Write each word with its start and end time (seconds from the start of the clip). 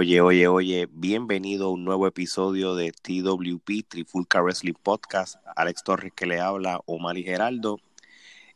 Oye, 0.00 0.22
oye, 0.22 0.48
oye, 0.48 0.88
bienvenido 0.90 1.66
a 1.66 1.70
un 1.72 1.84
nuevo 1.84 2.06
episodio 2.06 2.74
de 2.74 2.90
TWP, 2.90 3.86
Trifulca 3.86 4.40
Wrestling 4.40 4.72
Podcast. 4.82 5.36
Alex 5.54 5.84
Torres 5.84 6.14
que 6.16 6.24
le 6.24 6.40
habla, 6.40 6.80
Omar 6.86 7.18
y 7.18 7.22
Geraldo. 7.22 7.80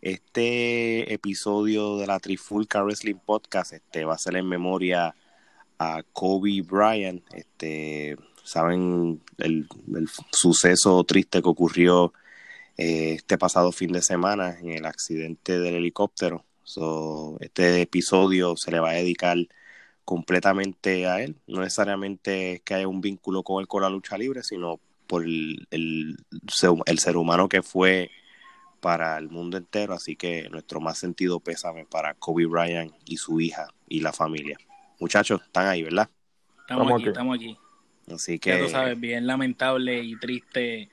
Este 0.00 1.12
episodio 1.12 1.98
de 1.98 2.06
la 2.06 2.18
Trifulca 2.18 2.82
Wrestling 2.82 3.16
Podcast 3.16 3.74
este, 3.74 4.06
va 4.06 4.14
a 4.14 4.18
ser 4.18 4.36
en 4.36 4.48
memoria 4.48 5.14
a 5.78 6.02
Kobe 6.14 6.62
Bryant. 6.62 7.22
Este, 7.34 8.16
Saben 8.42 9.20
el, 9.36 9.68
suceso 10.32 11.04
triste 11.04 11.42
que 11.42 11.48
ocurrió 11.50 12.14
eh, 12.78 13.16
este 13.16 13.36
pasado 13.36 13.70
fin 13.70 13.92
de 13.92 14.00
semana 14.00 14.58
en 14.60 14.70
el 14.70 14.86
accidente 14.86 15.58
del 15.58 15.74
helicóptero. 15.74 16.46
este 17.40 17.82
episodio 17.82 18.56
se 18.56 18.70
le 18.70 18.80
va 18.80 18.92
a 18.92 18.94
dedicar 18.94 19.36
completamente 20.04 21.06
a 21.06 21.22
él. 21.22 21.36
No 21.46 21.60
necesariamente 21.60 22.62
que 22.64 22.74
haya 22.74 22.88
un 22.88 23.00
vínculo 23.00 23.42
con 23.42 23.60
él 23.60 23.68
con 23.68 23.82
la 23.82 23.90
lucha 23.90 24.18
libre, 24.18 24.42
sino 24.42 24.80
por 25.06 25.24
el, 25.24 25.66
el, 25.70 26.16
ser 26.98 27.16
humano 27.16 27.48
que 27.48 27.62
fue 27.62 28.10
para 28.80 29.18
el 29.18 29.28
mundo 29.28 29.56
entero. 29.56 29.94
Así 29.94 30.16
que 30.16 30.48
nuestro 30.50 30.80
más 30.80 30.98
sentido 30.98 31.40
pésame 31.40 31.84
para 31.86 32.14
Kobe 32.14 32.46
Bryant 32.46 32.92
y 33.04 33.16
su 33.16 33.40
hija 33.40 33.68
y 33.88 34.00
la 34.00 34.12
familia. 34.12 34.58
Muchachos, 35.00 35.42
están 35.42 35.66
ahí, 35.66 35.82
¿verdad? 35.82 36.08
Estamos, 36.60 36.92
aquí, 36.92 37.08
estamos 37.08 37.36
aquí. 37.36 37.58
Así 38.12 38.38
que... 38.38 38.50
Ya 38.50 38.58
tú 38.60 38.68
sabes, 38.68 38.98
bien 38.98 39.26
lamentable 39.26 40.02
y 40.02 40.16
triste, 40.16 40.90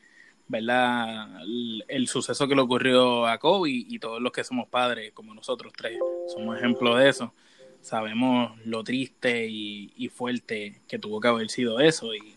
¿verdad? 0.47 1.41
El, 1.87 2.07
suceso 2.07 2.47
que 2.47 2.55
le 2.55 2.61
ocurrió 2.61 3.27
a 3.27 3.37
Kobe 3.37 3.69
y 3.71 3.99
todos 3.99 4.21
los 4.21 4.31
que 4.31 4.43
somos 4.43 4.67
padres, 4.67 5.11
como 5.13 5.33
nosotros 5.33 5.71
tres, 5.75 5.97
somos 6.33 6.57
ejemplo 6.57 6.95
de 6.95 7.09
eso 7.09 7.33
sabemos 7.81 8.53
lo 8.65 8.83
triste 8.83 9.47
y, 9.49 10.09
fuerte 10.13 10.81
que 10.87 10.99
tuvo 10.99 11.19
que 11.19 11.27
haber 11.27 11.49
sido 11.49 11.79
eso 11.79 12.13
y 12.13 12.35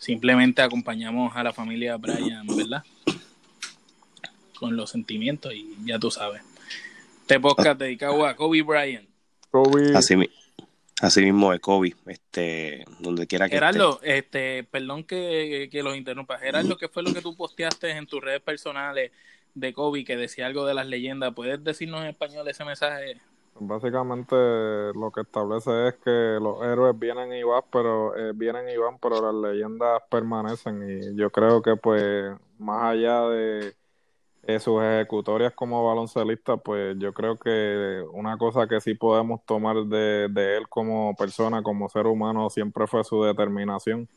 simplemente 0.00 0.62
acompañamos 0.62 1.36
a 1.36 1.42
la 1.42 1.52
familia 1.52 1.96
Brian, 1.96 2.46
¿verdad? 2.46 2.82
Con 4.58 4.76
los 4.76 4.90
sentimientos 4.90 5.52
y 5.54 5.76
ya 5.84 5.98
tú 5.98 6.10
sabes. 6.10 6.42
Este 7.20 7.40
podcast 7.40 7.78
dedicado 7.78 8.26
a 8.26 8.34
Kobe 8.34 8.62
Bryant. 8.62 9.08
Kobe. 9.50 9.96
Así, 11.02 11.20
mismo 11.20 11.52
de 11.52 11.60
Kobe, 11.60 11.94
este, 12.06 12.84
donde 13.00 13.26
quiera 13.26 13.48
que 13.48 13.56
Gerardo, 13.56 14.00
este, 14.02 14.64
perdón 14.64 15.04
que, 15.04 15.68
que 15.70 15.82
los 15.82 15.96
interrumpa. 15.96 16.38
Gerardo, 16.38 16.78
¿qué 16.78 16.88
fue 16.88 17.02
lo 17.02 17.12
que 17.12 17.20
tú 17.20 17.36
posteaste 17.36 17.90
en 17.90 18.06
tus 18.06 18.22
redes 18.22 18.40
personales 18.40 19.12
de 19.54 19.72
Kobe 19.74 20.04
que 20.04 20.16
decía 20.16 20.46
algo 20.46 20.64
de 20.66 20.72
las 20.72 20.86
leyendas? 20.86 21.34
¿Puedes 21.34 21.62
decirnos 21.62 22.00
en 22.00 22.08
español 22.08 22.48
ese 22.48 22.64
mensaje? 22.64 23.20
Básicamente 23.58 24.34
lo 24.36 25.10
que 25.10 25.22
establece 25.22 25.88
es 25.88 25.94
que 25.96 26.38
los 26.40 26.62
héroes 26.62 26.98
vienen 26.98 27.32
y 27.32 27.42
van, 27.42 27.62
pero 27.70 28.16
eh, 28.16 28.32
vienen 28.34 28.68
y 28.68 28.76
van, 28.76 28.98
pero 28.98 29.20
las 29.20 29.52
leyendas 29.52 30.02
permanecen. 30.10 30.82
Y 30.82 31.16
yo 31.16 31.30
creo 31.30 31.62
que 31.62 31.76
pues 31.76 32.36
más 32.58 32.84
allá 32.84 33.22
de 33.28 33.74
sus 34.60 34.82
ejecutorias 34.82 35.52
como 35.54 35.84
baloncelista, 35.84 36.56
pues 36.56 36.96
yo 36.98 37.12
creo 37.12 37.36
que 37.36 38.04
una 38.12 38.38
cosa 38.38 38.66
que 38.68 38.80
sí 38.80 38.94
podemos 38.94 39.44
tomar 39.44 39.76
de, 39.86 40.28
de 40.28 40.56
él 40.58 40.68
como 40.68 41.14
persona, 41.16 41.62
como 41.62 41.88
ser 41.88 42.06
humano, 42.06 42.50
siempre 42.50 42.86
fue 42.86 43.04
su 43.04 43.22
determinación 43.24 44.08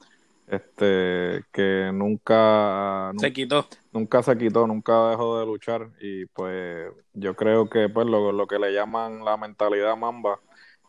este 0.50 1.46
que 1.52 1.92
nunca 1.94 3.12
se 3.18 3.34
quitó. 3.34 3.68
nunca 3.92 4.24
se 4.24 4.38
quitó 4.38 4.68
nunca 4.68 5.10
dejó 5.10 5.40
de 5.40 5.46
luchar. 5.46 5.90
Y 6.02 6.26
pues 6.28 6.92
yo 7.14 7.36
creo 7.36 7.70
que 7.70 7.90
pues 7.90 8.08
lo, 8.08 8.32
lo 8.32 8.48
que 8.48 8.60
le 8.60 8.74
llaman 8.74 9.24
la 9.24 9.38
mentalidad 9.38 9.96
mamba 9.98 10.40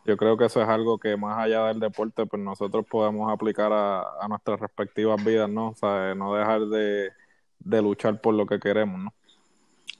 yo 0.03 0.17
creo 0.17 0.35
que 0.35 0.45
eso 0.45 0.61
es 0.61 0.67
algo 0.67 0.97
que 0.97 1.15
más 1.15 1.37
allá 1.37 1.65
del 1.67 1.79
deporte 1.79 2.25
pues 2.25 2.41
nosotros 2.41 2.85
podemos 2.89 3.31
aplicar 3.31 3.71
a, 3.71 4.01
a 4.19 4.27
nuestras 4.27 4.59
respectivas 4.59 5.23
vidas 5.23 5.47
no 5.49 5.69
o 5.69 5.75
sea 5.75 6.15
no 6.15 6.33
dejar 6.35 6.61
de, 6.61 7.11
de 7.59 7.81
luchar 7.83 8.19
por 8.19 8.33
lo 8.33 8.47
que 8.47 8.59
queremos 8.59 8.99
no 8.99 9.13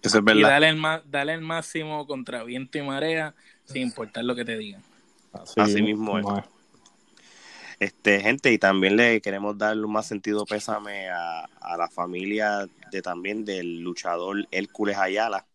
eso 0.01 0.17
es 0.17 0.23
verdad. 0.23 0.39
y 0.39 0.43
darle 0.43 0.69
el, 0.69 0.81
dale 1.11 1.33
el 1.33 1.41
máximo 1.41 2.07
contra 2.07 2.43
viento 2.43 2.77
y 2.77 2.81
marea 2.81 3.35
sin 3.65 3.83
importar 3.83 4.23
lo 4.23 4.35
que 4.35 4.43
te 4.43 4.57
digan. 4.57 4.81
Así, 5.55 5.81
mismo 5.81 6.17
es. 6.17 6.25
Este, 7.81 8.19
gente, 8.19 8.53
y 8.53 8.59
también 8.59 8.95
le 8.95 9.21
queremos 9.21 9.57
dar 9.57 9.75
un 9.75 9.91
más 9.91 10.05
sentido 10.05 10.45
pésame 10.45 11.09
a, 11.09 11.49
la 11.79 11.89
familia 11.89 12.69
de 12.91 13.01
también 13.01 13.43
del 13.43 13.79
luchador 13.79 14.47
Hércules 14.51 14.99
Ayala. 14.99 15.47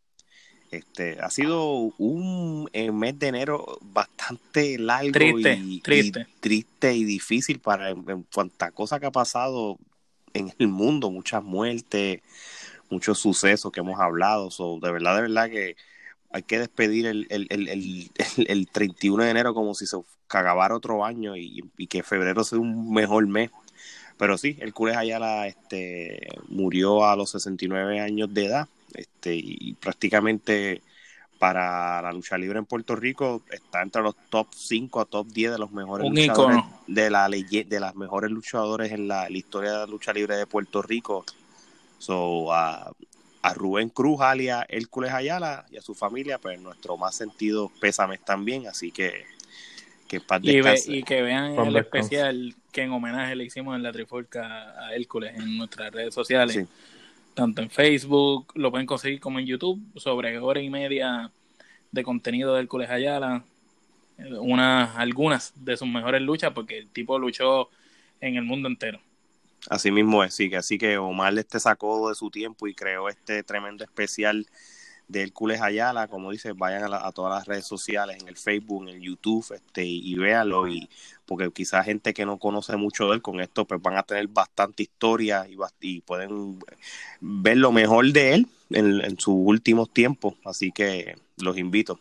Este, 0.72 1.20
ha 1.20 1.31
sido 1.31 1.92
un 1.98 2.69
eh, 2.72 2.91
mes 2.91 3.16
de 3.20 3.28
enero 3.28 3.78
bastante 3.81 4.76
largo 4.76 5.38
y, 5.38 5.81
triste. 5.81 6.94
Y, 6.94 7.04
difícil 7.04 7.60
para 7.60 7.91
en, 7.91 8.25
cuanta 8.34 8.72
cosa 8.72 8.98
que 8.98 9.06
ha 9.06 9.12
pasado 9.12 9.78
en 10.34 10.53
el 10.58 10.66
mundo, 10.66 11.12
muchas 11.12 11.44
muertes, 11.44 12.22
muchos 12.91 13.20
sucesos 13.20 13.70
que 13.70 13.78
hemos 13.78 14.00
hablado. 14.00 14.50
So, 14.50 14.81
de 14.82 14.91
verdad, 14.91 15.14
de 15.14 15.22
verdad 15.22 15.48
que 15.48 15.76
hay 16.37 16.43
que 16.43 16.59
despedir 16.59 17.07
el, 17.07 17.27
el, 17.31 17.47
el, 17.49 18.11
el, 18.47 18.69
31 18.73 19.25
de 19.25 19.31
enero 19.31 19.55
como 19.55 19.75
si 19.75 19.87
se 19.87 19.97
acabara 20.29 20.77
otro 20.77 21.03
año 21.03 21.35
y, 21.35 21.63
que 21.89 22.03
febrero 22.03 22.45
sea 22.45 22.59
un 22.59 22.93
mejor 22.93 23.27
mes. 23.27 23.51
Pero 24.19 24.37
sí, 24.37 24.57
el 24.61 24.75
Cules 24.75 24.97
Ayala 24.97 25.47
este, 25.47 26.29
murió 26.49 27.07
a 27.07 27.17
los 27.17 27.31
69 27.31 28.01
años 28.01 28.33
de 28.33 28.47
edad 28.47 28.69
este, 28.95 29.35
y 29.35 29.75
prácticamente 29.81 30.83
para 31.39 32.03
la 32.03 32.13
lucha 32.13 32.37
libre 32.37 32.59
en 32.59 32.67
Puerto 32.67 32.97
Rico 32.97 33.43
está 33.51 33.83
entre 33.83 34.03
los 34.03 34.15
top 34.31 34.49
5 34.55 35.01
a 35.01 35.05
top 35.05 35.27
10 35.29 35.53
de 35.53 35.59
los 35.59 35.71
mejores 35.71 36.11
luchadores 36.11 36.63
de 36.87 37.11
la 37.11 37.29
de 37.29 37.81
las 37.81 37.95
mejores 37.95 38.31
luchadores 38.31 38.93
en 38.93 39.09
la, 39.09 39.31
historia 39.31 39.73
de 39.73 39.79
la 39.79 39.87
lucha 39.87 40.13
libre 40.13 40.37
de 40.37 40.47
Puerto 40.47 40.83
Rico. 40.83 41.25
So, 41.99 42.53
a 43.47 43.55
Rubén 43.55 43.91
Cruz, 43.91 44.21
alia 44.21 44.67
Hércules 44.69 45.12
Ayala 45.12 45.67
y 45.71 45.77
a 45.77 45.83
su 45.83 45.95
familia, 45.95 46.39
pues 46.39 46.61
nuestro 46.61 46.97
más 46.97 47.15
sentido 47.15 47.71
pésame 47.81 48.19
también, 48.19 48.67
así 48.67 48.91
que 48.91 49.25
que 50.09 50.23
y, 50.43 50.99
y, 50.99 51.03
que 51.03 51.21
vean 51.23 51.59
el 51.59 51.77
especial 51.77 52.55
que 52.71 52.83
en 52.83 52.93
homenaje 52.93 53.35
le 53.35 53.45
hicimos 53.45 53.75
en 53.75 53.83
la 53.83 53.91
Triforca 53.93 54.75
a 54.79 54.95
Hércules 54.95 55.35
en 55.37 55.59
nuestras 55.59 55.93
redes 55.93 56.15
sociales, 56.15 56.65
tanto 57.35 57.62
en 57.62 57.71
Facebook, 57.71 58.53
lo 58.55 58.71
pueden 58.71 58.87
conseguir 58.87 59.21
como 59.21 59.39
en 59.41 59.47
YouTube, 59.47 59.81
sobre 59.97 60.39
hora 60.39 60.61
y 60.61 60.71
media 60.71 61.31
de 61.91 62.03
contenido 62.03 62.55
de 62.55 62.61
Hércules 62.61 62.89
Ayala, 62.89 63.45
unas, 64.41 64.97
algunas 64.97 65.53
de 65.56 65.77
sus 65.77 65.89
mejores 65.89 66.23
luchas, 66.23 66.53
porque 66.53 66.79
el 66.79 66.89
tipo 66.89 67.19
luchó 67.19 67.71
en 68.21 68.37
el 68.37 68.45
mundo 68.45 68.69
entero. 68.69 69.01
Así 69.69 69.91
mismo 69.91 70.22
es, 70.22 70.34
sí, 70.34 70.54
así 70.54 70.78
que 70.78 70.99
Omar 70.99 71.37
este 71.38 71.59
sacó 71.59 72.09
de 72.09 72.15
su 72.15 72.31
tiempo 72.31 72.66
y 72.69 72.75
creó 72.75 73.09
este 73.09 73.43
tremendo 73.43 73.84
especial 73.84 74.47
de 75.09 75.22
Hércules 75.22 75.60
Ayala, 75.60 76.09
como 76.09 76.32
dice, 76.32 76.53
vayan 76.53 76.93
a, 76.93 77.12
todas 77.12 77.38
las 77.38 77.47
redes 77.47 77.65
sociales, 77.65 78.19
en 78.21 78.28
el 78.28 78.37
Facebook, 78.37 78.82
en 78.82 78.97
el 78.97 79.00
YouTube, 79.00 79.47
este, 79.55 79.84
y, 79.84 80.15
véanlo, 80.16 80.66
y 80.69 80.88
porque 81.26 81.50
quizás 81.53 81.84
gente 81.84 82.12
que 82.12 82.26
no 82.26 82.38
conoce 82.38 82.76
mucho 82.76 83.09
de 83.09 83.16
él 83.16 83.22
con 83.22 83.41
esto, 83.41 83.65
pues 83.66 83.81
van 83.81 83.97
a 83.97 84.03
tener 84.03 84.26
bastante 84.28 84.82
historia 84.82 85.47
y, 85.49 85.56
y 85.81 86.00
pueden 86.00 86.59
ver 87.21 87.56
lo 87.56 87.71
mejor 87.72 88.12
de 88.12 88.34
él 88.34 88.49
en, 88.71 89.00
en 89.05 89.19
sus 89.19 89.34
últimos 89.37 89.93
tiempos, 89.93 90.34
así 90.44 90.72
que 90.72 91.16
los 91.37 91.56
invito. 91.56 92.00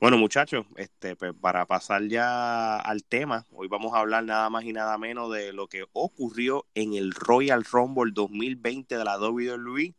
Bueno, 0.00 0.16
muchachos, 0.16 0.64
este, 0.76 1.14
pues 1.14 1.34
para 1.38 1.66
pasar 1.66 2.08
ya 2.08 2.78
al 2.78 3.04
tema, 3.04 3.44
hoy 3.52 3.68
vamos 3.68 3.92
a 3.92 3.98
hablar 3.98 4.24
nada 4.24 4.48
más 4.48 4.64
y 4.64 4.72
nada 4.72 4.96
menos 4.96 5.30
de 5.30 5.52
lo 5.52 5.68
que 5.68 5.84
ocurrió 5.92 6.64
en 6.74 6.94
el 6.94 7.12
Royal 7.12 7.62
Rumble 7.64 8.10
2020 8.14 8.96
de 8.96 9.04
la 9.04 9.18
WWE. 9.18 9.94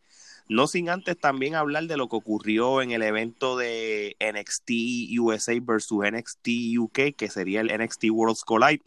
No 0.50 0.66
sin 0.66 0.90
antes 0.90 1.20
también 1.20 1.54
hablar 1.54 1.84
de 1.84 1.98
lo 1.98 2.10
que 2.10 2.16
ocurrió 2.16 2.82
en 2.82 2.90
el 2.90 3.04
evento 3.04 3.56
de 3.58 4.18
NXT 4.20 4.72
USA 5.20 5.54
versus 5.62 6.04
NXT 6.04 6.48
UK, 6.80 7.16
que 7.16 7.30
sería 7.30 7.62
el 7.62 7.72
NXT 7.72 8.06
Worlds 8.10 8.44
Collide. 8.44 8.82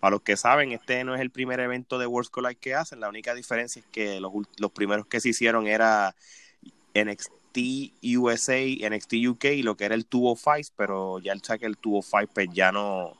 Para 0.00 0.16
los 0.16 0.22
que 0.22 0.36
saben, 0.36 0.72
este 0.72 1.04
no 1.04 1.14
es 1.14 1.20
el 1.20 1.30
primer 1.30 1.60
evento 1.60 1.96
de 1.96 2.06
Worlds 2.06 2.30
Collide 2.30 2.56
que 2.56 2.74
hacen. 2.74 2.98
La 2.98 3.08
única 3.08 3.34
diferencia 3.36 3.78
es 3.78 3.86
que 3.92 4.18
los, 4.18 4.32
los 4.58 4.72
primeros 4.72 5.06
que 5.06 5.20
se 5.20 5.28
hicieron 5.28 5.68
era 5.68 6.16
NXT 6.92 7.30
USA, 8.02 8.60
NXT 8.90 9.14
UK 9.28 9.44
y 9.46 9.62
lo 9.62 9.76
que 9.76 9.84
era 9.84 9.94
el 9.94 10.06
Tubo 10.06 10.36
Fight, 10.36 10.68
pero 10.76 11.18
ya 11.18 11.32
el 11.32 11.42
que 11.42 11.66
el 11.66 11.76
Tubo 11.76 12.02
Fight 12.02 12.30
pues 12.32 12.48
ya 12.52 12.72
no... 12.72 13.14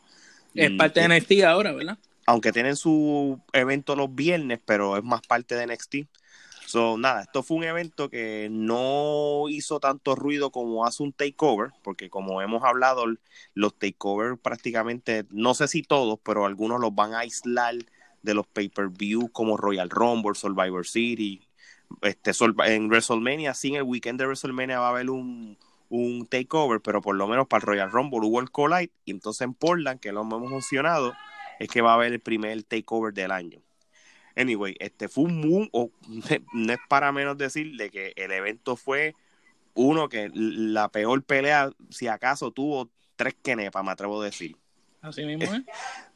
Es 0.55 0.71
mm, 0.71 0.77
parte 0.77 1.01
de 1.01 1.09
NXT 1.09 1.45
ahora, 1.45 1.73
¿verdad? 1.73 1.99
Aunque 2.27 2.53
tienen 2.53 2.77
su 2.77 3.41
evento 3.53 3.95
los 3.95 4.15
viernes, 4.15 4.61
pero 4.65 4.97
es 4.97 5.05
más 5.05 5.21
parte 5.27 5.55
de 5.55 5.67
NXT. 5.67 5.97
So, 6.67 6.99
nada, 6.99 7.23
esto 7.23 7.45
fue 7.45 7.59
un 7.59 7.65
evento 7.65 8.11
que 8.11 8.49
no 8.51 9.45
hizo 9.49 9.79
tanto 9.79 10.17
ruido 10.17 10.51
como 10.51 10.85
hace 10.85 11.05
un 11.05 11.13
takeover, 11.13 11.71
porque 11.83 12.11
como 12.11 12.43
hemos 12.43 12.65
hablado, 12.65 13.05
los 13.55 13.79
takeovers 13.79 14.39
prácticamente, 14.41 15.25
no 15.31 15.55
sé 15.55 15.69
si 15.69 15.83
todos, 15.83 16.19
pero 16.25 16.45
algunos 16.45 16.81
los 16.81 16.93
van 16.93 17.15
a 17.15 17.21
aislar 17.21 17.77
de 18.23 18.35
los 18.35 18.49
pay-per-view 18.49 19.29
como 19.31 19.57
Royal 19.57 19.89
Rumble, 19.89 20.35
Survivor 20.35 20.85
City, 20.85 21.46
este, 22.03 22.33
en 22.67 22.89
WrestleMania, 22.89 23.55
sin 23.55 23.77
el 23.77 23.83
weekend 23.83 24.19
de 24.19 24.27
WrestleMania 24.27 24.79
va 24.79 24.89
a 24.89 24.91
haber 24.91 25.11
un, 25.11 25.57
takeover, 26.29 26.81
pero 26.81 27.01
por 27.01 27.15
lo 27.17 27.27
menos 27.29 27.47
para 27.47 27.61
el 27.61 27.67
Royal 27.67 27.91
Rumble 27.91 28.21
hubo 28.27 28.41
el 28.41 28.51
Collide, 28.51 28.93
y 29.05 29.13
entonces 29.13 29.43
en 29.43 29.55
Portland, 29.55 30.01
que 30.01 30.13
lo 30.13 30.23
hemos 30.23 30.51
mencionado, 30.51 31.15
es 31.59 31.69
que 31.69 31.81
va 31.81 31.93
a 31.93 31.95
haber 31.95 32.13
el 32.13 32.21
primer 32.21 32.63
takeover 32.65 33.13
del 33.15 33.31
año. 33.31 33.61
Anyway, 34.37 34.77
este 34.81 35.09
fue 35.09 35.25
un 35.25 35.41
muy, 35.41 35.71
no 36.53 36.73
es 36.73 36.79
para 36.89 37.13
menos 37.13 37.39
decir 37.39 37.77
de 37.77 37.91
que 37.91 38.13
el 38.17 38.33
evento 38.33 38.77
fue 38.77 39.15
uno 39.75 40.09
que 40.09 40.31
la 40.35 40.89
peor 40.91 41.23
pelea, 41.23 41.71
si 41.91 42.09
acaso 42.09 42.51
tuvo 42.51 42.91
tres 43.15 43.35
kenepas, 43.43 43.85
me 43.85 43.93
atrevo 43.93 44.21
a 44.21 44.25
decir. 44.25 44.57
Así 45.03 45.25
mismo 45.25 45.45
¿eh? 45.55 45.65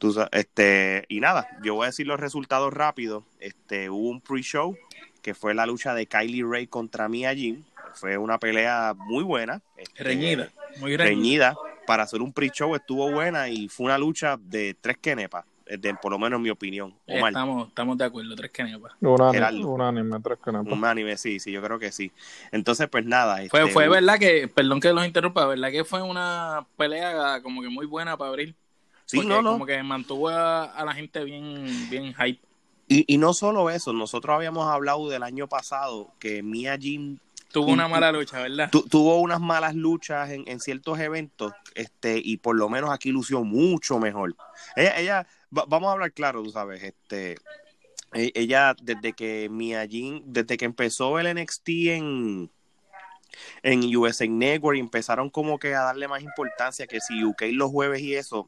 este, 0.31 1.05
y 1.07 1.19
nada, 1.21 1.47
yo 1.63 1.75
voy 1.75 1.85
a 1.85 1.87
decir 1.87 2.07
los 2.07 2.19
resultados 2.19 2.73
rápidos. 2.73 3.23
Este, 3.39 3.89
hubo 3.89 4.09
un 4.09 4.21
pre-show 4.21 4.75
que 5.21 5.33
fue 5.33 5.53
la 5.53 5.65
lucha 5.65 5.93
de 5.93 6.05
Kylie 6.05 6.43
Ray 6.43 6.67
contra 6.67 7.07
Mia 7.07 7.33
Jim. 7.33 7.63
Fue 7.93 8.17
una 8.17 8.37
pelea 8.39 8.93
muy 8.95 9.23
buena. 9.23 9.61
Este, 9.77 10.03
reñida, 10.03 10.49
muy 10.79 10.97
reñida. 10.97 11.55
Para 11.85 12.03
hacer 12.03 12.21
un 12.21 12.31
pre-show 12.31 12.75
estuvo 12.75 13.11
buena 13.11 13.49
y 13.49 13.67
fue 13.67 13.87
una 13.87 13.97
lucha 13.97 14.37
de 14.37 14.75
tres 14.79 14.97
kenepas. 14.97 15.45
De, 15.65 15.93
por 15.95 16.11
lo 16.11 16.19
menos 16.19 16.37
en 16.37 16.43
mi 16.43 16.49
opinión. 16.49 16.93
Estamos, 17.07 17.69
estamos 17.69 17.97
de 17.97 18.03
acuerdo, 18.03 18.35
tres 18.35 18.51
kenepas. 18.51 18.91
Un 18.99 19.21
anime, 19.21 19.65
un 19.65 19.81
anime, 19.81 20.19
tres 20.21 20.37
kenepas. 20.43 20.73
Un 20.73 20.83
anime, 20.83 21.17
sí, 21.17 21.39
sí, 21.39 21.51
yo 21.51 21.61
creo 21.61 21.79
que 21.79 21.91
sí. 21.91 22.11
Entonces, 22.51 22.89
pues 22.89 23.05
nada. 23.05 23.37
Fue, 23.49 23.61
este, 23.61 23.71
fue 23.71 23.87
verdad 23.87 24.19
que, 24.19 24.49
perdón 24.49 24.81
que 24.81 24.91
los 24.91 25.05
interrumpa, 25.05 25.45
verdad 25.45 25.71
que 25.71 25.85
fue 25.85 26.01
una 26.01 26.65
pelea 26.75 27.41
como 27.41 27.61
que 27.61 27.69
muy 27.69 27.85
buena 27.85 28.17
para 28.17 28.29
abrir. 28.29 28.53
Sí, 29.05 29.25
no, 29.25 29.41
no. 29.41 29.53
Como 29.53 29.65
que 29.65 29.81
mantuvo 29.83 30.29
a, 30.29 30.83
la 30.85 30.93
gente 30.93 31.23
bien, 31.23 31.65
bien 31.89 32.13
hype. 32.13 32.39
Y, 32.91 33.05
y, 33.07 33.17
no 33.17 33.33
solo 33.33 33.69
eso, 33.69 33.93
nosotros 33.93 34.35
habíamos 34.35 34.67
hablado 34.67 35.07
del 35.07 35.23
año 35.23 35.47
pasado 35.47 36.13
que 36.19 36.43
Mia 36.43 36.77
Jim 36.77 37.19
tuvo 37.49 37.71
una 37.71 37.87
mala 37.87 38.11
lucha, 38.11 38.41
¿verdad? 38.41 38.69
tuvo 38.69 39.19
unas 39.21 39.39
malas 39.39 39.75
luchas 39.75 40.29
en, 40.29 40.43
en, 40.45 40.59
ciertos 40.59 40.99
eventos, 40.99 41.53
este, 41.73 42.19
y 42.21 42.35
por 42.35 42.57
lo 42.57 42.67
menos 42.67 42.89
aquí 42.89 43.11
lució 43.11 43.45
mucho 43.45 43.97
mejor. 43.97 44.35
Ella, 44.75 44.99
ella 44.99 45.27
vamos 45.49 45.87
a 45.87 45.91
hablar 45.93 46.11
claro, 46.11 46.43
tú 46.43 46.49
sabes, 46.49 46.83
este, 46.83 47.37
e, 48.13 48.33
ella 48.35 48.75
desde 48.81 49.13
que 49.13 49.47
Mia 49.49 49.87
Jim, 49.87 50.21
desde 50.25 50.57
que 50.57 50.65
empezó 50.65 51.17
el 51.17 51.33
NXT 51.33 51.69
en 51.69 52.51
en 53.63 53.95
USA 53.95 54.27
Network 54.27 54.77
empezaron 54.77 55.29
como 55.29 55.57
que 55.57 55.73
a 55.73 55.83
darle 55.83 56.09
más 56.09 56.21
importancia 56.21 56.87
que 56.87 56.99
si 56.99 57.23
UK 57.23 57.43
los 57.53 57.71
jueves 57.71 58.01
y 58.01 58.15
eso, 58.15 58.45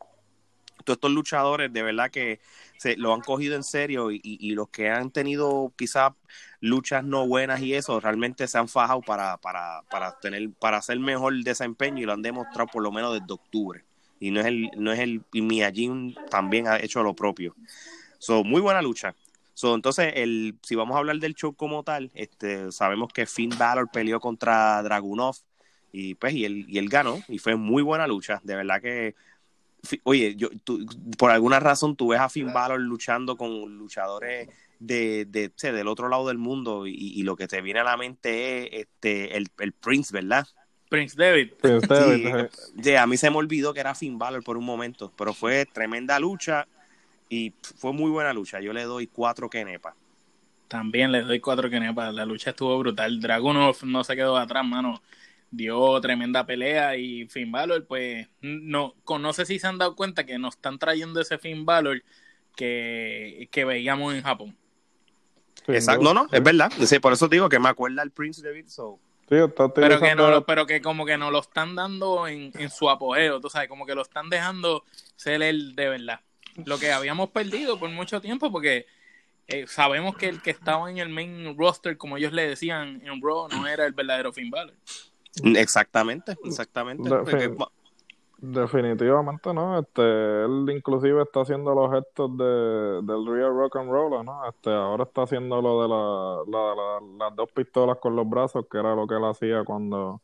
todos 0.83 0.97
estos 0.97 1.11
luchadores 1.11 1.71
de 1.71 1.81
verdad 1.81 2.11
que 2.11 2.39
se 2.77 2.97
lo 2.97 3.13
han 3.13 3.21
cogido 3.21 3.55
en 3.55 3.63
serio 3.63 4.09
y, 4.11 4.51
los 4.51 4.69
que 4.69 4.89
han 4.89 5.11
tenido 5.11 5.71
quizás 5.75 6.13
luchas 6.59 7.03
no 7.03 7.27
buenas 7.27 7.61
y 7.61 7.73
eso 7.73 7.99
realmente 7.99 8.47
se 8.47 8.57
han 8.57 8.67
fajado 8.67 9.01
para, 9.01 9.37
para, 9.37 9.83
para 9.89 10.19
tener 10.19 10.49
para 10.59 10.77
hacer 10.77 10.99
mejor 10.99 11.33
desempeño 11.43 12.03
y 12.03 12.05
lo 12.05 12.13
han 12.13 12.21
demostrado 12.21 12.67
por 12.67 12.83
lo 12.83 12.91
menos 12.91 13.19
desde 13.19 13.33
octubre. 13.33 13.83
Y 14.19 14.31
no 14.31 14.41
es 14.41 14.45
el 14.45 14.69
no 14.77 14.91
es 14.91 14.99
el 14.99 15.23
y 15.33 15.41
Miyajin 15.41 16.15
también 16.29 16.67
ha 16.67 16.77
hecho 16.77 17.03
lo 17.03 17.15
propio. 17.15 17.55
So, 18.19 18.43
muy 18.43 18.61
buena 18.61 18.81
lucha. 18.81 19.15
So, 19.53 19.75
entonces 19.75 20.13
el 20.15 20.55
si 20.61 20.75
vamos 20.75 20.95
a 20.95 20.99
hablar 20.99 21.17
del 21.17 21.35
show 21.35 21.53
como 21.53 21.83
tal 21.83 22.11
este 22.15 22.71
sabemos 22.71 23.11
que 23.13 23.25
Finn 23.25 23.51
Balor 23.57 23.89
peleó 23.91 24.19
contra 24.19 24.81
Dragunov 24.81 25.35
y 25.93 26.15
pues 26.15 26.33
y 26.33 26.43
él, 26.43 26.65
y 26.67 26.79
él 26.79 26.89
ganó 26.89 27.21
y 27.29 27.37
fue 27.37 27.55
muy 27.55 27.83
buena 27.83 28.07
lucha. 28.07 28.41
De 28.43 28.55
verdad 28.55 28.81
que 28.81 29.15
oye, 30.03 30.35
yo, 30.35 30.49
por 31.17 31.31
alguna 31.31 31.59
razón 31.59 31.95
tú 31.95 32.09
ves 32.09 32.19
a 32.19 32.29
Finn 32.29 32.53
Balor 32.53 32.79
luchando 32.79 33.35
con 33.35 33.77
luchadores 33.77 34.49
de, 34.79 35.25
de, 35.25 35.51
del 35.71 35.87
otro 35.87 36.09
lado 36.09 36.27
del 36.27 36.37
mundo 36.37 36.87
y, 36.87 37.21
lo 37.23 37.35
que 37.35 37.47
te 37.47 37.61
viene 37.61 37.81
a 37.81 37.83
la 37.83 37.97
mente 37.97 38.79
es 38.79 38.87
este 38.87 39.37
el, 39.37 39.73
Prince, 39.73 40.13
¿verdad? 40.13 40.47
Prince 40.89 41.15
David. 41.17 41.51
sí, 42.81 42.95
a 42.95 43.07
mí 43.07 43.17
se 43.17 43.29
me 43.29 43.37
olvidó 43.37 43.73
que 43.73 43.79
era 43.79 43.95
Finn 43.95 44.17
Balor 44.17 44.43
por 44.43 44.57
un 44.57 44.65
momento, 44.65 45.11
pero 45.17 45.33
fue 45.33 45.65
tremenda 45.65 46.19
lucha 46.19 46.67
y 47.29 47.53
fue 47.77 47.93
muy 47.93 48.11
buena 48.11 48.33
lucha. 48.33 48.59
Yo 48.59 48.73
le 48.73 48.83
doy 48.83 49.07
cuatro 49.07 49.49
kenepas. 49.49 49.95
También 50.67 51.11
le 51.11 51.21
doy 51.21 51.39
cuatro 51.39 51.69
kenepas. 51.69 52.13
La 52.13 52.25
lucha 52.25 52.51
estuvo 52.51 52.77
brutal. 52.77 53.19
Dragunov 53.19 53.77
no 53.83 54.03
se 54.03 54.15
quedó 54.15 54.37
atrás, 54.37 54.65
mano 54.65 55.01
dio 55.53 56.01
tremenda 56.01 56.45
pelea 56.45 56.97
y 56.97 57.27
Finn 57.27 57.51
Balor, 57.51 57.85
pues, 57.85 58.27
no, 58.41 58.95
no 59.19 59.33
sé 59.33 59.45
si 59.45 59.59
se 59.59 59.67
han 59.67 59.77
dado 59.77 59.95
cuenta 59.95 60.25
que 60.25 60.39
nos 60.39 60.55
están 60.55 60.79
trayendo 60.79 61.21
ese 61.21 61.37
Finn 61.37 61.65
Balor 61.65 62.03
que, 62.55 63.47
que 63.51 63.65
veíamos 63.65 64.15
en 64.15 64.23
Japón. 64.23 64.57
Exacto, 65.67 66.03
no, 66.03 66.13
no, 66.13 66.27
es 66.31 66.43
verdad. 66.43 66.71
por 67.01 67.13
eso 67.13 67.27
digo 67.27 67.47
que 67.47 67.59
me 67.59 67.69
acuerda 67.69 68.03
el 68.03 68.11
Prince 68.11 68.41
David 68.41 68.65
So. 68.67 68.99
pero 69.27 69.99
que 69.99 70.15
no 70.15 70.45
pero 70.45 70.65
que 70.65 70.81
como 70.81 71.05
que 71.05 71.17
nos 71.17 71.31
lo 71.31 71.39
están 71.39 71.75
dando 71.75 72.27
en, 72.27 72.51
en 72.55 72.69
su 72.69 72.89
apogeo, 72.89 73.39
tú 73.39 73.49
sabes, 73.49 73.69
como 73.69 73.85
que 73.85 73.95
lo 73.95 74.01
están 74.01 74.29
dejando 74.29 74.83
ser 75.15 75.41
el 75.41 75.75
de 75.75 75.89
verdad. 75.89 76.19
Lo 76.65 76.77
que 76.77 76.91
habíamos 76.91 77.29
perdido 77.29 77.79
por 77.79 77.89
mucho 77.89 78.19
tiempo 78.19 78.51
porque 78.51 78.85
eh, 79.47 79.65
sabemos 79.67 80.17
que 80.17 80.29
el 80.29 80.41
que 80.41 80.51
estaba 80.51 80.89
en 80.89 80.97
el 80.97 81.09
main 81.09 81.55
roster, 81.57 81.97
como 81.97 82.17
ellos 82.17 82.33
le 82.33 82.47
decían 82.47 83.01
en 83.05 83.21
Raw, 83.21 83.47
no 83.49 83.67
era 83.67 83.85
el 83.85 83.93
verdadero 83.93 84.33
Finn 84.33 84.49
Balor. 84.49 84.75
Exactamente, 85.41 86.35
exactamente. 86.43 87.09
definitivamente, 88.37 89.53
¿no? 89.53 89.79
Este, 89.79 90.01
él 90.01 90.65
inclusive 90.69 91.23
está 91.23 91.41
haciendo 91.41 91.73
los 91.73 91.91
gestos 91.91 92.37
de, 92.37 93.01
del 93.01 93.25
Real 93.25 93.55
Rock 93.55 93.77
and 93.77 93.89
Roll, 93.89 94.25
¿no? 94.25 94.47
Este, 94.47 94.69
ahora 94.69 95.05
está 95.05 95.23
haciendo 95.23 95.61
lo 95.61 95.81
de 95.81 95.87
la, 95.87 97.25
las 97.25 97.35
dos 97.35 97.49
pistolas 97.51 97.97
con 97.99 98.15
los 98.15 98.29
brazos, 98.29 98.65
que 98.69 98.77
era 98.77 98.95
lo 98.95 99.07
que 99.07 99.15
él 99.15 99.23
hacía 99.23 99.63
cuando 99.63 100.21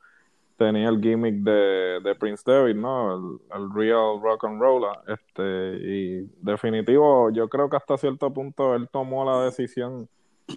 tenía 0.58 0.90
el 0.90 1.02
gimmick 1.02 1.36
de, 1.36 2.02
de 2.04 2.16
Prince 2.16 2.44
David, 2.46 2.76
¿no? 2.76 3.16
El, 3.16 3.62
el, 3.62 3.74
Real 3.74 4.22
Rock 4.22 4.44
and 4.44 4.62
Roll. 4.62 4.86
Este, 5.08 5.78
y 5.82 6.30
definitivo, 6.42 7.32
yo 7.32 7.48
creo 7.48 7.70
que 7.70 7.78
hasta 7.78 7.98
cierto 7.98 8.32
punto 8.34 8.76
él 8.76 8.90
tomó 8.92 9.24
la 9.24 9.46
decisión 9.46 10.10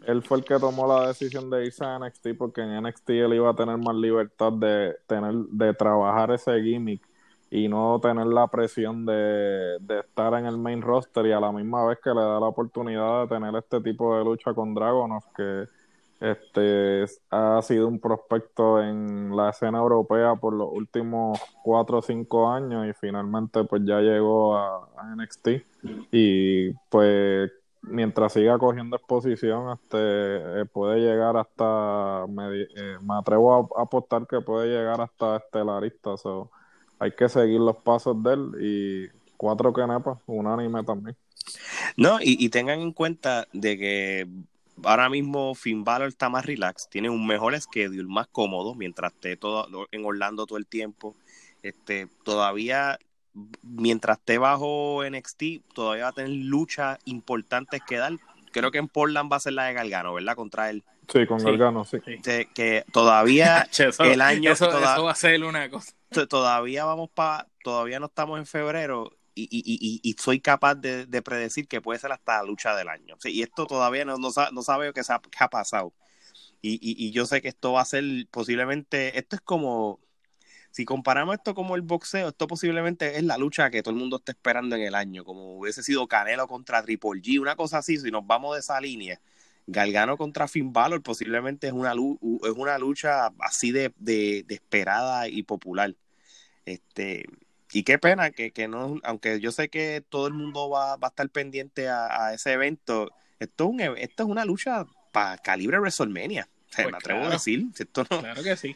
él 0.06 0.22
fue 0.22 0.38
el 0.38 0.44
que 0.44 0.58
tomó 0.58 0.86
la 0.86 1.08
decisión 1.08 1.50
de 1.50 1.66
irse 1.66 1.84
a 1.84 1.98
NXT 1.98 2.28
porque 2.38 2.62
en 2.62 2.82
NXT 2.82 3.10
él 3.10 3.34
iba 3.34 3.50
a 3.50 3.54
tener 3.54 3.76
más 3.78 3.94
libertad 3.94 4.52
de 4.52 4.96
tener 5.06 5.34
de 5.34 5.74
trabajar 5.74 6.30
ese 6.32 6.60
gimmick 6.62 7.06
y 7.50 7.68
no 7.68 8.00
tener 8.00 8.26
la 8.26 8.46
presión 8.48 9.04
de, 9.04 9.76
estar 10.00 10.34
en 10.34 10.46
el 10.46 10.56
main 10.56 10.80
roster 10.80 11.26
y 11.26 11.32
a 11.32 11.40
la 11.40 11.52
misma 11.52 11.84
vez 11.84 11.98
que 12.02 12.10
le 12.10 12.20
da 12.20 12.40
la 12.40 12.46
oportunidad 12.46 13.22
de 13.22 13.28
tener 13.28 13.54
este 13.56 13.80
tipo 13.80 14.16
de 14.16 14.24
lucha 14.24 14.54
con 14.54 14.74
Dragonov 14.74 15.22
que 15.36 15.68
este 16.20 17.04
ha 17.30 17.60
sido 17.62 17.88
un 17.88 17.98
prospecto 17.98 18.80
en 18.80 19.36
la 19.36 19.50
escena 19.50 19.78
europea 19.78 20.36
por 20.36 20.54
los 20.54 20.68
últimos 20.72 21.38
cuatro 21.62 21.98
o 21.98 22.02
cinco 22.02 22.48
años 22.48 22.86
y 22.86 22.92
finalmente 22.94 23.64
pues 23.64 23.82
ya 23.84 24.00
llegó 24.00 24.56
a 24.56 24.88
NXT 25.16 25.48
y 26.12 26.72
pues 26.88 27.50
mientras 27.82 28.32
siga 28.32 28.58
cogiendo 28.58 28.96
exposición, 28.96 29.72
este, 29.72 29.98
eh, 29.98 30.64
puede 30.72 31.00
llegar 31.00 31.36
hasta, 31.36 32.26
me, 32.28 32.62
eh, 32.62 32.96
me 33.02 33.14
atrevo 33.18 33.70
a, 33.76 33.82
apostar 33.82 34.26
que 34.26 34.40
puede 34.40 34.68
llegar 34.68 35.00
hasta 35.00 35.36
estelarista. 35.36 36.16
So, 36.16 36.50
hay 36.98 37.12
que 37.12 37.28
seguir 37.28 37.60
los 37.60 37.76
pasos 37.76 38.22
de 38.22 38.32
él 38.32 38.50
y 38.60 39.08
cuatro 39.36 39.72
canepas, 39.72 40.18
unánime 40.26 40.84
también. 40.84 41.16
No, 41.96 42.18
y, 42.20 42.48
tengan 42.48 42.80
en 42.80 42.92
cuenta 42.92 43.48
de 43.52 43.76
que 43.76 44.28
ahora 44.84 45.08
mismo 45.08 45.54
Finn 45.54 45.82
Balor 45.82 46.08
está 46.08 46.28
más 46.28 46.46
relax, 46.46 46.88
tiene 46.88 47.10
un 47.10 47.26
mejor 47.26 47.60
schedule, 47.60 48.04
más 48.04 48.28
cómodo, 48.28 48.74
mientras 48.74 49.12
esté 49.12 49.36
todo 49.36 49.66
en 49.90 50.04
Orlando 50.04 50.46
todo 50.46 50.58
el 50.58 50.66
tiempo. 50.66 51.16
Este, 51.62 52.08
todavía 52.24 52.98
mientras 53.62 54.18
esté 54.18 54.38
bajo 54.38 55.02
NXT, 55.08 55.42
todavía 55.74 56.04
va 56.04 56.10
a 56.10 56.12
tener 56.12 56.30
luchas 56.30 56.98
importantes 57.04 57.80
que 57.86 57.96
dar. 57.96 58.12
Creo 58.52 58.70
que 58.70 58.78
en 58.78 58.88
Portland 58.88 59.32
va 59.32 59.36
a 59.36 59.40
ser 59.40 59.54
la 59.54 59.64
de 59.64 59.74
Galgano, 59.74 60.14
¿verdad? 60.14 60.36
Contra 60.36 60.70
él. 60.70 60.84
Sí, 61.08 61.26
con 61.26 61.38
Galgano, 61.42 61.84
sí. 61.84 61.98
que 62.54 62.84
todavía 62.92 63.68
el 64.00 64.20
año. 64.20 64.52
Eso, 64.52 64.68
va 64.68 65.10
a 65.10 65.14
ser 65.14 65.42
una 65.44 65.70
cosa. 65.70 65.92
Todavía 66.28 66.84
vamos 66.84 67.10
para. 67.10 67.48
Todavía 67.64 68.00
no 68.00 68.06
estamos 68.06 68.38
en 68.38 68.46
febrero 68.46 69.16
y, 69.34 69.48
y, 69.50 70.00
y, 70.02 70.12
soy 70.14 70.40
capaz 70.40 70.74
de, 70.74 71.22
predecir 71.22 71.68
que 71.68 71.80
puede 71.80 71.98
ser 71.98 72.12
hasta 72.12 72.38
la 72.38 72.44
lucha 72.44 72.76
del 72.76 72.88
año. 72.88 73.16
y 73.24 73.42
esto 73.42 73.66
todavía 73.66 74.04
no, 74.04 74.18
no, 74.18 74.30
no 74.52 74.62
sabe 74.62 74.92
qué, 74.92 75.00
qué 75.02 75.44
ha 75.44 75.48
pasado. 75.48 75.92
y 76.60 77.10
yo 77.12 77.24
sé 77.24 77.40
que 77.40 77.48
esto 77.48 77.72
va 77.72 77.82
a 77.82 77.86
ser 77.86 78.04
posiblemente. 78.30 79.18
Esto 79.18 79.36
es 79.36 79.42
como 79.42 80.00
si 80.72 80.86
comparamos 80.86 81.34
esto 81.34 81.54
como 81.54 81.76
el 81.76 81.82
boxeo, 81.82 82.28
esto 82.28 82.46
posiblemente 82.46 83.18
es 83.18 83.22
la 83.22 83.36
lucha 83.36 83.68
que 83.70 83.82
todo 83.82 83.92
el 83.92 84.00
mundo 84.00 84.16
está 84.16 84.32
esperando 84.32 84.74
en 84.74 84.82
el 84.82 84.94
año, 84.94 85.22
como 85.22 85.58
hubiese 85.58 85.82
sido 85.82 86.08
Canelo 86.08 86.48
contra 86.48 86.82
Triple 86.82 87.20
G, 87.20 87.38
una 87.40 87.56
cosa 87.56 87.78
así, 87.78 87.98
si 87.98 88.10
nos 88.10 88.26
vamos 88.26 88.54
de 88.54 88.60
esa 88.60 88.80
línea. 88.80 89.20
Galgano 89.66 90.16
contra 90.16 90.48
Finn 90.48 90.72
Balor 90.72 91.02
posiblemente 91.02 91.66
es 91.66 91.74
una, 91.74 91.92
es 91.92 92.52
una 92.56 92.78
lucha 92.78 93.26
así 93.38 93.70
de, 93.70 93.92
de, 93.98 94.46
esperada 94.48 95.28
y 95.28 95.42
popular. 95.42 95.94
Este, 96.64 97.26
y 97.70 97.82
qué 97.82 97.98
pena 97.98 98.30
que, 98.30 98.50
que, 98.50 98.66
no, 98.66 98.98
aunque 99.04 99.40
yo 99.40 99.52
sé 99.52 99.68
que 99.68 100.02
todo 100.08 100.26
el 100.26 100.32
mundo 100.32 100.70
va, 100.70 100.96
va 100.96 101.08
a 101.08 101.10
estar 101.10 101.28
pendiente 101.28 101.90
a, 101.90 102.32
ese 102.32 102.52
evento, 102.52 103.10
esto 103.40 103.64
es, 103.64 103.70
un, 103.70 103.80
esto 103.98 104.22
es 104.22 104.28
una 104.28 104.46
lucha 104.46 104.86
para 105.12 105.36
calibre 105.36 105.78
WrestleMania. 105.78 106.48
me 106.78 106.84
pues 106.84 106.94
atrevo 106.94 107.24
a 107.26 107.30
decir. 107.30 107.66
Claro 108.08 108.42
que 108.42 108.56
sí 108.56 108.74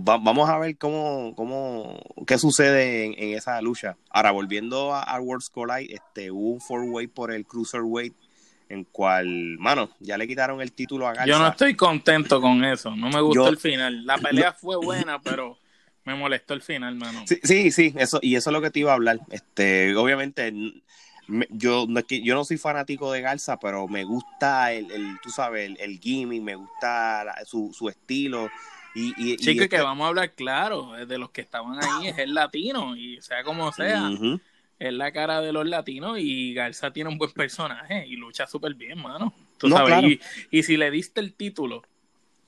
vamos 0.00 0.48
a 0.48 0.58
ver 0.58 0.76
cómo, 0.76 1.34
cómo, 1.36 2.00
qué 2.26 2.38
sucede 2.38 3.04
en, 3.04 3.36
esa 3.36 3.60
lucha. 3.60 3.96
Ahora, 4.10 4.30
volviendo 4.30 4.94
a, 4.94 5.02
a 5.02 5.20
World's 5.20 5.50
Collide, 5.50 5.94
este, 5.94 6.30
hubo 6.30 6.50
un 6.50 6.60
four-way 6.60 7.06
por 7.06 7.32
el 7.32 7.46
Cruiserweight 7.46 8.14
en 8.68 8.84
cual, 8.84 9.56
mano, 9.58 9.90
ya 10.00 10.18
le 10.18 10.28
quitaron 10.28 10.60
el 10.60 10.72
título 10.72 11.06
a 11.06 11.14
Garza. 11.14 11.26
Yo 11.26 11.38
no 11.38 11.48
estoy 11.48 11.74
contento 11.74 12.40
con 12.40 12.64
eso, 12.64 12.94
no 12.94 13.08
me 13.08 13.20
gustó 13.20 13.48
el 13.48 13.58
final. 13.58 14.04
La 14.04 14.18
pelea 14.18 14.52
fue 14.52 14.76
buena, 14.76 15.20
pero 15.20 15.58
me 16.04 16.14
molestó 16.14 16.54
el 16.54 16.62
final, 16.62 16.94
mano. 16.96 17.24
Sí, 17.26 17.70
sí, 17.70 17.94
eso, 17.96 18.18
y 18.22 18.36
eso 18.36 18.50
es 18.50 18.54
lo 18.54 18.60
que 18.60 18.70
te 18.70 18.80
iba 18.80 18.92
a 18.92 18.94
hablar. 18.94 19.20
Este, 19.30 19.94
obviamente, 19.96 20.52
yo 21.50 21.86
no, 21.88 22.00
yo 22.00 22.34
no 22.34 22.44
soy 22.44 22.58
fanático 22.58 23.12
de 23.12 23.20
Garza, 23.20 23.58
pero 23.58 23.88
me 23.88 24.04
gusta 24.04 24.72
el, 24.72 24.90
el 24.90 25.18
tú 25.22 25.30
sabes, 25.30 25.70
el, 25.78 25.98
gimmick, 25.98 26.42
me 26.42 26.56
gusta 26.56 27.34
su, 27.44 27.72
su 27.72 27.88
estilo. 27.88 28.50
Y, 28.98 29.14
y, 29.16 29.38
sí, 29.38 29.56
que, 29.56 29.64
este 29.64 29.80
vamos 29.80 30.04
a 30.04 30.08
hablar 30.08 30.32
claro, 30.32 30.92
de 31.06 31.18
los 31.18 31.30
que 31.30 31.40
estaban 31.40 31.78
ahí 31.82 32.08
es 32.08 32.18
el 32.18 32.34
latino, 32.34 32.96
y 32.96 33.20
sea 33.20 33.44
como 33.44 33.72
sea 33.72 34.10
es 34.78 34.92
la 34.92 35.12
cara 35.12 35.40
de 35.40 35.52
los 35.52 35.66
latinos 35.66 36.18
y 36.20 36.54
Garza 36.54 36.92
tiene 36.92 37.10
un 37.10 37.18
buen 37.18 37.32
personaje 37.32 38.06
y 38.06 38.16
lucha 38.16 38.46
súper 38.46 38.74
bien, 38.74 39.00
mano. 39.00 39.34
Tú 39.58 39.68
sabes, 39.68 40.18
y, 40.50 40.62
si 40.62 40.76
le 40.76 40.90
diste 40.90 41.20
el 41.20 41.34
título, 41.34 41.82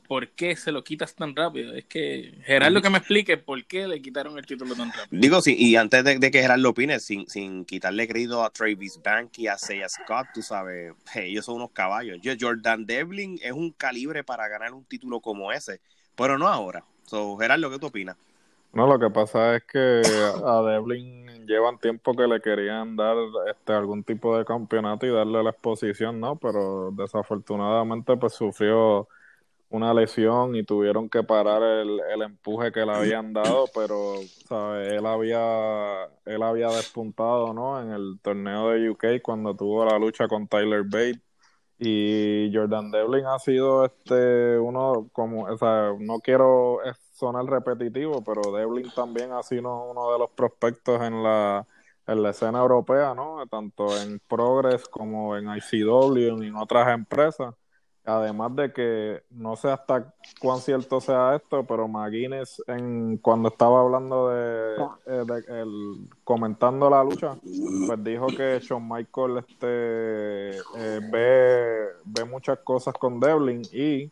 ¿por 0.07 0.29
qué 0.29 0.55
se 0.55 0.71
lo 0.71 0.85
quitas 0.85 1.15
tan 1.17 1.35
rápido? 1.35 1.75
Es 1.75 1.87
que 1.87 2.35
Gerardo 2.45 2.81
que 2.81 2.91
me 2.91 2.99
explique 2.99 3.37
por 3.37 3.65
qué 3.65 3.89
le 3.89 4.01
quitaron 4.01 4.39
el 4.39 4.47
título 4.47 4.77
tan 4.77 4.93
rápido. 4.93 5.21
Digo, 5.21 5.43
sí, 5.43 5.57
y 5.59 5.75
antes 5.75 6.05
de, 6.05 6.31
que 6.31 6.41
Gerardo 6.41 6.71
opine, 6.71 7.01
sin, 7.01 7.29
sin 7.29 7.65
quitarle 7.65 8.07
crédito 8.07 8.45
a 8.45 8.51
Travis 8.51 9.01
Bank 9.03 9.39
y 9.39 9.49
a 9.49 9.59
Seiya 9.59 9.89
Scott, 9.89 10.29
tú 10.33 10.43
sabes, 10.43 10.93
ellos 11.17 11.45
son 11.45 11.57
unos 11.57 11.73
caballos. 11.73 12.19
Jordan 12.41 12.87
Devlin 12.87 13.41
es 13.43 13.53
un 13.53 13.73
calibre 13.73 14.23
para 14.23 14.47
ganar 14.47 14.73
un 14.73 14.85
título 14.85 15.19
como 15.21 15.51
ese, 15.51 15.81
pero 16.21 16.37
no 16.37 16.49
ahora. 16.49 16.85
So, 17.07 17.35
Gerardo, 17.39 17.71
¿qué 17.71 17.79
tú 17.79 17.87
opinas? 17.87 18.15
No, 18.75 18.87
lo 18.87 18.99
que 18.99 19.09
pasa 19.09 19.57
es 19.57 19.65
que 19.65 20.03
a 20.45 20.63
Devlin 20.63 21.47
llevan 21.47 21.79
tiempo 21.79 22.15
que 22.15 22.27
le 22.27 22.43
querían 22.43 22.95
dar 22.95 23.17
este 23.51 23.73
algún 23.73 24.05
tipo 24.05 24.37
de 24.37 24.45
campeonato 24.45 25.07
y 25.07 25.11
darle 25.11 25.43
la 25.43 25.51
exposición, 25.51 26.21
¿no? 26.21 26.37
Pero 26.37 26.91
desafortunadamente 26.93 28.19
pues 28.19 28.35
sufrió 28.35 29.09
una 29.71 29.95
lesión 29.95 30.55
y 30.57 30.63
tuvieron 30.63 31.09
que 31.09 31.23
parar 31.23 31.63
el, 31.63 31.99
el 32.13 32.23
empuje 32.23 32.71
que 32.71 32.85
le 32.85 32.93
habían 32.93 33.33
dado, 33.33 33.65
pero 33.75 34.17
¿sabes? 34.47 34.93
él 34.93 35.07
había 35.07 36.05
él 36.27 36.43
había 36.43 36.69
despuntado, 36.69 37.55
¿no? 37.55 37.81
En 37.81 37.93
el 37.93 38.19
torneo 38.21 38.69
de 38.69 38.91
UK 38.91 39.23
cuando 39.23 39.57
tuvo 39.57 39.87
la 39.87 39.99
lucha 39.99 40.29
con 40.29 40.47
Tyler 40.47 40.83
Bate 40.85 41.30
y 41.83 42.51
Jordan 42.55 42.91
Devlin 42.91 43.25
ha 43.27 43.39
sido 43.39 43.87
este 43.87 44.59
uno 44.59 45.09
como, 45.13 45.45
o 45.45 45.57
sea, 45.59 45.93
no 45.99 46.21
quiero 46.21 46.79
sonar 47.15 47.47
repetitivo, 47.47 48.23
pero 48.23 48.53
Devlin 48.53 48.93
también 48.93 49.33
ha 49.33 49.43
sido 49.43 49.91
uno 49.91 50.13
de 50.13 50.19
los 50.19 50.31
prospectos 50.33 51.01
en 51.03 51.23
la, 51.23 51.67
en 52.07 52.23
la 52.23 52.31
escena 52.31 52.61
europea, 52.61 53.15
¿no? 53.15 53.47
Tanto 53.49 53.97
en 53.99 54.21
Progress 54.29 54.89
como 54.89 55.37
en 55.39 55.47
ICW 55.49 56.43
y 56.43 56.49
en 56.49 56.57
otras 56.57 56.89
empresas. 56.95 57.55
Además 58.05 58.57
de 58.57 58.73
que 58.73 59.23
no 59.31 59.57
sé 59.57 59.69
hasta 59.69 60.15
cuán 60.41 60.61
cierto 60.61 61.01
sea 61.01 61.37
esto, 61.37 61.65
pero 61.65 61.87
McGuinness 61.87 62.63
en, 62.67 63.19
cuando 63.19 63.51
estaba 63.51 63.83
hablando 63.83 64.31
de, 64.31 64.77
eh, 65.07 65.25
el, 65.49 66.09
comentando 66.25 66.89
la 66.89 67.05
lucha, 67.05 67.37
pues 67.87 68.03
dijo 68.03 68.29
que 68.29 68.59
Shawn 68.63 68.89
Michael 68.89 69.39
este 69.39 70.51
eh, 70.77 71.01
ve, 71.13 71.89
ve 72.05 72.25
muchas 72.25 72.59
cosas 72.61 72.95
con 72.95 73.21
Devlin 73.21 73.63
y 73.71 74.11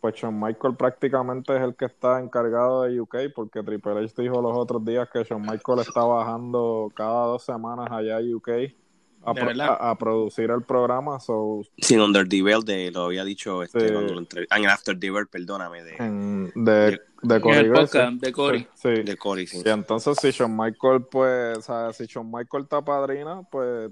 pues 0.00 0.14
Shawn 0.16 0.38
Michael 0.38 0.76
prácticamente 0.76 1.56
es 1.56 1.62
el 1.62 1.74
que 1.74 1.86
está 1.86 2.20
encargado 2.20 2.82
de 2.82 3.00
UK, 3.00 3.16
porque 3.34 3.62
Triple 3.62 4.04
H 4.04 4.20
dijo 4.20 4.42
los 4.42 4.56
otros 4.56 4.84
días 4.84 5.08
que 5.10 5.24
Shawn 5.24 5.42
Michael 5.42 5.78
está 5.78 6.04
bajando 6.04 6.92
cada 6.94 7.26
dos 7.26 7.44
semanas 7.44 7.88
allá 7.90 8.18
a 8.18 8.20
UK 8.20 8.81
a, 9.24 9.98
producir 9.98 10.50
el 10.50 10.62
programa. 10.62 11.20
So, 11.20 11.62
Sin 11.78 12.00
Under 12.00 12.28
the 12.28 12.42
de, 12.64 12.90
lo 12.90 13.04
había 13.04 13.24
dicho 13.24 13.62
este, 13.62 13.92
cuando 13.92 14.14
lo 14.14 14.20
entre... 14.20 14.46
Ah, 14.50 14.58
en 14.58 14.66
After 14.66 14.98
the 14.98 15.10
perdóname. 15.30 15.82
De, 15.82 16.50
de, 16.54 17.00
de, 17.22 17.40
Corey. 17.40 17.70
de 18.18 18.32
Corey. 18.32 18.68
Sí, 18.74 18.88
De 19.02 19.16
Corey, 19.16 19.46
sí. 19.46 19.62
Y 19.64 19.68
entonces 19.68 20.16
si 20.20 20.30
Shawn 20.30 20.56
Michael, 20.56 21.04
pues, 21.10 21.58
o 21.58 21.62
sea, 21.62 21.92
si 21.92 22.06
Shawn 22.06 22.30
Michael 22.30 22.64
está 22.64 22.82
padrina, 22.82 23.42
pues 23.50 23.90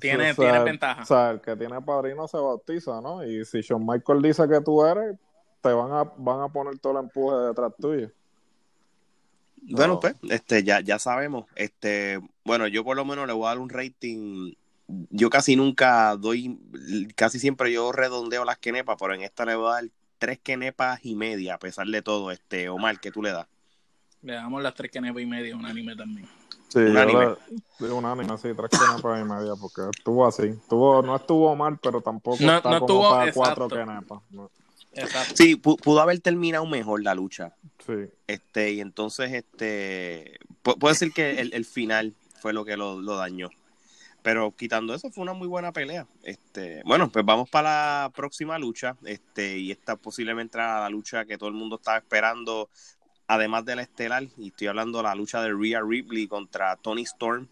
tiene, 0.00 0.34
tiene 0.34 0.64
ventaja. 0.64 1.02
O 1.02 1.06
sea, 1.06 1.30
el 1.30 1.40
que 1.40 1.54
tiene 1.56 1.80
padrino 1.82 2.26
se 2.26 2.38
bautiza, 2.38 3.00
¿no? 3.00 3.24
Y 3.24 3.44
si 3.44 3.60
Shawn 3.60 3.84
Michael 3.84 4.22
dice 4.22 4.48
que 4.48 4.60
tú 4.60 4.84
eres, 4.84 5.16
te 5.60 5.72
van 5.72 5.92
a, 5.92 6.04
van 6.16 6.40
a 6.40 6.48
poner 6.48 6.78
todo 6.78 6.98
el 6.98 7.04
empuje 7.04 7.36
detrás 7.48 7.72
tuyo. 7.78 8.10
Bueno, 9.62 10.00
pues, 10.00 10.14
este, 10.30 10.62
ya, 10.62 10.80
ya 10.80 10.98
sabemos. 10.98 11.46
Este, 11.56 12.20
bueno, 12.44 12.66
yo 12.66 12.84
por 12.84 12.96
lo 12.96 13.04
menos 13.04 13.26
le 13.26 13.32
voy 13.32 13.46
a 13.46 13.48
dar 13.48 13.58
un 13.58 13.68
rating. 13.68 14.54
Yo 14.86 15.30
casi 15.30 15.56
nunca 15.56 16.16
doy, 16.16 16.58
casi 17.16 17.38
siempre 17.38 17.72
yo 17.72 17.90
redondeo 17.90 18.44
las 18.44 18.58
quenepas, 18.58 18.96
pero 18.98 19.14
en 19.14 19.22
esta 19.22 19.44
le 19.44 19.56
voy 19.56 19.70
a 19.70 19.74
dar 19.74 19.84
tres 20.18 20.38
quenepas 20.38 21.04
y 21.04 21.16
media, 21.16 21.54
a 21.54 21.58
pesar 21.58 21.86
de 21.88 22.02
todo. 22.02 22.30
Este, 22.30 22.68
Omar, 22.68 23.00
¿qué 23.00 23.10
tú 23.10 23.22
le 23.22 23.32
das? 23.32 23.48
Le 24.22 24.34
damos 24.34 24.62
las 24.62 24.74
tres 24.74 24.90
quenepas 24.90 25.22
y 25.22 25.26
media, 25.26 25.56
un 25.56 25.66
anime 25.66 25.96
también. 25.96 26.28
Sí, 26.68 26.78
un 26.78 26.96
anime. 26.96 27.34
un 27.80 28.04
anime, 28.04 28.38
sí, 28.38 28.48
tres 28.56 28.70
kenepas 28.70 29.20
y 29.20 29.24
media, 29.24 29.52
porque 29.60 29.82
estuvo 29.96 30.26
así. 30.26 30.46
Estuvo, 30.46 31.02
no 31.02 31.16
estuvo 31.16 31.54
mal, 31.56 31.78
pero 31.82 32.00
tampoco 32.00 32.38
no, 32.40 32.56
está 32.56 32.62
como 32.62 32.76
estuvo, 32.76 33.10
para 33.10 33.32
cuatro 33.32 33.68
Sí, 35.34 35.56
pudo 35.56 36.00
haber 36.00 36.20
terminado 36.20 36.66
mejor 36.66 37.02
la 37.02 37.14
lucha. 37.14 37.54
Sí. 37.84 37.92
Este, 38.26 38.72
y 38.72 38.80
entonces, 38.80 39.32
este, 39.32 40.38
puede 40.62 40.94
ser 40.94 41.12
que 41.12 41.40
el, 41.40 41.64
final 41.64 42.14
fue 42.40 42.52
lo 42.52 42.64
que 42.64 42.76
lo, 42.76 43.00
lo, 43.00 43.16
dañó. 43.16 43.50
Pero 44.22 44.54
quitando 44.56 44.94
eso, 44.94 45.10
fue 45.10 45.22
una 45.22 45.34
muy 45.34 45.46
buena 45.46 45.72
pelea. 45.72 46.06
Este, 46.24 46.82
bueno, 46.84 47.10
pues 47.10 47.24
vamos 47.24 47.48
para 47.48 48.04
la 48.04 48.10
próxima 48.10 48.58
lucha. 48.58 48.96
Este, 49.04 49.58
y 49.58 49.70
esta 49.70 49.96
posiblemente 49.96 50.58
era 50.58 50.80
la 50.80 50.88
lucha 50.88 51.24
que 51.24 51.38
todo 51.38 51.48
el 51.48 51.54
mundo 51.54 51.76
estaba 51.76 51.98
esperando 51.98 52.68
además 53.26 53.64
de 53.64 53.76
la 53.76 53.82
estelar, 53.82 54.24
y 54.36 54.48
estoy 54.48 54.68
hablando 54.68 54.98
de 54.98 55.04
la 55.04 55.14
lucha 55.14 55.42
de 55.42 55.52
Rhea 55.52 55.80
Ripley 55.82 56.26
contra 56.26 56.76
Tony 56.76 57.02
Storm, 57.02 57.48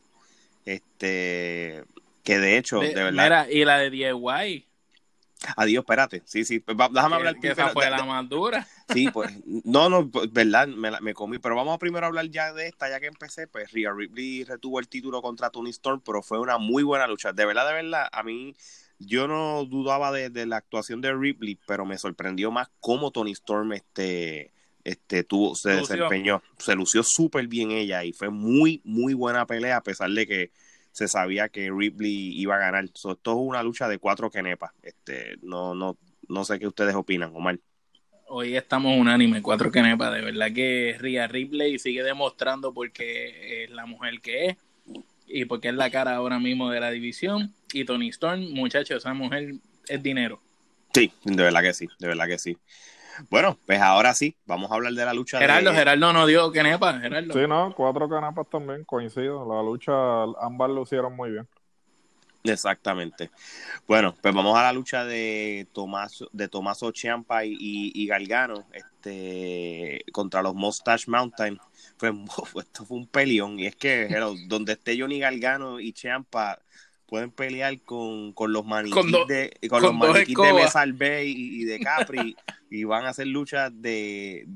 este, 0.64 1.84
que 2.22 2.38
de 2.38 2.58
hecho, 2.58 2.80
de, 2.80 2.94
verdad. 2.94 3.48
y 3.48 3.64
la 3.64 3.78
de 3.78 3.90
DIY. 3.90 4.66
Adiós, 5.56 5.82
espérate. 5.82 6.22
Sí, 6.24 6.44
sí. 6.44 6.60
Pues, 6.60 6.76
déjame 6.92 7.16
hablar. 7.16 7.38
Que 7.38 7.48
esa 7.50 7.68
fue 7.68 7.88
la 7.90 8.04
más 8.04 8.28
dura. 8.28 8.66
Sí, 8.92 9.08
pues. 9.12 9.32
No, 9.64 9.88
no, 9.88 10.10
pues, 10.10 10.32
verdad, 10.32 10.66
me, 10.68 10.90
me, 11.00 11.14
comí. 11.14 11.38
Pero 11.38 11.56
vamos 11.56 11.74
a 11.74 11.78
primero 11.78 12.06
hablar 12.06 12.26
ya 12.30 12.52
de 12.52 12.66
esta, 12.66 12.88
ya 12.88 13.00
que 13.00 13.06
empecé. 13.06 13.46
Pues 13.46 13.70
Rhea 13.72 13.92
Ripley 13.92 14.44
retuvo 14.44 14.80
el 14.80 14.88
título 14.88 15.22
contra 15.22 15.50
Tony 15.50 15.70
Storm, 15.70 16.00
pero 16.04 16.22
fue 16.22 16.38
una 16.38 16.58
muy 16.58 16.82
buena 16.82 17.06
lucha. 17.06 17.32
De 17.32 17.44
verdad, 17.44 17.66
de 17.68 17.74
verdad, 17.74 18.08
a 18.12 18.22
mí. 18.22 18.54
Yo 19.00 19.26
no 19.26 19.64
dudaba 19.64 20.12
de, 20.12 20.30
de 20.30 20.46
la 20.46 20.56
actuación 20.56 21.00
de 21.00 21.12
Ripley, 21.12 21.58
pero 21.66 21.84
me 21.84 21.98
sorprendió 21.98 22.52
más 22.52 22.68
cómo 22.78 23.10
Tony 23.10 23.32
Storm 23.32 23.72
este, 23.72 24.52
este 24.84 25.24
tuvo, 25.24 25.54
se 25.56 25.70
desempeñó, 25.70 26.42
se 26.58 26.74
lució 26.74 27.02
súper 27.02 27.48
bien 27.48 27.70
ella 27.70 28.04
y 28.04 28.12
fue 28.12 28.30
muy, 28.30 28.82
muy 28.84 29.14
buena 29.14 29.46
pelea 29.46 29.78
a 29.78 29.82
pesar 29.82 30.10
de 30.10 30.26
que 30.26 30.50
se 30.94 31.08
sabía 31.08 31.48
que 31.48 31.72
Ripley 31.76 32.40
iba 32.40 32.54
a 32.54 32.58
ganar. 32.58 32.84
esto 32.84 33.10
es 33.10 33.18
una 33.24 33.64
lucha 33.64 33.88
de 33.88 33.98
cuatro 33.98 34.30
kenepas. 34.30 34.70
Este, 34.80 35.36
no, 35.42 35.74
no, 35.74 35.98
no 36.28 36.44
sé 36.44 36.60
qué 36.60 36.68
ustedes 36.68 36.94
opinan, 36.94 37.34
Omar. 37.34 37.58
Hoy 38.28 38.56
estamos 38.56 38.96
unánime, 38.96 39.42
cuatro 39.42 39.72
kenepas. 39.72 40.14
De 40.14 40.20
verdad 40.20 40.52
que 40.54 40.96
Ria 41.00 41.26
Ripley 41.26 41.80
sigue 41.80 42.04
demostrando 42.04 42.72
porque 42.72 43.64
es 43.64 43.70
la 43.70 43.86
mujer 43.86 44.20
que 44.20 44.46
es 44.46 44.56
y 45.26 45.46
porque 45.46 45.70
es 45.70 45.74
la 45.74 45.90
cara 45.90 46.14
ahora 46.14 46.38
mismo 46.38 46.70
de 46.70 46.78
la 46.78 46.92
división. 46.92 47.52
Y 47.72 47.84
Tony 47.84 48.10
Storm, 48.10 48.52
muchachos, 48.52 48.98
esa 48.98 49.14
mujer 49.14 49.54
es 49.88 50.00
dinero. 50.00 50.40
Sí, 50.94 51.12
de 51.24 51.42
verdad 51.42 51.62
que 51.62 51.74
sí, 51.74 51.88
de 51.98 52.06
verdad 52.06 52.28
que 52.28 52.38
sí. 52.38 52.56
Bueno, 53.30 53.58
pues 53.66 53.80
ahora 53.80 54.14
sí, 54.14 54.36
vamos 54.46 54.70
a 54.70 54.74
hablar 54.74 54.92
de 54.92 55.04
la 55.04 55.14
lucha. 55.14 55.38
Gerardo, 55.38 55.72
Gerardo 55.72 56.12
no 56.12 56.26
dio 56.26 56.50
kenepa, 56.52 56.98
Gerardo. 56.98 57.32
Sí, 57.32 57.46
no, 57.48 57.74
cuatro 57.74 58.08
canepas 58.08 58.48
también, 58.48 58.84
coincido. 58.84 59.46
La 59.46 59.62
lucha, 59.62 59.92
ambas 60.40 60.70
lucieron 60.70 61.14
muy 61.14 61.30
bien. 61.30 61.48
Exactamente. 62.44 63.30
Bueno, 63.86 64.14
pues 64.20 64.34
vamos 64.34 64.56
a 64.58 64.62
la 64.62 64.72
lucha 64.72 65.04
de 65.06 65.66
Tomás 65.72 66.24
de 66.30 66.48
Tomaso 66.48 66.92
Ciampa 66.92 67.44
y, 67.46 67.56
y, 67.58 68.06
Galgano 68.06 68.66
este, 68.72 70.04
contra 70.12 70.42
los 70.42 70.54
Mustache 70.54 71.10
Mountain. 71.10 71.58
Fue, 71.96 72.12
esto 72.60 72.84
fue 72.84 72.98
un 72.98 73.06
peleón. 73.06 73.58
Y 73.60 73.66
es 73.66 73.76
que, 73.76 74.08
donde 74.48 74.72
esté 74.72 74.98
Johnny 74.98 75.20
Galgano 75.20 75.78
y 75.78 75.92
Ciampa, 75.92 76.58
pueden 77.06 77.30
pelear 77.30 77.80
con, 77.82 78.32
con 78.32 78.52
los 78.52 78.64
maniquíes 78.66 79.26
de 79.28 79.56
con, 79.68 79.80
los 79.80 79.94
maniquíes 79.94 80.36
de 80.98 81.24
y, 81.24 81.64
de 81.64 81.78
Capri 81.78 82.36
y 82.74 82.84
van 82.84 83.04
a 83.04 83.10
hacer 83.10 83.28
luchas 83.28 83.70
de, 83.74 84.46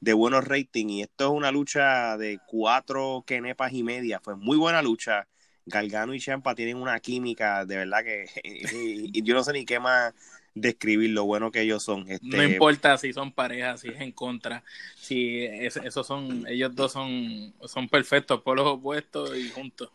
de, 0.00 0.12
buenos 0.12 0.44
ratings 0.44 0.92
y 0.92 1.02
esto 1.02 1.26
es 1.26 1.30
una 1.30 1.52
lucha 1.52 2.16
de 2.16 2.38
cuatro 2.46 3.22
kenepas 3.26 3.72
y 3.72 3.82
media 3.82 4.20
fue 4.20 4.36
muy 4.36 4.56
buena 4.56 4.82
lucha 4.82 5.28
Galgano 5.64 6.12
y 6.12 6.20
Champa 6.20 6.56
tienen 6.56 6.76
una 6.76 6.98
química 6.98 7.64
de 7.64 7.76
verdad 7.76 8.02
que 8.02 8.26
y, 8.44 9.22
yo 9.22 9.34
no 9.34 9.44
sé 9.44 9.52
ni 9.52 9.64
qué 9.64 9.78
más 9.78 10.12
describir 10.54 11.08
lo 11.10 11.24
bueno 11.24 11.50
que 11.50 11.62
ellos 11.62 11.82
son. 11.82 12.10
Este... 12.10 12.26
No 12.26 12.42
importa 12.42 12.98
si 12.98 13.14
son 13.14 13.32
parejas, 13.32 13.80
si 13.80 13.88
es 13.88 13.98
en 14.02 14.12
contra, 14.12 14.62
si 15.00 15.44
esos 15.44 16.06
son, 16.06 16.46
ellos 16.46 16.74
dos 16.74 16.92
son, 16.92 17.54
son 17.64 17.88
perfectos, 17.88 18.42
por 18.42 18.58
los 18.58 18.66
opuestos 18.66 19.34
y 19.34 19.48
juntos. 19.48 19.90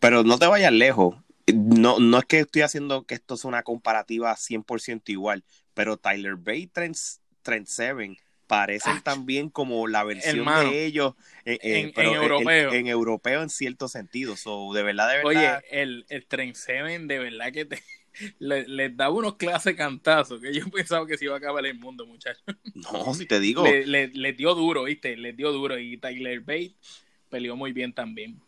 Pero 0.00 0.22
no 0.22 0.38
te 0.38 0.46
vayas 0.46 0.70
lejos. 0.70 1.16
No, 1.54 1.98
no 1.98 2.18
es 2.18 2.24
que 2.26 2.40
estoy 2.40 2.60
haciendo 2.60 3.04
que 3.04 3.14
esto 3.14 3.38
sea 3.38 3.48
una 3.48 3.62
comparativa 3.62 4.36
100% 4.36 5.02
igual, 5.06 5.44
pero 5.74 5.96
Tyler 5.96 6.36
Bay 6.36 6.66
Trent, 6.66 6.96
Trent 7.42 7.66
Seven 7.66 8.16
parecen 8.46 9.00
también 9.02 9.48
como 9.48 9.88
la 9.88 10.04
versión 10.04 10.44
de 10.44 10.84
ellos 10.84 11.14
eh, 11.46 11.58
eh, 11.62 11.92
en, 11.96 12.04
europeo. 12.04 12.72
En, 12.72 12.86
europeo 12.86 13.42
en 13.42 13.48
cierto 13.48 13.88
sentido. 13.88 14.36
So, 14.36 14.74
de 14.74 14.82
verdad, 14.82 15.08
de 15.08 15.16
verdad. 15.24 15.62
Oye, 15.62 15.80
el, 15.80 16.04
el 16.10 16.26
Trent 16.26 16.54
Seven, 16.54 17.08
de 17.08 17.18
verdad 17.18 17.50
que 17.50 17.64
te, 17.64 17.82
les 18.38 18.68
le 18.68 18.90
daba 18.90 19.14
unos 19.14 19.36
clases 19.36 19.74
cantazos 19.74 20.40
que 20.40 20.52
yo 20.52 20.64
pensaba 20.70 21.06
que 21.06 21.16
se 21.16 21.24
iba 21.24 21.34
a 21.34 21.38
acabar 21.38 21.64
el 21.64 21.78
mundo, 21.78 22.06
muchachos. 22.06 22.44
No, 22.74 23.14
si 23.14 23.26
te 23.26 23.40
digo. 23.40 23.64
Le, 23.64 24.08
le, 24.08 24.32
dio 24.34 24.54
duro, 24.54 24.84
¿viste? 24.84 25.16
Le 25.16 25.32
dio 25.32 25.52
duro. 25.52 25.78
Y 25.78 25.96
Tyler 25.96 26.40
Bate 26.40 26.74
peleó 27.30 27.56
muy 27.56 27.72
bien 27.72 27.92
también. 27.92 28.38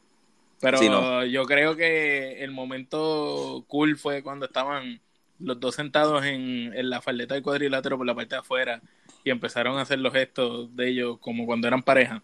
Pero 0.60 1.24
yo 1.24 1.44
creo 1.44 1.76
que 1.76 2.42
el 2.42 2.50
momento 2.50 3.64
cool 3.68 3.98
fue 3.98 4.22
cuando 4.22 4.46
estaban 4.46 5.00
los 5.38 5.58
dos 5.60 5.74
sentados 5.74 6.24
en, 6.24 6.72
en, 6.74 6.90
la 6.90 7.00
faldeta 7.00 7.34
del 7.34 7.42
cuadrilátero 7.42 7.96
por 7.96 8.06
la 8.06 8.14
parte 8.14 8.34
de 8.34 8.40
afuera 8.40 8.80
y 9.24 9.30
empezaron 9.30 9.78
a 9.78 9.82
hacer 9.82 9.98
los 9.98 10.12
gestos 10.12 10.74
de 10.76 10.88
ellos 10.88 11.18
como 11.18 11.46
cuando 11.46 11.66
eran 11.66 11.82
pareja. 11.82 12.22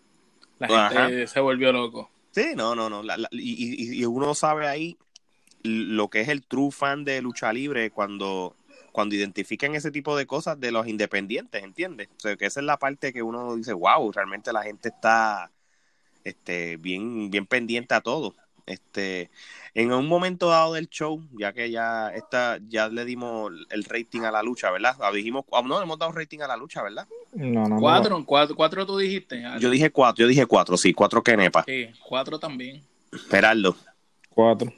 La 0.58 0.90
gente 0.90 1.26
se 1.26 1.40
volvió 1.40 1.72
loco. 1.72 2.10
Sí, 2.32 2.52
no, 2.54 2.74
no, 2.74 2.88
no. 2.88 3.02
y, 3.32 4.00
y, 4.00 4.04
uno 4.04 4.34
sabe 4.34 4.68
ahí 4.68 4.96
lo 5.62 6.08
que 6.08 6.20
es 6.20 6.28
el 6.28 6.44
true 6.44 6.70
fan 6.70 7.04
de 7.04 7.20
lucha 7.22 7.52
libre 7.52 7.90
cuando, 7.90 8.54
cuando 8.92 9.14
identifican 9.14 9.74
ese 9.74 9.90
tipo 9.90 10.16
de 10.16 10.26
cosas 10.26 10.60
de 10.60 10.70
los 10.70 10.86
independientes, 10.86 11.62
¿entiendes? 11.62 12.08
O 12.18 12.20
sea, 12.20 12.36
que 12.36 12.46
esa 12.46 12.60
es 12.60 12.66
la 12.66 12.78
parte 12.78 13.12
que 13.12 13.22
uno 13.22 13.56
dice, 13.56 13.72
wow, 13.72 14.12
realmente 14.12 14.52
la 14.52 14.62
gente 14.62 14.90
está 14.90 15.50
este, 16.24 16.76
bien, 16.76 17.30
bien 17.30 17.46
pendiente 17.46 17.94
a 17.94 18.00
todo. 18.00 18.36
Este, 18.70 19.30
en 19.74 19.92
un 19.92 20.06
momento 20.06 20.48
dado 20.48 20.74
del 20.74 20.88
show, 20.88 21.20
ya 21.32 21.52
que 21.52 21.72
ya 21.72 22.10
está, 22.10 22.60
ya 22.68 22.88
le 22.88 23.04
dimos 23.04 23.50
el 23.70 23.84
rating 23.84 24.20
a 24.20 24.30
la 24.30 24.44
lucha, 24.44 24.70
¿verdad? 24.70 24.96
Ah, 25.00 25.10
dijimos, 25.10 25.44
ah, 25.52 25.62
no, 25.64 25.82
hemos 25.82 25.98
dado 25.98 26.12
rating 26.12 26.38
a 26.38 26.46
la 26.46 26.56
lucha, 26.56 26.80
¿verdad? 26.80 27.08
No, 27.32 27.64
no, 27.64 27.80
cuatro, 27.80 28.24
cuatro, 28.24 28.54
cuatro 28.54 28.86
tú 28.86 28.96
dijiste. 28.96 29.42
Yo 29.58 29.70
dije 29.70 29.90
cuatro, 29.90 30.22
yo 30.22 30.28
dije 30.28 30.46
cuatro, 30.46 30.76
sí, 30.76 30.94
cuatro 30.94 31.20
Kenepa. 31.20 31.64
Sí, 31.64 31.88
cuatro 32.00 32.38
también. 32.38 32.84
Gerardo. 33.28 33.74
Cuatro. 34.28 34.72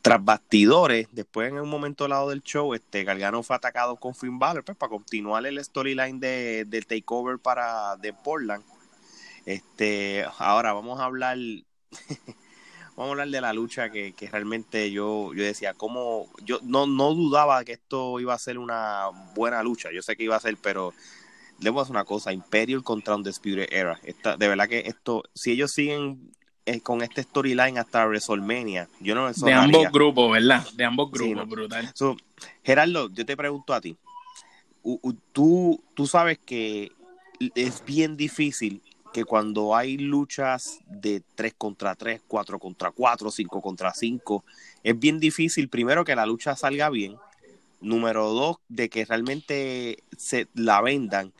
Tras 0.00 0.24
bastidores, 0.24 1.08
después 1.12 1.50
en 1.50 1.60
un 1.60 1.68
momento 1.68 2.08
lado 2.08 2.30
del 2.30 2.42
show, 2.42 2.72
este 2.72 3.04
Gargano 3.04 3.42
fue 3.42 3.56
atacado 3.56 3.96
con 3.96 4.14
Finn 4.14 4.38
Balor 4.38 4.64
pues, 4.64 4.78
para 4.78 4.88
continuar 4.88 5.44
el 5.44 5.62
storyline 5.62 6.18
de, 6.20 6.64
del 6.64 6.86
takeover 6.86 7.38
para 7.38 7.96
de 7.96 8.14
Portland. 8.14 8.64
Este, 9.44 10.24
ahora 10.38 10.72
vamos 10.72 11.00
a 11.00 11.04
hablar 11.04 11.36
vamos 12.96 13.10
a 13.10 13.12
hablar 13.12 13.28
de 13.28 13.40
la 13.40 13.52
lucha 13.52 13.90
que, 13.90 14.14
realmente 14.32 14.90
yo, 14.90 15.32
yo 15.34 15.44
decía, 15.44 15.74
como 15.74 16.28
yo 16.44 16.58
no, 16.62 16.86
no 16.86 17.14
dudaba 17.14 17.62
que 17.64 17.72
esto 17.72 18.18
iba 18.20 18.34
a 18.34 18.38
ser 18.38 18.58
una 18.58 19.08
buena 19.34 19.62
lucha. 19.62 19.90
Yo 19.92 20.02
sé 20.02 20.16
que 20.16 20.24
iba 20.24 20.34
a 20.34 20.40
ser, 20.40 20.56
pero 20.56 20.94
le 21.60 21.70
voy 21.70 21.80
a 21.80 21.82
decir 21.82 21.92
una 21.92 22.04
cosa, 22.04 22.32
Imperial 22.32 22.82
contra 22.82 23.14
Undisputed 23.14 23.68
Era. 23.70 24.00
Esta, 24.02 24.36
de 24.36 24.48
verdad 24.48 24.68
que 24.68 24.80
esto, 24.80 25.22
si 25.34 25.52
ellos 25.52 25.72
siguen 25.72 26.32
eh, 26.64 26.80
con 26.80 27.02
este 27.02 27.22
storyline 27.22 27.78
hasta 27.78 28.06
WrestleMania. 28.06 28.88
Yo 29.00 29.14
no 29.14 29.30
De 29.30 29.52
ambos 29.52 29.92
grupos, 29.92 30.32
¿verdad? 30.32 30.66
De 30.72 30.84
ambos 30.84 31.10
grupos, 31.10 31.48
brutal. 31.48 31.92
Gerardo, 32.64 33.10
yo 33.10 33.26
te 33.26 33.36
pregunto 33.36 33.74
a 33.74 33.80
ti. 33.80 33.96
tú, 35.32 35.82
tú 35.94 36.06
sabes 36.06 36.38
que 36.38 36.92
es 37.54 37.84
bien 37.84 38.16
difícil 38.16 38.80
que 39.12 39.24
cuando 39.24 39.74
hay 39.74 39.98
luchas 39.98 40.80
de 40.86 41.22
3 41.34 41.54
contra 41.56 41.94
3, 41.94 42.22
4 42.26 42.58
contra 42.58 42.90
4, 42.90 43.30
5 43.30 43.62
contra 43.62 43.94
5, 43.94 44.44
es 44.82 44.98
bien 44.98 45.18
difícil, 45.18 45.68
primero, 45.68 46.04
que 46.04 46.16
la 46.16 46.26
lucha 46.26 46.56
salga 46.56 46.90
bien. 46.90 47.16
Número 47.80 48.28
dos, 48.30 48.56
de 48.68 48.88
que 48.88 49.04
realmente 49.04 50.02
se 50.16 50.48
la 50.54 50.80
vendan. 50.80 51.32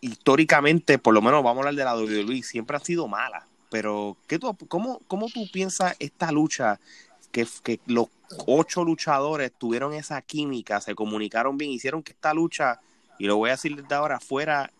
Históricamente, 0.00 0.98
por 0.98 1.14
lo 1.14 1.22
menos 1.22 1.42
vamos 1.44 1.64
a 1.64 1.68
hablar 1.68 1.74
de 1.74 1.84
la 1.84 1.96
WWE, 1.96 2.42
siempre 2.42 2.76
ha 2.76 2.80
sido 2.80 3.08
mala 3.08 3.46
pero 3.72 4.18
¿qué 4.26 4.38
tú, 4.38 4.54
cómo, 4.68 5.00
¿cómo 5.08 5.28
tú 5.28 5.50
piensas 5.50 5.96
esta 5.98 6.30
lucha? 6.30 6.78
Que, 7.32 7.46
que 7.62 7.80
los 7.86 8.08
ocho 8.46 8.84
luchadores 8.84 9.50
tuvieron 9.56 9.94
esa 9.94 10.20
química, 10.20 10.82
se 10.82 10.94
comunicaron 10.94 11.56
bien, 11.56 11.70
hicieron 11.70 12.02
que 12.02 12.12
esta 12.12 12.34
lucha, 12.34 12.80
y 13.18 13.24
lo 13.24 13.38
voy 13.38 13.48
a 13.48 13.52
decir 13.52 13.74
desde 13.74 13.94
ahora, 13.94 14.20
fuera 14.20 14.70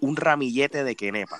un 0.00 0.16
ramillete 0.16 0.84
de 0.84 0.94
Kenepa. 0.94 1.38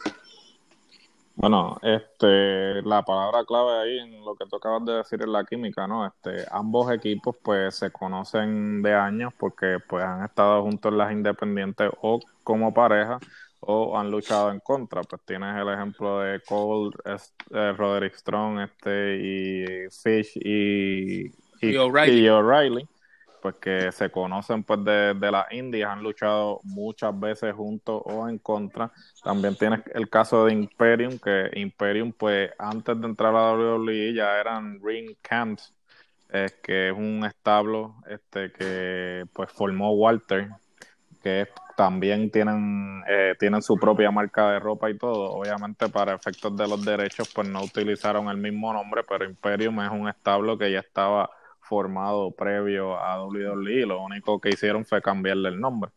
Bueno, 1.40 1.78
este, 1.82 2.82
la 2.82 3.04
palabra 3.04 3.44
clave 3.44 3.78
ahí 3.78 3.98
en 4.00 4.24
lo 4.24 4.34
que 4.34 4.44
tú 4.46 4.56
acabas 4.56 4.84
de 4.84 4.94
decir 4.94 5.20
es 5.22 5.28
la 5.28 5.44
química, 5.44 5.86
¿no? 5.86 6.04
Este, 6.04 6.44
ambos 6.50 6.90
equipos 6.90 7.36
pues 7.40 7.76
se 7.76 7.92
conocen 7.92 8.82
de 8.82 8.92
años 8.92 9.32
porque 9.38 9.78
pues 9.88 10.04
han 10.04 10.24
estado 10.24 10.62
juntos 10.62 10.90
en 10.90 10.98
las 10.98 11.12
independientes 11.12 11.92
o 12.02 12.18
como 12.42 12.74
pareja 12.74 13.20
o 13.60 13.96
han 13.96 14.10
luchado 14.10 14.50
en 14.50 14.58
contra. 14.58 15.02
Pues 15.04 15.22
tienes 15.24 15.56
el 15.56 15.68
ejemplo 15.68 16.18
de 16.18 16.40
Cole, 16.40 16.90
eh, 17.04 17.72
Roderick 17.72 18.16
Strong 18.16 18.58
este, 18.58 19.16
y 19.18 19.64
Fish 19.90 20.32
y, 20.34 21.32
y, 21.60 21.76
O'Reilly. 21.76 22.88
Pues 23.40 23.57
que 23.57 23.92
se 23.92 24.11
conocen 24.11 24.62
pues 24.64 24.85
de, 24.85 25.14
de 25.14 25.31
las 25.31 25.51
Indias, 25.53 25.90
han 25.90 26.03
luchado 26.03 26.61
muchas 26.64 27.18
veces 27.18 27.55
juntos 27.55 28.03
o 28.05 28.29
en 28.29 28.38
contra. 28.38 28.92
También 29.22 29.57
tienes 29.57 29.81
el 29.94 30.09
caso 30.09 30.44
de 30.44 30.53
Imperium, 30.53 31.18
que 31.18 31.51
Imperium 31.55 32.12
pues 32.12 32.51
antes 32.59 33.01
de 33.01 33.07
entrar 33.07 33.35
a 33.35 33.53
la 33.53 33.74
WWE 33.77 34.14
ya 34.14 34.40
eran 34.40 34.81
ring 34.83 35.16
camps, 35.22 35.74
es 36.29 36.53
que 36.62 36.88
es 36.88 36.94
un 36.96 37.24
establo 37.24 37.96
este 38.09 38.53
que 38.53 39.24
pues 39.33 39.51
formó 39.53 39.92
Walter, 39.92 40.48
que 41.22 41.48
también 41.77 42.31
tienen, 42.31 43.03
eh, 43.09 43.35
tienen 43.38 43.62
su 43.62 43.79
propia 43.79 44.11
marca 44.11 44.51
de 44.53 44.59
ropa 44.59 44.90
y 44.90 44.98
todo. 44.98 45.33
Obviamente 45.33 45.88
para 45.88 46.14
efectos 46.14 46.57
de 46.57 46.66
los 46.68 46.85
derechos 46.85 47.31
pues 47.35 47.48
no 47.48 47.62
utilizaron 47.62 48.29
el 48.29 48.37
mismo 48.37 48.72
nombre, 48.72 49.03
pero 49.09 49.24
Imperium 49.24 49.81
es 49.81 49.90
un 49.90 50.09
establo 50.09 50.59
que 50.59 50.72
ya 50.72 50.81
estaba 50.81 51.31
formado 51.68 52.31
previo 52.31 52.98
a 52.98 53.24
WWE. 53.24 53.87
Lo 53.87 54.02
único 54.02 54.40
que 54.40 54.50
hicieron 54.50 54.85
fue 54.85 55.02
cambiarle 55.02 55.50
el 55.50 55.61
nombre. 55.61 55.90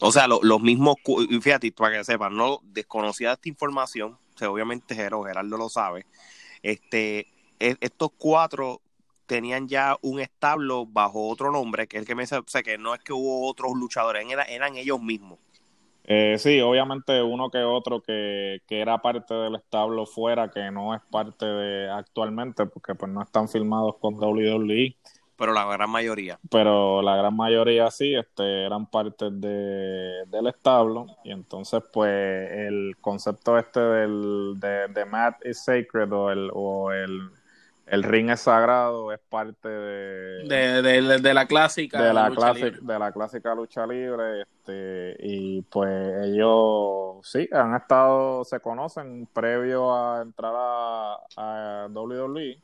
O 0.00 0.12
sea, 0.12 0.28
los 0.28 0.60
mismos, 0.60 0.96
fíjate, 1.40 1.72
para 1.72 1.98
que 1.98 2.04
sepan, 2.04 2.36
no 2.36 2.60
desconocía 2.62 3.32
esta 3.32 3.48
información, 3.48 4.16
obviamente 4.46 4.94
Gerardo 4.94 5.56
lo 5.56 5.68
sabe. 5.68 6.06
Este, 6.62 7.26
e, 7.58 7.76
estos 7.80 8.10
cuatro 8.16 8.80
tenían 9.26 9.68
ya 9.68 9.96
un 10.02 10.20
establo 10.20 10.86
bajo 10.86 11.28
otro 11.28 11.50
nombre, 11.50 11.86
que 11.86 11.96
es 11.96 12.02
el 12.02 12.06
que 12.06 12.14
me 12.14 12.22
dice, 12.22 12.38
o 12.38 12.44
sea, 12.46 12.62
que 12.62 12.78
no 12.78 12.94
es 12.94 13.00
que 13.00 13.12
hubo 13.12 13.48
otros 13.48 13.72
luchadores, 13.74 14.24
eran, 14.48 14.76
ellos 14.76 15.00
mismos. 15.00 15.38
Eh, 16.04 16.38
sí, 16.38 16.60
obviamente 16.60 17.22
uno 17.22 17.50
que 17.50 17.58
otro 17.58 18.00
que, 18.00 18.62
que, 18.66 18.80
era 18.80 18.96
parte 18.98 19.34
del 19.34 19.56
establo 19.56 20.06
fuera, 20.06 20.50
que 20.50 20.70
no 20.70 20.94
es 20.94 21.02
parte 21.10 21.44
de 21.44 21.90
actualmente, 21.90 22.64
porque 22.64 22.94
pues 22.94 23.12
no 23.12 23.22
están 23.22 23.48
filmados 23.48 23.96
con 24.00 24.14
WWE. 24.14 24.96
Pero 25.38 25.52
la 25.52 25.64
gran 25.64 25.88
mayoría. 25.88 26.38
Pero 26.50 27.00
la 27.00 27.16
gran 27.16 27.36
mayoría 27.36 27.90
sí, 27.90 28.14
este, 28.14 28.66
eran 28.66 28.86
parte 28.86 29.30
de, 29.30 30.24
del 30.26 30.48
establo. 30.48 31.06
Y 31.24 31.30
entonces, 31.30 31.82
pues, 31.92 32.50
el 32.50 32.96
concepto 33.00 33.56
este 33.56 33.80
del, 33.80 34.54
de, 34.58 34.88
de 34.88 35.04
Matt 35.04 35.46
is 35.46 35.64
Sacred 35.64 36.12
o 36.12 36.30
el, 36.30 36.50
o 36.52 36.92
el 36.92 37.30
el 37.90 38.02
ring 38.02 38.30
es 38.30 38.40
sagrado, 38.40 39.12
es 39.12 39.20
parte 39.28 39.68
de, 39.68 40.82
de, 40.82 41.34
la 41.34 41.46
clásica 41.46 42.02
de 42.02 42.12
la 42.12 42.30
clásica 42.30 42.78
de 42.80 42.98
la 42.98 43.12
clásica 43.12 43.54
lucha 43.54 43.86
libre, 43.86 44.42
este, 44.42 45.16
y 45.20 45.62
pues 45.62 46.24
ellos 46.24 47.26
sí 47.26 47.48
han 47.52 47.74
estado, 47.74 48.44
se 48.44 48.60
conocen 48.60 49.26
previo 49.32 49.94
a 49.94 50.22
entrar 50.22 50.52
a, 50.54 51.16
a 51.36 51.88
WWE, 51.90 52.60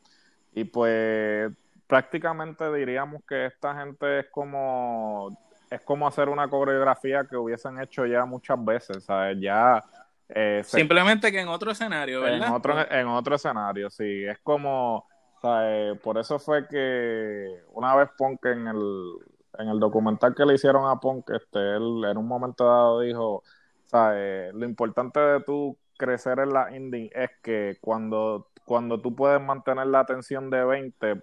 y 0.55 0.65
pues 0.65 1.51
prácticamente 1.95 2.73
diríamos 2.73 3.23
que 3.25 3.47
esta 3.47 3.73
gente 3.77 4.19
es 4.19 4.27
como 4.33 5.29
es 5.71 5.81
como 5.83 6.09
hacer 6.09 6.29
una 6.29 6.49
coreografía 6.49 7.25
que 7.25 7.37
hubiesen 7.37 7.81
hecho 7.81 8.05
ya 8.05 8.25
muchas 8.25 8.63
veces, 8.65 9.05
¿sabes? 9.05 9.39
Ya 9.41 9.81
eh, 10.29 10.63
Simplemente 10.65 11.31
que 11.31 11.41
en 11.41 11.47
otro 11.47 11.71
escenario, 11.71 12.23
¿verdad? 12.23 12.49
En 12.49 12.53
otro, 12.53 12.91
en 12.91 13.07
otro 13.07 13.37
escenario, 13.37 13.91
sí. 13.91 14.25
Es 14.25 14.41
como 14.41 15.07
eh, 15.45 15.95
por 16.03 16.19
eso 16.19 16.41
fue 16.41 16.67
que 16.67 17.63
una 17.75 17.95
vez 17.95 18.09
Punk 18.19 18.45
en 18.47 18.67
el, 18.67 19.13
en 19.61 19.69
el 19.69 19.79
documental 19.79 20.35
que 20.35 20.45
le 20.45 20.55
hicieron 20.55 20.91
a 20.91 20.99
Punk, 20.99 21.31
este, 21.31 21.77
él 21.77 22.03
en 22.11 22.17
un 22.17 22.27
momento 22.27 22.65
dado 22.65 23.01
dijo, 23.03 23.45
lo 23.93 24.67
importante 24.67 25.21
de 25.21 25.41
tú 25.43 25.79
crecer 25.97 26.41
en 26.41 26.53
la 26.55 26.77
indie 26.77 27.09
es 27.15 27.31
que 27.41 27.79
cuando, 27.81 28.49
cuando 28.65 29.01
tú 29.01 29.15
puedes 29.15 29.41
mantener 29.41 29.87
la 29.87 30.01
atención 30.01 30.51
de 30.51 30.65
20, 30.65 31.23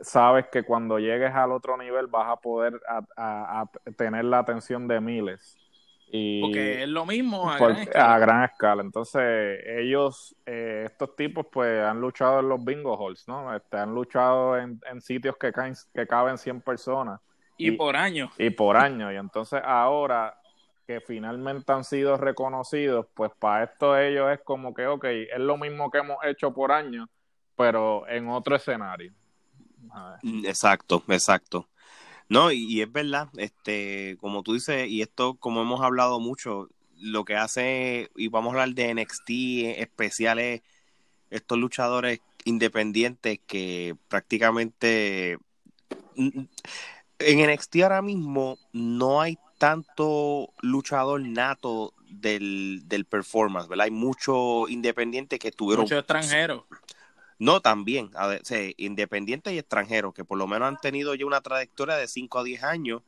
sabes 0.00 0.46
que 0.52 0.62
cuando 0.62 0.98
llegues 0.98 1.32
al 1.34 1.52
otro 1.52 1.76
nivel 1.76 2.06
vas 2.06 2.28
a 2.28 2.36
poder 2.36 2.80
a, 3.16 3.66
tener 3.96 4.24
la 4.24 4.38
atención 4.38 4.88
de 4.88 5.00
miles. 5.00 5.56
Y 6.16 6.42
Porque 6.42 6.82
es 6.82 6.88
lo 6.88 7.06
mismo 7.06 7.50
a, 7.50 7.58
gran, 7.58 7.76
escala. 7.78 8.14
a 8.14 8.18
gran 8.18 8.44
escala. 8.44 8.82
Entonces, 8.82 9.60
ellos, 9.66 10.36
eh, 10.46 10.84
estos 10.86 11.16
tipos, 11.16 11.46
pues 11.50 11.82
han 11.82 12.00
luchado 12.00 12.40
en 12.40 12.48
los 12.48 12.64
bingo 12.64 12.96
halls, 12.96 13.26
¿no? 13.26 13.54
Este, 13.54 13.78
han 13.78 13.94
luchado 13.94 14.56
en, 14.56 14.80
sitios 15.00 15.36
que, 15.36 15.52
caen, 15.52 15.74
que 15.92 16.06
caben 16.06 16.38
100 16.38 16.60
personas. 16.60 17.20
Y, 17.56 17.72
por 17.72 17.96
año. 17.96 18.30
Y 18.38 18.50
por 18.50 18.76
año. 18.76 19.12
Y 19.12 19.16
entonces 19.16 19.60
ahora 19.64 20.38
que 20.86 21.00
finalmente 21.00 21.72
han 21.72 21.84
sido 21.84 22.16
reconocidos, 22.16 23.06
pues 23.14 23.32
para 23.38 23.64
esto 23.64 23.96
ellos 23.96 24.30
es 24.32 24.40
como 24.40 24.74
que, 24.74 24.86
ok, 24.86 25.04
es 25.04 25.38
lo 25.38 25.56
mismo 25.56 25.90
que 25.90 25.98
hemos 25.98 26.18
hecho 26.24 26.52
por 26.52 26.72
año, 26.72 27.08
pero 27.56 28.06
en 28.06 28.28
otro 28.28 28.56
escenario. 28.56 29.12
Mm, 30.22 30.46
exacto, 30.46 31.02
exacto. 31.08 31.68
No, 32.28 32.50
y, 32.50 32.80
es 32.80 32.90
verdad, 32.90 33.28
este, 33.36 34.16
como 34.20 34.42
tú 34.42 34.54
dices, 34.54 34.88
y 34.88 35.02
esto, 35.02 35.34
como 35.34 35.62
hemos 35.62 35.82
hablado 35.82 36.20
mucho, 36.20 36.68
lo 36.98 37.24
que 37.24 37.36
hace, 37.36 38.10
y 38.16 38.28
vamos 38.28 38.50
a 38.54 38.62
hablar 38.62 38.74
de 38.74 38.94
NXT 38.94 39.30
especiales, 39.78 40.62
estos 41.30 41.58
luchadores 41.58 42.20
independientes 42.44 43.40
que 43.46 43.96
prácticamente 44.08 45.38
en 46.16 46.48
NXT 47.50 47.76
ahora 47.82 48.02
mismo 48.02 48.58
no 48.72 49.20
hay 49.20 49.38
tanto 49.58 50.52
luchador 50.60 51.20
nato 51.20 51.94
del, 52.08 52.82
del 52.84 53.04
performance, 53.04 53.68
¿verdad? 53.68 53.84
Hay 53.84 53.90
muchos 53.90 54.70
independientes 54.70 55.38
que 55.38 55.50
tuvieron... 55.50 55.84
Muchos 55.84 55.98
extranjeros. 55.98 56.64
No, 57.38 57.60
también, 57.60 58.10
independientes 58.76 59.52
y 59.52 59.58
extranjeros, 59.58 60.14
que 60.14 60.24
por 60.24 60.38
lo 60.38 60.46
menos 60.46 60.68
han 60.68 60.80
tenido 60.80 61.14
ya 61.14 61.26
una 61.26 61.40
trayectoria 61.40 61.96
de 61.96 62.06
5 62.06 62.38
a 62.38 62.44
10 62.44 62.62
años 62.62 63.02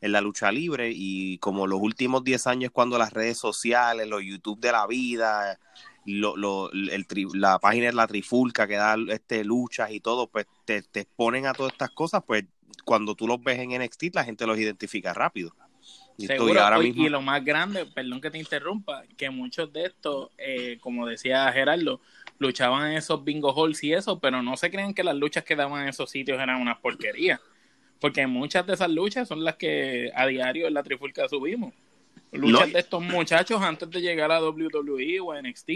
en 0.00 0.12
la 0.12 0.20
lucha 0.20 0.50
libre 0.52 0.90
y 0.94 1.38
como 1.38 1.66
los 1.66 1.80
últimos 1.80 2.24
10 2.24 2.46
años 2.48 2.70
cuando 2.72 2.98
las 2.98 3.12
redes 3.12 3.38
sociales, 3.38 4.06
los 4.08 4.22
YouTube 4.22 4.60
de 4.60 4.72
la 4.72 4.86
vida, 4.86 5.58
lo, 6.04 6.36
lo, 6.36 6.70
el 6.72 7.06
la 7.34 7.58
página 7.58 7.86
de 7.86 7.92
la 7.92 8.06
trifulca 8.06 8.66
que 8.66 8.74
da 8.74 8.96
este, 9.08 9.44
luchas 9.44 9.90
y 9.92 10.00
todo, 10.00 10.26
pues 10.26 10.46
te, 10.64 10.82
te 10.82 11.00
exponen 11.00 11.46
a 11.46 11.52
todas 11.52 11.72
estas 11.72 11.90
cosas, 11.90 12.22
pues 12.26 12.44
cuando 12.84 13.14
tú 13.14 13.26
los 13.26 13.42
ves 13.42 13.58
en 13.58 13.80
NXT 13.80 14.14
la 14.14 14.24
gente 14.24 14.46
los 14.46 14.58
identifica 14.58 15.14
rápido. 15.14 15.54
Y, 16.18 16.26
Seguro, 16.26 16.60
ahora 16.62 16.78
mismo... 16.78 17.04
y 17.04 17.08
lo 17.08 17.22
más 17.22 17.44
grande, 17.44 17.86
perdón 17.86 18.20
que 18.20 18.30
te 18.30 18.38
interrumpa, 18.38 19.02
que 19.16 19.30
muchos 19.30 19.72
de 19.72 19.86
estos, 19.86 20.30
eh, 20.36 20.78
como 20.80 21.06
decía 21.06 21.50
Gerardo, 21.52 22.00
luchaban 22.42 22.90
en 22.90 22.98
esos 22.98 23.24
bingo 23.24 23.54
halls 23.54 23.82
y 23.84 23.94
eso, 23.94 24.18
pero 24.20 24.42
no 24.42 24.56
se 24.56 24.70
creen 24.70 24.92
que 24.92 25.02
las 25.02 25.16
luchas 25.16 25.44
que 25.44 25.56
daban 25.56 25.82
en 25.82 25.88
esos 25.88 26.10
sitios 26.10 26.38
eran 26.38 26.60
una 26.60 26.78
porquería. 26.78 27.40
Porque 28.00 28.26
muchas 28.26 28.66
de 28.66 28.74
esas 28.74 28.90
luchas 28.90 29.28
son 29.28 29.44
las 29.44 29.56
que 29.56 30.10
a 30.14 30.26
diario 30.26 30.66
en 30.66 30.74
la 30.74 30.82
trifulca 30.82 31.28
subimos. 31.28 31.72
Luchas 32.32 32.72
de 32.72 32.80
estos 32.80 33.02
muchachos 33.02 33.62
antes 33.62 33.88
de 33.90 34.00
llegar 34.00 34.32
a 34.32 34.42
WWE 34.42 35.20
o 35.20 35.32
a 35.32 35.40
NXT 35.40 35.70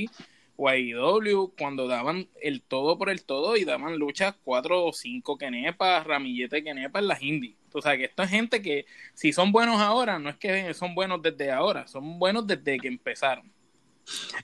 o 0.57 0.69
a 0.69 0.73
AEW, 0.73 1.53
cuando 1.57 1.87
daban 1.87 2.29
el 2.41 2.63
todo 2.63 2.99
por 2.99 3.11
el 3.11 3.25
todo 3.25 3.57
y 3.57 3.65
daban 3.65 3.99
luchas 3.99 4.35
cuatro 4.43 4.85
o 4.85 4.93
cinco 4.93 5.37
quenepas, 5.37 6.07
ramillete 6.07 6.65
quenepas 6.65 7.03
en 7.03 7.09
las 7.09 7.23
indies. 7.23 7.57
O 7.73 7.83
sea, 7.83 7.97
que 7.97 8.05
esto 8.05 8.23
es 8.23 8.31
gente 8.31 8.63
que 8.63 8.87
si 9.13 9.33
son 9.33 9.53
buenos 9.53 9.81
ahora, 9.81 10.19
no 10.19 10.31
es 10.31 10.37
que 10.37 10.73
son 10.73 10.95
buenos 10.95 11.21
desde 11.21 11.53
ahora, 11.53 11.87
son 11.87 12.19
buenos 12.19 12.47
desde 12.47 12.79
que 12.79 12.89
empezaron. 12.89 13.53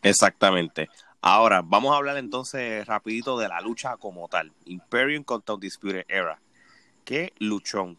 Exactamente. 0.02 0.88
Ahora, 1.24 1.62
vamos 1.64 1.94
a 1.94 1.98
hablar 1.98 2.16
entonces 2.16 2.84
rapidito 2.84 3.38
de 3.38 3.46
la 3.46 3.60
lucha 3.60 3.96
como 3.96 4.26
tal. 4.26 4.50
Imperium 4.64 5.22
contra 5.22 5.54
Undisputed 5.54 6.04
Era. 6.08 6.40
Qué 7.04 7.32
luchón. 7.38 7.96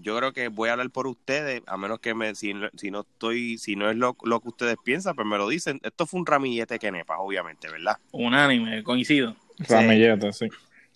yo 0.00 0.16
creo 0.16 0.32
que 0.32 0.46
voy 0.46 0.68
a 0.68 0.72
hablar 0.72 0.88
por 0.90 1.08
ustedes, 1.08 1.62
a 1.66 1.76
menos 1.76 1.98
que 1.98 2.14
me, 2.14 2.36
si, 2.36 2.54
no 2.54 2.68
estoy, 3.00 3.58
si 3.58 3.74
no 3.74 3.90
es 3.90 3.96
lo, 3.96 4.14
que 4.14 4.48
ustedes 4.48 4.76
piensan, 4.84 5.16
pues 5.16 5.26
me 5.26 5.36
lo 5.36 5.48
dicen. 5.48 5.80
Esto 5.82 6.06
fue 6.06 6.20
un 6.20 6.26
ramillete 6.26 6.78
que 6.78 6.92
nepa, 6.92 7.18
obviamente, 7.18 7.68
¿verdad? 7.68 7.98
Unánime, 8.12 8.84
coincido. 8.84 9.34
Ramillete, 9.58 10.32
sí. 10.32 10.48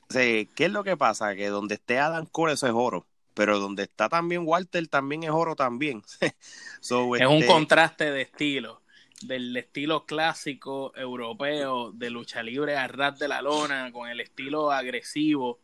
sí. 0.08 0.48
¿Qué 0.54 0.66
es 0.66 0.70
lo 0.70 0.84
que 0.84 0.96
pasa? 0.96 1.34
Que 1.34 1.48
donde 1.48 1.74
esté 1.74 1.98
Adam 1.98 2.26
Cole, 2.26 2.52
eso 2.52 2.68
es 2.68 2.72
oro. 2.72 3.04
Pero 3.34 3.58
donde 3.58 3.82
está 3.82 4.08
también 4.08 4.42
Walter, 4.44 4.86
también 4.86 5.24
es 5.24 5.30
oro 5.30 5.56
también. 5.56 6.02
es 6.80 6.90
un 6.92 7.16
este 7.16 7.46
contraste 7.46 8.12
de 8.12 8.22
estilo 8.22 8.80
del 9.22 9.56
estilo 9.56 10.06
clásico 10.06 10.92
europeo 10.96 11.92
de 11.92 12.10
lucha 12.10 12.42
libre 12.42 12.76
a 12.76 12.88
ras 12.88 13.18
de 13.18 13.28
la 13.28 13.42
lona, 13.42 13.90
con 13.92 14.08
el 14.08 14.20
estilo 14.20 14.70
agresivo 14.70 15.58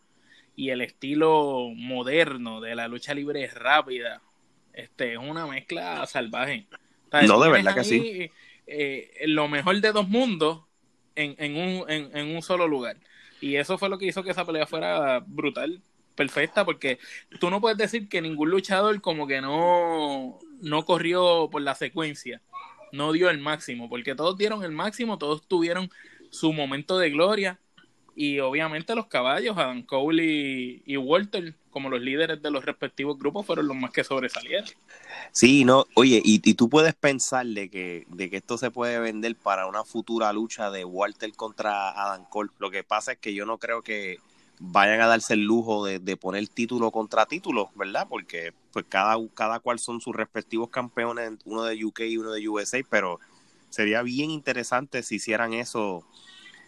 y 0.57 0.71
el 0.71 0.81
estilo 0.81 1.71
moderno 1.75 2.61
de 2.61 2.75
la 2.75 2.89
lucha 2.89 3.15
libre 3.15 3.47
rápida. 3.49 4.23
Este 4.73 5.13
es 5.13 5.19
una 5.19 5.47
mezcla 5.47 6.05
salvaje. 6.07 6.67
No, 7.27 7.41
de 7.41 7.51
verdad 7.51 7.75
que 7.75 7.85
sí. 7.85 8.31
Eh, 8.67 9.25
lo 9.27 9.47
mejor 9.47 9.81
de 9.81 9.93
dos 9.93 10.09
mundos 10.09 10.63
en, 11.15 11.37
en, 11.39 11.57
un, 11.57 11.91
en, 11.91 12.17
en 12.17 12.35
un 12.35 12.43
solo 12.43 12.67
lugar. 12.67 12.97
Y 13.41 13.57
eso 13.57 13.79
fue 13.79 13.89
lo 13.89 13.99
que 13.99 14.07
hizo 14.07 14.23
que 14.23 14.31
esa 14.31 14.45
pelea 14.45 14.67
fuera 14.67 15.21
brutal, 15.21 15.81
perfecta, 16.15 16.65
porque 16.65 16.99
tú 17.41 17.51
no 17.51 17.61
puedes 17.61 17.79
decir 17.79 18.09
que 18.09 18.21
ningún 18.21 18.51
luchador 18.51 19.01
como 19.01 19.27
que 19.27 19.41
no, 19.41 20.39
no 20.61 20.85
corrió 20.85 21.49
por 21.51 21.63
la 21.63 21.75
secuencia 21.75 22.41
no 22.95 23.13
dio 23.13 23.31
el 23.31 23.39
máximo, 23.39 23.89
porque 23.89 24.15
todos 24.15 24.39
dieron 24.39 24.63
el 24.65 24.73
máximo, 24.73 25.19
todos 25.19 25.47
tuvieron 25.47 25.91
su 26.31 26.53
momento 26.53 26.99
de 26.99 27.11
gloria 27.11 27.61
y 28.17 28.39
obviamente 28.39 28.95
los 28.95 29.07
caballos, 29.07 29.57
Adam 29.59 29.83
Cole 29.83 30.83
y, 30.87 30.97
Walter, 30.97 31.55
como 31.71 31.91
los 31.91 32.01
líderes 32.01 32.41
de 32.41 32.51
los 32.51 32.65
respectivos 32.65 33.19
grupos, 33.19 33.45
fueron 33.45 33.67
los 33.67 33.77
más 33.77 33.91
que 33.91 34.05
sobresalieron. 34.05 34.69
Sí, 35.33 35.65
no, 35.65 35.87
oye, 35.95 36.23
y, 36.25 36.41
y, 36.49 36.55
tú 36.55 36.69
puedes 36.69 36.95
pensar 36.95 37.45
de 37.47 37.69
que, 37.69 38.07
de 38.09 38.31
que 38.31 38.37
esto 38.37 38.57
se 38.57 38.71
puede 38.71 39.01
vender 39.01 39.35
para 39.35 39.67
una 39.67 39.85
futura 39.85 40.33
lucha 40.33 40.71
de 40.71 40.85
Walter 40.85 41.33
contra 41.33 41.91
Adam 41.91 42.25
Cole. 42.31 42.51
Lo 42.59 42.71
que 42.71 42.85
pasa 42.85 43.13
es 43.13 43.19
que 43.19 43.35
yo 43.35 43.47
no 43.47 43.59
creo 43.59 43.83
que 43.83 44.19
vayan 44.59 45.01
a 45.01 45.07
darse 45.07 45.35
el 45.35 45.45
lujo 45.45 45.85
de, 45.85 46.17
poner 46.17 46.47
título 46.49 46.91
contra 46.91 47.27
título, 47.27 47.71
¿verdad? 47.75 48.07
Porque 48.09 48.53
pues 48.75 48.85
cada, 48.89 49.17
cada 49.35 49.61
cual 49.61 49.79
son 49.79 50.01
sus 50.01 50.15
respectivos 50.15 50.69
campeones, 50.69 51.33
uno 51.45 51.63
de 51.63 51.83
UK 51.83 52.01
y 52.01 52.19
uno 52.19 52.33
de 52.33 52.47
USA, 52.49 52.81
pero 52.91 53.21
sería 53.71 54.03
bien 54.03 54.31
interesante 54.31 55.03
si 55.03 55.17
hicieran 55.17 55.55
eso, 55.55 56.05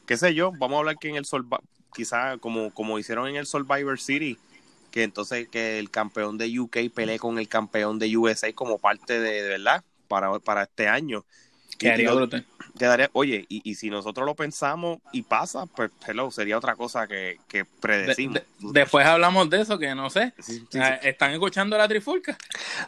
qué 0.07 0.16
sé 0.16 0.33
yo, 0.33 0.53
vamos 0.53 0.77
a 0.77 0.79
hablar 0.79 0.97
que 0.99 1.09
en 1.09 1.16
el 1.16 1.25
Sol, 1.25 1.47
quizá 1.92 2.38
como, 2.38 2.73
como 2.73 2.99
hicieron 2.99 3.27
en 3.29 3.37
el 3.37 3.47
Survivor 3.47 4.01
City, 4.01 4.38
que 4.92 5.03
entonces 5.03 5.49
que 5.49 5.79
el 5.79 5.90
campeón 5.90 6.38
de 6.38 6.59
UK 6.59 6.92
pelee 6.95 7.19
con 7.19 7.38
el 7.38 7.49
campeón 7.49 7.99
de 7.99 8.16
USA 8.16 8.53
como 8.53 8.79
parte 8.79 9.21
de, 9.21 9.42
de 9.42 9.49
verdad, 9.49 9.85
para, 10.09 10.38
para 10.38 10.62
este 10.62 10.88
año 10.88 11.25
Quedaría 11.79 13.11
oye, 13.12 13.47
y, 13.49 13.75
si 13.75 13.89
nosotros 13.89 14.27
lo 14.27 14.35
pensamos 14.35 14.99
y 15.12 15.23
pasa, 15.23 15.67
pues 15.67 15.91
hello, 16.07 16.31
sería 16.31 16.59
otra 16.59 16.77
cosa 16.77 17.07
que, 17.07 17.39
que 17.49 17.65
predecimos. 17.65 18.43
después 18.61 19.07
hablamos 19.07 19.49
de 19.49 19.62
eso, 19.62 19.79
que 19.79 19.95
no 19.95 20.11
sé. 20.11 20.35
Ah, 20.79 20.97
¿Están 21.03 21.33
escuchando 21.33 21.79
la 21.79 21.89
trifulca? 21.89 22.37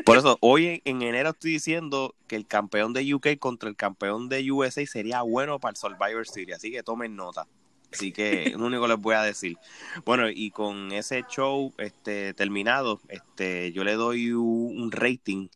Por 0.05 0.19
eso, 0.19 0.37
hoy 0.41 0.83
en, 0.85 1.03
enero 1.03 1.31
estoy 1.31 1.53
diciendo 1.53 2.15
que 2.27 2.37
el 2.37 2.47
campeón 2.47 2.93
de 2.93 3.15
UK 3.15 3.39
contra 3.39 3.69
el 3.69 3.77
campeón 3.77 4.29
de 4.29 4.51
USA 4.51 4.85
sería 4.87 5.23
bueno 5.23 5.59
para 5.59 5.71
el 5.71 5.77
Survivor 5.77 6.27
Series, 6.27 6.59
así 6.59 6.71
que 6.71 6.83
tomen 6.83 7.17
nota. 7.17 7.47
Así 7.91 8.13
que 8.13 8.49
es 8.49 8.53
lo 8.53 8.67
único 8.67 8.83
que 8.83 8.89
les 8.89 8.99
voy 8.99 9.15
a 9.15 9.23
decir. 9.23 9.57
Bueno, 10.05 10.29
y 10.29 10.51
con 10.51 10.93
ese 10.93 11.25
show 11.31 11.73
este 11.79 12.35
terminado, 12.35 13.01
este 13.09 13.73
yo 13.73 13.83
le 13.83 13.95
doy 13.95 14.33
un 14.33 14.93
rating 14.93 15.49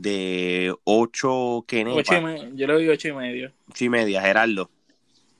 de 0.00 0.74
8 0.84 1.64
Kenepa. 1.66 2.02
Yo 2.54 2.66
le 2.66 2.72
doy 2.72 2.88
8 2.88 3.08
y 3.08 3.12
medio. 3.12 3.52
8 3.70 3.84
y 3.84 3.88
media, 3.88 4.22
Gerardo. 4.22 4.70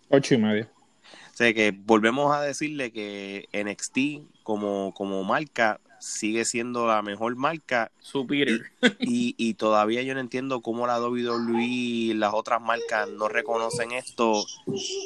8 0.08 0.34
y 0.34 0.38
medio. 0.38 0.64
O 0.64 1.36
sea 1.40 1.54
que 1.54 1.70
volvemos 1.70 2.34
a 2.34 2.42
decirle 2.42 2.92
que 2.92 3.48
NXT 3.52 4.42
como, 4.42 4.92
como 4.94 5.24
marca 5.24 5.80
sigue 6.00 6.44
siendo 6.44 6.86
la 6.86 7.02
mejor 7.02 7.36
marca. 7.36 7.90
Superior. 8.00 8.60
Y, 8.98 9.34
y, 9.38 9.54
todavía 9.54 10.02
yo 10.02 10.14
no 10.14 10.20
entiendo 10.20 10.60
cómo 10.60 10.86
la 10.86 11.00
WWE 11.00 11.62
y 11.62 12.14
las 12.14 12.34
otras 12.34 12.60
marcas 12.60 13.08
no 13.08 13.28
reconocen 13.28 13.92
esto 13.92 14.44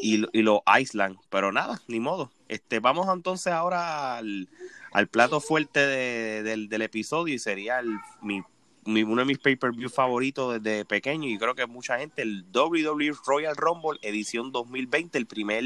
y, 0.02 0.24
y 0.32 0.42
lo 0.42 0.62
aislan. 0.66 1.18
Pero 1.30 1.52
nada, 1.52 1.80
ni 1.88 2.00
modo. 2.00 2.30
Este, 2.48 2.80
vamos 2.80 3.06
entonces 3.12 3.52
ahora 3.52 4.16
al, 4.16 4.48
al 4.92 5.08
plato 5.08 5.40
fuerte 5.40 5.80
de, 5.80 6.42
del, 6.42 6.68
del, 6.68 6.82
episodio 6.82 7.34
y 7.34 7.38
sería 7.38 7.80
el, 7.80 7.96
mi 8.22 8.42
uno 8.86 9.16
de 9.16 9.24
mis 9.24 9.38
pay-per-view 9.38 9.88
favoritos 9.88 10.62
desde 10.62 10.84
pequeño 10.84 11.28
y 11.28 11.38
creo 11.38 11.54
que 11.54 11.66
mucha 11.66 11.98
gente, 11.98 12.22
el 12.22 12.44
WWE 12.52 13.12
Royal 13.26 13.56
Rumble 13.56 13.98
edición 14.02 14.52
2020, 14.52 15.18
el 15.18 15.26
primer 15.26 15.64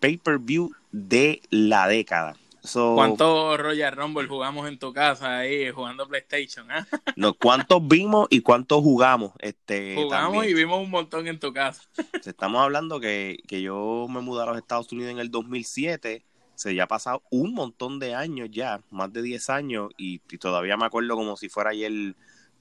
pay-per-view 0.00 0.72
de 0.92 1.40
la 1.50 1.88
década. 1.88 2.36
¿Cuántos 2.72 3.60
Royal 3.60 3.94
Rumble 3.94 4.26
jugamos 4.26 4.66
en 4.66 4.78
tu 4.78 4.92
casa 4.94 5.38
ahí 5.38 5.70
jugando 5.70 6.08
PlayStation? 6.08 6.70
Ah? 6.70 6.86
No, 7.16 7.34
¿Cuántos 7.34 7.86
vimos 7.86 8.26
y 8.30 8.40
cuántos 8.40 8.82
jugamos? 8.82 9.32
Este, 9.38 9.94
jugamos 9.96 10.46
y 10.46 10.54
vimos 10.54 10.82
un 10.82 10.90
montón 10.90 11.26
en 11.28 11.38
tu 11.38 11.52
casa. 11.52 11.82
Estamos 12.24 12.62
hablando 12.62 13.00
que, 13.00 13.42
que 13.46 13.60
yo 13.60 14.06
me 14.08 14.20
mudé 14.20 14.42
a 14.42 14.46
los 14.46 14.56
Estados 14.56 14.90
Unidos 14.92 15.12
en 15.12 15.18
el 15.18 15.30
2007 15.30 16.24
se 16.54 16.74
ya 16.74 16.84
ha 16.84 16.88
pasado 16.88 17.22
un 17.30 17.54
montón 17.54 17.98
de 17.98 18.14
años 18.14 18.48
ya, 18.50 18.80
más 18.90 19.12
de 19.12 19.22
10 19.22 19.50
años, 19.50 19.90
y, 19.96 20.18
todavía 20.38 20.76
me 20.76 20.86
acuerdo 20.86 21.16
como 21.16 21.36
si 21.36 21.48
fuera 21.48 21.70
ayer 21.70 22.14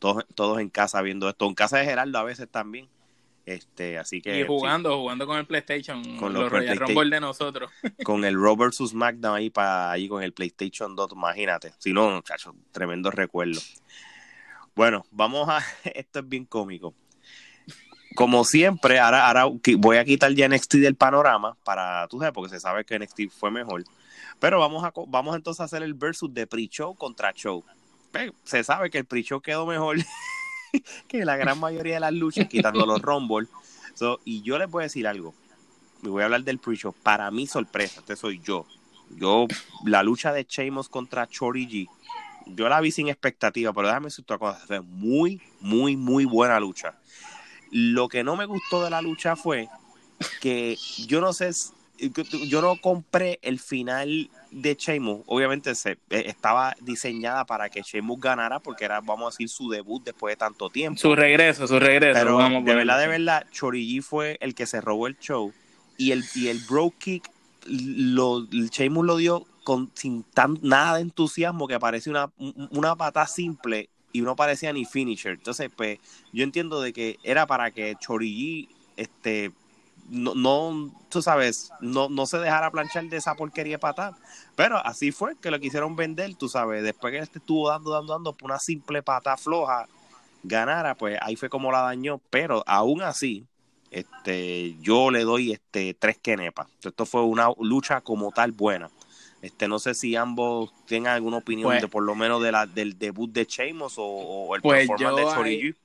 todos, 0.03 0.25
todos 0.35 0.59
en 0.59 0.69
casa 0.69 1.01
viendo 1.01 1.29
esto. 1.29 1.47
En 1.47 1.55
casa 1.55 1.77
de 1.77 1.85
Geraldo 1.85 2.19
a 2.19 2.23
veces 2.23 2.49
también. 2.51 2.89
Este, 3.45 3.97
así 3.97 4.21
que. 4.21 4.37
Y 4.37 4.45
jugando, 4.45 4.97
jugando 4.97 5.25
con 5.25 5.37
el 5.37 5.45
PlayStation, 5.45 6.17
con 6.17 6.33
los, 6.33 6.51
Royal 6.51 6.77
Rumble 6.77 7.09
de 7.09 7.21
nosotros. 7.21 7.71
Con 8.03 8.25
el 8.25 8.35
Raw 8.35 8.57
vs 8.57 8.89
SmackDown 8.89 9.35
ahí 9.35 9.49
para 9.49 9.91
ahí 9.91 10.09
con 10.09 10.21
el 10.21 10.33
PlayStation 10.33 10.95
2, 10.95 11.13
imagínate. 11.13 11.73
Si 11.77 11.93
no, 11.93 12.09
muchachos, 12.09 12.53
tremendo 12.71 13.11
recuerdo. 13.11 13.61
Bueno, 14.75 15.05
vamos 15.11 15.47
a. 15.47 15.59
Esto 15.83 16.19
es 16.19 16.27
bien 16.27 16.45
cómico. 16.45 16.93
Como 18.15 18.43
siempre, 18.43 18.99
ahora, 18.99 19.27
ahora 19.27 19.45
voy 19.77 19.97
a 19.97 20.05
quitar 20.05 20.33
ya 20.33 20.47
NXT 20.49 20.75
del 20.75 20.95
panorama 20.95 21.57
para, 21.63 22.07
tú 22.09 22.19
sabes, 22.19 22.33
porque 22.33 22.49
se 22.49 22.59
sabe 22.59 22.85
que 22.85 22.99
NXT 22.99 23.29
fue 23.29 23.51
mejor. 23.51 23.83
Pero 24.39 24.59
vamos 24.59 24.83
a 24.83 24.91
vamos 25.07 25.35
entonces 25.35 25.61
a 25.61 25.63
hacer 25.63 25.81
el 25.81 25.93
versus 25.93 26.33
de 26.33 26.45
pre-show 26.45 26.93
contra 26.93 27.31
show. 27.31 27.63
Se 28.43 28.63
sabe 28.63 28.89
que 28.89 28.99
el 28.99 29.05
pre-show 29.05 29.41
quedó 29.41 29.65
mejor 29.65 29.97
que 31.07 31.25
la 31.25 31.37
gran 31.37 31.59
mayoría 31.59 31.95
de 31.95 31.99
las 31.99 32.13
luchas, 32.13 32.47
quitando 32.47 32.85
los 32.85 33.01
Rumble. 33.01 33.47
y 34.25 34.41
yo 34.41 34.57
les 34.57 34.69
voy 34.69 34.81
a 34.81 34.85
decir 34.85 35.07
algo. 35.07 35.33
Me 36.01 36.09
voy 36.09 36.21
a 36.21 36.25
hablar 36.25 36.43
del 36.43 36.59
pre-show. 36.59 36.93
Para 37.03 37.31
mi 37.31 37.47
sorpresa, 37.47 38.01
este 38.01 38.15
soy 38.15 38.41
yo. 38.43 38.65
Yo, 39.15 39.47
la 39.85 40.03
lucha 40.03 40.33
de 40.33 40.45
Sheamus 40.47 40.89
contra 40.89 41.27
Chori 41.27 41.67
G, 41.67 41.89
yo 42.47 42.67
la 42.67 42.81
vi 42.81 42.91
sin 42.91 43.09
expectativa, 43.09 43.71
pero 43.73 43.87
déjame 43.87 44.05
decir 44.05 44.23
otra 44.23 44.37
cosa. 44.37 44.59
Fue 44.65 44.81
muy, 44.81 45.41
muy, 45.59 45.95
muy 45.95 46.25
buena 46.25 46.59
lucha. 46.59 46.99
Lo 47.71 48.07
que 48.09 48.23
no 48.23 48.35
me 48.35 48.45
gustó 48.45 48.83
de 48.83 48.89
la 48.89 49.01
lucha 49.01 49.35
fue 49.35 49.69
que 50.41 50.77
yo 51.07 51.21
no 51.21 51.33
sé, 51.33 51.51
yo 51.97 52.61
no 52.61 52.75
compré 52.81 53.39
el 53.41 53.59
final 53.59 54.29
de 54.51 54.75
Sheamus, 54.75 55.21
obviamente 55.25 55.73
se, 55.75 55.91
eh, 56.09 56.23
estaba 56.25 56.75
diseñada 56.81 57.45
para 57.45 57.69
que 57.69 57.81
Sheamus 57.81 58.19
ganara 58.19 58.59
porque 58.59 58.85
era, 58.85 58.99
vamos 58.99 59.27
a 59.27 59.29
decir, 59.29 59.49
su 59.49 59.69
debut 59.69 60.03
después 60.03 60.33
de 60.33 60.37
tanto 60.37 60.69
tiempo. 60.69 60.99
Su 60.99 61.15
regreso, 61.15 61.67
su 61.67 61.79
regreso. 61.79 62.19
Pero 62.19 62.37
de 62.37 62.75
verdad, 62.75 62.99
de 62.99 63.07
verdad, 63.07 63.45
Chorigi 63.51 64.01
fue 64.01 64.37
el 64.41 64.55
que 64.55 64.65
se 64.65 64.81
robó 64.81 65.07
el 65.07 65.17
show 65.19 65.53
y 65.97 66.11
el, 66.11 66.23
y 66.35 66.47
el 66.47 66.59
bro 66.59 66.93
kick, 66.97 67.29
lo, 67.65 68.45
Sheamus 68.45 69.05
lo 69.05 69.17
dio 69.17 69.45
con, 69.63 69.91
sin 69.93 70.23
tan, 70.23 70.59
nada 70.61 70.95
de 70.95 71.01
entusiasmo 71.01 71.67
que 71.67 71.79
parece 71.79 72.09
una, 72.09 72.31
una 72.71 72.95
pata 72.95 73.25
simple 73.27 73.89
y 74.11 74.21
no 74.21 74.35
parecía 74.35 74.73
ni 74.73 74.85
finisher. 74.85 75.33
Entonces, 75.33 75.71
pues, 75.75 75.99
yo 76.31 76.43
entiendo 76.43 76.81
de 76.81 76.93
que 76.93 77.17
era 77.23 77.47
para 77.47 77.71
que 77.71 77.95
Chorigi 77.99 78.69
este, 78.97 79.51
no, 80.09 80.35
no, 80.35 80.91
tú 81.09 81.21
sabes, 81.21 81.71
no, 81.81 82.09
no 82.09 82.25
se 82.25 82.37
dejara 82.37 82.71
planchar 82.71 83.05
de 83.05 83.17
esa 83.17 83.35
porquería 83.35 83.79
patada. 83.79 84.17
Pero 84.55 84.77
así 84.77 85.11
fue 85.11 85.35
que 85.37 85.51
lo 85.51 85.59
quisieron 85.59 85.95
vender, 85.95 86.35
tú 86.35 86.49
sabes, 86.49 86.83
después 86.83 87.11
que 87.11 87.19
él 87.19 87.29
estuvo 87.33 87.69
dando, 87.69 87.91
dando, 87.91 88.13
dando 88.13 88.33
por 88.33 88.51
una 88.51 88.59
simple 88.59 89.01
pata 89.01 89.37
floja, 89.37 89.87
ganara, 90.43 90.95
pues 90.95 91.17
ahí 91.21 91.35
fue 91.35 91.49
como 91.49 91.71
la 91.71 91.81
dañó. 91.81 92.19
Pero 92.29 92.63
aún 92.67 93.01
así, 93.01 93.45
este, 93.91 94.75
yo 94.81 95.11
le 95.11 95.23
doy 95.23 95.51
este 95.51 95.93
tres 95.93 96.17
quenepas. 96.17 96.67
Esto 96.83 97.05
fue 97.05 97.23
una 97.23 97.49
lucha 97.59 98.01
como 98.01 98.31
tal 98.31 98.51
buena. 98.51 98.89
Este, 99.41 99.67
no 99.67 99.79
sé 99.79 99.93
si 99.93 100.15
ambos 100.15 100.71
tengan 100.85 101.15
alguna 101.15 101.37
opinión 101.37 101.69
pues 101.69 101.81
de 101.81 101.87
por 101.89 102.03
lo 102.03 102.15
menos 102.15 102.41
de 102.41 102.51
la, 102.51 102.65
del 102.65 102.97
debut 102.97 103.29
de 103.29 103.43
Sheamus 103.43 103.95
o, 103.97 104.55
el 104.55 104.61
pues 104.61 104.87
performance 104.87 105.17
de 105.17 105.35
Chori 105.35 105.75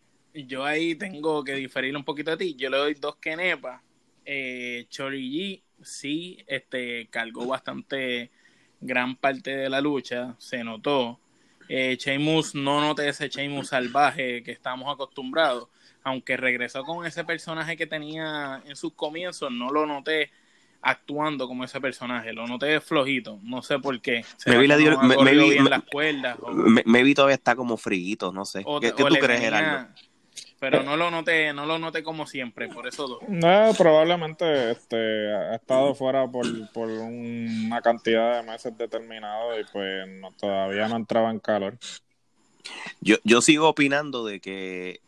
Yo 0.46 0.64
ahí 0.64 0.94
tengo 0.94 1.42
que 1.42 1.54
diferir 1.54 1.96
un 1.96 2.04
poquito 2.04 2.31
de 2.31 2.37
ti. 2.37 2.54
Yo 2.54 2.70
le 2.70 2.76
doy 2.76 2.94
dos 2.94 3.16
quenepas 3.16 3.83
eh, 4.31 4.87
Chori 4.91 5.62
sí 5.83 6.45
este, 6.47 7.07
cargó 7.07 7.47
bastante 7.47 8.31
gran 8.79 9.17
parte 9.17 9.57
de 9.57 9.71
la 9.71 9.81
lucha, 9.81 10.35
se 10.38 10.62
notó. 10.62 11.19
Eh, 11.71 11.97
Sheamus 11.99 12.55
no 12.55 12.83
noté 12.83 13.09
ese 13.09 13.31
Sheamus 13.31 13.69
salvaje 13.69 14.43
que 14.43 14.53
estamos 14.53 14.93
acostumbrados, 14.93 15.69
aunque 16.03 16.37
regresó 16.37 16.85
con 16.85 17.07
ese 17.07 17.25
personaje 17.25 17.77
que 17.79 17.87
tenía 17.87 18.62
en 18.67 18.77
sus 18.77 18.93
comienzos, 18.93 19.51
no 19.51 19.71
lo 19.71 19.87
noté 19.87 20.31
actuando 20.83 21.49
como 21.49 21.64
ese 21.64 21.81
personaje, 21.81 22.35
lo 22.35 22.47
noté 22.47 22.81
flojito, 22.83 23.38
no 23.43 23.62
sé 23.62 23.79
por 23.79 23.99
qué. 24.01 24.27
Me 24.45 24.59
vi, 24.59 24.67
la 24.67 24.77
me, 24.77 25.71
las 25.71 25.83
cuerdas. 25.85 26.37
me, 26.85 27.03
vi 27.03 27.14
todavía 27.14 27.35
está 27.35 27.57
como 27.57 27.79
friguito, 27.79 28.31
no 28.31 28.45
sé. 28.45 28.62
¿Qué, 28.81 28.93
tú 28.93 29.05
crees, 29.05 29.41
Gerardo? 29.41 29.88
Pero 30.59 30.83
no 30.83 30.97
lo 30.97 31.11
noté, 31.11 31.53
no 31.53 31.66
lo 31.66 31.79
noté 31.79 32.03
como 32.03 32.27
siempre, 32.27 32.68
por 32.68 32.87
eso 32.87 33.07
dos. 33.07 33.23
No, 33.29 33.73
probablemente 33.77 34.73
este 34.73 35.33
ha 35.33 35.55
estado 35.55 35.94
fuera 35.94 36.27
por, 36.27 36.47
por 36.73 36.88
una 36.88 37.81
cantidad 37.81 38.40
de 38.40 38.51
meses 38.51 38.77
determinado 38.77 39.59
y 39.59 39.64
pues 39.73 40.09
no, 40.09 40.33
todavía 40.33 40.88
no 40.88 40.97
entraba 40.97 41.31
en 41.31 41.38
calor. 41.40 41.79
Yo, 43.01 43.16
yo 43.25 43.40
sigo 43.40 43.68
opinando 43.68 44.25
de 44.25 44.40
que 44.40 45.01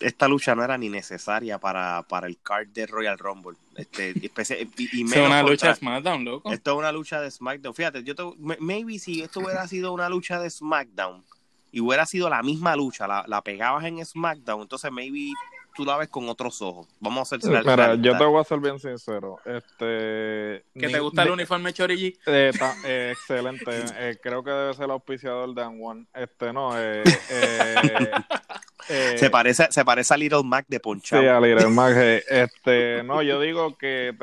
esta 0.00 0.28
lucha 0.28 0.54
no 0.54 0.62
era 0.64 0.76
ni 0.78 0.88
necesaria 0.88 1.58
para, 1.58 2.04
para 2.08 2.26
el 2.26 2.38
card 2.40 2.68
de 2.68 2.86
Royal 2.86 3.18
Rumble. 3.18 3.56
Este, 3.76 4.12
y, 4.14 4.30
es 4.36 5.16
una 5.16 5.42
lucha 5.42 5.68
de 5.68 5.74
SmackDown, 5.76 6.24
loco. 6.24 6.52
Esto 6.52 6.72
es 6.72 6.78
una 6.78 6.92
lucha 6.92 7.20
de 7.20 7.30
SmackDown. 7.30 7.74
Fíjate, 7.74 8.04
yo 8.04 8.14
te, 8.14 8.22
maybe 8.60 8.98
si 8.98 9.22
esto 9.22 9.40
hubiera 9.40 9.66
sido 9.66 9.92
una 9.92 10.08
lucha 10.08 10.40
de 10.40 10.50
SmackDown, 10.50 11.24
y 11.72 11.80
hubiera 11.80 12.06
sido 12.06 12.28
la 12.28 12.42
misma 12.42 12.76
lucha, 12.76 13.08
la, 13.08 13.24
la 13.26 13.42
pegabas 13.42 13.84
en 13.84 14.04
SmackDown, 14.04 14.62
entonces 14.62 14.92
maybe 14.92 15.32
tú 15.74 15.84
la 15.84 15.96
ves 15.96 16.08
con 16.08 16.28
otros 16.28 16.60
ojos. 16.62 16.86
Vamos 17.00 17.32
a 17.32 17.36
hacer 17.36 17.50
Mira, 17.50 17.94
yo 17.96 18.16
te 18.16 18.24
voy 18.24 18.40
a 18.40 18.44
ser 18.44 18.60
bien 18.60 18.78
sincero. 18.78 19.38
Este, 19.44 20.64
¿Que 20.74 20.88
te 20.88 21.00
gusta 21.00 21.22
el 21.22 21.30
uniforme 21.30 21.72
Chorigi? 21.72 22.18
Eh, 22.26 22.52
eh, 22.84 23.12
excelente. 23.12 23.70
Eh, 23.96 24.18
creo 24.22 24.44
que 24.44 24.50
debe 24.50 24.74
ser 24.74 24.84
el 24.84 24.90
auspiciador 24.92 25.54
de 25.54 25.62
One. 25.62 26.06
Este, 26.14 26.52
no, 26.52 26.72
eh, 28.88 29.16
se 29.16 29.30
parece 29.30 29.68
se 29.70 29.84
parece 29.84 30.14
a 30.14 30.16
Little 30.16 30.42
Mac 30.44 30.66
de 30.68 30.80
Ponchado. 30.80 31.22
Sí, 31.22 31.28
a 31.28 31.40
Little 31.40 31.68
Mac. 31.70 31.96
este, 31.96 33.02
no, 33.02 33.22
yo 33.22 33.40
digo 33.40 33.76
que 33.76 34.14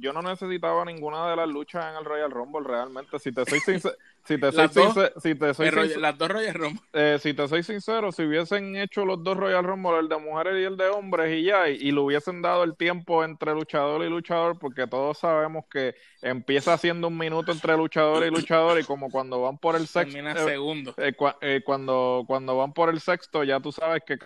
yo 0.00 0.12
no 0.12 0.22
necesitaba 0.22 0.84
ninguna 0.84 1.30
de 1.30 1.36
las 1.36 1.48
luchas 1.48 1.92
en 1.92 1.98
el 1.98 2.04
Royal 2.04 2.30
Rumble 2.30 2.62
realmente. 2.66 3.18
Si 3.18 3.32
te 3.32 3.44
soy 3.44 3.60
sincero, 3.60 3.94
si 4.28 4.38
te 4.38 4.52
soy 4.52 4.68
sincero, 4.68 5.12
si 5.22 5.34
te 5.34 5.54
soy 5.54 5.70
las 5.96 6.18
dos 6.18 6.28
Royal 6.28 6.54
Rumble. 6.54 6.82
Eh, 6.92 7.18
si 7.18 7.32
te 7.32 7.48
soy 7.48 7.62
sincero, 7.62 8.12
si 8.12 8.24
hubiesen 8.24 8.76
hecho 8.76 9.06
los 9.06 9.24
dos 9.24 9.38
Royal 9.38 9.64
Rumble, 9.64 9.98
el 10.00 10.08
de 10.08 10.18
mujeres 10.18 10.60
y 10.60 10.64
el 10.64 10.76
de 10.76 10.88
hombres, 10.88 11.34
y 11.34 11.44
ya, 11.44 11.68
y, 11.70 11.90
lo 11.92 12.04
hubiesen 12.04 12.42
dado 12.42 12.62
el 12.64 12.76
tiempo 12.76 13.24
entre 13.24 13.54
luchador 13.54 14.04
y 14.04 14.10
luchador, 14.10 14.58
porque 14.58 14.86
todos 14.86 15.18
sabemos 15.18 15.64
que 15.70 15.94
empieza 16.20 16.74
haciendo 16.74 17.08
un 17.08 17.16
minuto 17.16 17.52
entre 17.52 17.76
luchador 17.76 18.26
y 18.26 18.30
luchador, 18.30 18.78
y 18.78 18.84
como 18.84 19.10
cuando 19.10 19.40
van 19.40 19.56
por 19.56 19.76
el 19.76 19.86
sexto. 19.86 20.18
Eh, 20.18 20.34
segundo. 20.44 20.94
Eh, 20.98 21.62
cuando, 21.64 22.24
cuando 22.26 22.56
van 22.56 22.74
por 22.74 22.90
el 22.90 23.00
sexto, 23.00 23.44
ya 23.44 23.60
tú 23.60 23.67
sabes 23.72 24.02
que 24.06 24.18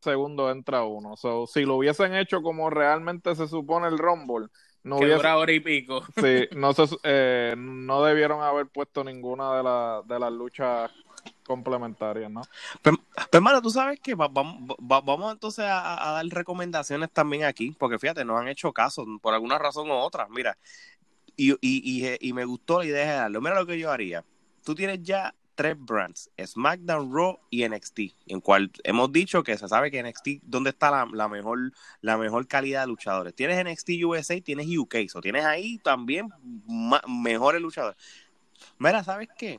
segundo 0.00 0.50
entra 0.50 0.84
uno. 0.84 1.16
So, 1.16 1.46
si 1.46 1.64
lo 1.64 1.76
hubiesen 1.76 2.14
hecho 2.14 2.42
como 2.42 2.70
realmente 2.70 3.34
se 3.34 3.48
supone 3.48 3.88
el 3.88 3.98
Rumble 3.98 4.48
no 4.84 4.98
que 4.98 5.06
dura 5.06 5.36
hora 5.36 5.52
y 5.52 5.60
pico. 5.60 6.04
Sí, 6.16 6.48
no, 6.56 6.72
eh, 7.02 7.54
no 7.56 8.02
debieron 8.02 8.42
haber 8.42 8.66
puesto 8.66 9.04
ninguna 9.04 9.54
de, 9.54 10.14
de 10.14 10.20
las 10.20 10.32
luchas 10.32 10.90
complementarias, 11.44 12.30
¿no? 12.30 12.42
Pero, 12.82 12.98
hermano, 13.32 13.60
tú 13.60 13.70
sabes 13.70 14.00
que 14.00 14.14
vamos, 14.14 14.76
vamos 14.78 15.32
entonces 15.32 15.64
a, 15.66 16.12
dar 16.12 16.26
recomendaciones 16.26 17.10
también 17.10 17.44
aquí, 17.44 17.74
porque 17.78 17.98
fíjate, 17.98 18.24
nos 18.24 18.40
han 18.40 18.48
hecho 18.48 18.72
caso 18.72 19.04
por 19.20 19.34
alguna 19.34 19.58
razón 19.58 19.90
u 19.90 19.94
otra. 19.94 20.28
Mira, 20.28 20.56
y, 21.36 21.52
y, 21.60 22.16
y, 22.20 22.32
me 22.32 22.44
gustó 22.44 22.80
la 22.80 22.86
idea 22.86 23.06
de 23.06 23.12
darlo. 23.12 23.40
Mira 23.40 23.60
lo 23.60 23.66
que 23.66 23.78
yo 23.78 23.90
haría. 23.90 24.24
Tú 24.64 24.74
tienes 24.74 25.02
ya 25.02 25.34
tres 25.58 25.76
brands, 25.76 26.30
SmackDown, 26.40 27.12
Raw 27.12 27.36
y 27.50 27.68
NXT, 27.68 27.98
en 28.28 28.40
cual 28.40 28.70
hemos 28.84 29.12
dicho 29.12 29.42
que 29.42 29.58
se 29.58 29.66
sabe 29.66 29.90
que 29.90 30.00
NXT, 30.00 30.44
¿dónde 30.44 30.70
está 30.70 31.04
la, 31.04 31.28
mejor, 31.28 31.72
la 32.00 32.16
mejor 32.16 32.46
calidad 32.46 32.82
de 32.82 32.86
luchadores? 32.86 33.34
Tienes 33.34 33.64
NXT 33.64 34.04
USA, 34.04 34.40
tienes 34.40 34.68
UK, 34.68 34.94
o 35.16 35.20
tienes 35.20 35.44
ahí 35.44 35.78
también 35.78 36.28
mejores 37.08 37.60
luchadores. 37.60 37.98
Mira, 38.78 39.02
¿sabes 39.02 39.28
qué? 39.36 39.58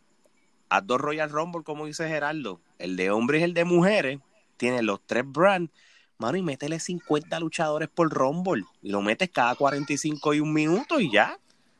A 0.69 0.79
dos 0.79 1.01
Royal 1.01 1.29
Rumble, 1.29 1.63
como 1.65 1.85
dice 1.85 2.07
Gerardo, 2.07 2.61
el 2.77 2.95
de 2.95 3.11
hombres 3.11 3.41
y 3.41 3.43
el 3.43 3.53
de 3.53 3.65
mujeres, 3.65 4.19
tiene 4.55 4.81
los 4.81 5.05
tres 5.05 5.25
brands, 5.27 5.69
mano, 6.17 6.37
y 6.37 6.41
métele 6.41 6.79
50 6.79 7.37
luchadores 7.41 7.89
por 7.89 8.09
Rumble, 8.09 8.63
y 8.81 8.91
lo 8.91 9.01
metes 9.01 9.31
cada 9.31 9.53
45 9.53 10.33
y 10.33 10.39
un 10.39 10.53
minuto 10.53 11.01
y 11.01 11.11
ya. 11.11 11.37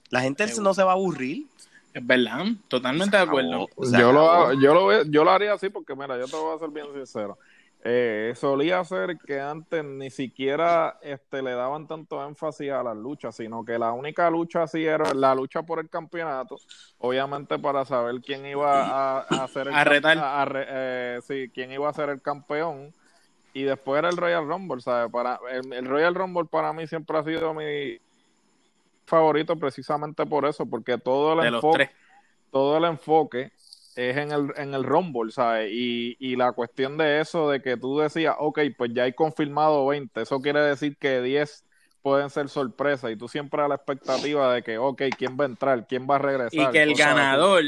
La 0.10 0.20
gente 0.20 0.46
no 0.60 0.74
se 0.74 0.84
va 0.84 0.92
a 0.92 0.96
aburrir. 0.96 1.48
Es 1.94 2.06
verdad, 2.06 2.46
totalmente 2.68 3.18
de 3.18 3.24
acuerdo. 3.24 3.68
yo, 3.78 4.12
lo, 4.12 4.54
yo, 4.54 4.74
lo, 4.74 5.04
yo 5.04 5.24
lo 5.24 5.32
haría 5.32 5.54
así 5.54 5.70
porque, 5.70 5.96
mira, 5.96 6.18
yo 6.18 6.26
te 6.26 6.36
voy 6.36 6.56
a 6.56 6.60
ser 6.60 6.70
bien 6.70 6.88
sincero. 6.94 7.38
Eh, 7.82 8.34
solía 8.36 8.84
ser 8.84 9.18
que 9.18 9.40
antes 9.40 9.86
ni 9.86 10.10
siquiera 10.10 11.00
este, 11.02 11.42
le 11.42 11.52
daban 11.52 11.88
tanto 11.88 12.26
énfasis 12.28 12.72
a 12.72 12.84
las 12.84 12.98
luchas, 12.98 13.38
sino 13.38 13.64
que 13.64 13.80
la 13.80 13.94
única 13.94 14.30
lucha 14.30 14.64
así 14.64 14.84
era 14.84 15.14
la 15.14 15.34
lucha 15.34 15.64
por 15.64 15.80
el 15.80 15.90
campeonato, 15.90 16.58
obviamente 16.98 17.58
para 17.58 17.86
saber 17.86 18.16
quién 18.20 18.46
iba 18.46 18.84
a, 18.84 19.26
a 19.30 19.44
hacer 19.46 19.70
el 19.70 19.74
a 19.74 20.48
eh, 20.56 21.20
sí, 21.26 21.50
quién 21.54 21.72
iba 21.72 21.88
a 21.88 21.94
ser 21.94 22.10
el 22.10 22.22
campeón 22.22 22.94
y 23.54 23.64
después 23.64 24.00
era 24.00 24.10
el 24.10 24.18
Royal 24.18 24.46
Rumble, 24.46 24.82
¿sabes? 24.82 25.10
Para 25.10 25.40
el 25.72 25.86
Royal 25.86 26.16
Rumble 26.16 26.46
para 26.52 26.74
mí 26.74 26.86
siempre 26.86 27.18
ha 27.18 27.24
sido 27.24 27.54
mi 27.54 27.98
favorito 29.10 29.58
precisamente 29.58 30.26
por 30.26 30.46
eso, 30.46 30.66
porque 30.66 30.98
todo 30.98 31.42
el 31.42 31.54
enfoque, 31.54 31.90
todo 32.52 32.78
el 32.78 32.86
enfoque 32.86 33.52
es 33.96 34.16
en 34.16 34.32
el, 34.32 34.54
en 34.56 34.74
el 34.74 34.84
Rumble, 34.84 35.32
¿sabes? 35.32 35.70
Y, 35.74 36.16
y 36.20 36.36
la 36.36 36.54
cuestión 36.54 36.98
de 36.98 37.20
eso, 37.20 37.50
de 37.50 37.62
que 37.62 37.76
tú 37.76 38.00
decías, 38.00 38.36
ok, 38.40 38.60
pues 38.78 38.92
ya 38.94 39.04
hay 39.04 39.14
confirmado 39.14 39.86
20, 39.88 40.22
eso 40.22 40.40
quiere 40.40 40.62
decir 40.62 40.98
que 40.98 41.22
10 41.22 41.66
pueden 42.02 42.30
ser 42.30 42.48
sorpresas 42.48 43.12
y 43.12 43.18
tú 43.18 43.28
siempre 43.28 43.62
a 43.62 43.68
la 43.68 43.76
expectativa 43.76 44.54
de 44.54 44.64
que, 44.64 44.78
ok, 44.78 45.02
¿quién 45.18 45.38
va 45.38 45.44
a 45.44 45.48
entrar? 45.48 45.86
¿Quién 45.88 46.08
va 46.10 46.16
a 46.16 46.20
regresar? 46.20 46.70
Y 46.70 46.72
que 46.72 46.84
el 46.84 46.96
ganador 46.96 47.64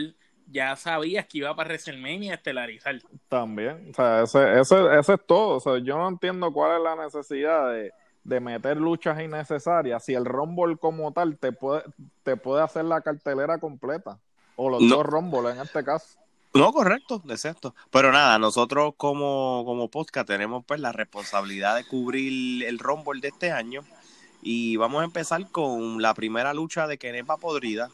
ya 0.47 0.75
sabías 0.75 1.25
que 1.27 1.39
iba 1.39 1.55
para 1.55 1.69
WrestleMania 1.69 2.33
a 2.33 2.35
estelarizar. 2.35 2.99
También, 3.27 3.89
o 3.89 3.93
sea, 3.93 4.23
ese, 4.23 4.59
ese, 4.59 4.99
ese 4.99 5.13
es 5.13 5.25
todo. 5.25 5.57
O 5.57 5.59
sea, 5.59 5.77
yo 5.79 5.97
no 5.97 6.07
entiendo 6.07 6.51
cuál 6.51 6.77
es 6.77 6.83
la 6.83 6.95
necesidad 6.95 7.71
de, 7.71 7.91
de 8.23 8.39
meter 8.39 8.77
luchas 8.77 9.19
innecesarias 9.21 10.05
si 10.05 10.13
el 10.13 10.25
Rumble 10.25 10.77
como 10.77 11.11
tal 11.11 11.37
te 11.37 11.51
puede, 11.51 11.83
te 12.23 12.37
puede 12.37 12.63
hacer 12.63 12.85
la 12.85 13.01
cartelera 13.01 13.59
completa. 13.59 14.19
O 14.55 14.69
los 14.69 14.87
dos 14.87 15.05
Rumble 15.05 15.49
en 15.51 15.59
este 15.59 15.83
caso. 15.83 16.19
No, 16.53 16.73
correcto, 16.73 17.21
exacto. 17.29 17.73
Pero 17.89 18.11
nada, 18.11 18.37
nosotros 18.37 18.93
como, 18.97 19.63
como 19.65 19.89
podcast 19.89 20.27
tenemos 20.27 20.63
pues 20.65 20.79
la 20.79 20.91
responsabilidad 20.91 21.77
de 21.77 21.85
cubrir 21.85 22.65
el 22.65 22.77
Rumble 22.77 23.21
de 23.21 23.29
este 23.29 23.51
año. 23.51 23.81
Y 24.41 24.75
vamos 24.75 25.01
a 25.01 25.05
empezar 25.05 25.49
con 25.51 26.01
la 26.01 26.13
primera 26.13 26.53
lucha 26.53 26.87
de 26.87 26.97
Kenepa 26.97 27.37
Podrida. 27.37 27.89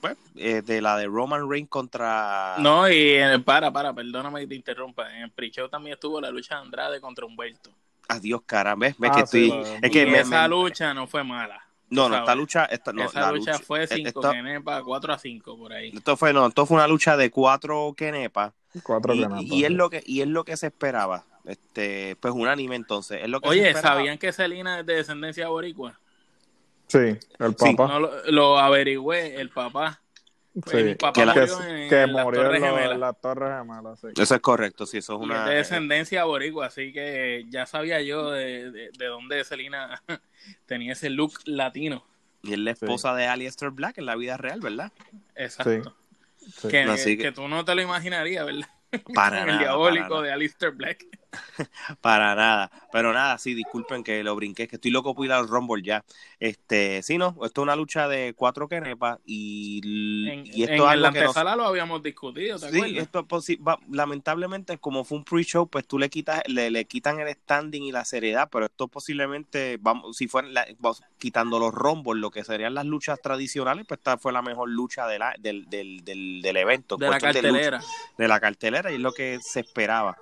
Pues, 0.00 0.16
eh, 0.36 0.62
de 0.62 0.82
la 0.82 0.96
de 0.98 1.06
Roman 1.06 1.50
Reigns 1.50 1.70
contra. 1.70 2.56
No, 2.58 2.88
y 2.88 3.18
para, 3.44 3.72
para, 3.72 3.94
perdóname 3.94 4.40
que 4.40 4.46
te 4.48 4.54
interrumpa. 4.54 5.10
En 5.16 5.22
el 5.22 5.30
pre 5.30 5.50
también 5.70 5.94
estuvo 5.94 6.20
la 6.20 6.30
lucha 6.30 6.56
de 6.56 6.62
Andrade 6.62 7.00
contra 7.00 7.24
Humberto. 7.24 7.70
Adiós, 8.08 8.42
cara. 8.46 8.74
¿Ves? 8.74 8.96
¿Ves 8.98 9.10
que 9.10 9.20
ah, 9.20 9.24
estoy... 9.24 9.52
es 9.82 9.90
que 9.90 10.20
esa 10.20 10.48
lucha 10.48 10.94
no 10.94 11.06
fue 11.06 11.24
mala. 11.24 11.62
No, 11.88 12.08
no, 12.08 12.16
esta 12.16 12.34
lucha, 12.34 12.64
esta, 12.64 12.92
no, 12.92 13.04
esa 13.04 13.30
lucha, 13.30 13.58
fue 13.60 13.86
5 13.86 14.20
kenepa, 14.20 14.82
4 14.82 15.12
a 15.12 15.18
5 15.18 15.56
por 15.56 15.72
ahí. 15.72 15.92
Esto 15.94 16.16
fue, 16.16 16.32
no, 16.32 16.46
esto 16.48 16.66
fue 16.66 16.78
una 16.78 16.88
lucha 16.88 17.16
de 17.16 17.30
4 17.30 17.94
kenepa. 17.96 18.52
4 18.82 19.14
y, 19.14 19.26
y, 19.40 19.64
es 19.64 19.70
lo 19.70 19.88
que 19.88 20.02
y 20.04 20.20
es 20.20 20.26
lo 20.26 20.44
que 20.44 20.56
se 20.56 20.66
esperaba. 20.66 21.24
Este, 21.44 22.16
pues 22.16 22.34
unánime 22.34 22.74
entonces, 22.74 23.20
es 23.22 23.28
lo 23.28 23.40
que 23.40 23.48
Oye, 23.48 23.72
¿sabían 23.74 24.18
que 24.18 24.32
Selina 24.32 24.80
es 24.80 24.86
de 24.86 24.96
descendencia 24.96 25.46
boricua? 25.48 26.00
Sí, 26.88 27.16
el 27.38 27.54
papá. 27.54 27.86
no, 27.86 28.00
lo, 28.00 28.10
lo 28.32 28.58
averigüé, 28.58 29.40
el 29.40 29.50
papá 29.50 30.00
Sí, 30.64 30.96
que, 31.90 32.06
murió 32.06 32.54
en, 32.54 32.98
la 32.98 33.12
Torre 33.12 33.58
Gemela. 33.58 33.94
Eso 34.16 34.34
es 34.34 34.40
correcto, 34.40 34.86
sí, 34.86 34.98
eso 34.98 35.16
es 35.16 35.20
una. 35.20 35.46
de 35.46 35.56
descendencia 35.56 36.24
boricua, 36.24 36.66
así 36.66 36.94
que 36.94 37.44
ya 37.50 37.66
sabía 37.66 38.00
yo 38.00 38.30
de, 38.30 38.70
de, 38.70 39.06
dónde 39.06 39.44
Selina 39.44 40.02
tenía 40.66 40.94
ese 40.94 41.10
look 41.10 41.34
latino. 41.44 42.06
Y 42.42 42.54
es 42.54 42.58
la 42.58 42.70
esposa 42.70 43.14
de 43.14 43.26
Alistair 43.26 43.70
Black 43.70 43.98
en 43.98 44.06
la 44.06 44.16
vida 44.16 44.38
real, 44.38 44.60
¿verdad? 44.60 44.92
Exacto. 45.34 45.94
Que, 46.62 47.18
que, 47.20 47.32
tú 47.32 47.48
no 47.48 47.64
te 47.64 47.74
lo 47.74 47.82
imaginarías, 47.82 48.46
¿verdad? 48.46 48.68
Para 49.14 49.42
el 49.42 49.58
diabólico 49.58 50.22
de 50.22 50.32
Alistair 50.32 50.72
Black. 50.72 51.04
para 52.00 52.34
nada. 52.34 52.70
Pero 52.92 53.12
nada, 53.12 53.38
sí, 53.38 53.54
disculpen 53.54 54.04
que 54.04 54.22
lo 54.22 54.34
brinqué, 54.36 54.68
que 54.68 54.76
estoy 54.76 54.90
loco 54.90 55.14
por 55.14 55.24
ir 55.24 55.32
al 55.32 55.48
Rumble 55.48 55.82
ya. 55.82 56.04
Este, 56.38 57.02
sí, 57.02 57.18
no, 57.18 57.36
esto 57.44 57.60
es 57.60 57.62
una 57.62 57.76
lucha 57.76 58.08
de 58.08 58.34
cuatro 58.34 58.68
kenepas 58.68 59.18
y, 59.24 59.80
y 59.84 60.62
esto 60.62 60.86
en, 60.86 60.94
es 60.94 61.00
la 61.00 61.08
antesala 61.08 61.56
lo 61.56 61.64
habíamos 61.64 62.02
discutido, 62.02 62.58
¿te 62.58 62.70
sí, 62.70 62.98
esto 62.98 63.26
lamentablemente 63.90 64.76
como 64.78 65.04
fue 65.04 65.18
un 65.18 65.24
pre-show, 65.24 65.66
pues 65.66 65.86
tú 65.86 65.98
le 65.98 66.10
quitas 66.10 66.42
le, 66.46 66.70
le, 66.70 66.84
quitan 66.84 67.20
el 67.20 67.28
standing 67.32 67.84
y 67.84 67.92
la 67.92 68.04
seriedad, 68.04 68.48
pero 68.50 68.66
esto 68.66 68.88
posiblemente 68.88 69.78
vamos 69.80 70.16
si 70.16 70.28
fueran 70.28 70.52
quitando 71.18 71.58
los 71.58 71.72
Rumble, 71.72 72.20
lo 72.20 72.30
que 72.30 72.44
serían 72.44 72.74
las 72.74 72.84
luchas 72.84 73.20
tradicionales, 73.22 73.86
pues 73.86 73.98
esta 73.98 74.18
fue 74.18 74.32
la 74.32 74.42
mejor 74.42 74.68
lucha 74.68 75.06
de 75.06 75.18
la, 75.18 75.34
del, 75.38 75.68
del, 75.70 76.04
del, 76.04 76.42
del 76.42 76.56
evento, 76.56 76.96
de 76.96 77.08
la 77.08 77.18
cartelera. 77.18 77.80
de 78.18 78.28
la 78.28 78.40
cartelera 78.40 78.90
y 78.90 78.96
es 78.96 79.00
lo 79.00 79.12
que 79.12 79.38
se 79.40 79.60
esperaba. 79.60 80.16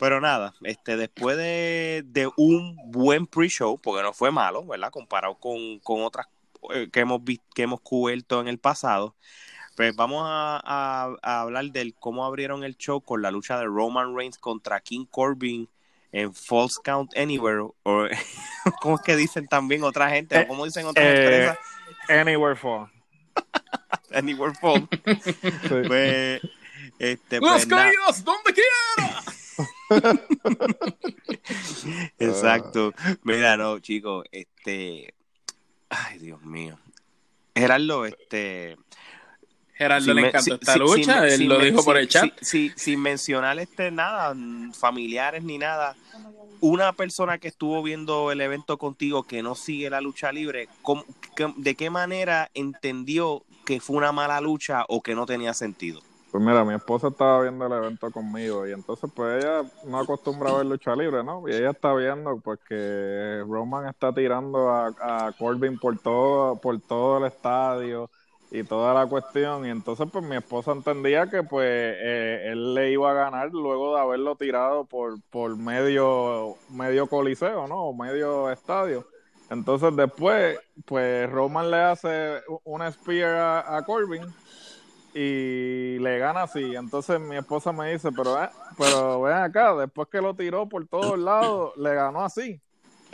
Pero 0.00 0.18
nada, 0.18 0.54
este, 0.62 0.96
después 0.96 1.36
de, 1.36 2.30
un 2.38 2.74
buen 2.90 3.26
pre-show, 3.26 3.78
porque 3.78 4.02
no 4.02 4.14
fue 4.14 4.30
malo, 4.30 4.64
¿verdad? 4.64 4.90
Comparado 4.90 5.34
con, 5.34 5.78
otras 5.84 6.26
eh, 6.72 6.88
que 6.90 7.00
hemos, 7.00 7.20
que 7.54 7.62
hemos 7.62 7.82
cubierto 7.82 8.40
en 8.40 8.48
el 8.48 8.58
pasado, 8.58 9.14
pues 9.76 9.94
vamos 9.94 10.22
a, 10.24 11.14
hablar 11.22 11.66
del 11.66 11.94
cómo 11.94 12.24
abrieron 12.24 12.64
el 12.64 12.78
show 12.78 13.02
con 13.02 13.20
la 13.20 13.30
lucha 13.30 13.58
de 13.58 13.66
Roman 13.66 14.16
Reigns 14.16 14.38
contra 14.38 14.80
King 14.80 15.04
Corbin 15.04 15.68
en 16.12 16.32
False 16.32 16.80
Count 16.82 17.14
Anywhere, 17.14 17.60
o 17.82 18.06
como 18.80 18.96
es 18.96 19.02
que 19.02 19.16
dicen 19.16 19.48
también 19.48 19.84
otra 19.84 20.08
gente, 20.08 20.38
o 20.38 20.48
como 20.48 20.64
dicen 20.64 20.86
otras 20.86 21.04
eh, 21.04 21.22
empresas. 21.22 21.58
Anywhere 22.08 22.56
Fall. 22.56 22.90
anywhere 24.14 24.54
Fall. 24.54 24.88
Pues, 25.68 26.40
este, 26.98 27.38
pues, 27.38 27.68
donde 27.68 28.54
quiera. 28.54 29.22
Exacto. 32.18 32.92
Mira, 33.22 33.56
no, 33.56 33.78
chicos, 33.80 34.24
este. 34.30 35.14
Ay, 35.88 36.18
Dios 36.18 36.42
mío. 36.42 36.78
Gerardo, 37.54 38.06
este. 38.06 38.76
Gerardo 39.74 40.14
le 40.14 40.28
encantó 40.28 40.54
esta 40.54 40.76
lucha, 40.76 41.26
él 41.26 41.46
lo 41.46 41.58
dijo 41.58 41.84
por 41.84 41.96
el 41.96 42.08
chat. 42.08 42.32
sin 42.42 43.00
mencionar 43.00 43.58
este 43.58 43.90
nada, 43.90 44.34
familiares 44.74 45.42
ni 45.42 45.58
nada. 45.58 45.96
Una 46.60 46.92
persona 46.92 47.38
que 47.38 47.48
estuvo 47.48 47.82
viendo 47.82 48.30
el 48.30 48.42
evento 48.42 48.76
contigo 48.76 49.22
que 49.22 49.42
no 49.42 49.54
sigue 49.54 49.88
la 49.88 50.02
lucha 50.02 50.30
libre, 50.30 50.68
¿de 51.56 51.74
qué 51.74 51.88
manera 51.88 52.50
entendió 52.52 53.42
que 53.64 53.80
fue 53.80 53.96
una 53.96 54.12
mala 54.12 54.42
lucha 54.42 54.84
o 54.88 55.02
que 55.02 55.14
no 55.14 55.24
tenía 55.24 55.54
sentido? 55.54 56.02
Pues 56.30 56.44
mira, 56.44 56.64
mi 56.64 56.74
esposa 56.74 57.08
estaba 57.08 57.42
viendo 57.42 57.66
el 57.66 57.72
evento 57.72 58.12
conmigo 58.12 58.64
y 58.66 58.70
entonces 58.72 59.10
pues 59.12 59.42
ella 59.44 59.62
no 59.82 59.98
acostumbra 59.98 60.50
a 60.50 60.58
ver 60.58 60.66
lucha 60.66 60.94
libre, 60.94 61.24
¿no? 61.24 61.48
Y 61.48 61.52
ella 61.52 61.70
está 61.70 61.92
viendo 61.92 62.38
pues 62.40 62.60
que 62.68 63.42
Roman 63.48 63.88
está 63.88 64.12
tirando 64.14 64.70
a, 64.70 64.94
a 65.00 65.32
Corbin 65.36 65.76
por 65.80 65.98
todo, 65.98 66.60
por 66.60 66.80
todo 66.82 67.18
el 67.18 67.24
estadio 67.24 68.10
y 68.48 68.62
toda 68.62 68.94
la 68.94 69.08
cuestión 69.08 69.66
y 69.66 69.70
entonces 69.70 70.06
pues 70.12 70.24
mi 70.24 70.36
esposa 70.36 70.70
entendía 70.72 71.28
que 71.28 71.42
pues 71.42 71.66
eh, 71.68 72.50
él 72.52 72.74
le 72.74 72.92
iba 72.92 73.10
a 73.10 73.14
ganar 73.14 73.50
luego 73.50 73.94
de 73.96 74.00
haberlo 74.00 74.36
tirado 74.36 74.84
por, 74.84 75.20
por 75.30 75.56
medio, 75.56 76.58
medio 76.68 77.08
coliseo, 77.08 77.66
¿no? 77.66 77.86
O 77.88 77.92
medio 77.94 78.50
estadio. 78.52 79.04
Entonces 79.48 79.96
después 79.96 80.60
pues 80.84 81.28
Roman 81.30 81.70
le 81.72 81.78
hace 81.78 82.40
una 82.64 82.90
spear 82.92 83.34
a, 83.36 83.76
a 83.78 83.84
Corbin 83.84 84.22
y 85.14 85.98
le 85.98 86.18
gana 86.18 86.42
así. 86.42 86.74
Entonces 86.74 87.20
mi 87.20 87.36
esposa 87.36 87.72
me 87.72 87.92
dice, 87.92 88.10
pero, 88.12 88.42
eh, 88.42 88.48
pero 88.78 89.22
ven 89.22 89.36
acá, 89.36 89.74
después 89.74 90.08
que 90.08 90.20
lo 90.20 90.34
tiró 90.34 90.68
por 90.68 90.86
todos 90.86 91.18
lados, 91.18 91.72
le 91.76 91.94
ganó 91.94 92.22
así. 92.22 92.60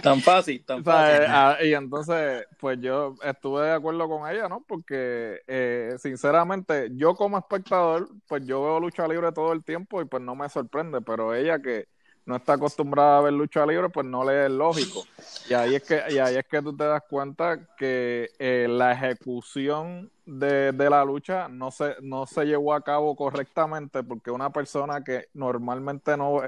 Tan 0.03 0.21
fácil, 0.21 0.63
tan 0.65 0.85
fácil. 0.85 1.23
Eh, 1.23 1.27
ah, 1.29 1.57
y 1.63 1.73
entonces, 1.73 2.47
pues 2.61 2.79
yo 2.81 3.15
estuve 3.23 3.67
de 3.67 3.73
acuerdo 3.73 4.09
con 4.09 4.31
ella, 4.31 4.49
¿no? 4.49 4.63
Porque, 4.67 5.41
eh, 5.47 5.97
sinceramente, 5.99 6.91
yo 6.93 7.15
como 7.15 7.39
espectador, 7.39 8.09
pues 8.29 8.45
yo 8.47 8.63
veo 8.63 8.81
lucha 8.81 9.09
libre 9.09 9.33
todo 9.33 9.53
el 9.53 9.65
tiempo 9.65 10.03
y 10.03 10.05
pues 10.05 10.23
no 10.23 10.35
me 10.35 10.49
sorprende, 10.49 11.01
pero 11.01 11.35
ella 11.35 11.61
que 11.61 11.89
no 12.27 12.35
está 12.37 12.55
acostumbrada 12.55 13.19
a 13.19 13.21
ver 13.23 13.33
lucha 13.33 13.65
libre, 13.65 13.89
pues 13.89 14.05
no 14.05 14.25
le 14.25 14.47
es 14.47 14.51
lógico. 14.51 15.05
Y 15.49 15.55
ahí 15.55 15.77
es 15.77 15.85
que, 15.85 16.03
y 16.11 16.19
ahí 16.19 16.37
es 16.37 16.45
que 16.45 16.61
tú 16.61 16.77
te 16.77 16.85
das 16.85 17.03
cuenta 17.09 17.77
que 17.77 18.31
eh, 18.41 18.67
la 18.69 18.93
ejecución 18.93 20.11
de, 20.27 20.73
de, 20.73 20.91
la 20.91 21.05
lucha 21.05 21.49
no 21.49 21.71
se, 21.71 21.95
no 22.03 22.27
se 22.27 22.45
llevó 22.45 22.75
a 22.75 22.83
cabo 22.83 23.15
correctamente 23.15 24.03
porque 24.03 24.33
una 24.33 24.51
persona 24.51 25.05
que 25.05 25.29
normalmente 25.35 26.17
no, 26.17 26.43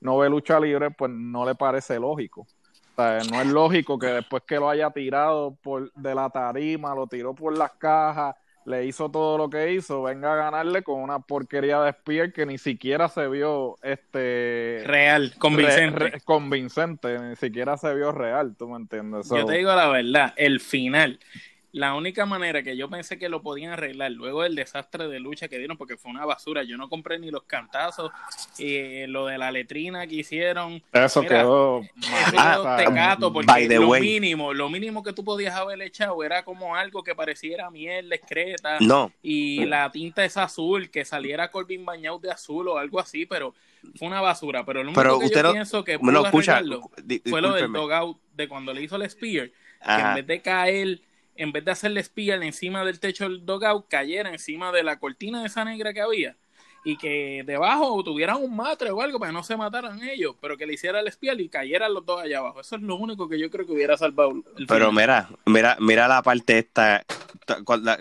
no 0.00 0.18
ve 0.18 0.30
lucha 0.30 0.60
libre, 0.60 0.92
pues 0.92 1.10
no 1.10 1.44
le 1.44 1.56
parece 1.56 1.98
lógico. 1.98 2.46
O 2.92 2.94
sea, 2.94 3.18
no 3.28 3.40
es 3.40 3.46
lógico 3.48 3.98
que 3.98 4.06
después 4.06 4.44
que 4.46 4.54
lo 4.54 4.70
haya 4.70 4.88
tirado 4.90 5.56
por 5.56 5.92
de 5.94 6.14
la 6.14 6.30
tarima, 6.30 6.94
lo 6.94 7.08
tiró 7.08 7.34
por 7.34 7.58
las 7.58 7.72
cajas, 7.72 8.36
le 8.66 8.86
hizo 8.86 9.10
todo 9.10 9.38
lo 9.38 9.50
que 9.50 9.72
hizo, 9.72 10.02
venga 10.02 10.32
a 10.32 10.36
ganarle 10.36 10.82
con 10.82 11.00
una 11.00 11.20
porquería 11.20 11.80
de 11.82 11.92
Spear 11.92 12.32
que 12.32 12.46
ni 12.46 12.58
siquiera 12.58 13.08
se 13.08 13.28
vio 13.28 13.78
este 13.82 14.82
real, 14.86 15.34
convincente. 15.38 16.20
convincente, 16.24 17.18
ni 17.18 17.36
siquiera 17.36 17.76
se 17.76 17.94
vio 17.94 18.12
real, 18.12 18.54
tú 18.56 18.68
me 18.68 18.76
entiendes. 18.76 19.28
Yo 19.28 19.44
te 19.44 19.54
digo 19.54 19.74
la 19.74 19.88
verdad, 19.88 20.32
el 20.36 20.60
final 20.60 21.18
la 21.74 21.94
única 21.94 22.24
manera 22.24 22.62
que 22.62 22.76
yo 22.76 22.88
pensé 22.88 23.18
que 23.18 23.28
lo 23.28 23.42
podían 23.42 23.72
arreglar 23.72 24.12
luego 24.12 24.44
del 24.44 24.54
desastre 24.54 25.08
de 25.08 25.18
lucha 25.18 25.48
que 25.48 25.58
dieron, 25.58 25.76
porque 25.76 25.96
fue 25.96 26.12
una 26.12 26.24
basura, 26.24 26.62
yo 26.62 26.76
no 26.76 26.88
compré 26.88 27.18
ni 27.18 27.32
los 27.32 27.42
cantazos, 27.42 28.12
y 28.58 28.76
eh, 28.76 29.06
lo 29.08 29.26
de 29.26 29.38
la 29.38 29.50
letrina 29.50 30.06
que 30.06 30.14
hicieron. 30.14 30.80
Eso 30.92 31.22
quedó. 31.22 31.82
tecato, 32.76 33.32
porque 33.32 33.68
lo 33.68 33.90
mínimo, 33.90 34.54
lo 34.54 34.68
mínimo 34.68 35.02
que 35.02 35.12
tú 35.12 35.24
podías 35.24 35.56
haber 35.56 35.82
echado 35.82 36.22
era 36.22 36.44
como 36.44 36.76
algo 36.76 37.02
que 37.02 37.16
pareciera 37.16 37.68
miel, 37.70 38.12
excreta. 38.12 38.78
No. 38.78 39.10
Y 39.20 39.64
la 39.64 39.90
tinta 39.90 40.24
es 40.24 40.36
azul, 40.36 40.90
que 40.90 41.04
saliera 41.04 41.50
Corbin 41.50 41.84
bañado 41.84 42.20
de 42.20 42.30
azul 42.30 42.68
o 42.68 42.78
algo 42.78 43.00
así, 43.00 43.26
pero 43.26 43.52
fue 43.96 44.06
una 44.06 44.20
basura. 44.20 44.64
Pero 44.64 44.84
lo 44.84 44.92
único 44.92 45.18
que 45.18 45.28
yo 45.28 45.52
pienso 45.52 45.82
que 45.82 45.98
pudo 45.98 46.24
arreglarlo 46.24 46.88
fue 47.28 47.42
lo 47.42 47.52
del 47.52 47.72
dogout 47.72 48.16
de 48.32 48.48
cuando 48.48 48.72
le 48.72 48.82
hizo 48.82 48.94
el 48.94 49.10
Spear 49.10 49.50
que 49.84 50.00
en 50.00 50.14
vez 50.14 50.26
de 50.26 50.40
caer, 50.40 51.00
en 51.36 51.52
vez 51.52 51.64
de 51.64 51.70
hacerle 51.70 52.00
espía 52.00 52.36
encima 52.36 52.84
del 52.84 53.00
techo 53.00 53.24
del 53.24 53.44
dogout, 53.44 53.88
cayera 53.88 54.30
encima 54.30 54.72
de 54.72 54.82
la 54.82 54.98
cortina 54.98 55.40
de 55.40 55.46
esa 55.46 55.64
negra 55.64 55.92
que 55.92 56.00
había 56.00 56.36
y 56.84 56.98
que 56.98 57.42
debajo 57.46 58.04
tuvieran 58.04 58.36
un 58.42 58.54
matre 58.54 58.90
o 58.90 59.00
algo 59.00 59.18
para 59.18 59.30
que 59.30 59.34
no 59.34 59.42
se 59.42 59.56
mataran 59.56 60.02
ellos, 60.02 60.36
pero 60.40 60.58
que 60.58 60.66
le 60.66 60.74
hiciera 60.74 61.00
el 61.00 61.08
espial 61.08 61.40
y 61.40 61.48
cayeran 61.48 61.94
los 61.94 62.04
dos 62.04 62.22
allá 62.22 62.38
abajo. 62.38 62.60
Eso 62.60 62.76
es 62.76 62.82
lo 62.82 62.96
único 62.96 63.26
que 63.26 63.38
yo 63.38 63.50
creo 63.50 63.66
que 63.66 63.72
hubiera 63.72 63.96
salvado 63.96 64.32
el 64.58 64.66
Pero 64.66 64.92
mira, 64.92 65.30
mira, 65.46 65.78
mira 65.80 66.06
la 66.06 66.22
parte 66.22 66.58
esta, 66.58 67.02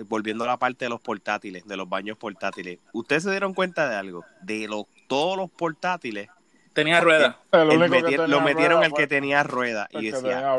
volviendo 0.07 0.43
a 0.43 0.47
la 0.47 0.57
parte 0.57 0.85
de 0.85 0.89
los 0.89 0.99
portátiles, 0.99 1.65
de 1.65 1.77
los 1.77 1.87
baños 1.87 2.17
portátiles. 2.17 2.79
¿Ustedes 2.91 3.23
se 3.23 3.31
dieron 3.31 3.53
cuenta 3.53 3.89
de 3.89 3.95
algo? 3.95 4.25
De 4.41 4.67
los 4.67 4.83
todos 5.07 5.37
los 5.37 5.49
portátiles 5.49 6.29
tenía 6.73 6.99
rueda. 6.99 7.39
lo 7.51 8.41
metieron 8.41 8.83
el 8.83 8.93
que 8.93 9.07
tenía 9.07 9.43
rueda 9.43 9.87
y 9.91 10.11
decía, 10.11 10.57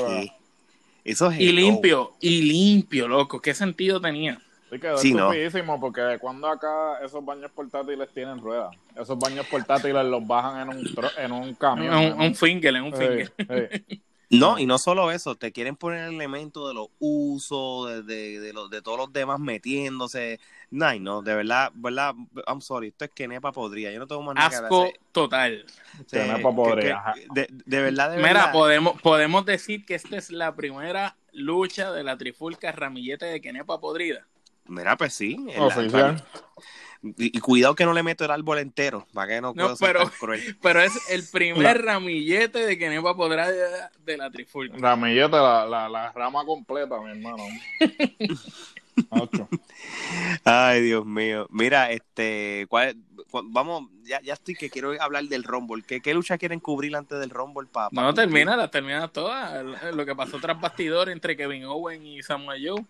Eso 1.04 1.30
es 1.30 1.38
y 1.38 1.52
limpio, 1.52 2.12
y 2.20 2.42
limpio, 2.42 3.06
loco. 3.06 3.40
¿Qué 3.40 3.52
sentido 3.54 4.00
tenía? 4.00 4.40
Sí, 4.70 4.80
quedó 4.80 4.96
sí, 4.96 5.10
estupidísimo 5.10 5.78
porque 5.78 6.18
cuando 6.20 6.48
acá 6.48 6.98
esos 7.04 7.24
baños 7.24 7.50
portátiles 7.52 8.08
tienen 8.14 8.40
ruedas. 8.40 8.74
Esos 8.96 9.18
baños 9.18 9.46
portátiles 9.46 10.04
los 10.06 10.26
bajan 10.26 10.62
en 10.62 10.76
un, 10.76 10.94
en 11.18 11.32
un 11.32 11.54
camión. 11.54 11.94
Un, 11.94 12.20
un 12.22 12.34
finger, 12.34 12.74
en 12.74 12.82
un 12.82 12.92
finger. 12.92 13.32
No, 14.38 14.58
y 14.58 14.66
no 14.66 14.78
solo 14.78 15.10
eso, 15.10 15.34
te 15.36 15.52
quieren 15.52 15.76
poner 15.76 16.08
el 16.08 16.14
elemento 16.14 16.68
de 16.68 16.74
los 16.74 16.88
usos, 16.98 18.06
de, 18.06 18.40
de, 18.40 18.52
los, 18.52 18.70
de 18.70 18.82
todos 18.82 18.98
los 18.98 19.12
demás 19.12 19.40
metiéndose. 19.40 20.40
No, 20.70 20.98
no, 20.98 21.22
de 21.22 21.34
verdad, 21.34 21.72
verdad, 21.74 22.14
I'm 22.46 22.60
sorry, 22.60 22.88
esto 22.88 23.04
es 23.04 23.10
que 23.12 23.28
Nepa 23.28 23.52
podría, 23.52 23.92
yo 23.92 23.98
no 23.98 24.06
tengo 24.06 24.22
más 24.22 24.34
nada 24.34 24.48
Asco 24.48 24.92
total. 25.12 25.64
Nepa 26.12 26.54
podría. 26.54 27.02
de, 27.34 27.48
de, 27.50 27.82
verdad, 27.82 28.10
de 28.10 28.16
Mira, 28.18 28.52
podemos, 28.52 29.00
podemos 29.00 29.44
decir 29.46 29.84
que 29.84 29.94
esta 29.94 30.16
es 30.16 30.30
la 30.30 30.54
primera 30.54 31.16
lucha 31.32 31.92
de 31.92 32.04
la 32.04 32.16
trifulca 32.16 32.72
ramillete 32.72 33.26
de 33.26 33.40
Kenepa 33.40 33.80
podrida. 33.80 34.26
Mira, 34.66 34.96
pues 34.96 35.14
sí. 35.14 35.36
y, 37.02 37.38
cuidado 37.40 37.74
que 37.74 37.84
no 37.84 37.92
le 37.92 38.02
meto 38.02 38.24
el 38.24 38.30
árbol 38.30 38.58
entero, 38.58 39.06
para 39.12 39.28
que 39.28 39.40
no, 39.40 39.52
no 39.54 39.74
pero, 39.76 40.10
pero 40.62 40.80
es 40.80 40.92
el 41.10 41.24
primer 41.30 41.82
ramillete 41.84 42.60
de 42.60 42.78
que 42.78 42.88
Nepa 42.88 43.14
podrá 43.14 43.50
de, 43.50 44.16
la 44.16 44.30
trifulca. 44.30 44.76
Ramillete, 44.78 45.36
la, 45.36 45.66
la, 45.66 45.88
la 45.88 46.12
rama 46.12 46.44
completa, 46.44 47.00
mi 47.00 47.10
hermano. 47.10 47.44
Ay, 50.44 50.82
Dios 50.82 51.04
mío. 51.04 51.46
Mira, 51.50 51.90
este, 51.90 52.66
vamos, 53.30 53.90
ya, 54.04 54.20
ya 54.22 54.34
estoy 54.34 54.54
que 54.54 54.70
quiero 54.70 55.00
hablar 55.00 55.24
del 55.24 55.42
Rumble. 55.44 55.82
¿Qué, 55.86 56.00
qué 56.00 56.14
lucha 56.14 56.38
quieren 56.38 56.60
cubrir 56.60 56.94
antes 56.96 57.18
del 57.18 57.30
Rumble? 57.30 57.68
Pa, 57.70 57.88
no, 57.92 58.14
termina, 58.14 58.56
la 58.56 58.70
termina 58.70 59.08
toda. 59.08 59.62
Lo 59.62 60.06
que 60.06 60.14
pasó 60.14 60.38
tras 60.38 60.60
bastidor 60.60 61.08
entre 61.08 61.36
Kevin 61.36 61.64
Owen 61.64 62.06
y 62.06 62.22
Samuel 62.22 62.68
Joe. 62.68 62.84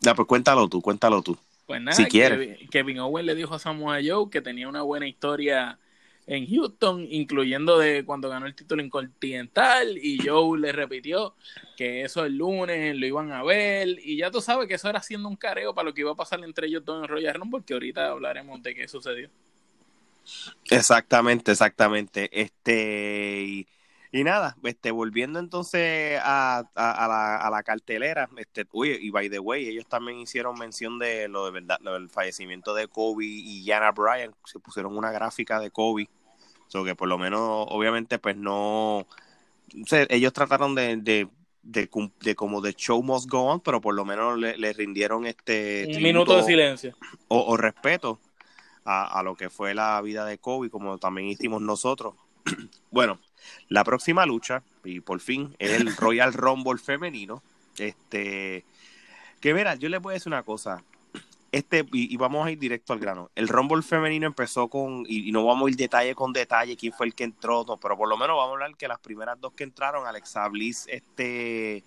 Ya, 0.00 0.14
pues 0.14 0.28
cuéntalo 0.28 0.68
tú, 0.68 0.80
cuéntalo 0.80 1.22
tú. 1.22 1.36
Pues 1.66 1.80
nada, 1.82 1.96
si 1.96 2.06
Kevin 2.06 3.00
Owen 3.00 3.26
le 3.26 3.34
dijo 3.34 3.54
a 3.54 3.58
Samuel 3.58 4.08
Joe 4.08 4.30
que 4.30 4.40
tenía 4.40 4.68
una 4.68 4.82
buena 4.82 5.06
historia 5.06 5.78
en 6.26 6.46
Houston, 6.46 7.06
incluyendo 7.10 7.78
de 7.78 8.04
cuando 8.04 8.28
ganó 8.28 8.46
el 8.46 8.54
título 8.54 8.86
Continental 8.90 9.96
y 9.96 10.18
Joe 10.26 10.58
le 10.58 10.72
repitió 10.72 11.34
que 11.76 12.02
eso 12.02 12.24
el 12.24 12.36
lunes 12.36 12.94
lo 12.96 13.06
iban 13.06 13.32
a 13.32 13.42
ver, 13.42 13.88
y 14.02 14.18
ya 14.18 14.30
tú 14.30 14.40
sabes 14.40 14.68
que 14.68 14.74
eso 14.74 14.88
era 14.90 14.98
haciendo 14.98 15.28
un 15.28 15.36
careo 15.36 15.74
para 15.74 15.86
lo 15.86 15.94
que 15.94 16.02
iba 16.02 16.12
a 16.12 16.16
pasar 16.16 16.42
entre 16.44 16.66
ellos 16.66 16.84
dos 16.84 17.02
en 17.02 17.08
Royal 17.08 17.34
Rumble, 17.34 17.60
porque 17.60 17.72
ahorita 17.72 18.08
hablaremos 18.08 18.62
de 18.62 18.74
qué 18.74 18.86
sucedió. 18.88 19.30
Exactamente, 20.70 21.52
exactamente. 21.52 22.28
Este, 22.32 23.66
y 24.10 24.24
nada, 24.24 24.56
este, 24.62 24.90
volviendo 24.90 25.38
entonces 25.38 26.18
a, 26.22 26.64
la, 26.74 27.62
cartelera, 27.62 28.28
este, 28.36 28.66
oye, 28.72 28.98
y 29.00 29.10
by 29.10 29.28
the 29.28 29.38
way, 29.38 29.68
ellos 29.68 29.86
también 29.86 30.18
hicieron 30.18 30.58
mención 30.58 30.98
de 30.98 31.28
lo 31.28 31.44
de 31.44 31.50
verdad, 31.50 31.78
lo 31.82 31.92
del 31.92 32.08
fallecimiento 32.08 32.74
de 32.74 32.88
Kobe 32.88 33.26
y 33.26 33.64
Jana 33.66 33.92
Bryan, 33.92 34.34
se 34.44 34.58
pusieron 34.60 34.96
una 34.96 35.10
gráfica 35.10 35.60
de 35.60 35.70
Kobe, 35.70 36.08
so 36.68 36.84
que 36.84 36.94
por 36.94 37.08
lo 37.08 37.18
menos, 37.18 37.66
obviamente, 37.68 38.18
pues 38.18 38.36
no, 38.36 39.06
ellos 40.08 40.32
trataron 40.32 40.74
de, 40.74 40.96
de, 40.96 41.28
de, 41.62 42.34
como 42.34 42.60
de 42.62 42.72
show 42.72 43.02
must 43.02 43.28
go 43.28 43.42
on, 43.42 43.60
pero 43.60 43.82
por 43.82 43.94
lo 43.94 44.06
menos 44.06 44.38
le, 44.38 44.72
rindieron 44.72 45.26
este... 45.26 45.86
Un 45.94 46.02
minuto 46.02 46.34
de 46.34 46.44
silencio. 46.44 46.96
O, 47.28 47.58
respeto 47.58 48.18
a, 48.86 49.18
a 49.18 49.22
lo 49.22 49.34
que 49.34 49.50
fue 49.50 49.74
la 49.74 50.00
vida 50.00 50.24
de 50.24 50.38
Kobe, 50.38 50.70
como 50.70 50.96
también 50.96 51.28
hicimos 51.28 51.60
nosotros. 51.60 52.14
bueno, 52.90 53.18
la 53.68 53.84
próxima 53.84 54.26
lucha, 54.26 54.62
y 54.84 55.00
por 55.00 55.20
fin, 55.20 55.54
es 55.58 55.72
el 55.72 55.94
Royal 55.96 56.32
Rumble 56.32 56.78
femenino. 56.78 57.42
Este, 57.78 58.64
que 59.40 59.52
verás, 59.52 59.78
yo 59.78 59.88
les 59.88 60.00
voy 60.00 60.12
a 60.12 60.14
decir 60.14 60.30
una 60.32 60.42
cosa. 60.42 60.82
Este, 61.50 61.86
y, 61.92 62.14
vamos 62.18 62.46
a 62.46 62.50
ir 62.50 62.58
directo 62.58 62.92
al 62.92 62.98
grano. 62.98 63.30
El 63.34 63.48
Rumble 63.48 63.82
femenino 63.82 64.26
empezó 64.26 64.68
con, 64.68 65.04
y, 65.08 65.32
no 65.32 65.46
vamos 65.46 65.66
a 65.66 65.70
ir 65.70 65.76
detalle 65.76 66.14
con 66.14 66.32
detalle 66.32 66.76
quién 66.76 66.92
fue 66.92 67.06
el 67.06 67.14
que 67.14 67.24
entró, 67.24 67.64
pero 67.80 67.96
por 67.96 68.08
lo 68.08 68.18
menos 68.18 68.36
vamos 68.36 68.50
a 68.50 68.52
hablar 68.52 68.76
que 68.76 68.86
las 68.86 68.98
primeras 68.98 69.40
dos 69.40 69.54
que 69.54 69.64
entraron, 69.64 70.06
Alexa 70.06 70.46
Bliss, 70.48 70.86
este, 70.88 71.82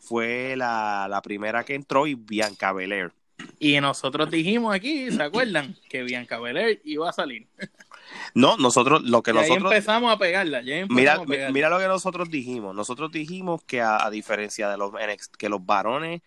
fue 0.00 0.54
la, 0.56 1.08
la 1.10 1.20
primera 1.20 1.62
que 1.62 1.74
entró 1.74 2.06
y 2.06 2.14
Bianca 2.14 2.72
Belair. 2.72 3.12
Y 3.58 3.80
nosotros 3.80 4.30
dijimos 4.30 4.74
aquí, 4.74 5.10
¿se 5.10 5.22
acuerdan? 5.22 5.76
Que 5.88 6.02
Bianca 6.02 6.38
Belair 6.38 6.80
iba 6.84 7.08
a 7.10 7.12
salir. 7.12 7.46
No, 8.34 8.56
nosotros, 8.56 9.02
lo 9.02 9.22
que 9.22 9.32
nosotros. 9.32 9.72
empezamos 9.72 10.12
a 10.12 10.18
pegarla. 10.18 10.62
mira, 10.88 11.20
mira 11.52 11.68
lo 11.68 11.78
que 11.78 11.86
nosotros 11.86 12.30
dijimos. 12.30 12.74
Nosotros 12.74 13.10
dijimos 13.12 13.62
que, 13.64 13.80
a, 13.80 14.08
diferencia 14.10 14.68
de 14.68 14.76
los 14.76 14.92
que 15.38 15.48
los 15.48 15.64
varones 15.64 16.22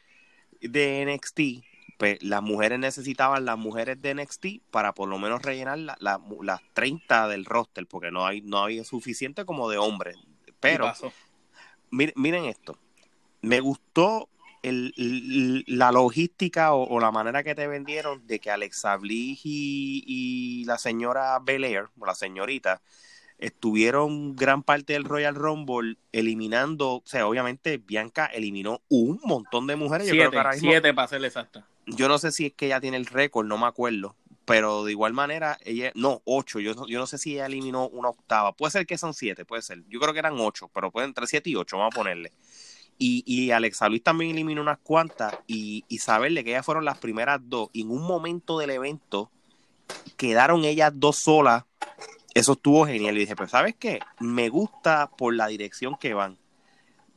de 0.61 1.05
NXT, 1.05 1.65
pues, 1.97 2.21
las 2.21 2.41
mujeres 2.41 2.79
necesitaban 2.79 3.45
las 3.45 3.57
mujeres 3.57 4.01
de 4.01 4.13
NXT 4.15 4.45
para 4.71 4.93
por 4.93 5.07
lo 5.07 5.17
menos 5.17 5.41
rellenar 5.41 5.79
las 5.79 6.61
30 6.73 7.27
del 7.27 7.45
roster, 7.45 7.87
porque 7.87 8.11
no 8.11 8.25
hay, 8.25 8.41
no 8.41 8.65
hay 8.65 8.83
suficiente 8.83 9.45
como 9.45 9.69
de 9.69 9.77
hombres. 9.77 10.17
Pero, 10.59 10.91
miren 11.91 12.45
esto. 12.45 12.77
Me 13.41 13.59
gustó 13.59 14.29
la 14.71 15.91
logística 15.91 16.73
o, 16.73 16.99
la 16.99 17.11
manera 17.11 17.43
que 17.43 17.55
te 17.55 17.67
vendieron 17.67 18.25
de 18.25 18.39
que 18.39 18.51
Alexa 18.51 18.95
Bliss 18.97 19.41
y, 19.43 20.63
la 20.65 20.77
señora 20.77 21.37
Belair, 21.39 21.89
o 21.99 22.05
la 22.05 22.15
señorita, 22.15 22.81
estuvieron 23.37 24.35
gran 24.35 24.63
parte 24.63 24.93
del 24.93 25.03
Royal 25.03 25.35
Rumble 25.35 25.97
eliminando, 26.11 26.95
o 26.95 27.03
sea, 27.05 27.27
obviamente 27.27 27.77
Bianca 27.77 28.25
eliminó 28.27 28.81
un 28.87 29.19
montón 29.23 29.67
de 29.67 29.75
mujeres. 29.75 30.07
Siete, 30.09 30.35
yo 30.35 30.43
siete 30.53 30.93
para 30.93 31.07
ser 31.07 31.23
exacta. 31.23 31.67
Yo 31.85 32.07
no 32.07 32.17
sé 32.17 32.31
si 32.31 32.47
es 32.47 32.53
que 32.53 32.67
ella 32.67 32.81
tiene 32.81 32.97
el 32.97 33.05
récord, 33.05 33.45
no 33.45 33.57
me 33.57 33.67
acuerdo. 33.67 34.15
Pero 34.45 34.85
de 34.85 34.91
igual 34.91 35.13
manera, 35.13 35.57
ella, 35.65 35.91
no, 35.95 36.21
ocho, 36.23 36.59
yo, 36.59 36.85
yo 36.87 36.99
no 36.99 37.07
sé 37.07 37.17
si 37.17 37.33
ella 37.33 37.47
eliminó 37.47 37.87
una 37.89 38.09
octava. 38.09 38.53
Puede 38.53 38.71
ser 38.71 38.85
que 38.85 38.97
son 38.97 39.15
siete, 39.15 39.43
puede 39.43 39.63
ser. 39.63 39.83
Yo 39.87 39.99
creo 39.99 40.13
que 40.13 40.19
eran 40.19 40.39
ocho, 40.39 40.69
pero 40.71 40.91
pueden 40.91 41.09
entre 41.09 41.25
siete 41.25 41.49
y 41.49 41.55
ocho, 41.55 41.77
vamos 41.77 41.95
a 41.95 41.97
ponerle. 41.97 42.31
Y, 42.97 43.23
y 43.25 43.51
Alexa 43.51 43.89
Luis 43.89 44.03
también 44.03 44.31
eliminó 44.31 44.61
unas 44.61 44.77
cuantas 44.77 45.35
y, 45.47 45.83
y 45.89 45.97
saberle 45.97 46.43
que 46.43 46.51
ellas 46.51 46.65
fueron 46.65 46.85
las 46.85 46.97
primeras 46.97 47.41
dos 47.43 47.69
y 47.73 47.81
en 47.81 47.91
un 47.91 48.03
momento 48.03 48.57
del 48.57 48.69
evento 48.69 49.29
quedaron 50.17 50.63
ellas 50.63 50.93
dos 50.95 51.17
solas, 51.17 51.65
eso 52.33 52.53
estuvo 52.53 52.85
genial. 52.85 53.15
Y 53.15 53.21
dije, 53.21 53.35
pues 53.35 53.51
sabes 53.51 53.75
qué, 53.77 53.99
me 54.19 54.49
gusta 54.49 55.09
por 55.17 55.33
la 55.33 55.47
dirección 55.47 55.95
que 55.95 56.13
van. 56.13 56.37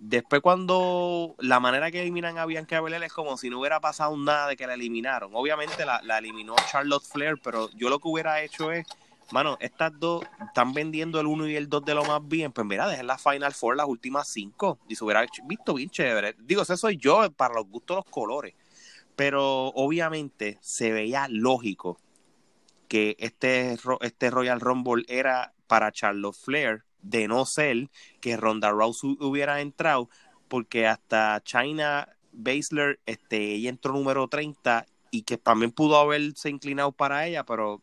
Después 0.00 0.42
cuando 0.42 1.34
la 1.38 1.58
manera 1.58 1.90
que 1.90 2.02
eliminan 2.02 2.38
a 2.38 2.46
Bianca 2.46 2.80
Belair 2.80 3.02
es 3.02 3.12
como 3.12 3.36
si 3.36 3.50
no 3.50 3.58
hubiera 3.58 3.80
pasado 3.80 4.16
nada 4.16 4.46
de 4.46 4.56
que 4.56 4.66
la 4.66 4.74
eliminaron. 4.74 5.32
Obviamente 5.34 5.84
la, 5.84 6.00
la 6.02 6.18
eliminó 6.18 6.54
Charlotte 6.70 7.04
Flair, 7.04 7.40
pero 7.42 7.68
yo 7.74 7.88
lo 7.88 7.98
que 7.98 8.08
hubiera 8.08 8.42
hecho 8.42 8.70
es 8.70 8.86
mano, 9.32 9.56
estas 9.60 9.98
dos 9.98 10.24
están 10.46 10.72
vendiendo 10.72 11.20
el 11.20 11.26
1 11.26 11.48
y 11.48 11.56
el 11.56 11.68
2 11.68 11.84
de 11.84 11.94
lo 11.94 12.04
más 12.04 12.26
bien, 12.26 12.52
pues 12.52 12.66
mira, 12.66 12.88
dejen 12.88 13.06
la 13.06 13.18
Final 13.18 13.52
Four 13.54 13.76
las 13.76 13.86
últimas 13.86 14.28
cinco. 14.28 14.78
Y 14.88 14.96
se 14.96 15.04
hubiera 15.04 15.24
visto 15.46 15.74
bien 15.74 15.90
chévere. 15.90 16.34
Digo, 16.38 16.62
ese 16.62 16.76
soy 16.76 16.96
yo 16.96 17.30
para 17.32 17.54
los 17.54 17.68
gustos 17.68 17.96
los 17.96 18.04
colores, 18.06 18.54
pero 19.16 19.68
obviamente 19.68 20.58
se 20.60 20.92
veía 20.92 21.26
lógico 21.28 21.98
que 22.88 23.16
este, 23.18 23.76
este 24.00 24.30
Royal 24.30 24.60
Rumble 24.60 25.04
era 25.08 25.52
para 25.66 25.92
Charlotte 25.92 26.36
Flair, 26.36 26.84
de 27.02 27.28
no 27.28 27.44
ser 27.44 27.90
que 28.20 28.36
Ronda 28.36 28.70
Rousey 28.70 29.16
hubiera 29.20 29.60
entrado, 29.60 30.08
porque 30.48 30.86
hasta 30.86 31.40
China 31.44 32.08
Baszler, 32.32 33.00
este, 33.06 33.54
ella 33.54 33.70
entró 33.70 33.92
número 33.92 34.28
30 34.28 34.86
y 35.10 35.22
que 35.22 35.38
también 35.38 35.72
pudo 35.72 35.96
haberse 35.96 36.50
inclinado 36.50 36.92
para 36.92 37.26
ella, 37.26 37.44
pero 37.44 37.82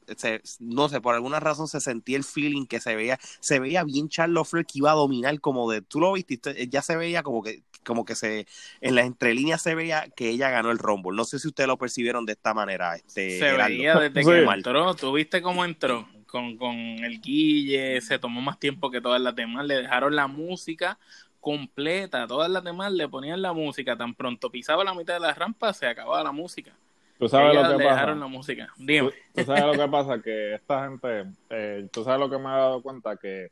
no 0.59 0.89
sé, 0.89 1.01
por 1.01 1.15
alguna 1.15 1.39
razón 1.39 1.67
se 1.67 1.81
sentía 1.81 2.17
el 2.17 2.23
feeling 2.23 2.65
que 2.65 2.79
se 2.79 2.95
veía, 2.95 3.19
se 3.39 3.59
veía 3.59 3.83
bien 3.83 4.09
Charlotte 4.09 4.47
Flair 4.47 4.65
que 4.65 4.79
iba 4.79 4.91
a 4.91 4.95
dominar 4.95 5.39
como 5.39 5.69
de, 5.69 5.81
tú 5.81 5.99
lo 5.99 6.13
viste, 6.13 6.39
ya 6.69 6.81
se 6.81 6.97
veía 6.97 7.23
como 7.23 7.43
que, 7.43 7.63
como 7.83 8.05
que 8.05 8.15
se, 8.15 8.47
en 8.81 8.95
las 8.95 9.05
entrelíneas 9.05 9.61
se 9.61 9.75
veía 9.75 10.07
que 10.15 10.29
ella 10.29 10.49
ganó 10.49 10.71
el 10.71 10.79
Rumble, 10.79 11.15
no 11.15 11.25
sé 11.25 11.39
si 11.39 11.47
ustedes 11.47 11.67
lo 11.67 11.77
percibieron 11.77 12.25
de 12.25 12.33
esta 12.33 12.53
manera. 12.53 12.95
Este, 12.95 13.39
se 13.39 13.53
veía 13.53 13.99
desde 13.99 14.23
que 14.25 14.43
entró, 14.43 14.95
tú 14.95 15.13
viste 15.13 15.41
cómo 15.41 15.65
entró, 15.65 16.07
con, 16.25 16.57
con 16.57 16.75
el 16.75 17.21
guille, 17.21 18.01
se 18.01 18.19
tomó 18.19 18.41
más 18.41 18.59
tiempo 18.59 18.91
que 18.91 19.01
todas 19.01 19.21
las 19.21 19.35
demás, 19.35 19.65
le 19.65 19.75
dejaron 19.75 20.15
la 20.15 20.27
música 20.27 20.97
completa, 21.45 22.25
todas 22.25 22.49
las 22.49 22.63
demás 22.63 22.91
le 22.91 23.07
ponían 23.07 23.39
la 23.39 23.53
música, 23.53 23.95
tan 23.95 24.15
pronto 24.15 24.49
pisaba 24.49 24.83
la 24.83 24.95
mitad 24.95 25.13
de 25.13 25.19
la 25.19 25.33
rampa, 25.33 25.73
se 25.73 25.85
acababa 25.85 26.23
la 26.23 26.31
música. 26.31 26.75
Tú 27.17 27.29
sabes 27.29 27.55
lo 27.55 27.77
que 27.77 27.83
pasa. 27.83 28.05
la 28.07 28.27
música. 28.27 28.67
Dime. 28.77 29.11
¿Tú, 29.33 29.43
sabes 29.43 29.63
lo 29.63 29.71
que 29.73 29.89
pasa, 29.89 30.21
que 30.21 30.55
esta 30.55 30.85
gente, 30.85 31.25
eh, 31.49 31.87
tú 31.91 32.03
sabes 32.03 32.19
lo 32.19 32.29
que 32.29 32.37
me 32.37 32.49
he 32.49 32.57
dado 32.57 32.81
cuenta, 32.81 33.15
que 33.15 33.51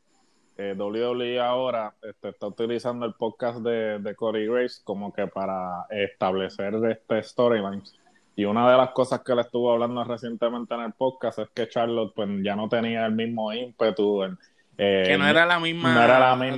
eh, 0.56 0.74
WWE 0.76 1.40
ahora 1.40 1.94
este, 2.02 2.28
está 2.28 2.46
utilizando 2.46 3.06
el 3.06 3.14
podcast 3.14 3.58
de, 3.58 3.98
de 3.98 4.14
Corey 4.14 4.46
Grace 4.46 4.82
como 4.84 5.12
que 5.12 5.26
para 5.26 5.86
establecer 5.90 6.74
este 6.90 7.22
storylines. 7.22 7.94
Y 8.36 8.44
una 8.44 8.70
de 8.70 8.76
las 8.76 8.90
cosas 8.90 9.20
que 9.20 9.34
le 9.34 9.42
estuvo 9.42 9.72
hablando 9.72 10.02
recientemente 10.04 10.74
en 10.74 10.80
el 10.80 10.92
podcast 10.92 11.38
es 11.38 11.48
que 11.50 11.68
Charlotte 11.68 12.12
pues 12.14 12.28
ya 12.42 12.56
no 12.56 12.68
tenía 12.68 13.06
el 13.06 13.12
mismo 13.12 13.52
ímpetu 13.52 14.24
en, 14.24 14.38
eh, 14.76 15.04
que 15.06 15.18
no 15.18 15.26
era 15.26 15.46
la 15.46 15.60
misma, 15.60 15.92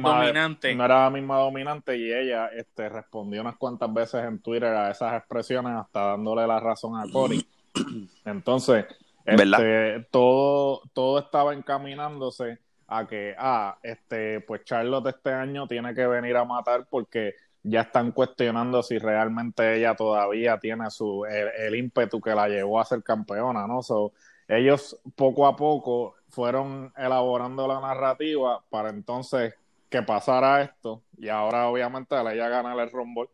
dominante. 0.01 0.75
No 0.75 0.85
era 0.85 1.05
la 1.05 1.11
misma 1.11 1.39
dominante 1.39 1.97
y 1.97 2.13
ella 2.13 2.49
este, 2.49 2.89
respondió 2.89 3.43
unas 3.43 3.57
cuantas 3.57 3.93
veces 3.93 4.25
en 4.25 4.41
Twitter 4.41 4.73
a 4.75 4.91
esas 4.91 5.15
expresiones 5.15 5.73
hasta 5.75 6.01
dándole 6.01 6.47
la 6.47 6.61
razón 6.61 6.99
a 6.99 7.11
Cory. 7.13 7.47
Entonces, 8.25 8.87
este, 9.25 10.07
todo, 10.11 10.83
todo 10.95 11.19
estaba 11.19 11.53
encaminándose 11.53 12.59
a 12.89 13.07
que, 13.07 13.35
ah, 13.37 13.77
este, 13.83 14.41
pues 14.41 14.65
Charlotte 14.65 15.09
este 15.09 15.33
año 15.33 15.67
tiene 15.67 15.95
que 15.95 16.07
venir 16.07 16.37
a 16.37 16.45
matar 16.45 16.87
porque 16.89 17.35
ya 17.63 17.81
están 17.83 18.13
cuestionando 18.13 18.83
si 18.83 18.99
realmente 18.99 19.77
ella 19.77 19.95
todavía 19.97 20.59
tiene 20.59 20.89
su, 20.91 21.25
el, 21.27 21.75
ímpetu 21.75 22.21
que 22.21 22.35
la 22.35 22.49
llevó 22.49 22.81
a 22.81 22.85
ser 22.85 23.03
campeona, 23.03 23.67
¿no? 23.67 23.83
So, 23.83 24.13
ellos 24.47 24.97
poco 25.17 25.49
a 25.49 25.57
poco 25.57 26.15
fueron 26.37 26.93
elaborando 26.99 27.67
la 27.67 27.81
narrativa 27.81 28.63
para 28.69 28.91
entonces 28.91 29.55
que 29.89 30.03
pasara 30.03 30.61
esto 30.61 31.01
y 31.17 31.31
ahora 31.31 31.67
obviamente 31.67 32.15
al 32.15 32.31
ella 32.31 32.51
ganar 32.51 32.79
el 32.79 32.91
Rumble 32.91 33.31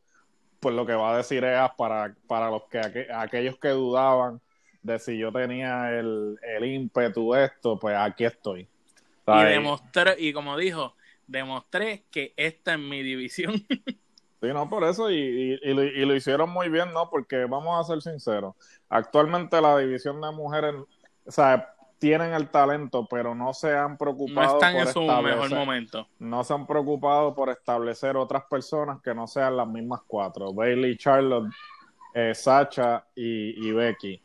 pues 0.60 0.72
lo 0.72 0.86
que 0.86 0.92
va 0.92 1.12
a 1.12 1.16
decir 1.16 1.42
es 1.42 1.58
para, 1.76 2.14
para 2.28 2.48
los 2.48 2.62
que 2.70 3.08
aquellos 3.12 3.58
que 3.58 3.70
dudaban 3.70 4.40
de 4.82 5.00
si 5.00 5.18
yo 5.18 5.32
tenía 5.32 5.90
el, 5.90 6.38
el 6.42 6.64
ímpetu 6.64 7.34
esto 7.34 7.76
pues 7.76 7.96
aquí 7.96 8.24
estoy. 8.24 8.68
Y 9.26 9.44
demostré 9.46 10.14
y 10.20 10.32
como 10.32 10.56
dijo 10.56 10.94
demostré 11.26 12.04
que 12.08 12.32
esta 12.36 12.74
es 12.74 12.78
mi 12.78 13.02
división. 13.02 13.54
Sí, 14.40 14.48
no, 14.48 14.68
por 14.68 14.82
eso, 14.82 15.08
y, 15.08 15.60
y, 15.62 15.72
lo, 15.72 15.84
y, 15.84 16.04
lo, 16.04 16.16
hicieron 16.16 16.50
muy 16.50 16.68
bien, 16.68 16.92
¿no? 16.92 17.08
Porque 17.08 17.44
vamos 17.44 17.78
a 17.78 17.84
ser 17.84 18.02
sinceros, 18.02 18.56
actualmente 18.88 19.60
la 19.60 19.78
división 19.78 20.20
de 20.20 20.32
mujeres, 20.32 20.74
o 21.24 21.30
sea, 21.30 21.72
tienen 22.02 22.34
el 22.34 22.48
talento, 22.48 23.06
pero 23.08 23.32
no 23.32 23.54
se 23.54 23.76
han 23.76 23.96
preocupado. 23.96 24.48
No 24.48 24.54
están 24.54 24.74
en 24.74 24.88
su 24.88 25.02
mejor 25.02 25.50
momento. 25.54 26.08
No 26.18 26.42
se 26.42 26.52
han 26.52 26.66
preocupado 26.66 27.32
por 27.32 27.48
establecer 27.48 28.16
otras 28.16 28.42
personas 28.50 29.00
que 29.00 29.14
no 29.14 29.28
sean 29.28 29.56
las 29.56 29.68
mismas 29.68 30.00
cuatro: 30.04 30.52
Bailey, 30.52 30.96
Charlotte, 30.96 31.48
eh, 32.12 32.34
Sacha 32.34 33.04
y, 33.14 33.70
Becky. 33.70 34.20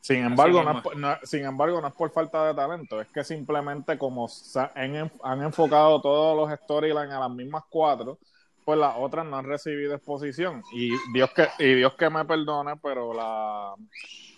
Sin 0.00 0.24
embargo, 0.24 0.62
no 0.62 1.12
es, 1.12 1.28
sin 1.28 1.44
embargo, 1.44 1.80
no 1.80 1.88
es 1.88 1.94
por 1.94 2.12
falta 2.12 2.46
de 2.46 2.54
talento, 2.54 3.00
es 3.00 3.08
que 3.08 3.24
simplemente 3.24 3.98
como 3.98 4.28
han, 4.54 5.10
han 5.24 5.42
enfocado 5.42 6.00
todos 6.00 6.36
los 6.36 6.56
storylines 6.60 7.14
a 7.14 7.18
las 7.18 7.30
mismas 7.30 7.64
cuatro, 7.68 8.16
pues 8.64 8.78
las 8.78 8.94
otras 8.98 9.26
no 9.26 9.38
han 9.38 9.44
recibido 9.44 9.94
exposición. 9.94 10.62
Y 10.72 10.90
Dios 11.12 11.30
que, 11.30 11.48
y 11.58 11.74
Dios 11.74 11.94
que 11.94 12.10
me 12.10 12.24
perdone, 12.24 12.76
pero 12.82 13.12
la, 13.12 13.74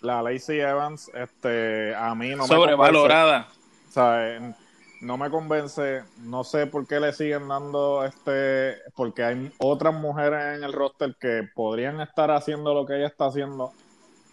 la 0.01 0.21
Lacey 0.21 0.59
Evans, 0.59 1.11
este, 1.13 1.95
a 1.95 2.13
mí 2.15 2.29
no 2.31 2.43
me 2.43 2.47
Sobrevalorada. 2.47 3.47
O 3.89 3.91
sea, 3.91 4.55
no 5.01 5.17
me 5.17 5.29
convence, 5.29 6.03
no 6.17 6.43
sé 6.43 6.67
por 6.67 6.87
qué 6.87 6.99
le 6.99 7.13
siguen 7.13 7.47
dando 7.47 8.03
este, 8.03 8.77
porque 8.95 9.23
hay 9.23 9.51
otras 9.59 9.93
mujeres 9.93 10.57
en 10.57 10.63
el 10.63 10.73
roster 10.73 11.15
que 11.19 11.47
podrían 11.53 12.01
estar 12.01 12.31
haciendo 12.31 12.73
lo 12.73 12.85
que 12.85 12.97
ella 12.97 13.07
está 13.07 13.27
haciendo 13.27 13.71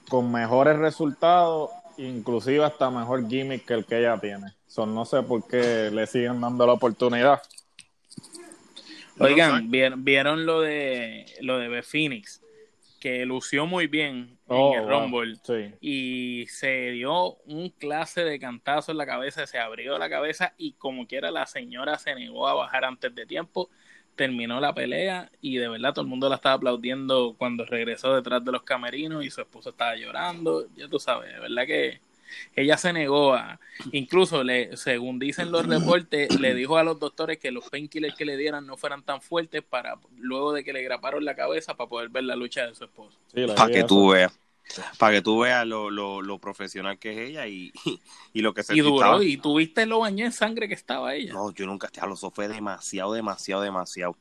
con 0.09 0.33
mejores 0.33 0.79
resultados, 0.79 1.71
inclusive 1.97 2.65
hasta 2.65 2.91
mejor 2.91 3.29
gimmick 3.29 3.67
que 3.67 3.75
el 3.75 3.85
que 3.85 3.99
ella 3.99 4.19
tiene. 4.19 4.55
son 4.67 4.95
no 4.95 5.05
sé 5.05 5.23
por 5.23 5.47
qué 5.47 5.91
le 5.93 6.07
siguen 6.07 6.41
dando 6.41 6.67
la 6.67 6.73
oportunidad. 6.73 7.43
Oigan, 9.23 9.71
¿vieron, 9.71 10.47
lo 10.47 10.61
de 10.61 11.27
lo 11.41 11.59
de 11.59 11.69
Beth 11.69 11.85
Phoenix, 11.85 12.43
que 13.01 13.25
lució 13.27 13.67
muy 13.67 13.87
bien 13.87 14.39
en 14.49 14.57
oh, 14.57 14.75
el 14.75 14.89
Rumble 14.89 15.37
y 15.81 16.47
se 16.49 16.91
dio 16.91 17.35
un 17.47 17.71
clase 17.71 18.25
de 18.25 18.39
cantazo 18.39 18.93
en 18.93 18.99
la 18.99 19.07
cabeza, 19.07 19.47
se 19.47 19.59
abrió 19.59 19.99
la 19.99 20.09
cabeza 20.09 20.55
y 20.57 20.73
como 20.75 21.07
quiera 21.07 21.31
la 21.31 21.47
señora 21.47 21.99
se 21.99 22.15
negó 22.15 22.47
a 22.49 22.55
bajar 22.55 22.85
antes 22.85 23.15
de 23.15 23.27
tiempo, 23.27 23.71
terminó 24.15 24.61
la 24.61 24.75
pelea 24.75 25.31
y 25.41 25.57
de 25.57 25.69
verdad 25.69 25.95
todo 25.95 26.03
el 26.03 26.11
mundo 26.11 26.29
la 26.29 26.37
estaba 26.37 26.57
aplaudiendo 26.57 27.35
cuando 27.39 27.65
regresó 27.65 28.15
detrás 28.15 28.45
de 28.45 28.53
los 28.53 28.63
camerinos 28.63 29.25
y 29.25 29.31
su 29.31 29.41
esposo 29.41 29.71
estaba 29.71 29.97
llorando, 29.97 30.67
ya 30.77 30.89
tú 30.89 30.99
sabes, 30.99 31.33
de 31.33 31.41
verdad 31.41 31.67
que 31.67 32.01
ella 32.55 32.77
se 32.77 32.93
negó 32.93 33.35
a, 33.35 33.61
incluso 33.93 34.45
le, 34.45 34.77
según 34.77 35.19
dicen 35.19 35.53
los 35.53 35.67
reportes, 35.67 36.39
le 36.39 36.55
dijo 36.55 36.77
a 36.77 36.85
los 36.85 36.99
doctores 36.99 37.39
que 37.39 37.51
los 37.51 37.69
painkillers 37.69 38.15
que 38.15 38.25
le 38.25 38.37
dieran 38.37 38.67
no 38.67 38.77
fueran 38.77 39.03
tan 39.03 39.21
fuertes 39.21 39.63
para 39.63 39.99
luego 40.19 40.53
de 40.53 40.65
que 40.65 40.73
le 40.73 40.83
graparon 40.83 41.25
la 41.25 41.35
cabeza 41.35 41.75
para 41.75 41.89
poder 41.89 42.09
ver 42.09 42.25
la 42.25 42.37
lucha 42.37 42.67
de 42.67 42.75
su 42.75 42.85
esposo. 42.85 43.19
para 43.57 43.73
que 43.73 43.85
tú 43.85 44.11
veas. 44.11 44.39
Para 44.97 45.17
que 45.17 45.23
tú 45.23 45.41
veas 45.41 45.67
lo, 45.67 45.91
lo, 45.91 46.39
profesional 46.39 46.99
que 46.99 47.11
es 47.11 47.31
ella 47.31 47.47
y, 47.47 47.73
y, 48.33 48.41
lo 48.41 48.55
que 48.55 48.63
se 48.63 48.77
Y 48.77 48.81
duró, 48.81 49.23
y 49.23 49.37
tuviste 49.37 49.87
lo 49.87 49.99
bañé 50.01 50.27
en 50.27 50.33
sangre 50.33 50.69
que 50.69 50.75
estaba 50.75 51.15
ella. 51.15 51.33
No, 51.33 51.53
yo 51.53 51.67
nunca, 51.67 51.91
lo 52.07 52.15
eso 52.15 52.31
fue 52.31 52.49
demasiado, 52.49 53.13
demasiado, 53.13 53.63
demasiado. 53.63 54.17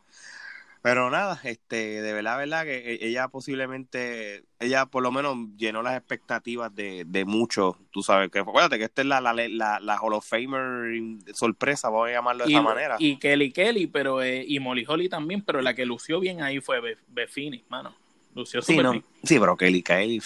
Pero 0.81 1.11
nada, 1.11 1.39
este, 1.43 2.01
de 2.01 2.13
verdad, 2.13 2.39
verdad 2.39 2.63
que 2.63 2.93
e, 2.93 3.07
ella 3.07 3.27
posiblemente, 3.27 4.43
ella 4.59 4.87
por 4.87 5.03
lo 5.03 5.11
menos 5.11 5.37
llenó 5.55 5.83
las 5.83 5.95
expectativas 5.95 6.73
de, 6.73 7.03
de 7.05 7.23
muchos, 7.25 7.75
tú 7.91 8.01
sabes, 8.01 8.31
que 8.31 8.39
acuérdate 8.39 8.79
que 8.79 8.85
esta 8.85 9.01
es 9.03 9.07
la, 9.07 9.21
la, 9.21 9.33
la, 9.33 9.79
la 9.79 9.99
Hall 9.99 10.13
of 10.13 10.27
Famer 10.27 10.99
sorpresa, 11.33 11.89
vamos 11.89 12.09
a 12.09 12.13
llamarlo 12.13 12.45
de 12.45 12.51
esa 12.51 12.61
manera. 12.63 12.95
Y 12.97 13.17
Kelly 13.17 13.51
Kelly, 13.51 13.87
pero, 13.87 14.23
eh, 14.23 14.43
y 14.47 14.59
Molly 14.59 14.83
Holly 14.87 15.07
también, 15.07 15.43
pero 15.43 15.61
la 15.61 15.75
que 15.75 15.85
lució 15.85 16.19
bien 16.19 16.41
ahí 16.41 16.59
fue 16.59 16.97
Befini, 17.07 17.63
mano. 17.69 17.95
Lució 18.33 18.61
sí, 18.61 18.77
no, 18.77 18.93
sí, 19.23 19.39
pero 19.39 19.57
Kelly 19.57 19.83
Kelly, 19.83 20.21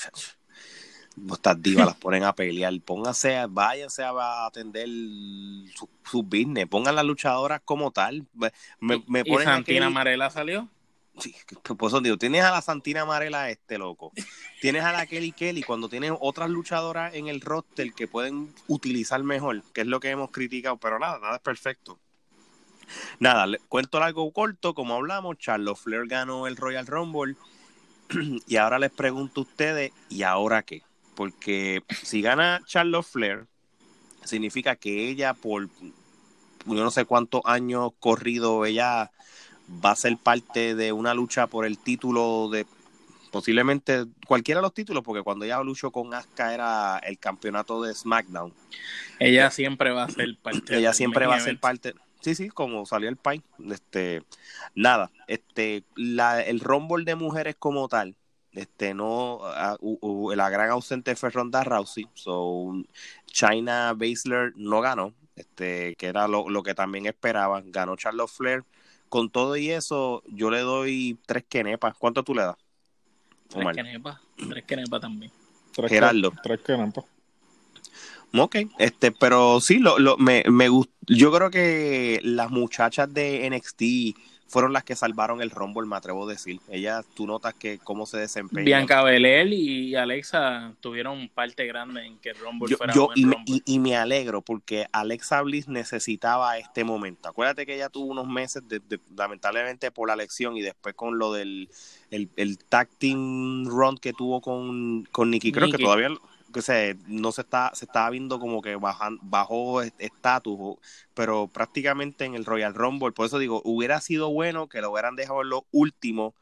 estas 1.32 1.61
divas 1.61 1.86
las 1.88 1.95
ponen 1.95 2.24
a 2.24 2.34
pelear. 2.34 2.74
Pónganse, 2.82 3.45
váyanse 3.49 4.03
a 4.03 4.45
atender 4.45 4.88
su, 5.76 5.89
su 6.03 6.24
business. 6.24 6.68
Pongan 6.68 6.95
las 6.95 7.05
luchadoras 7.05 7.61
como 7.63 7.91
tal. 7.91 8.26
Me, 8.80 9.03
me 9.07 9.24
¿Y 9.26 9.38
Santina 9.43 9.89
Marela 9.89 10.30
salió? 10.30 10.70
Sí, 11.18 11.34
pues 11.78 11.93
digo, 12.03 12.18
tienes 12.18 12.43
a 12.43 12.51
la 12.51 12.61
Santina 12.61 13.05
Marela 13.05 13.49
este 13.49 13.78
loco. 13.78 14.11
Tienes 14.59 14.84
a 14.84 14.91
la 14.91 15.05
Kelly 15.05 15.32
Kelly 15.32 15.63
cuando 15.63 15.88
tienes 15.88 16.11
otras 16.20 16.49
luchadoras 16.49 17.13
en 17.13 17.28
el 17.28 17.39
roster 17.39 17.93
que 17.93 18.07
pueden 18.07 18.53
utilizar 18.68 19.24
mejor, 19.24 19.63
que 19.74 19.82
es 19.82 19.88
lo 19.88 19.99
que 20.01 20.09
hemos 20.09 20.32
criticado, 20.32 20.78
pero 20.78 20.99
nada, 20.99 21.20
nada 21.20 21.36
es 21.36 21.41
perfecto. 21.41 21.99
Nada, 23.20 23.47
cuento 23.70 24.03
algo 24.03 24.32
corto, 24.32 24.74
como 24.74 24.95
hablamos, 24.95 25.38
Charles 25.38 25.80
Flair 25.80 26.05
ganó 26.07 26.47
el 26.47 26.57
Royal 26.57 26.86
Rumble 26.86 27.36
y 28.47 28.57
ahora 28.57 28.78
les 28.78 28.91
pregunto 28.91 29.41
a 29.41 29.43
ustedes, 29.43 29.91
¿y 30.09 30.24
ahora 30.24 30.63
qué? 30.63 30.84
Porque 31.16 31.84
si 32.03 32.22
gana 32.22 32.61
Charlotte 32.66 33.05
Flair, 33.05 33.45
significa 34.24 34.76
que 34.76 35.09
ella 35.09 35.34
por 35.34 35.70
yo 36.66 36.84
no 36.84 36.91
sé 36.91 37.05
cuántos 37.05 37.41
años 37.45 37.91
corrido 37.99 38.66
ella 38.66 39.11
va 39.84 39.91
a 39.91 39.95
ser 39.95 40.18
parte 40.18 40.76
de 40.76 40.91
una 40.91 41.13
lucha 41.13 41.47
por 41.47 41.66
el 41.66 41.78
título 41.78 42.49
de 42.49 42.66
posiblemente 43.32 44.05
cualquiera 44.26 44.59
de 44.59 44.63
los 44.63 44.74
títulos, 44.74 45.03
porque 45.03 45.22
cuando 45.22 45.43
ella 45.43 45.61
luchó 45.61 45.91
con 45.91 46.13
Asuka 46.13 46.53
era 46.53 46.99
el 46.99 47.20
campeonato 47.20 47.82
de 47.84 47.93
SmackDown. 47.93 48.53
Ella 49.20 49.51
siempre 49.51 49.91
va 49.91 50.03
a 50.03 50.09
ser 50.09 50.38
parte. 50.41 50.78
Ella 50.78 50.93
siempre 50.93 51.28
va 51.28 51.36
a 51.36 51.39
ser 51.41 51.59
parte. 51.59 51.95
Sí, 52.22 52.34
sí, 52.34 52.47
como 52.47 52.86
salió 52.86 53.09
el 53.09 53.18
país. 53.18 53.41
Este, 53.70 54.24
nada, 54.74 55.11
este, 55.28 55.84
la, 55.95 56.41
el 56.41 56.61
Rumble 56.61 57.03
de 57.03 57.16
mujeres 57.16 57.57
como 57.59 57.89
tal, 57.89 58.16
este 58.56 58.93
no 58.93 59.41
la 60.36 60.49
gran 60.49 60.70
ausente 60.70 61.16
fue 61.16 61.30
Ronda 61.30 61.64
Rousey 61.64 62.08
so 62.14 62.74
China 63.26 63.93
Baszler 63.93 64.53
no 64.56 64.82
ganó 64.82 65.14
este 65.36 65.95
que 65.95 66.08
era 66.08 66.28
lo, 66.28 66.64
que 66.64 66.74
también 66.74 67.06
esperaban. 67.06 67.72
Ganó 67.72 67.95
Charlotte 67.95 68.30
Flair. 68.30 68.64
Con 69.10 69.30
todo 69.30 69.56
y 69.56 69.70
eso 69.70 70.24
yo 70.28 70.49
le 70.49 70.60
doy 70.62 71.18
tres 71.26 71.43
quenepas. 71.47 71.95
¿cuánto 71.97 72.24
tú 72.24 72.34
le 72.34 72.41
das? 72.43 72.58
tres 73.47 73.68
quenepas 73.76 74.20
tres 74.49 74.64
quenepas 74.66 75.01
también. 75.01 75.32
Tres 75.74 75.91
Gerardo. 75.91 76.34
tres 76.41 76.60
quenepas. 76.62 77.06
Ok, 78.38 78.56
este, 78.80 79.12
pero 79.12 79.62
sí, 79.62 79.80
lo, 79.80 79.97
lo, 79.97 80.18
me, 80.18 80.43
me 80.49 80.68
yo 81.08 81.32
creo 81.32 81.49
que 81.49 82.20
las 82.24 82.49
muchachas 82.49 83.14
de 83.14 83.49
NXT 83.49 84.20
fueron 84.56 84.72
las 84.72 84.86
que 84.86 84.95
salvaron 84.95 85.41
el 85.41 85.49
Rumble, 85.49 85.86
me 85.86 85.97
atrevo 85.97 86.26
a 86.26 86.32
decir. 86.32 86.62
Ellas, 86.70 87.06
tú 87.14 87.28
notas 87.28 87.53
que 87.56 87.78
cómo 87.78 88.06
se 88.06 88.20
desempeñan. 88.20 88.64
Bianca 88.64 89.03
Belel 89.03 89.51
y 89.51 89.97
Alexa 89.97 90.72
tuvieron 90.80 91.28
parte 91.28 91.66
grande 91.66 92.06
en 92.06 92.18
que 92.20 92.30
el 92.30 92.38
Rumble 92.38 92.74
fuera 92.78 92.93
yo, 92.93 93.10
y, 93.16 93.26
Me, 93.26 93.36
y, 93.45 93.80
me 93.80 93.97
alegro 93.97 94.41
porque 94.41 94.86
Alexa 94.93 95.41
Bliss 95.41 95.68
necesitaba 95.68 96.58
este 96.58 96.86
momento. 96.86 97.28
Acuérdate 97.28 97.66
que 97.66 97.76
ella 97.76 97.89
tuvo 97.89 98.06
unos 98.06 98.30
meses, 98.30 98.64
de, 98.66 98.80
lamentablemente 99.18 99.91
por 99.91 100.08
la 100.08 100.16
lección 100.16 100.56
y 100.56 100.62
después 100.62 100.95
con 100.95 101.20
lo 101.20 101.34
del 101.34 101.68
el, 102.10 102.30
el 102.38 102.58
tag 102.58 102.88
team 102.97 103.66
run 103.66 103.97
que 103.97 104.14
tuvo 104.14 104.39
con, 104.39 105.03
con 105.12 105.32
Nikki, 105.32 105.51
creo 105.51 105.70
que 105.70 105.80
todavía 105.80 106.08
que 106.56 106.62
se, 106.62 106.97
no 107.08 107.34
se 107.34 107.41
está, 107.41 107.72
se 107.74 107.84
estaba 107.84 108.10
viendo 108.10 108.39
como 108.39 108.62
que 108.62 108.78
bajan, 108.78 109.20
bajó 109.22 109.82
estatus, 109.82 110.78
pero 111.14 111.49
prácticamente 111.49 112.24
en 112.24 112.34
el 112.34 112.45
Royal 112.45 112.74
Rumble, 112.74 113.12
por 113.12 113.26
eso 113.26 113.39
digo, 113.39 113.62
hubiera 113.66 113.99
sido 113.99 114.30
bueno 114.30 114.70
que 114.70 114.80
lo 114.80 114.89
hubieran 114.89 115.18
dejado 115.18 115.41
en 115.41 115.49
lo 115.49 115.66
último 115.74 116.34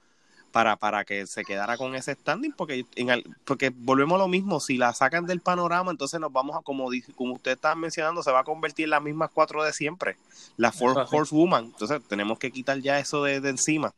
para, 0.51 0.75
para 0.75 1.03
que 1.03 1.25
se 1.25 1.43
quedara 1.43 1.77
con 1.77 1.95
ese 1.95 2.13
standing, 2.13 2.51
porque 2.51 2.85
en 2.95 3.23
porque 3.43 3.71
volvemos 3.75 4.17
a 4.17 4.19
lo 4.19 4.27
mismo, 4.27 4.59
si 4.59 4.77
la 4.77 4.93
sacan 4.93 5.25
del 5.25 5.41
panorama, 5.41 5.89
entonces 5.89 6.19
nos 6.19 6.31
vamos 6.31 6.55
a, 6.57 6.61
como, 6.61 6.91
como 7.15 7.33
usted 7.33 7.53
está 7.53 7.73
mencionando, 7.73 8.21
se 8.21 8.31
va 8.31 8.41
a 8.41 8.43
convertir 8.43 8.83
en 8.83 8.91
las 8.91 9.01
mismas 9.01 9.31
cuatro 9.33 9.63
de 9.63 9.73
siempre, 9.73 10.15
la 10.57 10.71
Four 10.71 11.07
Horsewoman, 11.11 11.65
entonces 11.65 12.03
tenemos 12.07 12.37
que 12.37 12.51
quitar 12.51 12.79
ya 12.81 12.99
eso 12.99 13.23
de, 13.23 13.41
de 13.41 13.49
encima. 13.49 13.95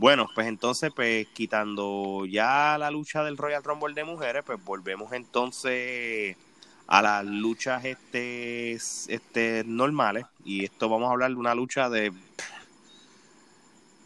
Bueno, 0.00 0.30
pues 0.34 0.46
entonces, 0.46 0.90
pues 0.96 1.26
quitando 1.34 2.24
ya 2.24 2.78
la 2.78 2.90
lucha 2.90 3.22
del 3.22 3.36
Royal 3.36 3.62
Rumble 3.62 3.92
de 3.92 4.02
mujeres, 4.02 4.42
pues 4.46 4.58
volvemos 4.64 5.12
entonces 5.12 6.38
a 6.86 7.02
las 7.02 7.22
luchas 7.26 7.84
este, 7.84 8.72
este 8.72 9.62
normales. 9.66 10.24
Y 10.42 10.64
esto 10.64 10.88
vamos 10.88 11.10
a 11.10 11.12
hablar 11.12 11.32
de 11.32 11.36
una 11.36 11.54
lucha 11.54 11.90
de. 11.90 12.14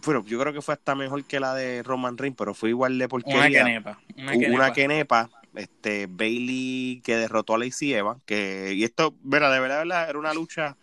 Bueno, 0.05 0.24
yo 0.26 0.40
creo 0.40 0.53
que 0.53 0.62
fue 0.62 0.74
hasta 0.74 0.97
mejor 0.97 1.22
que 1.26 1.38
la 1.38 1.55
de 1.55 1.84
Roman 1.84 2.18
Reigns, 2.18 2.36
pero 2.36 2.55
fue 2.55 2.70
igual 2.70 2.99
de 2.99 3.09
porquería. 3.09 3.38
Una 3.38 3.49
quenepa. 3.51 3.99
Una 4.53 4.72
quenepa. 4.72 5.30
este, 5.55 6.09
Bailey 6.11 7.03
que 7.05 7.16
derrotó 7.18 7.55
a 7.55 7.59
Lacey 7.59 7.95
Eva, 7.95 8.18
que, 8.26 8.72
y 8.74 8.82
esto, 8.82 9.14
verdad, 9.22 9.53
de 9.53 9.61
verdad, 9.61 10.11
era 10.11 10.18
una 10.18 10.34
lucha 10.34 10.76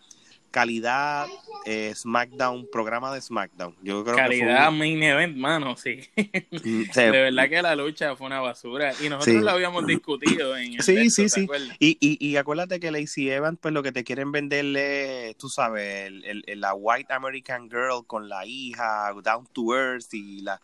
calidad 0.52 1.28
eh, 1.66 1.94
SmackDown, 1.96 2.68
programa 2.72 3.14
de 3.14 3.22
SmackDown. 3.22 3.76
Yo 3.82 4.04
creo 4.04 4.16
calidad 4.16 4.70
que 4.70 4.76
main 4.76 5.02
event, 5.02 5.38
mano, 5.38 5.76
sí. 5.76 6.00
Mm, 6.16 6.84
de 6.96 7.10
verdad 7.10 7.50
que 7.50 7.62
la 7.62 7.76
lucha 7.76 8.16
fue 8.16 8.28
una 8.28 8.40
basura 8.40 8.94
y 9.02 9.10
nosotros 9.10 9.44
la 9.44 9.54
habíamos 9.54 9.86
discutido 9.86 10.58
en 10.58 10.74
el 10.74 10.82
Sí, 10.82 11.10
sí, 11.10 11.30
sí. 11.30 11.48
Y, 11.80 11.98
y, 12.00 12.18
y, 12.20 12.38
acuérdate 12.38 12.80
que 12.80 12.92
Lacey 12.92 13.30
Evans, 13.30 13.58
pues 13.62 13.74
lo 13.74 13.84
que 13.84 13.92
te 13.92 14.04
quieren 14.04 14.32
venderle, 14.32 15.36
tú 15.40 15.50
sabes, 15.50 16.08
el, 16.08 16.44
el, 16.46 16.62
la 16.62 16.74
White 16.74 17.14
American 17.14 17.70
Girl 17.70 18.06
con 18.06 18.28
la 18.28 18.46
hija, 18.46 19.14
Down 19.24 19.48
to 19.54 19.76
Earth 19.76 20.14
y 20.14 20.42
la 20.42 20.62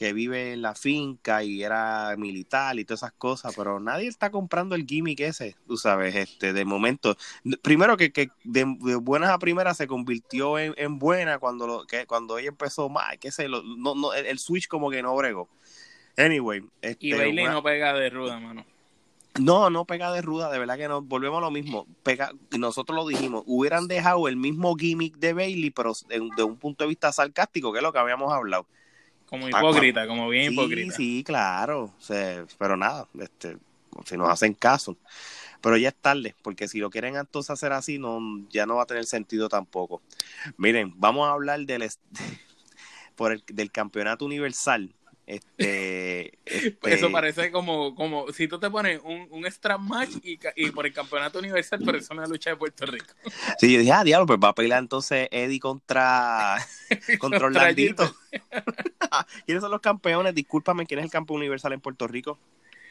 que 0.00 0.14
vive 0.14 0.54
en 0.54 0.62
la 0.62 0.74
finca 0.74 1.44
y 1.44 1.62
era 1.62 2.14
militar 2.16 2.78
y 2.78 2.86
todas 2.86 3.00
esas 3.00 3.12
cosas, 3.12 3.52
pero 3.54 3.80
nadie 3.80 4.08
está 4.08 4.30
comprando 4.30 4.74
el 4.74 4.86
gimmick 4.86 5.20
ese, 5.20 5.56
tú 5.66 5.76
sabes, 5.76 6.14
este, 6.14 6.54
de 6.54 6.64
momento. 6.64 7.18
Primero 7.60 7.98
que, 7.98 8.10
que 8.10 8.30
de, 8.42 8.64
buenas 8.64 9.28
a 9.28 9.38
primeras 9.38 9.76
se 9.76 9.86
convirtió 9.86 10.58
en, 10.58 10.98
buena 10.98 11.38
cuando 11.38 11.66
lo, 11.66 11.84
que, 11.84 12.06
cuando 12.06 12.38
ella 12.38 12.48
empezó 12.48 12.88
más, 12.88 13.18
que 13.18 13.30
sé, 13.30 13.46
lo, 13.46 13.62
no, 13.62 13.94
no, 13.94 14.14
el, 14.14 14.38
switch 14.38 14.68
como 14.68 14.90
que 14.90 15.02
no 15.02 15.14
bregó. 15.16 15.50
Anyway. 16.16 16.64
Este, 16.80 17.08
y 17.08 17.12
Bailey 17.12 17.44
no 17.44 17.62
pega 17.62 17.92
de 17.92 18.08
ruda, 18.08 18.40
mano. 18.40 18.64
No, 19.38 19.68
no 19.68 19.84
pega 19.84 20.10
de 20.12 20.22
ruda, 20.22 20.50
de 20.50 20.58
verdad 20.58 20.78
que 20.78 20.88
no. 20.88 21.02
Volvemos 21.02 21.36
a 21.36 21.40
lo 21.42 21.50
mismo. 21.50 21.86
Pega, 22.02 22.32
nosotros 22.58 22.96
lo 22.96 23.06
dijimos, 23.06 23.42
hubieran 23.44 23.86
dejado 23.86 24.28
el 24.28 24.38
mismo 24.38 24.74
gimmick 24.76 25.18
de 25.18 25.34
Bailey, 25.34 25.68
pero 25.68 25.92
de, 26.08 26.26
de 26.38 26.42
un 26.42 26.56
punto 26.56 26.84
de 26.84 26.88
vista 26.88 27.12
sarcástico, 27.12 27.70
que 27.70 27.80
es 27.80 27.82
lo 27.82 27.92
que 27.92 27.98
habíamos 27.98 28.32
hablado. 28.32 28.66
Como 29.30 29.48
hipócrita, 29.48 30.06
como 30.06 30.28
bien 30.28 30.52
hipócrita. 30.52 30.94
Sí, 30.94 31.22
claro. 31.24 31.94
pero 32.58 32.76
nada, 32.76 33.08
este, 33.20 33.56
si 34.04 34.16
nos 34.16 34.28
hacen 34.28 34.54
caso. 34.54 34.96
Pero 35.60 35.76
ya 35.76 35.90
es 35.90 35.94
tarde, 35.94 36.34
porque 36.42 36.68
si 36.68 36.78
lo 36.78 36.90
quieren 36.90 37.16
entonces 37.16 37.50
hacer 37.50 37.72
así, 37.72 37.98
no, 37.98 38.18
ya 38.50 38.66
no 38.66 38.76
va 38.76 38.82
a 38.82 38.86
tener 38.86 39.06
sentido 39.06 39.48
tampoco. 39.48 40.02
Miren, 40.56 40.92
vamos 40.96 41.28
a 41.28 41.32
hablar 41.32 41.60
del, 41.60 41.88
por 43.14 43.32
el, 43.32 43.44
del 43.46 43.70
campeonato 43.70 44.24
universal 44.24 44.92
este, 45.30 46.38
Eso 46.44 46.74
este 46.82 47.08
parece 47.08 47.52
como, 47.52 47.94
como 47.94 48.32
si 48.32 48.48
tú 48.48 48.58
te 48.58 48.68
pones 48.68 49.00
un, 49.04 49.28
un 49.30 49.46
strap 49.46 49.78
match 49.80 50.16
y, 50.24 50.40
y, 50.56 50.70
por 50.72 50.86
el 50.86 50.92
campeonato 50.92 51.38
universal, 51.38 51.80
pero 51.84 51.98
es 51.98 52.10
una 52.10 52.26
lucha 52.26 52.50
de 52.50 52.56
Puerto 52.56 52.84
Rico. 52.84 53.14
Sí, 53.58 53.72
yo 53.72 53.78
dije, 53.78 53.92
ah, 53.92 54.02
diablo, 54.02 54.26
pues 54.26 54.40
va 54.42 54.48
a 54.48 54.54
pelear 54.54 54.80
entonces 54.80 55.28
Eddie 55.30 55.60
contra, 55.60 56.56
contra 57.20 57.46
Orlandito. 57.46 58.12
¿Quiénes 59.46 59.62
son 59.62 59.70
los 59.70 59.80
campeones? 59.80 60.34
Discúlpame, 60.34 60.84
¿quién 60.84 60.98
es 60.98 61.04
el 61.04 61.12
campeón 61.12 61.38
universal 61.38 61.72
en 61.74 61.80
Puerto 61.80 62.08
Rico? 62.08 62.36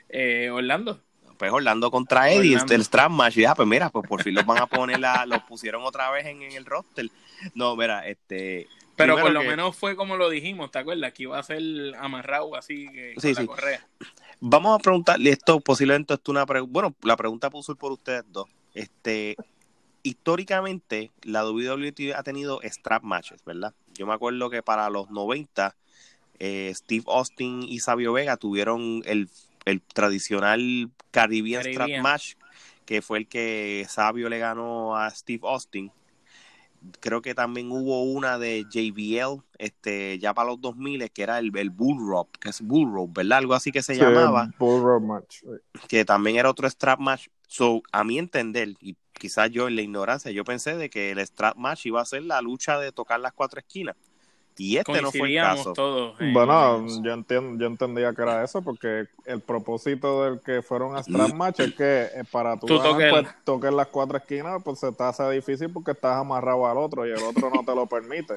Eh, 0.07 0.49
Orlando. 0.49 1.01
Pues 1.37 1.51
Orlando 1.51 1.91
contra 1.91 2.31
Eddie, 2.31 2.53
Orlando. 2.55 2.73
el 2.73 2.85
strap 2.85 3.11
match. 3.11 3.35
Ya, 3.35 3.53
pues 3.53 3.67
mira, 3.67 3.89
pues 3.89 4.07
por 4.07 4.23
fin 4.23 4.33
los 4.33 4.45
van 4.45 4.59
a 4.59 4.67
poner, 4.67 4.99
la, 4.99 5.25
los 5.25 5.43
pusieron 5.43 5.83
otra 5.83 6.09
vez 6.09 6.25
en, 6.25 6.41
en 6.41 6.53
el 6.53 6.65
roster. 6.65 7.09
No, 7.53 7.75
mira, 7.75 8.07
este 8.07 8.67
pero 8.99 9.17
por 9.17 9.31
lo 9.31 9.43
menos 9.43 9.75
fue 9.75 9.95
como 9.95 10.17
lo 10.17 10.29
dijimos, 10.29 10.71
¿te 10.71 10.79
acuerdas? 10.79 11.13
Que 11.13 11.23
iba 11.23 11.39
a 11.39 11.43
ser 11.43 11.61
amarrado 11.97 12.55
así 12.55 12.87
que 12.89 13.15
con 13.15 13.33
la 13.33 13.45
correa. 13.45 13.87
Vamos 14.41 14.77
a 14.77 14.81
preguntarle 14.81 15.29
esto, 15.31 15.59
posiblemente 15.61 16.13
esto 16.13 16.31
una 16.31 16.45
pregunta. 16.45 16.71
Bueno, 16.71 16.95
la 17.03 17.15
pregunta 17.15 17.49
puso 17.49 17.75
por 17.75 17.93
ustedes 17.93 18.23
dos. 18.27 18.47
Este, 18.73 19.35
históricamente, 20.03 21.11
la 21.23 21.45
WWE 21.45 22.13
ha 22.13 22.23
tenido 22.23 22.59
strap 22.63 23.03
matches, 23.03 23.43
¿verdad? 23.45 23.73
Yo 23.93 24.05
me 24.05 24.13
acuerdo 24.13 24.49
que 24.49 24.61
para 24.61 24.89
los 24.89 25.09
90, 25.09 25.75
eh, 26.39 26.71
Steve 26.75 27.05
Austin 27.07 27.63
y 27.63 27.79
Sabio 27.79 28.13
Vega 28.13 28.37
tuvieron 28.37 29.01
el, 29.05 29.29
tradicional 29.93 30.89
Caribbean, 31.11 31.63
Caribbean 31.63 31.63
strap 31.63 32.03
match, 32.03 32.33
que 32.85 33.01
fue 33.01 33.19
el 33.19 33.27
que 33.27 33.85
Sabio 33.87 34.29
le 34.29 34.39
ganó 34.39 34.97
a 34.97 35.09
Steve 35.11 35.41
Austin 35.43 35.91
creo 36.99 37.21
que 37.21 37.35
también 37.35 37.71
hubo 37.71 38.03
una 38.03 38.37
de 38.37 38.65
JBL, 38.69 39.43
este, 39.57 40.19
ya 40.19 40.33
para 40.33 40.49
los 40.49 40.61
2000, 40.61 41.09
que 41.11 41.23
era 41.23 41.39
el, 41.39 41.55
el 41.57 41.69
Bull 41.69 41.97
Rope, 42.07 42.39
que 42.39 42.49
es 42.49 42.61
Bull 42.61 42.91
Rope, 42.91 43.21
¿verdad? 43.21 43.39
Algo 43.39 43.53
así 43.53 43.71
que 43.71 43.81
se 43.81 43.95
llamaba. 43.95 44.51
Bull 44.57 44.81
Rope 44.81 45.05
Match. 45.05 45.43
Que 45.87 46.05
también 46.05 46.37
era 46.37 46.49
otro 46.49 46.69
strap 46.69 46.99
match. 46.99 47.27
So, 47.47 47.81
a 47.91 48.03
mi 48.03 48.19
entender, 48.19 48.75
y 48.79 48.95
quizás 49.13 49.49
yo 49.51 49.67
en 49.67 49.75
la 49.75 49.81
ignorancia, 49.81 50.31
yo 50.31 50.43
pensé 50.43 50.75
de 50.75 50.89
que 50.89 51.11
el 51.11 51.19
strap 51.19 51.57
match 51.57 51.85
iba 51.85 52.01
a 52.01 52.05
ser 52.05 52.23
la 52.23 52.41
lucha 52.41 52.79
de 52.79 52.91
tocar 52.91 53.19
las 53.19 53.33
cuatro 53.33 53.59
esquinas. 53.59 53.95
Y 54.59 54.75
este 54.75 55.01
no 55.01 55.09
fue 55.09 55.29
el 55.29 55.41
caso. 55.41 55.73
bueno, 56.33 56.85
yo, 57.01 57.13
entiendo, 57.13 57.57
yo 57.57 57.67
entendía 57.67 58.13
que 58.13 58.21
era 58.21 58.43
eso, 58.43 58.61
porque 58.61 59.05
el 59.25 59.39
propósito 59.39 60.25
del 60.25 60.41
que 60.41 60.61
fueron 60.61 60.97
a 60.97 61.01
strap 61.01 61.33
match 61.33 61.61
es 61.61 61.73
que 61.75 62.07
eh, 62.13 62.23
para 62.29 62.59
tú, 62.59 62.67
pues, 62.67 63.27
toques 63.45 63.71
las 63.71 63.87
cuatro 63.87 64.17
esquinas, 64.17 64.61
pues 64.61 64.79
se 64.79 64.91
te 64.91 65.01
hace 65.01 65.29
difícil 65.31 65.71
porque 65.71 65.91
estás 65.91 66.17
amarrado 66.17 66.67
al 66.67 66.77
otro 66.77 67.07
y 67.07 67.11
el 67.11 67.23
otro 67.23 67.49
no 67.49 67.63
te 67.63 67.73
lo 67.73 67.85
permite. 67.85 68.35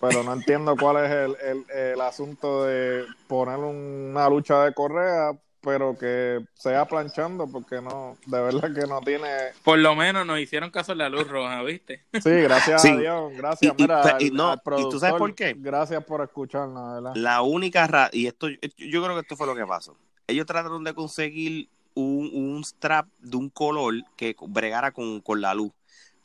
Pero 0.00 0.22
no 0.22 0.32
entiendo 0.32 0.76
cuál 0.76 1.04
es 1.04 1.10
el, 1.10 1.36
el, 1.42 1.76
el 1.76 2.00
asunto 2.00 2.64
de 2.64 3.04
poner 3.26 3.58
una 3.58 4.28
lucha 4.28 4.64
de 4.64 4.72
correa 4.74 5.32
pero 5.64 5.96
que 5.96 6.44
sea 6.54 6.84
planchando 6.84 7.46
porque 7.46 7.80
no, 7.80 8.16
de 8.26 8.40
verdad 8.40 8.74
que 8.74 8.86
no 8.86 9.00
tiene... 9.00 9.28
Por 9.62 9.78
lo 9.78 9.94
menos 9.94 10.26
nos 10.26 10.38
hicieron 10.38 10.70
caso 10.70 10.92
en 10.92 10.98
la 10.98 11.08
luz 11.08 11.26
roja, 11.26 11.62
¿viste? 11.62 12.04
Sí, 12.12 12.30
gracias 12.30 12.84
a 12.84 12.96
Dios, 12.96 13.32
gracias. 13.36 13.74
Mira, 13.78 14.16
y, 14.20 14.30
no, 14.30 14.54
¿y 14.54 14.90
tú 14.90 14.98
sabes 15.00 15.16
por 15.16 15.34
qué? 15.34 15.54
Gracias 15.56 16.04
por 16.04 16.20
escucharnos, 16.22 16.94
¿verdad? 16.94 17.12
La 17.16 17.42
única, 17.42 17.86
ra 17.86 18.10
y 18.12 18.26
esto, 18.26 18.48
yo 18.48 19.02
creo 19.02 19.14
que 19.14 19.20
esto 19.20 19.36
fue 19.36 19.46
lo 19.46 19.54
que 19.56 19.66
pasó. 19.66 19.96
Ellos 20.26 20.46
trataron 20.46 20.84
de 20.84 20.94
conseguir 20.94 21.68
un, 21.94 22.30
un 22.32 22.64
strap 22.64 23.06
de 23.18 23.36
un 23.36 23.48
color 23.48 23.94
que 24.16 24.36
bregara 24.48 24.92
con, 24.92 25.20
con 25.20 25.40
la 25.40 25.54
luz 25.54 25.72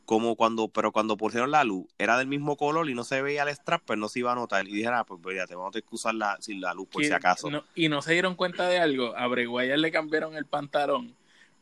como 0.10 0.36
cuando, 0.36 0.70
pero 0.70 0.92
cuando 0.92 1.18
pusieron 1.18 1.52
la 1.52 1.64
luz, 1.64 1.86
era 2.00 2.18
del 2.18 2.26
mismo 2.26 2.58
color 2.58 2.90
y 2.90 2.96
no 2.96 3.04
se 3.04 3.22
veía 3.22 3.44
el 3.44 3.50
strap, 3.50 3.84
pues 3.86 4.00
no 4.00 4.10
se 4.10 4.18
iba 4.18 4.32
a 4.32 4.36
notar. 4.36 4.68
Y 4.68 4.72
dijeron, 4.72 4.98
ah, 4.98 5.04
pues, 5.04 5.20
pues 5.22 5.48
te 5.48 5.54
vamos 5.54 5.70
a 5.70 5.72
tener 5.74 5.88
que 5.88 5.96
usar 5.96 6.16
la, 6.16 6.36
sin 6.42 6.60
la 6.60 6.74
luz 6.74 6.88
por 6.88 7.04
si 7.06 7.12
acaso. 7.12 7.48
y 7.76 7.90
no 7.90 8.02
se 8.02 8.14
dieron 8.14 8.34
cuenta 8.34 8.68
de 8.68 8.80
algo, 8.80 9.16
a 9.16 9.28
Breguaya 9.28 9.78
le 9.78 9.92
cambiaron 9.92 10.36
el 10.36 10.48
pantalón 10.48 11.14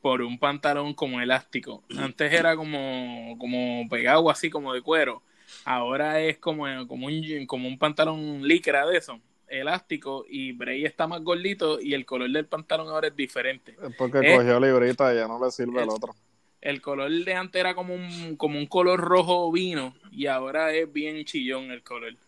por 0.01 0.21
un 0.21 0.39
pantalón 0.39 0.93
como 0.93 1.19
elástico. 1.19 1.83
Antes 1.97 2.31
era 2.31 2.55
como, 2.55 3.35
como 3.37 3.85
pegado 3.89 4.29
así, 4.29 4.49
como 4.49 4.73
de 4.73 4.81
cuero. 4.81 5.21
Ahora 5.65 6.21
es 6.21 6.37
como, 6.37 6.63
como, 6.87 7.07
un, 7.07 7.45
como 7.47 7.67
un 7.67 7.77
pantalón 7.77 8.47
licra 8.47 8.85
de 8.87 8.97
eso 8.97 9.19
elástico 9.49 10.25
y 10.29 10.53
Bray 10.53 10.85
está 10.85 11.07
más 11.07 11.21
gordito 11.21 11.79
y 11.81 11.93
el 11.93 12.05
color 12.05 12.29
del 12.29 12.45
pantalón 12.45 12.87
ahora 12.87 13.09
es 13.09 13.15
diferente. 13.17 13.75
Es 13.81 13.93
porque 13.97 14.35
cogió 14.37 14.57
librita 14.57 15.13
y 15.13 15.17
ya 15.17 15.27
no 15.27 15.43
le 15.43 15.51
sirve 15.51 15.83
el 15.83 15.89
otro 15.89 16.15
el 16.61 16.81
color 16.81 17.11
de 17.11 17.33
antes 17.33 17.59
era 17.59 17.75
como 17.75 17.93
un, 17.93 18.35
como 18.35 18.57
un 18.57 18.65
color 18.65 18.99
rojo 18.99 19.51
vino 19.51 19.95
y 20.11 20.27
ahora 20.27 20.73
es 20.73 20.91
bien 20.91 21.23
chillón 21.25 21.71
el 21.71 21.83
color. 21.83 22.15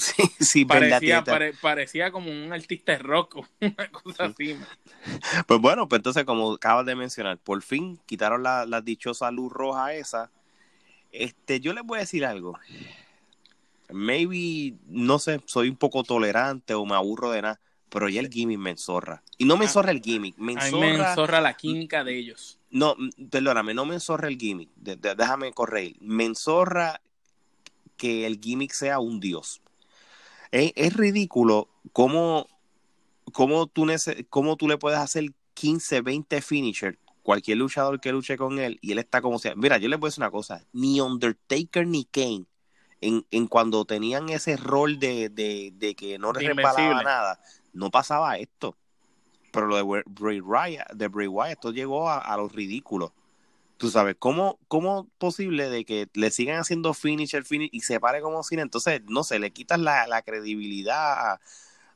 Sí, 0.00 0.22
sí, 0.38 0.64
parecía, 0.64 1.24
parecía 1.60 2.12
como 2.12 2.30
un 2.30 2.52
artista 2.52 2.96
rock, 2.98 3.44
una 3.60 3.88
cosa 3.90 4.26
así. 4.26 4.56
Pues 5.44 5.60
bueno, 5.60 5.88
pues 5.88 5.98
entonces 5.98 6.22
como 6.24 6.52
acabas 6.52 6.86
de 6.86 6.94
mencionar, 6.94 7.36
por 7.36 7.60
fin 7.62 7.98
quitaron 8.06 8.44
la, 8.44 8.64
la 8.64 8.80
dichosa 8.80 9.28
luz 9.32 9.52
roja 9.52 9.94
esa. 9.94 10.30
Este, 11.10 11.58
yo 11.58 11.72
les 11.72 11.82
voy 11.82 11.98
a 11.98 12.02
decir 12.02 12.24
algo. 12.24 12.56
maybe, 13.90 14.76
no 14.86 15.18
sé, 15.18 15.40
soy 15.46 15.68
un 15.68 15.76
poco 15.76 16.04
tolerante 16.04 16.74
o 16.74 16.86
me 16.86 16.94
aburro 16.94 17.32
de 17.32 17.42
nada, 17.42 17.60
pero 17.88 18.08
ya 18.08 18.20
el 18.20 18.28
gimmick 18.28 18.58
me 18.58 18.70
enzorra. 18.70 19.24
Y 19.36 19.46
no 19.46 19.56
me 19.56 19.64
ah, 19.64 19.68
enzorra 19.68 19.90
el 19.90 20.00
gimmick, 20.00 20.36
me 20.38 20.52
enzorra... 20.52 20.80
me 20.80 20.94
enzorra 20.94 21.40
la 21.40 21.54
química 21.54 22.04
de 22.04 22.18
ellos. 22.18 22.57
No, 22.70 22.96
perdóname, 23.30 23.74
no 23.74 23.86
me 23.86 23.94
enzorra 23.94 24.28
el 24.28 24.38
gimmick, 24.38 24.70
déjame 24.76 25.52
correr. 25.52 25.94
Me 26.00 26.24
enzorra 26.24 27.00
que 27.96 28.26
el 28.26 28.40
gimmick 28.40 28.72
sea 28.72 28.98
un 28.98 29.20
dios. 29.20 29.62
Es, 30.50 30.94
ridículo 30.94 31.68
cómo, 31.92 32.46
cómo, 33.32 33.66
tú 33.66 33.86
cómo 34.30 34.56
tú 34.56 34.68
le 34.68 34.78
puedes 34.78 34.98
hacer 34.98 35.24
15, 35.54 36.00
20 36.00 36.40
finisher 36.40 36.98
cualquier 37.28 37.58
luchador 37.58 38.00
que 38.00 38.10
luche 38.10 38.38
con 38.38 38.58
él 38.58 38.78
y 38.80 38.92
él 38.92 38.98
está 38.98 39.20
como 39.20 39.38
sea. 39.38 39.54
Mira, 39.54 39.76
yo 39.76 39.90
les 39.90 39.98
voy 40.00 40.06
a 40.06 40.08
decir 40.08 40.22
una 40.22 40.30
cosa, 40.30 40.64
ni 40.72 40.98
Undertaker 40.98 41.86
ni 41.86 42.06
Kane 42.06 42.46
en, 43.02 43.26
en 43.30 43.46
cuando 43.46 43.84
tenían 43.84 44.30
ese 44.30 44.56
rol 44.56 44.98
de, 44.98 45.28
de, 45.28 45.94
que 45.94 46.18
no 46.18 46.32
resbalaba 46.32 47.02
nada, 47.02 47.38
no 47.74 47.90
pasaba 47.90 48.38
esto. 48.38 48.78
Pero 49.50 49.66
lo 49.66 49.76
de 49.76 50.02
Bray 50.06 50.40
Wyatt, 50.40 50.92
de 50.92 51.08
Bray 51.08 51.26
Wyatt, 51.26 51.52
esto 51.52 51.72
llegó 51.72 52.08
a, 52.08 52.18
a 52.18 52.36
lo 52.36 52.48
ridículo. 52.48 53.12
Tú 53.76 53.90
sabes, 53.90 54.16
¿cómo, 54.18 54.58
¿cómo 54.66 55.06
posible 55.18 55.70
de 55.70 55.84
que 55.84 56.08
le 56.14 56.30
sigan 56.30 56.58
haciendo 56.58 56.94
finisher, 56.94 57.44
finish 57.44 57.70
y 57.72 57.80
se 57.80 58.00
pare 58.00 58.20
como 58.20 58.42
cine? 58.42 58.62
Entonces, 58.62 59.02
no 59.06 59.22
sé, 59.22 59.38
le 59.38 59.52
quitas 59.52 59.78
la, 59.78 60.06
la 60.08 60.22
credibilidad 60.22 61.32
a, 61.32 61.40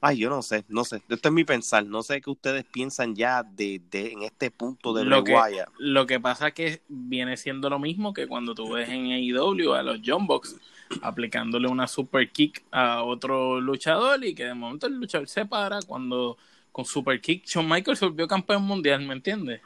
Ay, 0.04 0.18
yo 0.18 0.28
no 0.28 0.42
sé, 0.42 0.64
no 0.68 0.84
sé. 0.84 1.00
Esto 1.08 1.28
es 1.28 1.32
mi 1.32 1.44
pensar. 1.44 1.86
No 1.86 2.02
sé 2.02 2.20
qué 2.20 2.28
ustedes 2.28 2.64
piensan 2.64 3.14
ya 3.14 3.44
de, 3.44 3.80
de 3.88 4.10
en 4.10 4.22
este 4.24 4.50
punto 4.50 4.92
de 4.92 5.04
lo 5.04 5.22
que, 5.22 5.38
Lo 5.78 6.08
que 6.08 6.18
pasa 6.18 6.48
es 6.48 6.54
que 6.54 6.82
viene 6.88 7.36
siendo 7.36 7.70
lo 7.70 7.78
mismo 7.78 8.12
que 8.12 8.26
cuando 8.26 8.52
tú 8.52 8.72
ves 8.72 8.88
en 8.88 9.12
AEW 9.12 9.74
a 9.74 9.84
los 9.84 10.00
John 10.04 10.26
Box 10.26 10.56
aplicándole 11.02 11.68
una 11.68 11.86
super 11.86 12.28
kick 12.32 12.64
a 12.72 13.04
otro 13.04 13.60
luchador 13.60 14.24
y 14.24 14.34
que 14.34 14.46
de 14.46 14.54
momento 14.54 14.88
el 14.88 14.94
luchador 14.94 15.28
se 15.28 15.46
para 15.46 15.80
cuando 15.82 16.36
con 16.72 16.86
Super 16.86 17.20
Kick, 17.20 17.44
Shawn 17.44 17.68
Michaels 17.68 17.98
se 17.98 18.06
volvió 18.06 18.26
campeón 18.26 18.62
mundial, 18.62 19.06
¿me 19.06 19.12
entiendes? 19.12 19.60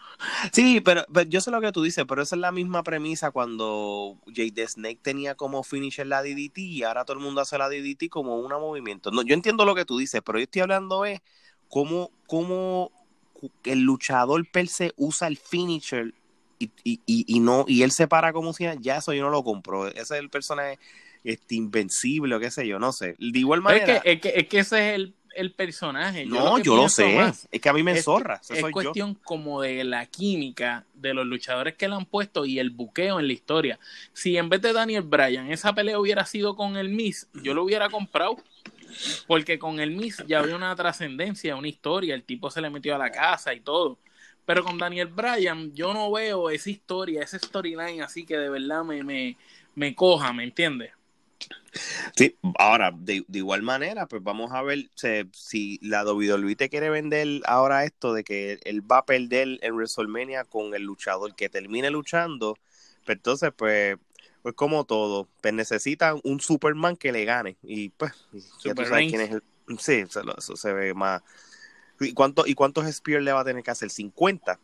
Sí, 0.52 0.80
pero, 0.80 1.04
yo 1.28 1.40
sé 1.40 1.52
lo 1.52 1.60
que 1.60 1.70
tú 1.70 1.82
dices, 1.82 2.04
pero 2.06 2.20
esa 2.20 2.34
es 2.34 2.40
la 2.40 2.50
misma 2.50 2.82
premisa 2.82 3.30
cuando 3.30 4.18
Jay 4.34 4.50
the 4.50 4.66
Snake 4.66 4.98
tenía 5.00 5.36
como 5.36 5.62
finisher 5.62 6.06
la 6.06 6.22
DDT 6.22 6.58
y 6.58 6.82
ahora 6.82 7.04
todo 7.04 7.16
el 7.16 7.22
mundo 7.22 7.40
hace 7.40 7.56
la 7.56 7.68
DDT 7.68 8.08
como 8.10 8.38
un 8.38 8.50
movimiento. 8.50 9.12
No, 9.12 9.22
yo 9.22 9.34
entiendo 9.34 9.64
lo 9.64 9.76
que 9.76 9.84
tú 9.84 9.98
dices, 9.98 10.20
pero 10.24 10.38
yo 10.38 10.44
estoy 10.44 10.62
hablando 10.62 11.04
es 11.04 11.20
cómo, 11.68 12.10
cómo 12.26 12.90
el 13.64 13.80
luchador 13.82 14.44
per 14.50 14.66
se 14.66 14.92
usa 14.96 15.28
el 15.28 15.36
finisher 15.36 16.12
y, 16.58 16.70
y, 16.82 17.00
y, 17.04 17.40
no 17.40 17.66
y 17.68 17.82
él 17.82 17.92
se 17.92 18.08
para 18.08 18.32
como 18.32 18.54
si 18.54 18.64
ya 18.80 18.96
eso 18.96 19.12
yo 19.12 19.22
no 19.22 19.30
lo 19.30 19.44
compro. 19.44 19.86
Ese 19.88 20.00
es 20.00 20.10
el 20.12 20.30
personaje 20.30 20.78
este, 21.22 21.54
invencible 21.54 22.34
o 22.34 22.40
qué 22.40 22.50
sé 22.50 22.66
yo, 22.66 22.78
no 22.78 22.92
sé. 22.92 23.14
De 23.18 23.38
igual 23.38 23.60
manera. 23.60 23.98
es 23.98 24.20
que, 24.20 24.32
es 24.34 24.48
que 24.48 24.58
ese 24.60 24.88
es 24.88 24.94
el 24.96 25.14
el 25.36 25.52
personaje. 25.52 26.26
No, 26.26 26.58
yo 26.58 26.76
lo, 26.76 26.88
sé. 26.88 27.16
es 27.50 27.60
que 27.60 27.68
a 27.68 27.72
mí 27.72 27.82
me 27.82 28.00
zorra. 28.00 28.40
Es, 28.48 28.64
cuestión 28.70 29.14
como 29.14 29.62
de 29.62 29.84
la 29.84 30.06
química 30.06 30.84
de 30.94 31.14
los 31.14 31.26
luchadores 31.26 31.74
que 31.74 31.88
le 31.88 31.94
han 31.94 32.06
puesto 32.06 32.44
y 32.44 32.58
el 32.58 32.70
buqueo 32.70 33.20
en 33.20 33.26
la 33.26 33.32
historia. 33.32 33.78
Si 34.12 34.36
en 34.36 34.48
vez 34.48 34.62
de 34.62 34.72
Daniel 34.72 35.02
Bryan 35.02 35.52
esa 35.52 35.74
pelea 35.74 35.98
hubiera 35.98 36.24
sido 36.26 36.56
con 36.56 36.76
el 36.76 36.88
Miss, 36.88 37.28
yo 37.34 37.54
lo 37.54 37.64
hubiera 37.64 37.88
comprado. 37.88 38.36
Porque 39.26 39.58
con 39.58 39.78
el 39.78 39.90
Miss 39.90 40.22
ya 40.26 40.38
había 40.38 40.56
una 40.56 40.74
trascendencia, 40.74 41.56
una 41.56 41.68
historia. 41.68 42.14
El 42.14 42.22
tipo 42.22 42.50
se 42.50 42.60
le 42.60 42.70
metió 42.70 42.94
a 42.94 42.98
la 42.98 43.10
casa 43.10 43.52
y 43.52 43.60
todo. 43.60 43.98
Pero 44.46 44.64
con 44.64 44.78
Daniel 44.78 45.08
Bryan 45.08 45.74
yo 45.74 45.92
no 45.92 46.10
veo 46.10 46.50
esa 46.50 46.70
historia, 46.70 47.22
esa 47.22 47.38
storyline 47.38 48.02
así 48.02 48.24
que 48.24 48.38
de 48.38 48.48
verdad 48.48 48.84
me, 48.84 49.02
me, 49.02 49.36
me 49.74 49.94
coja, 49.94 50.32
¿me 50.32 50.44
entiendes? 50.44 50.92
Sí, 52.16 52.36
ahora, 52.58 52.92
de, 52.96 53.24
igual 53.32 53.62
manera, 53.62 54.06
pues 54.06 54.22
vamos 54.22 54.52
a 54.52 54.62
ver 54.62 54.88
si 55.32 55.78
la 55.82 56.04
WWE 56.04 56.56
te 56.56 56.68
quiere 56.68 56.90
vender 56.90 57.42
ahora 57.44 57.84
esto 57.84 58.14
de 58.14 58.24
que 58.24 58.58
él 58.64 58.80
va 58.90 58.98
a 58.98 59.04
perder 59.04 59.58
en 59.60 59.74
WrestleMania 59.74 60.44
con 60.44 60.74
el 60.74 60.82
luchador 60.82 61.34
que 61.34 61.48
termine 61.48 61.90
luchando, 61.90 62.56
pues 63.04 63.18
entonces, 63.18 63.52
pues, 63.54 63.96
pues 64.42 64.54
como 64.54 64.84
todo, 64.84 65.28
pues 65.40 65.54
necesita 65.54 66.14
un 66.24 66.40
Superman 66.40 66.96
que 66.96 67.12
le 67.12 67.24
gane. 67.24 67.56
Y 67.62 67.90
pues, 67.90 68.12
ya 68.64 68.74
tú 68.74 68.84
sabes 68.84 69.10
quién 69.10 69.20
es 69.20 69.30
el. 69.32 69.42
Sí, 69.78 70.04
eso, 70.08 70.56
se 70.56 70.72
ve 70.72 70.94
más. 70.94 71.22
¿Y, 72.00 72.12
cuánto, 72.12 72.46
¿Y 72.46 72.54
cuántos 72.54 72.86
Spears 72.86 73.24
le 73.24 73.32
va 73.32 73.40
a 73.40 73.44
tener 73.44 73.62
que 73.62 73.70
hacer? 73.70 73.88
¿50? 73.88 74.58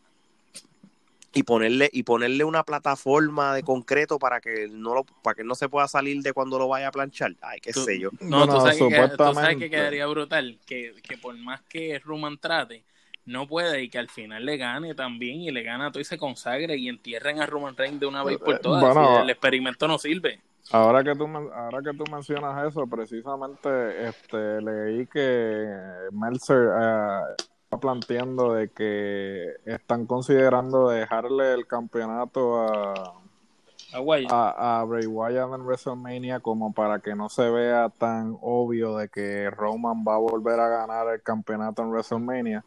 Y 1.35 1.43
ponerle 1.43 1.89
y 1.93 2.03
ponerle 2.03 2.45
una 2.45 2.62
plataforma 2.62 3.55
de 3.55 3.62
concreto 3.62 4.18
para 4.18 4.41
que 4.41 4.68
no 4.68 4.95
lo 4.95 5.05
para 5.05 5.35
que 5.35 5.45
no 5.45 5.55
se 5.55 5.68
pueda 5.68 5.89
salir 5.89 6.22
de 6.22 6.33
cuando 6.33 6.59
lo 6.59 6.68
vaya 6.68 6.89
a 6.89 6.93
planchar. 6.93 7.35
Ay 7.41 7.61
qué 7.61 7.72
sé 7.72 7.99
yo. 7.99 8.11
no, 8.20 8.47
tú, 8.47 8.61
sabes 8.61 9.57
que, 9.57 9.70
quedaría 9.70 10.07
brutal 10.07 10.59
que, 10.66 10.95
que, 11.03 11.16
por 11.16 11.37
más 11.39 11.62
que 11.62 11.99
Roman 11.99 12.39
trate 12.39 12.85
no 13.24 13.47
puede 13.47 13.83
y 13.83 13.89
que 13.89 13.99
al 13.99 14.09
final 14.09 14.45
le 14.45 14.57
gane 14.57 14.95
también 14.95 15.41
y 15.41 15.51
le 15.51 15.62
gana 15.62 15.91
todo 15.91 16.01
y 16.01 16.05
se 16.05 16.18
consagre 16.18 16.76
y 16.76 16.89
entierren 16.89 17.41
a 17.41 17.47
Roman 17.47 17.76
Reigns 17.76 18.01
de 18.01 18.07
una 18.07 18.24
vez 18.24 18.39
por 18.39 18.57
eh, 18.57 18.59
todas. 18.61 19.22
el 19.22 19.30
experimento 19.30 19.87
no 19.87 19.99
sirve. 19.99 20.41
Ahora 20.70 21.03
que 21.03 21.14
tú 21.14 21.26
ahora 21.26 21.83
que 21.83 21.97
tú 21.97 22.05
mencionas 22.11 22.68
eso, 22.68 22.87
precisamente 22.87 24.09
este 24.09 24.61
leí 24.61 25.07
que 25.07 25.66
Meltzer 26.12 26.68
eh, 26.80 27.20
planteando 27.80 28.54
de 28.54 28.68
que 28.68 29.56
están 29.64 30.06
considerando 30.06 30.88
dejarle 30.88 31.54
el 31.54 31.66
campeonato 31.66 32.60
a 32.60 33.22
a, 34.30 34.80
a, 34.80 34.84
Bray 34.84 35.06
Wyatt 35.06 35.54
en 35.54 35.66
WrestleMania 35.66 36.40
como 36.40 36.72
para 36.72 37.00
que 37.00 37.14
no 37.14 37.28
se 37.28 37.50
vea 37.50 37.90
tan 37.90 38.38
obvio 38.40 38.96
de 38.96 39.08
que 39.08 39.50
Roman 39.50 40.04
va 40.06 40.14
a 40.14 40.18
volver 40.18 40.58
a 40.60 40.68
ganar 40.68 41.08
el 41.08 41.22
campeonato 41.22 41.82
en 41.82 41.90
WrestleMania 41.90 42.64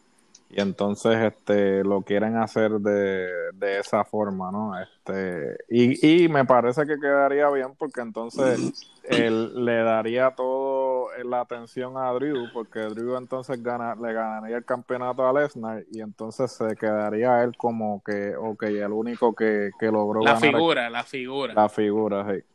y 0.56 0.62
entonces 0.62 1.18
este 1.18 1.84
lo 1.84 2.02
quieren 2.04 2.38
hacer 2.38 2.72
de, 2.80 3.28
de 3.54 3.80
esa 3.80 4.06
forma, 4.06 4.52
¿no? 4.54 4.72
Este 4.80 5.58
y, 5.70 6.24
y 6.24 6.30
me 6.30 6.46
parece 6.46 6.86
que 6.86 6.98
quedaría 6.98 7.50
bien 7.50 7.76
porque 7.78 8.00
entonces 8.00 8.88
él 9.04 9.66
le 9.66 9.84
daría 9.84 10.32
todo 10.32 11.10
la 11.26 11.42
atención 11.42 11.98
a 11.98 12.10
Drew 12.14 12.46
porque 12.54 12.80
Drew 12.80 13.18
entonces 13.18 13.62
gana, 13.62 13.96
le 13.96 14.14
ganaría 14.14 14.56
el 14.56 14.64
campeonato 14.64 15.28
a 15.28 15.34
Lesnar 15.34 15.84
y 15.92 16.00
entonces 16.00 16.54
se 16.54 16.78
quedaría 16.78 17.44
él 17.44 17.58
como 17.58 18.02
que 18.02 18.34
ok, 18.38 18.64
el 18.64 18.94
único 18.94 19.36
que, 19.36 19.72
que 19.78 19.88
logró 19.88 20.22
la 20.22 20.38
figura, 20.38 20.90
la 20.90 21.04
figura. 21.04 21.54
La 21.54 21.68
figura, 21.68 22.34
sí 22.34 22.55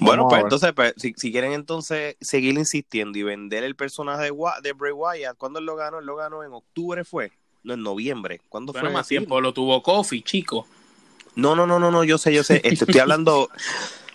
bueno, 0.00 0.28
pues 0.28 0.42
entonces, 0.42 0.72
pues, 0.72 0.94
si, 0.96 1.12
quieren 1.14 1.52
entonces 1.52 2.16
seguir 2.20 2.54
insistiendo 2.54 3.18
y 3.18 3.22
vender 3.22 3.64
el 3.64 3.76
personaje 3.76 4.24
de, 4.24 4.32
de 4.62 4.72
Bray 4.72 4.92
Wyatt, 4.92 5.36
¿cuándo 5.36 5.58
él 5.58 5.66
lo 5.66 5.76
ganó? 5.76 5.98
Él 5.98 6.06
lo 6.06 6.16
ganó 6.16 6.44
en 6.44 6.52
octubre, 6.52 7.04
¿fue? 7.04 7.32
No, 7.62 7.74
en 7.74 7.82
noviembre. 7.82 8.40
¿Cuándo 8.48 8.72
fue? 8.72 8.88
más 8.90 9.08
tiempo 9.08 9.40
lo 9.40 9.52
tuvo 9.52 9.82
Kofi, 9.82 10.22
chico. 10.22 10.66
No, 11.34 11.54
no, 11.54 11.66
no, 11.66 11.78
no, 11.78 11.90
no, 11.90 12.04
yo 12.04 12.18
sé, 12.18 12.32
yo 12.32 12.42
sé. 12.44 12.56
Este, 12.64 12.84
estoy 12.84 13.00
hablando. 13.00 13.48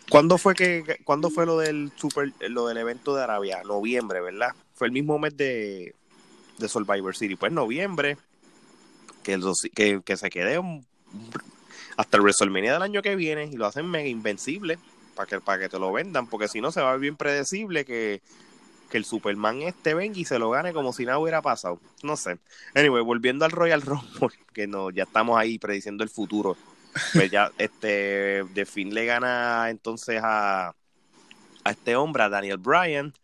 ¿Cuándo 0.10 0.38
fue 0.38 0.54
que, 0.54 1.00
cuándo 1.04 1.30
fue 1.30 1.46
lo 1.46 1.58
del 1.58 1.92
super, 1.96 2.32
lo 2.50 2.68
del 2.68 2.78
evento 2.78 3.16
de 3.16 3.24
Arabia? 3.24 3.64
Noviembre, 3.64 4.22
¿verdad? 4.22 4.52
Fue 4.74 4.88
el 4.88 4.94
mismo 4.94 5.18
mes 5.18 5.36
de, 5.38 5.96
de 6.58 6.70
Survivor 6.70 7.16
City. 7.16 7.36
Pues 7.36 7.52
noviembre, 7.52 8.18
que, 9.24 9.40
que, 9.74 10.02
que 10.04 10.18
se 10.18 10.30
quede 10.30 10.62
hasta 11.98 12.18
el 12.18 12.24
WrestleMania 12.24 12.74
del 12.74 12.82
año 12.82 13.02
que 13.02 13.16
viene 13.16 13.46
y 13.46 13.56
lo 13.56 13.66
hacen 13.66 13.90
mega 13.90 14.08
invencible 14.08 14.78
para 15.16 15.28
que, 15.28 15.40
para 15.40 15.60
que 15.60 15.70
te 15.70 15.80
lo 15.80 15.92
vendan, 15.92 16.28
porque 16.28 16.48
si 16.48 16.62
no 16.62 16.72
se 16.72 16.82
va 16.82 16.90
a 16.90 16.92
ver 16.94 17.02
bien 17.02 17.16
predecible 17.16 17.86
que, 17.86 18.22
el 18.92 19.06
Superman 19.06 19.64
este 19.64 19.96
venga 19.96 20.20
y 20.20 20.24
se 20.24 20.38
lo 20.38 20.52
gane 20.52 20.72
como 20.72 20.94
si 20.94 21.04
nada 21.04 21.18
hubiera 21.18 21.42
pasado. 21.42 21.80
No 22.04 22.16
sé. 22.16 22.38
Anyway, 22.76 23.02
volviendo 23.02 23.44
al 23.44 23.50
Royal 23.50 23.82
Rumble, 23.82 24.30
que 24.54 24.68
no, 24.68 24.92
ya 24.92 25.02
estamos 25.02 25.36
ahí 25.40 25.58
prediciendo 25.58 26.04
el 26.04 26.12
futuro. 26.12 26.56
Pues 27.12 27.32
ya, 27.32 27.52
este, 27.58 28.44
de 28.44 28.66
fin 28.68 28.94
le 28.94 29.08
gana 29.08 29.72
entonces 29.72 30.22
a, 30.24 30.76
a 31.64 31.72
este 31.72 31.96
hombre, 31.96 32.22
a 32.22 32.30
Daniel 32.30 32.60
Bryan, 32.60 33.16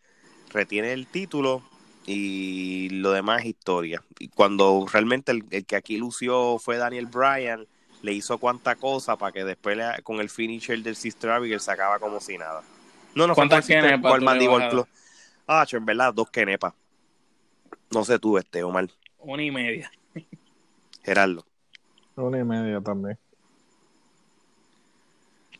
retiene 0.51 0.91
el 0.91 1.05
título 1.05 1.61
y 2.07 2.89
lo 2.89 3.11
demás 3.11 3.41
es 3.41 3.49
historia. 3.49 4.03
Y 4.17 4.29
cuando 4.29 4.87
realmente 4.91 5.31
el 5.31 5.65
que 5.67 5.75
aquí 5.75 5.97
lució 5.97 6.57
fue 6.57 6.77
Daniel 6.77 7.05
Bryan, 7.05 7.67
le 8.01 8.13
hizo 8.13 8.37
cuánta 8.37 8.75
cosa 8.75 9.17
para 9.17 9.31
que 9.31 9.43
después 9.43 9.77
con 10.03 10.19
el 10.19 10.29
finisher 10.29 10.81
del 10.81 10.95
Sister 10.95 11.31
Abigail 11.31 11.59
se 11.59 11.71
acaba 11.71 11.99
como 11.99 12.19
si 12.19 12.37
nada. 12.37 12.63
No, 13.15 13.27
no 13.27 13.35
¿Cuántas 13.35 13.65
kenepas 13.65 14.15
el 14.15 14.21
Mandible 14.21 14.85
Ah, 15.47 15.65
en 15.71 15.85
verdad, 15.85 16.13
dos 16.13 16.29
kenepas. 16.29 16.73
No 17.89 18.03
sé 18.03 18.19
tú, 18.19 18.37
este, 18.37 18.63
Omar. 18.63 18.87
Una 19.17 19.43
y 19.43 19.49
media. 19.49 19.91
Gerardo. 21.03 21.43
Una 22.15 22.39
y 22.39 22.43
media 22.43 22.79
también. 22.81 23.17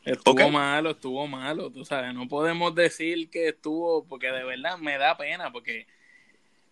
Estuvo 0.05 0.49
malo, 0.49 0.91
estuvo 0.91 1.27
malo, 1.27 1.71
tú 1.71 1.83
sabes. 1.85 2.13
No 2.13 2.27
podemos 2.27 2.73
decir 2.73 3.29
que 3.29 3.49
estuvo, 3.49 4.05
porque 4.05 4.31
de 4.31 4.43
verdad 4.43 4.77
me 4.77 4.97
da 4.97 5.17
pena, 5.17 5.51
porque 5.51 5.87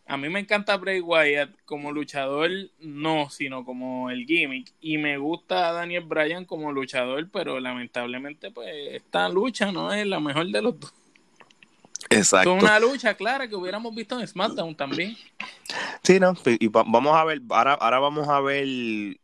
a 0.07 0.17
mí 0.17 0.29
me 0.29 0.39
encanta 0.39 0.77
Bray 0.77 1.01
Wyatt 1.01 1.51
como 1.65 1.91
luchador, 1.91 2.49
no, 2.79 3.29
sino 3.29 3.65
como 3.65 4.09
el 4.09 4.25
gimmick. 4.25 4.73
Y 4.79 4.97
me 4.97 5.17
gusta 5.17 5.73
Daniel 5.73 6.05
Bryan 6.05 6.45
como 6.45 6.71
luchador, 6.71 7.29
pero 7.29 7.59
lamentablemente, 7.59 8.51
pues, 8.51 8.69
esta 8.91 9.27
lucha 9.27 9.71
no 9.71 9.91
es 9.91 10.07
la 10.07 10.19
mejor 10.19 10.47
de 10.47 10.61
los 10.61 10.79
dos. 10.79 10.93
Exacto. 12.09 12.55
Es 12.55 12.63
una 12.63 12.79
lucha 12.79 13.15
clara 13.15 13.49
que 13.49 13.55
hubiéramos 13.55 13.93
visto 13.93 14.17
en 14.17 14.25
SmackDown 14.25 14.75
también. 14.75 15.17
Sí, 16.03 16.19
no, 16.19 16.33
y 16.45 16.67
vamos 16.67 17.13
a 17.13 17.25
ver, 17.25 17.41
ahora, 17.49 17.73
ahora 17.73 17.99
vamos 17.99 18.29
a 18.29 18.39
ver 18.39 18.65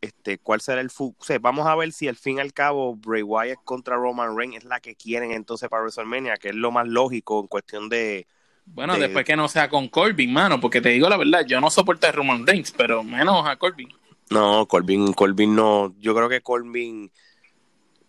este 0.02 0.38
cuál 0.38 0.60
será 0.60 0.82
el 0.82 0.90
o 0.98 1.16
sea, 1.22 1.40
vamos 1.40 1.66
a 1.66 1.76
ver 1.76 1.94
si 1.94 2.10
al 2.10 2.18
fin 2.18 2.38
y 2.38 2.42
al 2.42 2.52
cabo 2.52 2.96
Bray 2.96 3.24
Wyatt 3.24 3.60
contra 3.64 3.96
Roman 3.96 4.36
Reigns 4.38 4.58
es 4.58 4.64
la 4.66 4.82
que 4.82 4.96
quieren 4.96 5.32
entonces 5.32 5.70
para 5.70 5.84
WrestleMania, 5.84 6.36
que 6.36 6.50
es 6.50 6.56
lo 6.56 6.72
más 6.72 6.88
lógico 6.88 7.40
en 7.40 7.48
cuestión 7.48 7.88
de 7.88 8.28
bueno, 8.66 8.98
después 8.98 9.26
que 9.26 9.36
no 9.36 9.48
sea 9.48 9.70
con 9.70 9.88
Corbin, 9.88 10.32
mano, 10.32 10.60
porque 10.60 10.82
te 10.82 10.90
digo 10.90 11.10
la 11.10 11.18
verdad, 11.18 11.46
yo 11.46 11.60
no 11.62 11.70
soporto 11.70 12.08
a 12.08 12.12
Roman 12.12 12.46
Reigns, 12.46 12.72
pero 12.72 13.04
menos 13.04 13.46
a 13.48 13.56
Corbin. 13.58 13.90
No, 14.30 14.66
Corbin, 14.68 15.14
Corbin 15.14 15.56
no, 15.56 15.94
yo 16.00 16.16
creo 16.16 16.30
que 16.30 16.42
Corbin, 16.42 17.12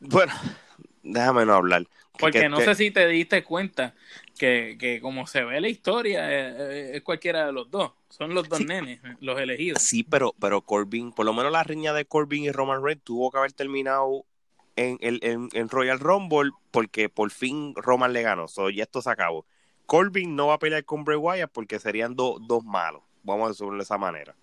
bueno, 0.00 0.32
déjame 1.02 1.44
no 1.44 1.54
hablar. 1.54 1.86
Porque 2.18 2.48
no 2.48 2.60
sé 2.60 2.76
si 2.76 2.90
te 2.92 3.08
diste 3.08 3.42
cuenta 3.42 3.94
que, 4.38 4.76
que 4.78 5.00
como 5.00 5.26
se 5.26 5.42
ve 5.42 5.60
la 5.60 5.68
historia, 5.68 6.30
eh, 6.30 6.54
eh, 6.58 6.90
es, 6.94 7.02
cualquiera 7.02 7.46
de 7.46 7.52
los 7.52 7.70
dos. 7.70 7.92
Son 8.08 8.32
los 8.32 8.48
dos 8.48 8.60
nenes, 8.60 9.00
los 9.20 9.40
elegidos. 9.40 9.82
Sí, 9.82 10.04
pero, 10.04 10.32
pero 10.38 10.60
Corbin, 10.60 11.10
por 11.12 11.26
lo 11.26 11.32
menos 11.32 11.50
la 11.50 11.64
riña 11.64 11.92
de 11.92 12.04
Corbin 12.04 12.44
y 12.44 12.52
Roman 12.52 12.84
Reigns 12.84 13.02
tuvo 13.02 13.32
que 13.32 13.38
haber 13.38 13.52
terminado 13.52 14.24
en, 14.76 14.98
en, 15.00 15.48
en 15.52 15.68
Royal 15.68 15.98
Rumble 15.98 16.52
porque 16.70 17.08
por 17.08 17.32
fin 17.32 17.74
Roman 17.74 18.12
le 18.12 18.22
ganó. 18.22 18.46
So, 18.46 18.70
ya 18.70 18.84
esto 18.84 19.02
se 19.02 19.10
acabó. 19.10 19.44
Corbin 19.86 20.34
no 20.34 20.48
va 20.48 20.54
a 20.54 20.58
pelear 20.58 20.84
con 20.84 21.04
Bray 21.04 21.16
Wyatt 21.16 21.50
porque 21.52 21.78
serían 21.78 22.14
dos 22.14 22.64
malos. 22.64 23.02
Vamos 23.22 23.46
a 23.46 23.48
decirlo 23.50 23.76
de 23.76 23.82
esa 23.82 23.98
manera. 23.98 24.34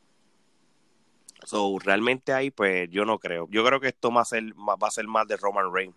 So, 1.45 1.79
realmente 1.79 2.33
ahí, 2.33 2.51
pues 2.51 2.89
yo 2.89 3.05
no 3.05 3.17
creo. 3.17 3.47
Yo 3.49 3.65
creo 3.65 3.79
que 3.79 3.87
esto 3.87 4.13
va 4.13 4.21
a 4.21 4.25
ser, 4.25 4.53
va 4.53 4.75
a 4.79 4.91
ser 4.91 5.07
más 5.07 5.27
de 5.27 5.37
Roman 5.37 5.73
Reigns. 5.73 5.95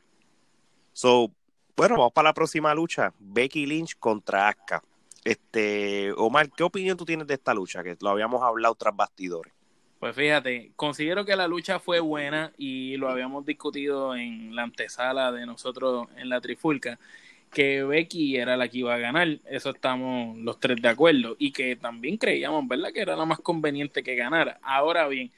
So, 0.93 1.31
bueno, 1.77 1.97
vamos 1.97 2.13
para 2.13 2.29
la 2.31 2.35
próxima 2.35 2.75
lucha. 2.75 3.13
Becky 3.19 3.67
Lynch 3.67 3.97
contra 3.99 4.49
Asuka. 4.49 4.83
Este, 5.25 6.13
Omar, 6.17 6.51
¿qué 6.51 6.63
opinión 6.63 6.97
tú 6.97 7.05
tienes 7.05 7.27
de 7.27 7.35
esta 7.35 7.55
lucha? 7.55 7.83
Que 7.83 7.97
lo 8.01 8.11
habíamos 8.11 8.43
hablado 8.43 8.75
tras 8.75 8.95
bastidores. 8.95 9.53
Pues 9.99 10.15
fíjate, 10.15 10.73
considero 10.77 11.25
que 11.25 11.35
la 11.35 11.49
lucha 11.49 11.79
fue 11.79 11.99
buena 11.99 12.53
y 12.59 12.97
lo 12.99 13.09
habíamos 13.09 13.47
discutido 13.47 14.15
en 14.15 14.55
la 14.55 14.63
antesala 14.63 15.33
de 15.33 15.47
nosotros 15.47 16.09
en 16.17 16.29
la 16.29 16.43
Trifulca, 16.43 16.99
que 17.55 17.85
Becky 17.85 18.37
era 18.37 18.57
la 18.59 18.69
que 18.69 18.79
iba 18.79 18.95
a 18.95 18.99
ganar, 18.99 19.39
eso 19.49 19.71
estamos 19.71 20.37
los 20.39 20.61
tres 20.61 20.83
de 20.83 20.89
acuerdo, 20.89 21.37
y 21.39 21.53
que 21.53 21.77
también 21.77 22.19
creíamos, 22.19 22.69
¿verdad?, 22.69 22.93
que 22.93 23.01
era 23.01 23.17
la 23.17 23.25
más 23.25 23.39
conveniente 23.39 24.03
que 24.03 24.15
ganara. 24.17 24.59
Ahora 24.63 25.09
bien, 25.09 25.33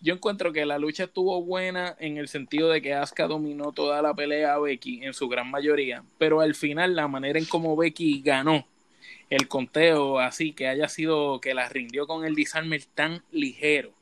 yo 0.00 0.14
encuentro 0.14 0.52
que 0.52 0.64
la 0.64 0.78
lucha 0.78 1.04
estuvo 1.04 1.42
buena 1.42 1.96
en 1.98 2.18
el 2.18 2.28
sentido 2.28 2.70
de 2.70 2.80
que 2.80 2.94
Asuka 2.94 3.26
dominó 3.26 3.72
toda 3.72 4.00
la 4.00 4.14
pelea 4.14 4.54
a 4.54 4.58
Becky 4.58 5.04
en 5.04 5.12
su 5.12 5.28
gran 5.28 5.50
mayoría, 5.50 6.02
pero 6.18 6.40
al 6.40 6.54
final 6.54 6.96
la 6.96 7.08
manera 7.08 7.38
en 7.38 7.46
cómo 7.46 7.76
Becky 7.76 8.22
ganó 8.22 8.66
el 9.28 9.48
conteo 9.48 10.20
así 10.20 10.52
que 10.52 10.68
haya 10.68 10.88
sido 10.88 11.40
que 11.40 11.52
la 11.52 11.68
rindió 11.68 12.06
con 12.06 12.24
el 12.24 12.34
disarmer 12.34 12.82
tan 12.94 13.22
ligero, 13.30 13.92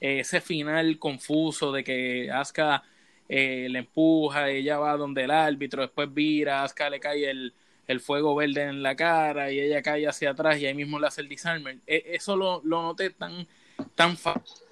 ese 0.00 0.40
final 0.40 0.98
confuso 0.98 1.72
de 1.72 1.84
que 1.84 2.30
Asuka 2.30 2.82
eh, 3.28 3.68
le 3.70 3.80
empuja, 3.80 4.50
ella 4.50 4.78
va 4.78 4.96
donde 4.96 5.24
el 5.24 5.30
árbitro, 5.30 5.82
después 5.82 6.12
vira, 6.12 6.62
Asuka 6.62 6.90
le 6.90 7.00
cae 7.00 7.30
el, 7.30 7.54
el 7.86 8.00
fuego 8.00 8.34
verde 8.34 8.62
en 8.62 8.82
la 8.82 8.96
cara 8.96 9.50
y 9.50 9.60
ella 9.60 9.82
cae 9.82 10.06
hacia 10.06 10.30
atrás 10.30 10.58
y 10.58 10.66
ahí 10.66 10.74
mismo 10.74 10.98
le 10.98 11.06
hace 11.06 11.20
el 11.20 11.28
disarmer. 11.28 11.78
E, 11.86 12.02
eso 12.14 12.36
lo, 12.36 12.60
lo 12.64 12.82
noté 12.82 13.10
tan, 13.10 13.46
tan 13.94 14.16
fácil 14.16 14.64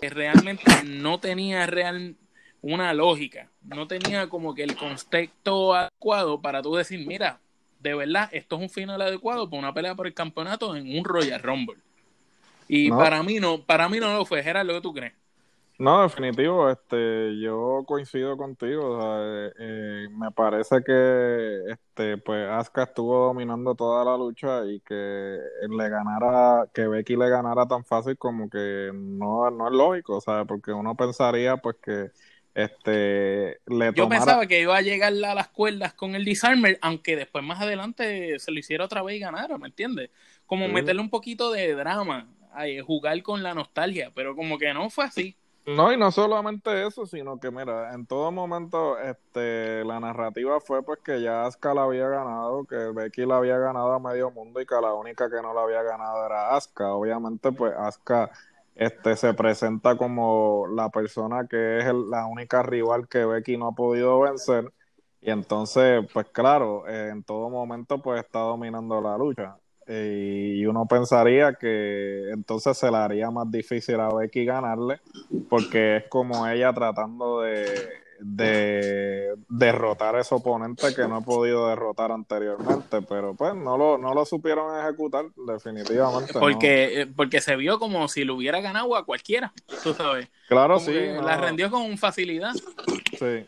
que 0.00 0.10
realmente 0.10 0.64
no 0.84 1.18
tenía 1.18 1.66
real 1.66 2.16
una 2.60 2.92
lógica, 2.92 3.50
no 3.62 3.86
tenía 3.86 4.28
como 4.28 4.54
que 4.54 4.64
el 4.64 4.76
contexto 4.76 5.74
adecuado 5.74 6.40
para 6.40 6.62
tú 6.62 6.74
decir, 6.74 7.06
mira, 7.06 7.40
de 7.80 7.94
verdad, 7.94 8.28
esto 8.32 8.56
es 8.56 8.62
un 8.62 8.70
final 8.70 9.00
adecuado 9.00 9.48
para 9.48 9.60
una 9.60 9.74
pelea 9.74 9.94
por 9.94 10.06
el 10.06 10.14
campeonato 10.14 10.74
en 10.76 10.98
un 10.98 11.04
Royal 11.04 11.42
Rumble. 11.42 11.76
Y 12.66 12.90
para 12.90 13.22
mí 13.22 13.38
no, 13.38 13.62
para 13.62 13.88
mí 13.88 13.98
no 13.98 14.12
lo 14.12 14.26
fue, 14.26 14.42
Gerard, 14.42 14.66
lo 14.66 14.74
que 14.74 14.80
tú 14.80 14.92
crees. 14.92 15.14
No, 15.80 16.02
definitivo, 16.02 16.68
este, 16.68 17.38
yo 17.38 17.84
coincido 17.86 18.36
contigo, 18.36 18.98
eh, 19.00 19.52
eh, 19.60 20.08
me 20.10 20.32
parece 20.32 20.82
que 20.84 21.70
este, 21.70 22.16
pues 22.18 22.48
Asuka 22.48 22.82
estuvo 22.82 23.26
dominando 23.26 23.76
toda 23.76 24.04
la 24.04 24.16
lucha 24.16 24.66
y 24.66 24.80
que 24.80 24.94
le 24.94 25.88
ganara, 25.88 26.68
que 26.74 26.88
Becky 26.88 27.14
le 27.14 27.28
ganara 27.28 27.64
tan 27.66 27.84
fácil 27.84 28.18
como 28.18 28.50
que 28.50 28.90
no, 28.92 29.48
no 29.52 29.68
es 29.68 29.72
lógico, 29.72 30.16
o 30.16 30.20
sea, 30.20 30.44
porque 30.46 30.72
uno 30.72 30.96
pensaría 30.96 31.56
pues 31.58 31.76
que 31.80 32.10
este 32.56 33.60
le 33.68 33.92
Yo 33.94 34.08
pensaba 34.08 34.48
que 34.48 34.60
iba 34.60 34.76
a 34.76 34.82
llegar 34.82 35.12
a 35.12 35.34
las 35.34 35.48
cuerdas 35.48 35.94
con 35.94 36.16
el 36.16 36.24
disarmer, 36.24 36.80
aunque 36.82 37.14
después 37.14 37.44
más 37.44 37.60
adelante 37.60 38.40
se 38.40 38.50
lo 38.50 38.58
hiciera 38.58 38.84
otra 38.84 39.04
vez 39.04 39.14
y 39.14 39.20
ganara, 39.20 39.56
¿me 39.58 39.68
entiendes? 39.68 40.10
Como 40.44 40.66
meterle 40.66 41.02
un 41.02 41.10
poquito 41.10 41.52
de 41.52 41.72
drama, 41.74 42.26
jugar 42.84 43.22
con 43.22 43.44
la 43.44 43.54
nostalgia, 43.54 44.10
pero 44.12 44.34
como 44.34 44.58
que 44.58 44.74
no 44.74 44.90
fue 44.90 45.04
así. 45.04 45.37
No, 45.76 45.92
y 45.92 45.98
no 45.98 46.10
solamente 46.10 46.86
eso, 46.86 47.04
sino 47.04 47.38
que 47.38 47.50
mira, 47.50 47.92
en 47.92 48.06
todo 48.06 48.32
momento 48.32 48.98
este 48.98 49.84
la 49.84 50.00
narrativa 50.00 50.60
fue 50.60 50.82
pues 50.82 51.00
que 51.00 51.20
ya 51.20 51.44
Asuka 51.44 51.74
la 51.74 51.82
había 51.82 52.08
ganado, 52.08 52.64
que 52.64 52.76
Becky 52.76 53.26
la 53.26 53.36
había 53.36 53.58
ganado 53.58 53.92
a 53.92 53.98
medio 53.98 54.30
mundo 54.30 54.62
y 54.62 54.66
que 54.66 54.74
la 54.76 54.94
única 54.94 55.28
que 55.28 55.42
no 55.42 55.52
la 55.52 55.62
había 55.62 55.82
ganado 55.82 56.24
era 56.24 56.56
Asuka. 56.56 56.94
Obviamente 56.94 57.52
pues 57.52 57.74
Asuka 57.76 58.30
este 58.76 59.14
se 59.16 59.34
presenta 59.34 59.98
como 59.98 60.66
la 60.68 60.88
persona 60.88 61.46
que 61.46 61.78
es 61.80 61.84
la 61.92 62.24
única 62.26 62.62
rival 62.62 63.06
que 63.06 63.26
Becky 63.26 63.58
no 63.58 63.68
ha 63.68 63.72
podido 63.72 64.20
vencer 64.20 64.72
y 65.20 65.30
entonces 65.30 66.06
pues 66.14 66.26
claro, 66.32 66.88
en 66.88 67.22
todo 67.24 67.50
momento 67.50 68.00
pues 68.00 68.24
está 68.24 68.38
dominando 68.40 69.02
la 69.02 69.18
lucha 69.18 69.58
y 69.88 70.66
uno 70.66 70.86
pensaría 70.86 71.54
que 71.54 72.30
entonces 72.30 72.76
se 72.76 72.90
le 72.90 72.98
haría 72.98 73.30
más 73.30 73.50
difícil 73.50 73.98
a 74.00 74.12
Becky 74.12 74.44
ganarle 74.44 75.00
porque 75.48 75.96
es 75.96 76.04
como 76.08 76.46
ella 76.46 76.72
tratando 76.74 77.40
de, 77.40 77.64
de 78.20 79.34
derrotar 79.48 80.16
a 80.16 80.20
ese 80.20 80.34
oponente 80.34 80.94
que 80.94 81.08
no 81.08 81.16
ha 81.16 81.20
podido 81.20 81.68
derrotar 81.68 82.12
anteriormente, 82.12 83.00
pero 83.02 83.34
pues 83.34 83.54
no 83.54 83.78
lo, 83.78 83.96
no 83.96 84.12
lo 84.12 84.24
supieron 84.24 84.78
ejecutar 84.78 85.26
definitivamente. 85.46 86.34
Porque, 86.38 87.02
eh, 87.02 87.06
porque 87.06 87.40
se 87.40 87.56
vio 87.56 87.78
como 87.78 88.08
si 88.08 88.24
lo 88.24 88.34
hubiera 88.34 88.60
ganado 88.60 88.96
a 88.96 89.04
cualquiera, 89.04 89.52
tú 89.82 89.94
sabes. 89.94 90.28
Claro, 90.48 90.78
sí. 90.80 90.92
La 91.22 91.36
rendió 91.36 91.70
con 91.70 91.96
facilidad. 91.96 92.52
Sí. 93.18 93.46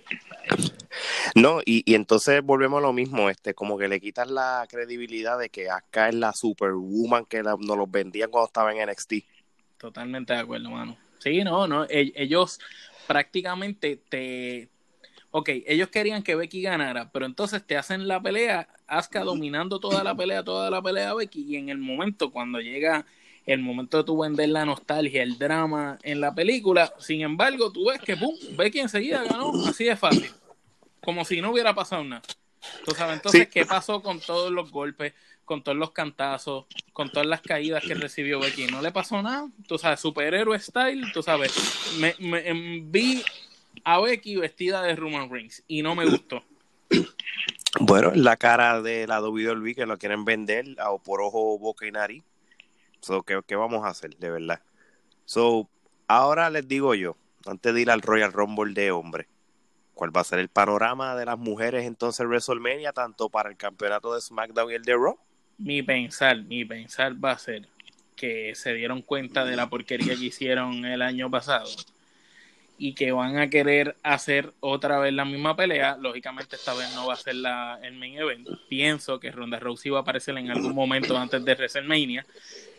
No, 1.34 1.60
y, 1.64 1.82
y 1.90 1.94
entonces 1.94 2.42
volvemos 2.42 2.78
a 2.78 2.82
lo 2.82 2.92
mismo, 2.92 3.30
este, 3.30 3.54
como 3.54 3.78
que 3.78 3.88
le 3.88 4.00
quitas 4.00 4.30
la 4.30 4.66
credibilidad 4.68 5.38
de 5.38 5.48
que 5.48 5.70
acá 5.70 6.08
es 6.08 6.14
la 6.14 6.32
superwoman 6.32 7.24
que 7.24 7.42
nos 7.42 7.60
los 7.60 7.90
vendían 7.90 8.30
cuando 8.30 8.46
estaba 8.46 8.72
en 8.72 8.88
NXT. 8.88 9.14
Totalmente 9.78 10.32
de 10.32 10.40
acuerdo, 10.40 10.70
mano. 10.70 10.96
Sí, 11.18 11.42
no, 11.44 11.66
no, 11.66 11.84
e, 11.84 12.12
ellos 12.14 12.58
prácticamente 13.06 14.00
te... 14.08 14.68
Ok, 15.32 15.48
ellos 15.66 15.88
querían 15.88 16.24
que 16.24 16.34
Becky 16.34 16.62
ganara, 16.62 17.12
pero 17.12 17.24
entonces 17.24 17.64
te 17.64 17.76
hacen 17.76 18.08
la 18.08 18.20
pelea, 18.20 18.68
Asuka 18.88 19.22
dominando 19.22 19.78
toda 19.78 20.02
la 20.02 20.16
pelea, 20.16 20.42
toda 20.42 20.70
la 20.70 20.82
pelea 20.82 21.14
Becky, 21.14 21.42
y 21.42 21.56
en 21.56 21.68
el 21.68 21.78
momento, 21.78 22.32
cuando 22.32 22.58
llega 22.60 23.06
el 23.46 23.60
momento 23.60 23.98
de 23.98 24.04
tu 24.04 24.18
vender 24.18 24.48
la 24.48 24.64
nostalgia, 24.64 25.22
el 25.22 25.38
drama 25.38 25.98
en 26.02 26.20
la 26.20 26.34
película, 26.34 26.92
sin 26.98 27.20
embargo, 27.20 27.70
tú 27.70 27.88
ves 27.88 28.00
que, 28.00 28.16
¡pum!, 28.16 28.34
Becky 28.56 28.80
enseguida 28.80 29.22
ganó, 29.22 29.52
así 29.66 29.84
de 29.84 29.96
fácil 29.96 30.30
como 31.02 31.24
si 31.24 31.40
no 31.40 31.50
hubiera 31.50 31.74
pasado 31.74 32.04
nada. 32.04 32.22
¿Tú 32.84 32.92
sabes? 32.92 33.16
Entonces, 33.16 33.48
¿qué 33.48 33.64
pasó 33.64 34.02
con 34.02 34.20
todos 34.20 34.52
los 34.52 34.70
golpes, 34.70 35.14
con 35.44 35.62
todos 35.62 35.78
los 35.78 35.92
cantazos, 35.92 36.66
con 36.92 37.10
todas 37.10 37.26
las 37.26 37.40
caídas 37.40 37.82
que 37.82 37.94
recibió 37.94 38.38
Becky? 38.38 38.66
No 38.66 38.82
le 38.82 38.92
pasó 38.92 39.22
nada. 39.22 39.48
Tú 39.66 39.78
sabes, 39.78 40.00
superhéroe 40.00 40.58
style, 40.58 41.10
tú 41.12 41.22
sabes. 41.22 41.52
Me, 41.98 42.14
me, 42.18 42.48
em, 42.48 42.90
vi 42.90 43.22
a 43.84 43.98
Becky 44.00 44.36
vestida 44.36 44.82
de 44.82 44.94
Roman 44.94 45.30
Reigns 45.30 45.62
y 45.66 45.82
no 45.82 45.94
me 45.94 46.04
gustó. 46.04 46.42
Bueno, 47.78 48.10
la 48.14 48.36
cara 48.36 48.82
de 48.82 49.06
la 49.06 49.22
WWE 49.22 49.74
que 49.74 49.86
lo 49.86 49.96
quieren 49.96 50.24
vender 50.24 50.76
o 50.86 50.98
por 50.98 51.22
ojo, 51.22 51.58
boca 51.58 51.86
y 51.86 51.92
nariz. 51.92 52.24
So, 53.00 53.22
¿qué, 53.22 53.40
¿Qué 53.46 53.56
vamos 53.56 53.84
a 53.84 53.88
hacer, 53.88 54.16
de 54.16 54.30
verdad? 54.30 54.60
So, 55.24 55.68
ahora 56.08 56.50
les 56.50 56.66
digo 56.66 56.94
yo, 56.94 57.16
antes 57.46 57.72
de 57.72 57.80
ir 57.80 57.90
al 57.90 58.02
Royal 58.02 58.32
Rumble 58.32 58.74
de 58.74 58.90
hombre, 58.90 59.28
¿Cuál 60.00 60.16
va 60.16 60.22
a 60.22 60.24
ser 60.24 60.38
el 60.38 60.48
panorama 60.48 61.14
de 61.14 61.26
las 61.26 61.38
mujeres 61.38 61.84
entonces 61.84 62.20
en 62.20 62.28
WrestleMania, 62.28 62.90
tanto 62.94 63.28
para 63.28 63.50
el 63.50 63.58
campeonato 63.58 64.14
de 64.14 64.22
SmackDown 64.22 64.70
y 64.70 64.74
el 64.76 64.82
de 64.82 64.94
Raw? 64.94 65.18
Mi 65.58 65.82
pensar, 65.82 66.38
mi 66.38 66.64
pensar 66.64 67.22
va 67.22 67.32
a 67.32 67.38
ser 67.38 67.68
que 68.16 68.54
se 68.54 68.72
dieron 68.72 69.02
cuenta 69.02 69.44
de 69.44 69.56
la 69.56 69.68
porquería 69.68 70.16
que 70.16 70.24
hicieron 70.24 70.86
el 70.86 71.02
año 71.02 71.30
pasado 71.30 71.68
y 72.78 72.94
que 72.94 73.12
van 73.12 73.36
a 73.36 73.50
querer 73.50 73.94
hacer 74.02 74.54
otra 74.60 74.98
vez 75.00 75.12
la 75.12 75.26
misma 75.26 75.54
pelea. 75.54 75.98
Lógicamente 75.98 76.56
esta 76.56 76.72
vez 76.72 76.90
no 76.94 77.06
va 77.06 77.12
a 77.12 77.16
ser 77.18 77.34
la, 77.34 77.78
el 77.82 77.92
main 77.92 78.14
event. 78.14 78.48
Pienso 78.70 79.20
que 79.20 79.30
Ronda 79.30 79.60
Rousey 79.60 79.90
va 79.90 79.98
a 79.98 80.00
aparecer 80.00 80.34
en 80.38 80.50
algún 80.50 80.74
momento 80.74 81.14
antes 81.18 81.44
de 81.44 81.54
WrestleMania 81.54 82.24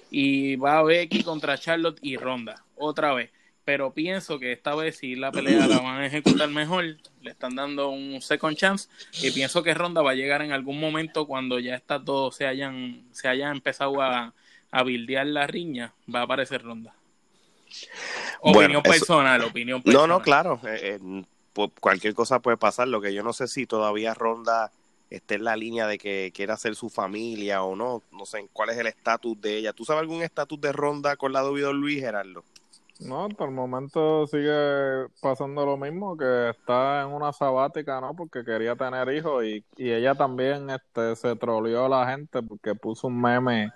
y 0.10 0.56
va 0.56 0.80
a 0.80 0.84
Becky 0.84 1.22
contra 1.22 1.56
Charlotte 1.60 2.00
y 2.02 2.18
Ronda 2.18 2.64
otra 2.78 3.14
vez 3.14 3.30
pero 3.64 3.94
pienso 3.94 4.40
que 4.40 4.52
esta 4.52 4.76
vez 4.76 4.98
si 4.98 5.16
la 5.16 5.32
pelea 5.32 5.68
la 5.68 5.80
van 5.80 6.02
a 6.02 6.06
ejecutar 6.06 6.50
mejor, 6.50 6.98
le 7.22 7.32
están 7.32 7.56
dando 7.56 7.90
un 7.90 8.22
second 8.22 8.58
chance 8.58 8.90
y 9.22 9.32
pienso 9.32 9.64
que 9.64 9.74
Ronda 9.74 10.02
va 10.02 10.12
a 10.12 10.16
llegar 10.16 10.42
en 10.42 10.52
algún 10.52 10.80
momento 10.80 11.28
cuando 11.28 11.60
ya 11.60 11.76
estas 11.76 12.04
dos 12.04 12.36
se 12.36 12.48
hayan, 12.48 13.04
se 13.12 13.28
hayan 13.28 13.52
empezado 13.52 14.02
a, 14.02 14.34
a 14.72 14.84
bildear 14.84 15.28
la 15.28 15.48
riña, 15.48 15.94
va 16.14 16.22
a 16.22 16.24
aparecer 16.24 16.64
Ronda. 16.64 16.94
Opinión 18.42 18.82
personal, 18.82 19.44
opinión 19.44 19.82
personal. 19.82 20.08
No, 20.08 20.16
no, 20.16 20.22
claro, 20.22 20.60
eh, 20.66 21.00
eh, 21.00 21.70
cualquier 21.80 22.14
cosa 22.14 22.40
puede 22.40 22.58
pasar, 22.58 22.88
lo 22.88 23.02
que 23.02 23.14
yo 23.14 23.24
no 23.24 23.34
sé 23.34 23.48
si 23.48 23.66
todavía 23.66 24.14
Ronda 24.14 24.72
esté 25.10 25.36
en 25.36 25.44
la 25.44 25.56
línea 25.56 25.88
de 25.88 25.98
que 25.98 26.32
quiera 26.34 26.54
hacer 26.54 26.76
su 26.76 26.90
familia 26.90 27.64
o 27.64 27.76
no, 27.76 28.02
no 28.12 28.26
sé 28.26 28.48
cuál 28.54 28.70
es 28.70 28.78
el 28.78 28.88
estatus 28.88 29.40
de 29.42 29.58
ella. 29.58 29.74
¿Tú 29.74 29.84
sabes 29.84 30.02
algún 30.02 30.24
estatus 30.24 30.60
de 30.60 30.72
Ronda 30.72 31.18
con 31.18 31.34
la 31.34 31.44
de 31.44 31.74
Luis, 31.74 32.00
Gerardo? 32.00 32.44
No, 33.02 33.30
por 33.30 33.50
el 33.50 33.56
momento 33.56 34.28
sigue 34.28 35.08
pasando 35.22 35.66
lo 35.66 35.76
mismo, 35.76 36.16
que 36.16 36.50
está 36.52 37.02
en 37.02 37.10
una 37.10 37.34
sabática, 37.34 38.00
¿no? 38.00 38.16
Porque 38.16 38.44
quería 38.44 38.76
tener 38.76 39.10
hijos 39.12 39.44
y, 39.44 39.66
y 39.76 39.92
ella 39.92 40.14
también 40.14 40.70
este, 40.70 41.16
se 41.16 41.36
troleó 41.36 41.86
a 41.86 41.90
la 41.90 42.08
gente 42.12 42.44
porque 42.44 42.76
puso 42.76 43.08
un 43.08 43.20
meme 43.20 43.72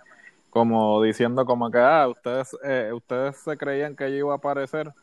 como 0.51 1.01
diciendo 1.01 1.45
como 1.45 1.69
que, 1.71 1.79
ah, 1.79 2.07
ustedes, 2.07 2.55
eh, 2.63 2.91
ustedes 2.93 3.37
se 3.37 3.57
creían 3.57 3.95
que 3.95 4.05
ella 4.05 4.17
iba 4.17 4.33
a 4.33 4.37
aparecer. 4.37 4.93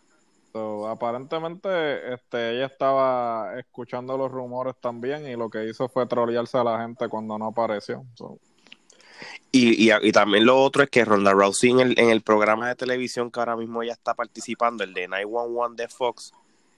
So, 0.52 0.88
aparentemente 0.88 2.14
este, 2.14 2.56
ella 2.56 2.66
estaba 2.66 3.58
escuchando 3.58 4.16
los 4.16 4.30
rumores 4.30 4.74
también 4.80 5.26
y 5.26 5.36
lo 5.36 5.50
que 5.50 5.68
hizo 5.68 5.88
fue 5.88 6.06
trolearse 6.06 6.58
a 6.58 6.64
la 6.64 6.80
gente 6.80 7.08
cuando 7.08 7.38
no 7.38 7.48
apareció. 7.48 8.04
Y, 9.50 9.92
y, 9.92 10.12
también 10.12 10.46
lo 10.46 10.62
otro 10.62 10.82
es 10.82 10.90
que 10.90 11.04
Ronda 11.04 11.32
Rousey 11.32 11.70
en 11.70 11.80
el, 11.80 11.98
en 11.98 12.10
el 12.10 12.22
programa 12.22 12.68
de 12.68 12.74
televisión 12.74 13.30
que 13.30 13.40
ahora 13.40 13.56
mismo 13.56 13.82
ella 13.82 13.92
está 13.92 14.14
participando, 14.14 14.82
el 14.82 14.94
de 14.94 15.08
911 15.08 15.82
de 15.82 15.88
Fox, 15.88 16.32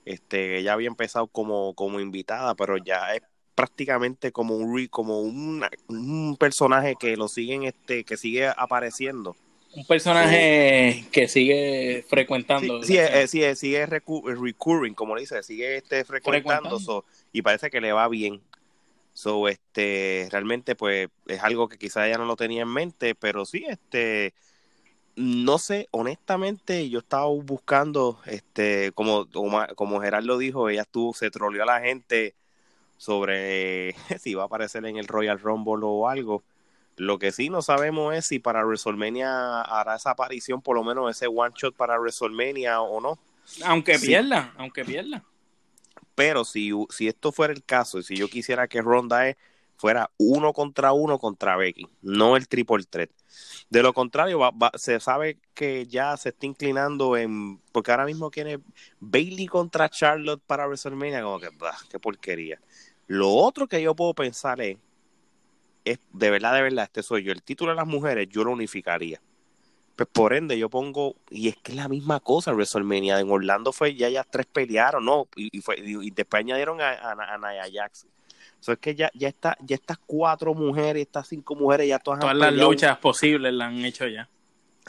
este, 0.05 0.59
ella 0.59 0.72
había 0.72 0.88
empezado 0.88 1.26
como, 1.26 1.74
como 1.74 2.01
invitada, 2.01 2.55
pero 2.55 2.76
ya 2.76 3.14
es 3.14 3.22
prácticamente 3.55 4.32
como 4.32 4.57
un 4.57 4.86
como 4.88 5.20
un, 5.20 6.36
personaje 6.38 6.97
que 6.99 7.16
lo 7.16 7.28
siguen 7.28 7.64
este 7.64 8.05
que 8.05 8.16
sigue 8.16 8.49
apareciendo. 8.49 9.36
Un 9.76 9.86
personaje 9.86 11.05
que 11.11 11.26
sigue 11.26 12.05
frecuentando 12.09 12.82
sí, 12.82 12.97
sí, 13.26 13.42
eh, 13.42 13.57
sigue 13.57 13.86
recurring 13.86 14.95
como 14.95 15.16
le 15.16 15.22
dice 15.22 15.42
sigue 15.42 15.76
este 15.76 16.05
frecuentando, 16.05 17.05
y 17.32 17.42
parece 17.42 17.70
que 17.70 17.80
le 17.80 17.92
va 17.92 18.09
bien 18.09 18.40
So, 19.14 19.48
este, 19.48 20.28
realmente, 20.30 20.74
pues, 20.74 21.08
es 21.28 21.42
algo 21.42 21.68
que 21.68 21.78
quizá 21.78 22.06
ella 22.06 22.18
no 22.18 22.26
lo 22.26 22.36
tenía 22.36 22.62
en 22.62 22.68
mente, 22.68 23.14
pero 23.14 23.46
sí, 23.46 23.64
este, 23.68 24.34
no 25.16 25.58
sé, 25.58 25.88
honestamente, 25.92 26.90
yo 26.90 26.98
estaba 26.98 27.26
buscando, 27.26 28.20
este, 28.26 28.90
como, 28.92 29.26
como 29.76 30.00
Gerardo 30.00 30.36
dijo, 30.36 30.68
ella 30.68 30.82
estuvo, 30.82 31.14
se 31.14 31.30
troleó 31.30 31.62
a 31.62 31.66
la 31.66 31.80
gente 31.80 32.34
sobre 32.96 33.94
si 34.20 34.30
iba 34.30 34.42
a 34.42 34.46
aparecer 34.46 34.84
en 34.86 34.96
el 34.96 35.06
Royal 35.06 35.38
Rumble 35.38 35.80
o 35.82 36.08
algo. 36.08 36.42
Lo 36.96 37.18
que 37.18 37.32
sí 37.32 37.50
no 37.50 37.62
sabemos 37.62 38.14
es 38.14 38.26
si 38.26 38.38
para 38.38 38.64
WrestleMania 38.64 39.62
hará 39.62 39.96
esa 39.96 40.10
aparición, 40.10 40.62
por 40.62 40.76
lo 40.76 40.84
menos 40.84 41.10
ese 41.10 41.26
one 41.26 41.52
shot 41.56 41.74
para 41.74 41.98
WrestleMania 41.98 42.80
o 42.80 43.00
no. 43.00 43.18
Aunque 43.64 43.98
pierda, 43.98 44.52
aunque 44.56 44.84
pierda. 44.84 45.22
Pero 46.14 46.45
si, 46.45 46.70
si 46.90 47.09
esto 47.09 47.32
fuera 47.32 47.53
el 47.53 47.64
caso, 47.64 47.99
y 47.99 48.03
si 48.03 48.16
yo 48.16 48.28
quisiera 48.28 48.68
que 48.68 48.82
Ronda 48.82 49.28
e 49.28 49.36
fuera 49.76 50.11
uno 50.16 50.53
contra 50.53 50.92
uno 50.92 51.18
contra 51.18 51.57
Becky, 51.57 51.88
no 52.03 52.36
el 52.36 52.49
triple 52.49 52.84
threat. 52.84 53.11
De 53.70 53.82
lo 53.82 53.92
contrario, 53.92 54.40
se 54.74 55.01
sabe 55.01 55.38
que 55.55 55.86
ya 55.86 56.16
se 56.16 56.30
está 56.30 56.47
inclinando 56.47 57.16
en. 57.16 57.59
Porque 57.72 57.90
ahora 57.90 58.07
mismo 58.07 58.30
tiene 58.30 58.61
Bailey 59.01 59.47
contra 59.47 59.88
Charlotte 59.88 60.42
para 60.47 60.66
WrestleMania, 60.66 61.22
como 61.22 61.40
que, 61.40 61.49
bah, 61.59 61.76
qué 61.90 61.99
porquería. 61.99 62.61
Lo 63.07 63.30
otro 63.30 63.66
que 63.66 63.82
yo 63.82 63.95
puedo 63.95 64.14
pensar 64.14 64.61
es, 64.61 64.78
es, 65.84 65.99
de 66.12 66.30
verdad, 66.30 66.55
de 66.55 66.62
verdad, 66.62 66.84
este 66.84 67.03
soy 67.03 67.24
yo. 67.24 67.32
El 67.32 67.42
título 67.42 67.72
de 67.72 67.76
las 67.76 67.86
mujeres, 67.86 68.28
yo 68.30 68.45
lo 68.45 68.53
unificaría. 68.53 69.20
Pues 69.97 70.09
por 70.12 70.32
ende, 70.32 70.59
yo 70.59 70.68
pongo, 70.68 71.14
y 71.30 71.49
es 71.49 71.57
que 71.57 71.72
es 71.72 71.76
la 71.76 71.88
misma 71.88 72.18
cosa, 72.18 72.53
WrestleMania. 72.53 73.20
En 73.20 73.30
Orlando 73.30 73.72
fue, 73.72 73.95
ya 73.95 74.09
ya 74.09 74.24
tres 74.24 74.47
pelearon, 74.47 75.05
¿no? 75.05 75.28
Y, 75.36 75.61
fue, 75.61 75.76
y, 75.78 76.11
después 76.11 76.40
añadieron 76.40 76.80
a, 76.80 76.90
a, 76.90 77.38
Nia 77.38 77.64
Jax. 77.72 78.07
Eso 78.61 78.72
es 78.72 78.78
que 78.78 78.95
ya, 78.95 79.11
ya, 79.14 79.28
está, 79.28 79.57
ya 79.61 79.76
estas 79.76 79.99
cuatro 79.99 80.53
mujeres, 80.55 81.03
estas 81.03 81.28
cinco 81.28 81.55
mujeres, 81.55 81.86
ya 81.86 81.99
todas 81.99 82.20
Todas 82.20 82.36
las 82.36 82.53
luchas 82.53 82.99
posibles 82.99 83.53
las 83.53 83.68
han 83.68 83.84
hecho 83.84 84.07
ya. 84.09 84.28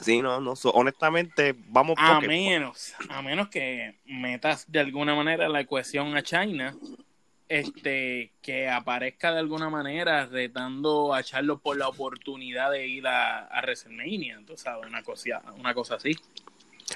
Sí, 0.02 0.22
no, 0.22 0.42
no, 0.42 0.54
honestamente, 0.74 1.56
vamos 1.68 1.96
a 1.98 2.20
menos, 2.20 2.96
a 3.10 3.22
menos 3.22 3.48
que 3.48 4.00
metas 4.06 4.70
de 4.70 4.80
alguna 4.80 5.16
manera 5.16 5.48
la 5.48 5.62
ecuación 5.62 6.18
a 6.18 6.24
China 6.24 6.76
este 7.48 8.32
que 8.42 8.70
aparezca 8.70 9.32
de 9.32 9.40
alguna 9.40 9.70
manera 9.70 10.26
retando 10.26 11.14
a 11.14 11.24
Charlo 11.24 11.60
por 11.60 11.78
la 11.78 11.88
oportunidad 11.88 12.72
de 12.72 12.88
ir 12.88 13.08
a, 13.08 13.46
a 13.46 13.62
WrestleMania, 13.62 14.42
tú 14.46 14.58
sabes, 14.58 14.88
una 14.88 15.04
cosa, 15.04 15.42
una 15.58 15.74
cosa 15.74 15.96
así. 15.96 16.16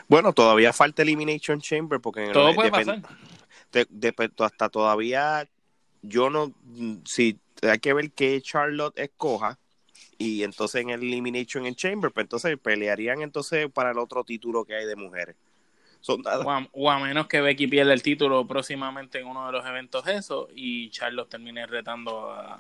Bueno, 0.08 0.34
todavía 0.34 0.74
falta 0.74 1.02
Elimination 1.02 1.62
Chamber 1.62 2.00
porque 2.00 2.30
todo 2.32 2.54
puede 2.54 2.72
pasar. 2.72 3.02
hasta 4.40 4.70
todavía 4.70 5.48
yo 6.02 6.30
no 6.30 6.54
si 7.06 7.40
hay 7.62 7.80
que 7.80 7.94
ver 7.94 8.12
qué 8.12 8.42
Charlotte 8.42 8.98
escoja 8.98 9.60
y 10.18 10.44
entonces 10.44 10.82
en 10.82 10.90
el 10.90 11.02
Elimination 11.02 11.66
en 11.66 11.76
Chamber, 11.76 12.12
pues 12.12 12.26
entonces 12.26 12.58
pelearían 12.58 13.22
entonces 13.22 13.70
para 13.72 13.92
el 13.92 13.98
otro 13.98 14.24
título 14.24 14.66
que 14.66 14.76
hay 14.76 14.86
de 14.86 14.96
mujeres. 14.96 15.36
O, 16.08 16.90
a, 16.90 17.00
menos 17.00 17.28
que 17.28 17.42
Becky 17.42 17.68
pierda 17.68 17.94
el 17.94 18.02
título 18.02 18.48
próximamente 18.48 19.20
en 19.20 19.28
uno 19.28 19.46
de 19.46 19.52
los 19.52 19.66
eventos 19.66 20.08
eso 20.08 20.48
y 20.56 20.90
Charlos 20.92 21.30
termine 21.30 21.68
retando 21.68 22.32
a, 22.32 22.60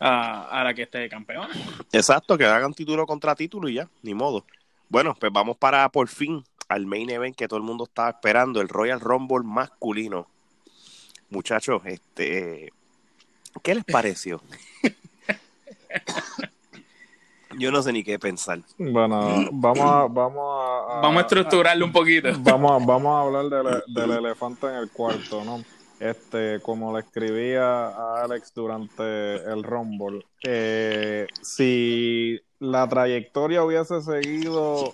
a, 0.00 0.64
la 0.64 0.74
que 0.74 0.82
esté 0.82 0.98
de 0.98 1.08
campeona. 1.08 1.48
Exacto, 1.92 2.36
que 2.36 2.44
hagan 2.44 2.74
título 2.74 3.06
contra 3.06 3.34
título 3.34 3.68
y 3.68 3.74
ya, 3.74 3.88
ni 4.02 4.14
modo. 4.14 4.44
Bueno, 4.88 5.14
pues 5.18 5.32
vamos 5.32 5.56
para 5.56 5.88
por 5.90 6.08
fin 6.08 6.44
al 6.68 6.86
main 6.86 7.10
event 7.10 7.36
que 7.36 7.48
todo 7.48 7.58
el 7.58 7.64
mundo 7.64 7.84
estaba 7.84 8.10
esperando, 8.10 8.60
el 8.60 8.68
Royal 8.68 9.00
Rumble 9.00 9.44
masculino. 9.44 10.26
Muchachos, 11.30 11.82
este, 11.84 12.72
¿qué 13.62 13.74
les 13.74 13.84
pareció? 13.84 14.40
Yo 17.58 17.70
no 17.70 17.82
sé 17.82 17.92
ni 17.92 18.04
qué 18.04 18.18
pensar. 18.18 18.60
Bueno, 18.78 19.48
vamos 19.52 19.84
a, 19.84 20.06
vamos 20.06 20.38
a, 20.38 21.00
vamos 21.00 21.16
a 21.18 21.20
estructurarlo 21.20 21.84
un 21.84 21.92
poquito. 21.92 22.28
Vamos, 22.40 22.84
vamos 22.84 23.14
a 23.14 23.20
hablar 23.20 23.82
del, 23.86 24.10
elefante 24.10 24.66
en 24.66 24.74
el 24.74 24.90
cuarto, 24.90 25.44
¿no? 25.44 25.62
Este, 25.98 26.60
como 26.60 26.92
le 26.94 27.00
escribía 27.00 27.88
a 27.88 28.24
Alex 28.24 28.52
durante 28.54 29.36
el 29.36 29.62
Rumble, 29.62 30.26
eh, 30.44 31.26
si 31.40 32.38
la 32.58 32.86
trayectoria 32.86 33.64
hubiese 33.64 34.02
seguido 34.02 34.92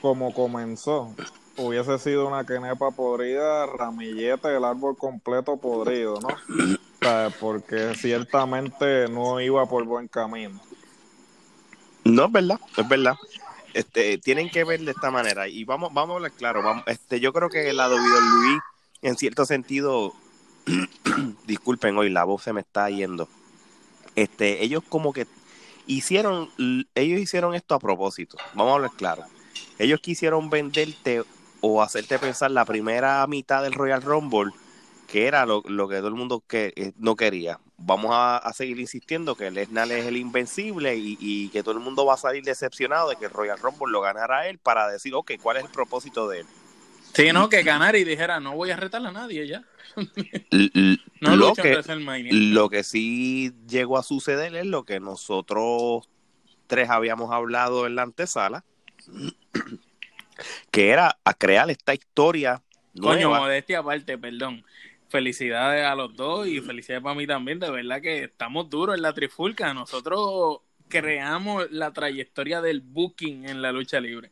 como 0.00 0.32
comenzó, 0.32 1.12
hubiese 1.56 1.98
sido 1.98 2.28
una 2.28 2.44
quenepa 2.44 2.92
podrida, 2.92 3.66
ramillete, 3.66 4.56
el 4.56 4.64
árbol 4.64 4.96
completo 4.96 5.56
podrido, 5.56 6.20
¿no? 6.20 6.28
porque 7.40 7.94
ciertamente 7.94 9.08
no 9.08 9.40
iba 9.40 9.66
por 9.66 9.84
buen 9.84 10.08
camino. 10.08 10.60
No, 12.16 12.24
es 12.24 12.32
verdad, 12.32 12.58
es 12.78 12.88
verdad. 12.88 13.14
Este, 13.74 14.16
tienen 14.16 14.48
que 14.48 14.64
ver 14.64 14.80
de 14.80 14.92
esta 14.92 15.10
manera. 15.10 15.48
Y 15.48 15.64
vamos, 15.64 15.92
vamos 15.92 16.14
a 16.14 16.16
hablar 16.16 16.32
claro. 16.32 16.62
Vamos, 16.62 16.82
este, 16.86 17.20
yo 17.20 17.30
creo 17.34 17.50
que 17.50 17.58
de 17.58 17.74
Luis, 17.74 18.60
en 19.02 19.16
cierto 19.18 19.44
sentido, 19.44 20.14
disculpen 21.46 21.98
hoy, 21.98 22.08
la 22.08 22.24
voz 22.24 22.42
se 22.42 22.54
me 22.54 22.62
está 22.62 22.88
yendo. 22.88 23.28
Este, 24.14 24.64
ellos 24.64 24.82
como 24.88 25.12
que 25.12 25.26
hicieron, 25.86 26.48
ellos 26.94 27.20
hicieron 27.20 27.54
esto 27.54 27.74
a 27.74 27.80
propósito. 27.80 28.38
Vamos 28.54 28.72
a 28.72 28.74
hablar 28.76 28.90
claro. 28.96 29.24
Ellos 29.78 30.00
quisieron 30.00 30.48
venderte 30.48 31.22
o 31.60 31.82
hacerte 31.82 32.18
pensar 32.18 32.50
la 32.50 32.64
primera 32.64 33.26
mitad 33.26 33.62
del 33.62 33.74
Royal 33.74 34.00
Rumble 34.00 34.52
que 35.06 35.26
era 35.26 35.44
lo, 35.44 35.62
lo 35.66 35.86
que 35.86 35.96
todo 35.98 36.08
el 36.08 36.14
mundo 36.14 36.42
que, 36.46 36.72
eh, 36.76 36.92
no 36.96 37.14
quería. 37.14 37.60
Vamos 37.78 38.10
a, 38.14 38.50
seguir 38.54 38.80
insistiendo 38.80 39.34
que 39.34 39.50
Lesnar 39.50 39.90
es 39.92 40.06
el 40.06 40.16
invencible 40.16 40.96
y, 40.96 41.48
que 41.50 41.62
todo 41.62 41.74
el 41.74 41.80
mundo 41.80 42.06
va 42.06 42.14
a 42.14 42.18
salir 42.18 42.42
decepcionado 42.42 43.10
de 43.10 43.16
que 43.16 43.28
Royal 43.28 43.58
Rumble 43.58 43.92
lo 43.92 44.00
ganara 44.00 44.48
él 44.48 44.58
para 44.58 44.88
decir, 44.88 45.14
ok, 45.14 45.32
¿cuál 45.42 45.58
es 45.58 45.64
el 45.64 45.70
propósito 45.70 46.26
de 46.28 46.40
él? 46.40 46.46
Sí, 47.12 47.32
no, 47.32 47.48
que 47.48 47.62
ganar 47.62 47.94
y 47.96 48.04
dijera, 48.04 48.40
no 48.40 48.54
voy 48.54 48.70
a 48.70 48.76
retar 48.76 49.04
a 49.04 49.12
nadie 49.12 49.46
ya. 49.46 49.64
no 51.20 51.36
lo, 51.36 51.54
que, 51.54 51.82
lo 52.32 52.68
que 52.68 52.82
sí 52.82 53.52
llegó 53.68 53.98
a 53.98 54.02
suceder 54.02 54.54
es 54.54 54.66
lo 54.66 54.84
que 54.84 55.00
nosotros 55.00 56.08
tres 56.66 56.90
habíamos 56.90 57.30
hablado 57.32 57.86
en 57.86 57.94
la 57.94 58.02
antesala, 58.02 58.64
que 60.70 60.90
era 60.90 61.18
a 61.24 61.34
crear 61.34 61.70
esta 61.70 61.94
historia 61.94 62.62
Coño, 63.00 63.30
modestia 63.30 63.80
aparte, 63.80 64.16
perdón 64.18 64.64
felicidades 65.08 65.84
a 65.84 65.94
los 65.94 66.14
dos 66.16 66.46
y 66.46 66.60
felicidades 66.60 67.02
para 67.02 67.14
mí 67.14 67.26
también. 67.26 67.58
De 67.58 67.70
verdad 67.70 68.00
que 68.00 68.24
estamos 68.24 68.68
duros 68.68 68.96
en 68.96 69.02
la 69.02 69.12
trifulca. 69.12 69.72
Nosotros 69.74 70.60
creamos 70.88 71.70
la 71.70 71.92
trayectoria 71.92 72.60
del 72.60 72.80
booking 72.80 73.48
en 73.48 73.62
la 73.62 73.72
lucha 73.72 74.00
libre. 74.00 74.30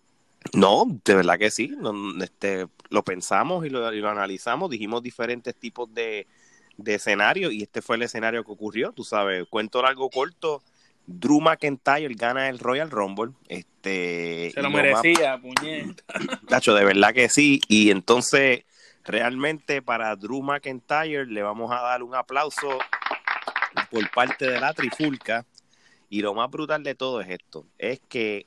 No, 0.53 0.85
de 1.05 1.15
verdad 1.15 1.39
que 1.39 1.51
sí. 1.51 1.75
este, 2.21 2.67
lo 2.91 3.03
pensamos 3.03 3.65
y 3.67 3.71
lo, 3.71 3.87
analizamos, 3.87 4.71
dijimos 4.71 5.03
diferentes 5.03 5.55
tipos 5.55 5.93
de, 5.95 6.27
de 6.77 6.95
escenarios 6.95 7.53
y 7.53 7.63
este 7.63 7.81
fue 7.81 7.97
el 7.97 8.03
escenario 8.03 8.45
que 8.45 8.53
ocurrió. 8.53 8.93
Tú 8.93 9.05
sabes, 9.05 9.47
cuento 9.49 9.83
largo 9.83 10.11
corto. 10.11 10.63
Drew 11.07 11.41
McIntyre 11.41 12.15
gana 12.15 12.49
el 12.49 12.59
Royal 12.59 12.91
Rumble. 12.91 13.33
Este, 13.49 14.53
Se 14.55 14.63
lo 14.63 14.71
merecía, 14.71 15.39
puñeta. 15.39 16.03
Tacho, 16.49 16.75
de 16.75 16.85
verdad 16.85 17.13
que 17.13 17.29
sí. 17.29 17.61
Y 17.69 17.91
entonces, 17.91 18.65
realmente 19.05 19.83
para 19.83 20.17
Drew 20.17 20.43
McIntyre 20.43 21.27
le 21.27 21.43
vamos 21.43 21.71
a 21.73 21.81
dar 21.81 22.03
un 22.03 22.15
aplauso 22.15 22.79
por 23.91 24.11
parte 24.11 24.51
de 24.51 24.61
la 24.61 24.73
trifulca. 24.73 25.45
Y 26.11 26.23
lo 26.23 26.35
más 26.35 26.51
brutal 26.51 26.83
de 26.83 26.95
todo 26.95 27.21
es 27.21 27.29
esto, 27.29 27.67
es 27.79 28.01
que 28.09 28.47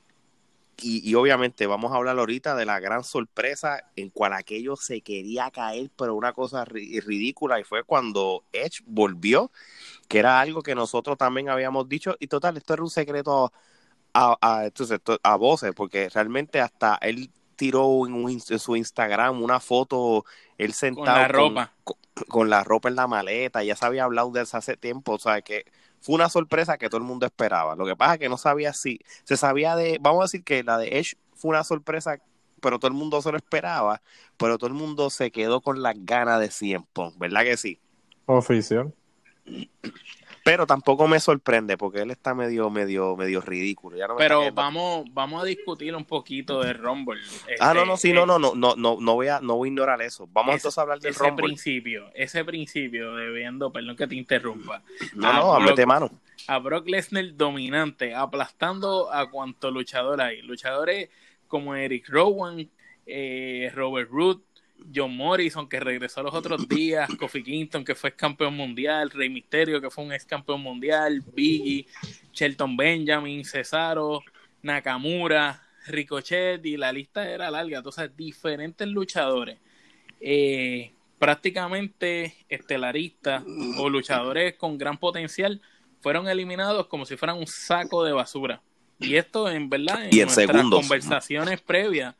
y, 0.80 1.14
obviamente 1.14 1.66
vamos 1.66 1.92
a 1.92 1.96
hablar 1.96 2.18
ahorita 2.18 2.54
de 2.54 2.64
la 2.64 2.78
gran 2.78 3.02
sorpresa 3.02 3.82
en 3.96 4.10
cual 4.10 4.32
aquello 4.32 4.76
se 4.76 5.00
quería 5.00 5.50
caer, 5.50 5.90
pero 5.96 6.14
una 6.14 6.32
cosa 6.32 6.64
ridícula, 6.64 7.58
y 7.58 7.64
fue 7.64 7.82
cuando 7.82 8.44
Edge 8.52 8.82
volvió, 8.86 9.50
que 10.06 10.20
era 10.20 10.40
algo 10.40 10.62
que 10.62 10.74
nosotros 10.74 11.18
también 11.18 11.48
habíamos 11.48 11.88
dicho, 11.88 12.16
y 12.20 12.28
total, 12.28 12.56
esto 12.56 12.74
era 12.74 12.82
un 12.82 12.90
secreto 12.90 13.52
a, 14.14 14.36
a, 14.40 14.70
a 15.22 15.36
voces, 15.36 15.72
porque 15.74 16.08
realmente 16.10 16.60
hasta 16.60 16.96
él 17.02 17.30
tiró 17.58 18.06
en, 18.06 18.40
su 18.40 18.76
Instagram 18.76 19.42
una 19.42 19.58
foto, 19.58 20.24
él 20.56 20.72
sentado 20.72 21.04
con 21.04 21.14
la 21.14 21.28
ropa. 21.28 21.72
Con, 22.28 22.50
la 22.50 22.64
ropa 22.64 22.88
en 22.88 22.96
la 22.96 23.08
maleta, 23.08 23.64
ya 23.64 23.74
se 23.74 23.84
había 23.84 24.04
hablado 24.04 24.30
de 24.30 24.42
eso 24.42 24.56
hace 24.56 24.76
tiempo, 24.76 25.14
o 25.14 25.18
sea 25.18 25.42
que 25.42 25.64
fue 26.00 26.14
una 26.14 26.28
sorpresa 26.28 26.78
que 26.78 26.88
todo 26.88 26.98
el 26.98 27.06
mundo 27.06 27.26
esperaba. 27.26 27.74
Lo 27.74 27.84
que 27.84 27.96
pasa 27.96 28.14
es 28.14 28.20
que 28.20 28.28
no 28.28 28.38
sabía 28.38 28.72
si, 28.72 29.00
se 29.24 29.36
sabía 29.36 29.74
de, 29.74 29.98
vamos 30.00 30.20
a 30.20 30.24
decir 30.24 30.44
que 30.44 30.62
la 30.62 30.78
de 30.78 30.98
Edge 30.98 31.16
fue 31.34 31.50
una 31.50 31.64
sorpresa, 31.64 32.20
pero 32.60 32.78
todo 32.78 32.88
el 32.88 32.96
mundo 32.96 33.20
se 33.22 33.32
lo 33.32 33.36
esperaba, 33.36 34.02
pero 34.36 34.56
todo 34.56 34.68
el 34.68 34.74
mundo 34.74 35.10
se 35.10 35.32
quedó 35.32 35.60
con 35.60 35.82
las 35.82 35.94
ganas 35.98 36.40
de 36.40 36.50
100 36.50 36.86
¿verdad 37.18 37.42
que 37.42 37.56
sí? 37.56 37.80
Oficial. 38.26 38.94
Pero 40.48 40.66
tampoco 40.66 41.06
me 41.06 41.20
sorprende 41.20 41.76
porque 41.76 42.00
él 42.00 42.10
está 42.10 42.34
medio, 42.34 42.70
medio, 42.70 43.16
medio 43.16 43.42
ridículo. 43.42 43.98
pero 44.16 44.50
vamos, 44.52 45.04
vamos 45.12 45.42
a 45.42 45.44
discutir 45.44 45.94
un 45.94 46.06
poquito 46.06 46.62
de 46.62 46.72
Rumble. 46.72 47.20
ah, 47.60 47.74
no, 47.74 47.84
no, 47.84 47.94
este, 47.94 48.08
sí, 48.08 48.14
no, 48.14 48.24
no, 48.24 48.38
no, 48.38 48.54
no, 48.54 48.74
no, 48.74 48.96
no 48.98 49.14
voy 49.14 49.28
a, 49.28 49.40
no 49.40 49.56
voy 49.56 49.68
a 49.68 49.70
ignorar 49.70 50.00
eso. 50.00 50.26
Vamos 50.32 50.54
entonces 50.54 50.78
a 50.78 50.80
hablar 50.80 51.00
del 51.00 51.10
ese 51.10 51.32
principio, 51.32 52.10
ese 52.14 52.44
principio 52.46 53.14
de 53.14 53.30
viendo, 53.30 53.70
perdón 53.70 53.94
que 53.94 54.06
te 54.06 54.14
interrumpa. 54.14 54.82
No, 55.14 55.32
no, 55.32 55.54
háblate 55.54 55.84
mano. 55.84 56.10
A 56.46 56.58
Brock 56.58 56.88
Lesnar 56.88 57.36
dominante, 57.36 58.14
aplastando 58.14 59.12
a 59.12 59.30
cuanto 59.30 59.70
luchador 59.70 60.22
hay. 60.22 60.40
Luchadores 60.40 61.10
como 61.46 61.74
Eric 61.74 62.08
Rowan, 62.08 62.70
eh, 63.04 63.70
Robert 63.74 64.08
Root, 64.10 64.42
John 64.94 65.16
Morrison, 65.16 65.68
que 65.68 65.80
regresó 65.80 66.22
los 66.22 66.34
otros 66.34 66.68
días, 66.68 67.08
Kofi 67.18 67.42
Kingston, 67.42 67.84
que 67.84 67.94
fue 67.94 68.12
campeón 68.12 68.54
mundial, 68.54 69.10
Rey 69.10 69.28
Misterio, 69.28 69.80
que 69.80 69.90
fue 69.90 70.04
un 70.04 70.12
ex 70.12 70.24
campeón 70.24 70.62
mundial, 70.62 71.22
Biggie, 71.34 71.86
Shelton 72.32 72.76
Benjamin, 72.76 73.44
Cesaro, 73.44 74.22
Nakamura, 74.62 75.62
Ricochet, 75.86 76.64
y 76.64 76.76
la 76.76 76.92
lista 76.92 77.28
era 77.28 77.50
larga, 77.50 77.78
entonces 77.78 78.10
diferentes 78.16 78.86
luchadores. 78.88 79.58
Eh, 80.20 80.92
prácticamente 81.18 82.34
estelaristas 82.48 83.42
o 83.78 83.88
luchadores 83.88 84.54
con 84.54 84.78
gran 84.78 84.98
potencial 84.98 85.60
fueron 86.00 86.28
eliminados 86.28 86.86
como 86.86 87.04
si 87.04 87.16
fueran 87.16 87.38
un 87.38 87.46
saco 87.46 88.04
de 88.04 88.12
basura. 88.12 88.62
Y 89.00 89.16
esto 89.16 89.48
en 89.48 89.68
verdad 89.68 90.08
en, 90.10 90.26
nuestras 90.26 90.70
conversaciones 90.70 91.60
previas 91.60 92.14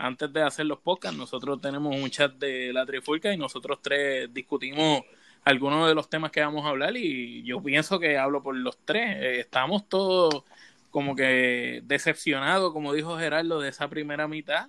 antes 0.00 0.32
de 0.32 0.42
hacer 0.42 0.66
los 0.66 0.78
podcasts, 0.78 1.16
nosotros 1.16 1.60
tenemos 1.60 1.94
un 1.94 2.10
chat 2.10 2.32
de 2.34 2.72
la 2.72 2.86
Trifulca 2.86 3.32
y 3.32 3.36
nosotros 3.36 3.80
tres 3.82 4.32
discutimos 4.32 5.02
algunos 5.44 5.88
de 5.88 5.94
los 5.94 6.08
temas 6.08 6.30
que 6.30 6.40
vamos 6.40 6.64
a 6.64 6.70
hablar 6.70 6.96
y 6.96 7.42
yo 7.42 7.62
pienso 7.62 7.98
que 7.98 8.18
hablo 8.18 8.42
por 8.42 8.56
los 8.56 8.78
tres. 8.84 9.16
Eh, 9.16 9.40
estamos 9.40 9.88
todos 9.88 10.44
como 10.90 11.14
que 11.14 11.82
decepcionados, 11.84 12.72
como 12.72 12.92
dijo 12.92 13.18
Gerardo, 13.18 13.60
de 13.60 13.68
esa 13.68 13.88
primera 13.88 14.26
mitad. 14.26 14.68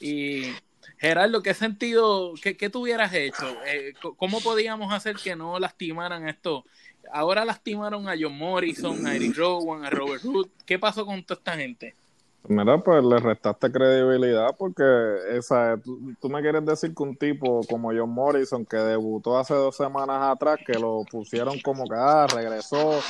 Y 0.00 0.52
Gerardo, 0.98 1.42
¿qué 1.42 1.54
sentido, 1.54 2.34
qué, 2.42 2.56
qué 2.56 2.68
tú 2.68 2.82
hubieras 2.82 3.12
hecho? 3.14 3.56
Eh, 3.66 3.94
¿Cómo 4.16 4.40
podíamos 4.40 4.92
hacer 4.92 5.16
que 5.16 5.36
no 5.36 5.58
lastimaran 5.58 6.28
esto? 6.28 6.64
Ahora 7.12 7.44
lastimaron 7.44 8.08
a 8.08 8.14
John 8.18 8.36
Morrison, 8.36 9.06
a 9.06 9.14
Eric 9.14 9.36
Rowan, 9.36 9.84
a 9.84 9.90
Robert 9.90 10.22
Root. 10.24 10.50
¿Qué 10.64 10.78
pasó 10.78 11.04
con 11.04 11.22
toda 11.24 11.38
esta 11.38 11.56
gente? 11.56 11.94
Mira, 12.48 12.82
pues 12.82 13.04
le 13.04 13.18
restaste 13.18 13.70
credibilidad 13.70 14.56
porque 14.58 14.82
esa, 15.30 15.78
tú, 15.78 16.28
me 16.28 16.42
quieres 16.42 16.64
decir 16.66 16.92
que 16.92 17.02
un 17.02 17.16
tipo 17.16 17.60
como 17.68 17.92
John 17.92 18.10
Morrison 18.10 18.66
que 18.66 18.78
debutó 18.78 19.38
hace 19.38 19.54
dos 19.54 19.76
semanas 19.76 20.18
atrás, 20.20 20.58
que 20.66 20.76
lo 20.76 21.04
pusieron 21.08 21.60
como 21.60 21.84
que 21.84 21.94
ah, 21.96 22.26
regresó, 22.34 23.00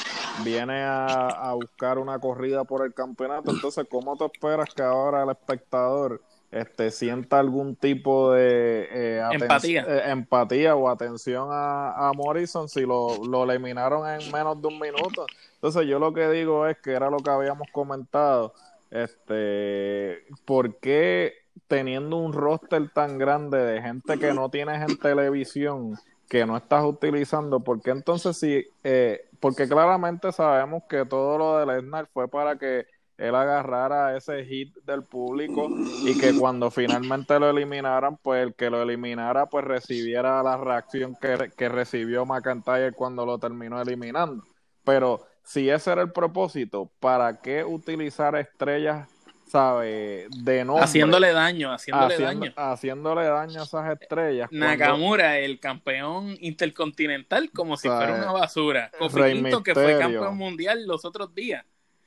viene 0.45 0.83
a, 0.85 1.55
buscar 1.55 1.99
una 1.99 2.19
corrida 2.19 2.65
por 2.65 2.85
el 2.85 2.93
campeonato, 2.93 3.51
entonces 3.51 3.87
¿cómo 3.91 4.17
te 4.17 4.27
esperas 4.27 4.69
que 4.75 4.83
ahora 4.83 5.23
el 5.23 5.31
espectador 5.31 6.21
este, 6.51 6.91
sienta 6.91 7.39
algún 7.39 7.77
tipo 7.77 8.33
de 8.33 8.87
eh, 8.91 9.23
empatía. 9.33 9.87
Eh, 9.89 10.11
empatía 10.11 10.77
o 10.77 10.91
atención 10.91 11.49
a, 11.51 12.09
a 12.09 12.13
Morrison 12.13 12.69
si 12.69 12.83
lo, 12.83 13.25
lo 13.25 13.51
eliminaron 13.51 14.07
en 14.07 14.31
menos 14.31 14.61
de 14.61 14.69
un 14.69 14.79
minuto? 14.79 15.25
Entonces 15.55 15.87
yo 15.87 15.99
lo 15.99 16.13
que 16.13 16.29
digo 16.29 16.67
es 16.67 16.77
que 16.79 16.93
era 16.93 17.09
lo 17.09 17.17
que 17.19 17.31
habíamos 17.31 17.69
comentado 17.73 18.53
este, 18.93 20.25
¿por 20.45 20.79
qué 20.79 21.33
teniendo 21.67 22.19
un 22.19 22.33
roster 22.33 22.91
tan 22.91 23.19
grande 23.19 23.59
de 23.59 23.81
gente 23.81 24.19
que 24.19 24.35
no 24.35 24.51
tienes 24.51 24.89
en 24.89 24.99
televisión, 24.99 25.97
que 26.29 26.45
no 26.45 26.57
estás 26.57 26.85
utilizando, 26.85 27.61
por 27.61 27.81
qué 27.83 27.91
entonces 27.91 28.37
si, 28.37 28.67
eh, 28.85 29.29
porque 29.41 29.67
claramente 29.67 30.31
sabemos 30.33 30.83
que 30.89 31.07
todo 31.07 31.39
lo 31.39 31.59
de 31.59 31.67
Lesnar 31.67 32.09
fue 32.13 32.29
para 32.29 32.57
que 32.57 32.87
él 33.17 33.35
agarrara 33.35 34.17
ese 34.17 34.45
hit 34.45 34.75
del 34.85 35.05
público 35.05 35.69
y 36.05 36.19
que 36.19 36.37
cuando 36.39 36.71
finalmente 36.71 37.39
lo 37.39 37.51
eliminaran, 37.51 38.17
pues 38.17 38.43
el 38.43 38.55
que 38.55 38.69
lo 38.69 38.83
eliminara, 38.83 39.47
pues 39.47 39.65
recibiera 39.65 40.43
la 40.43 40.57
reacción 40.57 41.17
que, 41.21 41.51
que 41.57 41.69
recibió 41.69 42.27
McIntyre 42.27 42.93
cuando 42.93 43.25
lo 43.25 43.39
terminó 43.39 43.81
eliminando. 43.81 44.43
Pero 44.85 45.21
si 45.45 45.69
ese 45.69 45.93
era 45.93 46.03
el 46.03 46.13
propósito, 46.13 46.91
¿para 47.01 47.41
qué 47.41 47.65
utilizar 47.65 48.37
estrellas, 48.37 49.09
sabe, 49.47 50.29
de 50.31 50.65
nombre? 50.65 50.85
Haciéndole 50.85 51.33
daño, 51.33 51.73
haciéndole 51.73 52.19
daño. 52.19 52.53
Haciéndole 52.57 53.25
daño 53.25 53.61
a 53.61 53.65
esas 53.65 54.01
estrellas. 54.01 54.49
Nakamura, 54.51 55.39
el 55.39 55.61
campeón 55.61 56.37
intercontinental, 56.41 57.51
como 57.51 57.77
si 57.77 57.89
fuera 57.89 58.15
una 58.15 58.33
basura. 58.33 58.91
Kofi 58.99 59.43
que 59.65 59.75
fue 59.75 59.99
campeón 59.99 60.37
mundial 60.37 60.87
los 60.87 61.05
otros 61.05 61.35
días. 61.35 61.65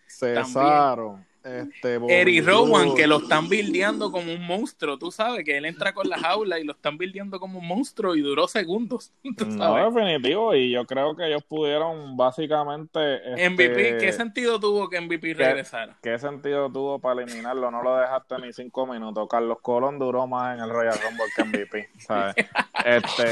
Cesaron. 0.08 1.26
Este, 1.46 2.00
Eric 2.10 2.44
Rowan, 2.44 2.96
que 2.96 3.06
lo 3.06 3.18
están 3.18 3.48
bildeando 3.48 4.12
como 4.12 4.34
un 4.34 4.48
monstruo, 4.48 4.98
tú 4.98 5.12
sabes, 5.12 5.46
que 5.46 5.58
él 5.58 5.66
entra 5.66 5.94
con 5.94 6.10
la 6.10 6.18
jaula 6.18 6.60
y 6.60 6.64
lo 6.64 6.74
están 6.74 6.98
bildeando 6.98 7.40
como 7.40 7.60
un 7.60 7.68
monstruo 7.68 8.16
y 8.16 8.22
duró 8.22 8.48
segundos. 8.48 9.14
No, 9.46 9.92
definitivo, 9.92 10.56
y 10.56 10.72
yo 10.72 10.86
creo 10.86 11.16
que 11.16 11.28
ellos 11.28 11.44
pudieron 11.44 12.18
básicamente... 12.18 13.16
Este, 13.32 13.50
MVP, 13.50 13.98
¿qué 14.00 14.12
sentido 14.12 14.60
tuvo 14.60 14.90
que 14.90 15.00
MVP 15.00 15.36
regresara? 15.36 15.98
¿Qué 16.02 16.18
sentido 16.18 16.72
tuvo 16.72 17.00
para 17.00 17.22
eliminarlo? 17.22 17.70
No 17.70 17.84
lo 17.84 17.96
dejaste 17.96 18.40
ni 18.40 18.52
cinco 18.52 18.88
minutos. 18.88 19.28
Carlos 19.30 19.60
Colón 19.62 20.00
duró 20.00 20.26
más 20.26 20.56
en 20.58 20.64
el 20.64 20.70
Royal 20.70 20.98
Rumble 21.00 21.26
que 21.36 21.44
MVP, 21.44 21.90
¿sabes? 22.00 22.36
este, 22.86 23.28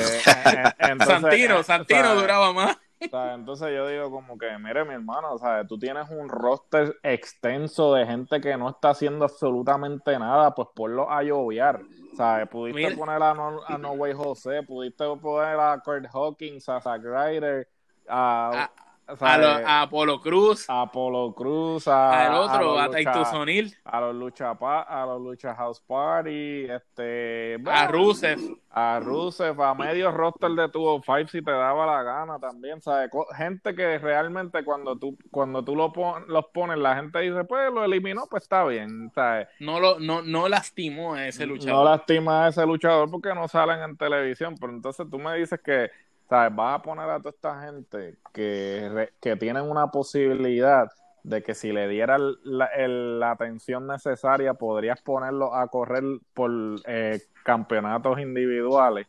Santino, 1.04 1.64
Santino 1.64 2.16
duraba 2.16 2.54
más. 2.54 2.78
Entonces 3.36 3.70
yo 3.76 3.88
digo 3.88 4.12
como 4.12 4.38
que, 4.38 4.58
mire 4.58 4.86
mi 4.86 4.94
hermano, 4.94 5.38
¿sabes? 5.38 5.68
tú 5.68 5.78
tienes 5.78 6.10
un 6.10 6.30
roster 6.30 6.98
extenso 7.04 7.94
de 7.94 8.06
gente 8.06 8.40
que 8.42 8.58
no 8.58 8.70
está 8.70 8.90
haciendo 8.92 9.26
absolutamente 9.26 10.18
nada, 10.18 10.54
pues 10.54 10.70
ponlo 10.74 11.10
a 11.10 11.24
lloviar. 11.24 11.82
¿sabes? 12.16 12.48
Pudiste 12.48 12.96
poner 12.96 13.22
a 13.22 13.34
No, 13.34 13.62
a 13.66 13.78
no 13.78 13.94
Way 13.94 14.14
José, 14.14 14.64
pudiste 14.64 15.04
poner 15.22 15.60
a 15.60 15.80
Kurt 15.84 16.06
Hawkins, 16.14 16.68
a 16.70 16.80
Zack 16.80 17.04
Ryder, 17.04 17.68
a, 18.08 18.70
a, 19.08 19.82
Apolo 19.82 20.20
Cruz. 20.20 20.70
A 20.70 20.84
Apolo 20.84 21.34
Cruz. 21.34 21.88
A, 21.88 22.28
al 22.28 22.36
otro, 22.36 22.80
a, 22.80 22.90
Titus 22.90 23.34
O'Neill. 23.34 23.76
A 23.84 24.02
los 24.02 24.16
Lucha, 24.16 24.52
a 24.52 25.06
los 25.06 25.22
Lucha 25.22 25.56
House 25.56 25.82
Party. 25.82 26.66
Este, 26.66 27.58
a 27.66 27.88
Rusev. 27.88 28.40
A 28.70 29.00
Rusev, 29.00 29.62
a 29.62 29.76
medio 29.76 30.12
roster 30.12 30.50
de 30.52 30.68
tu 30.70 31.00
Five 31.04 31.28
si 31.28 31.42
te 31.44 31.52
daba 31.52 31.86
la 31.86 32.02
gana 32.02 32.40
también, 32.40 32.82
¿sabes? 32.82 33.12
Gente 33.36 33.76
que 33.76 34.00
realmente 34.00 34.64
cuando 34.64 34.98
tú, 34.98 35.18
cuando 35.30 35.64
tú 35.64 35.76
lo 35.76 35.94
los 36.28 36.46
pones, 36.48 36.78
la 36.80 36.96
gente 36.96 37.20
dice, 37.20 37.44
pues 37.44 37.72
lo 37.72 37.84
eliminó, 37.84 38.26
pues 38.30 38.44
está 38.44 38.66
bien, 38.66 39.12
¿sabes? 39.14 39.48
No, 39.60 39.80
lo, 39.80 40.00
no, 40.00 40.24
no 40.24 40.50
lastimó 40.50 41.14
a 41.14 41.28
ese 41.28 41.46
luchador. 41.46 41.84
No 41.86 41.92
lastima 41.92 42.46
a 42.46 42.50
ese 42.50 42.66
luchador 42.66 43.12
porque 43.12 43.34
no 43.36 43.48
salen 43.48 43.82
en 43.82 43.96
televisión, 43.96 44.56
pero 44.60 44.74
entonces 44.74 45.08
tú 45.10 45.20
me 45.20 45.36
dices 45.38 45.60
que 45.64 45.92
¿sabes? 46.34 46.56
Vas 46.56 46.80
a 46.80 46.82
poner 46.82 47.08
a 47.12 47.20
toda 47.20 47.30
esta 47.30 47.62
gente 47.62 48.18
que, 48.34 49.10
que 49.22 49.36
tienen 49.36 49.70
una 49.70 49.92
posibilidad 49.92 50.90
de 51.22 51.44
que 51.44 51.54
si 51.54 51.72
le 51.72 51.88
diera 51.88 52.18
la, 52.18 53.32
atención 53.32 53.86
necesaria 53.86 54.56
podrías 54.56 55.00
ponerlo 55.02 55.54
a 55.54 55.68
correr 55.68 56.04
por 56.34 56.52
eh, 56.88 57.22
campeonatos 57.44 58.20
individuales 58.20 59.06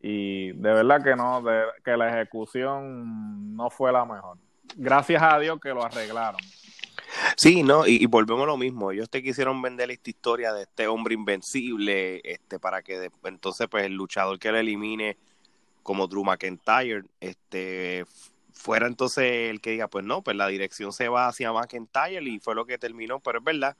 y 0.00 0.52
de 0.52 0.72
verdad 0.72 1.02
que 1.02 1.16
no, 1.16 1.42
que 1.84 1.96
la 1.96 2.10
ejecución 2.10 3.56
no 3.56 3.70
fue 3.70 3.90
la 3.90 4.04
mejor. 4.04 4.38
Gracias 4.76 5.20
a 5.20 5.36
Dios 5.40 5.58
que 5.60 5.70
lo 5.70 5.84
arreglaron. 5.84 6.40
Sí, 7.36 7.64
no, 7.64 7.88
y, 7.88 8.06
volvemos 8.06 8.44
a 8.44 8.46
lo 8.46 8.56
mismo. 8.56 8.92
Ellos 8.92 9.10
te 9.10 9.20
quisieron 9.20 9.60
vender 9.60 9.90
esta 9.90 10.10
historia 10.10 10.52
de 10.52 10.62
este 10.62 10.86
hombre 10.86 11.14
invencible, 11.14 12.20
este, 12.22 12.60
para 12.60 12.82
que 12.82 13.10
entonces 13.24 13.66
pues 13.68 13.84
el 13.84 13.94
luchador 13.94 14.38
que 14.38 14.52
lo 14.52 14.58
elimine 14.58 15.16
como 15.88 16.06
Drew 16.06 16.22
McIntyre, 16.22 17.04
este 17.18 18.04
fuera 18.52 18.86
entonces 18.86 19.48
el 19.48 19.62
que 19.62 19.70
diga, 19.70 19.88
pues 19.88 20.04
no, 20.04 20.20
pues 20.20 20.36
la 20.36 20.46
dirección 20.46 20.92
se 20.92 21.08
va 21.08 21.28
hacia 21.28 21.50
McIntyre 21.50 22.28
y 22.28 22.40
fue 22.40 22.54
lo 22.54 22.66
que 22.66 22.76
terminó, 22.76 23.20
pero 23.20 23.38
es 23.38 23.44
verdad, 23.44 23.74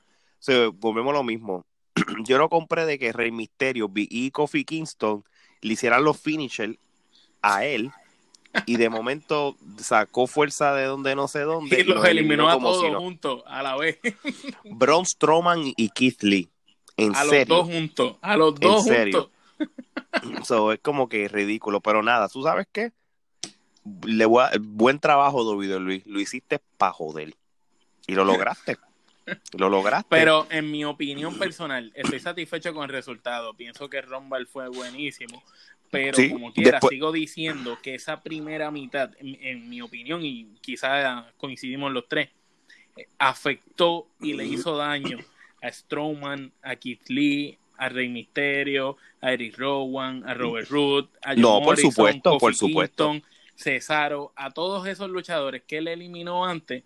volvemos 0.79 1.11
a 1.13 1.17
lo 1.17 1.23
mismo. 1.23 1.67
Yo 2.25 2.39
no 2.39 2.49
compré 2.49 2.87
de 2.87 2.97
que 2.97 3.13
Rey 3.13 3.31
Misterio 3.31 3.91
y 3.93 4.31
Kofi 4.31 4.65
Kingston 4.65 5.23
le 5.61 5.73
hicieran 5.73 6.03
los 6.03 6.19
finishers 6.19 6.79
a 7.43 7.63
él 7.63 7.91
y 8.65 8.77
de 8.77 8.89
momento 8.89 9.55
sacó 9.77 10.25
fuerza 10.25 10.73
de 10.73 10.85
donde 10.85 11.13
no 11.13 11.27
sé 11.27 11.41
dónde. 11.41 11.79
Y 11.79 11.83
los, 11.83 12.03
eliminó, 12.05 12.49
a 12.49 12.57
todos 12.57 12.95
juntos 12.95 13.43
a 13.45 13.61
la 13.61 13.77
vez. 13.77 13.99
Braun 14.63 15.05
Strowman 15.05 15.73
y 15.77 15.89
Keith 15.89 16.23
Lee. 16.23 16.49
En 16.97 17.15
a 17.15 17.23
los 17.23 17.47
dos 17.47 17.67
juntos. 17.67 18.15
A 18.23 18.35
los 18.35 18.59
dos 18.59 18.83
juntos. 18.85 19.29
So, 20.45 20.71
es 20.71 20.79
como 20.79 21.09
que 21.09 21.27
ridículo. 21.27 21.81
Pero 21.81 22.03
nada, 22.03 22.27
¿tú 22.29 22.43
sabes 22.43 22.67
qué? 22.71 22.91
Le 24.05 24.25
buen 24.25 24.99
trabajo, 24.99 25.43
Luis. 25.53 26.05
Lo 26.05 26.19
hiciste 26.19 26.59
para 26.77 26.93
joder. 26.93 27.33
Y 28.07 28.13
lo 28.13 28.25
lograste. 28.25 28.77
Lo 29.57 29.69
lograste. 29.69 30.07
Pero 30.09 30.47
en 30.49 30.71
mi 30.71 30.83
opinión 30.83 31.37
personal, 31.37 31.91
estoy 31.93 32.19
satisfecho 32.19 32.73
con 32.73 32.85
el 32.85 32.89
resultado. 32.89 33.53
Pienso 33.53 33.87
que 33.87 34.01
Rumble 34.01 34.47
fue 34.47 34.67
buenísimo. 34.69 35.43
Pero 35.91 36.17
como 36.31 36.51
quiera, 36.53 36.79
sigo 36.81 37.11
diciendo 37.11 37.77
que 37.81 37.95
esa 37.95 38.21
primera 38.21 38.71
mitad, 38.71 39.11
en, 39.19 39.69
mi 39.69 39.81
opinión, 39.81 40.23
y 40.23 40.55
quizás 40.61 41.25
coincidimos 41.37 41.91
los 41.91 42.07
tres, 42.07 42.29
eh, 42.95 43.07
afectó 43.17 44.07
y 44.19 44.33
le 44.33 44.45
hizo 44.45 44.77
daño 44.77 45.19
a 45.61 45.71
Strowman, 45.71 46.51
a 46.61 46.75
Keith 46.75 47.07
Lee, 47.09 47.57
a 47.79 47.89
Rey 47.89 48.09
Misterio, 48.09 48.97
a 49.21 49.31
Eric 49.31 49.57
Rowan, 49.57 50.23
a 50.27 50.33
Robert 50.33 50.69
Root, 50.69 51.09
a 51.23 51.29
John 51.29 51.41
no, 51.41 51.61
por 51.61 51.77
supuesto, 51.77 52.37
por 52.37 52.53
supuesto. 52.53 53.13
Cesaro, 53.55 54.31
a 54.35 54.51
todos 54.51 54.87
esos 54.87 55.09
luchadores 55.09 55.63
que 55.65 55.77
él 55.79 55.87
eliminó 55.87 56.45
antes, 56.45 56.83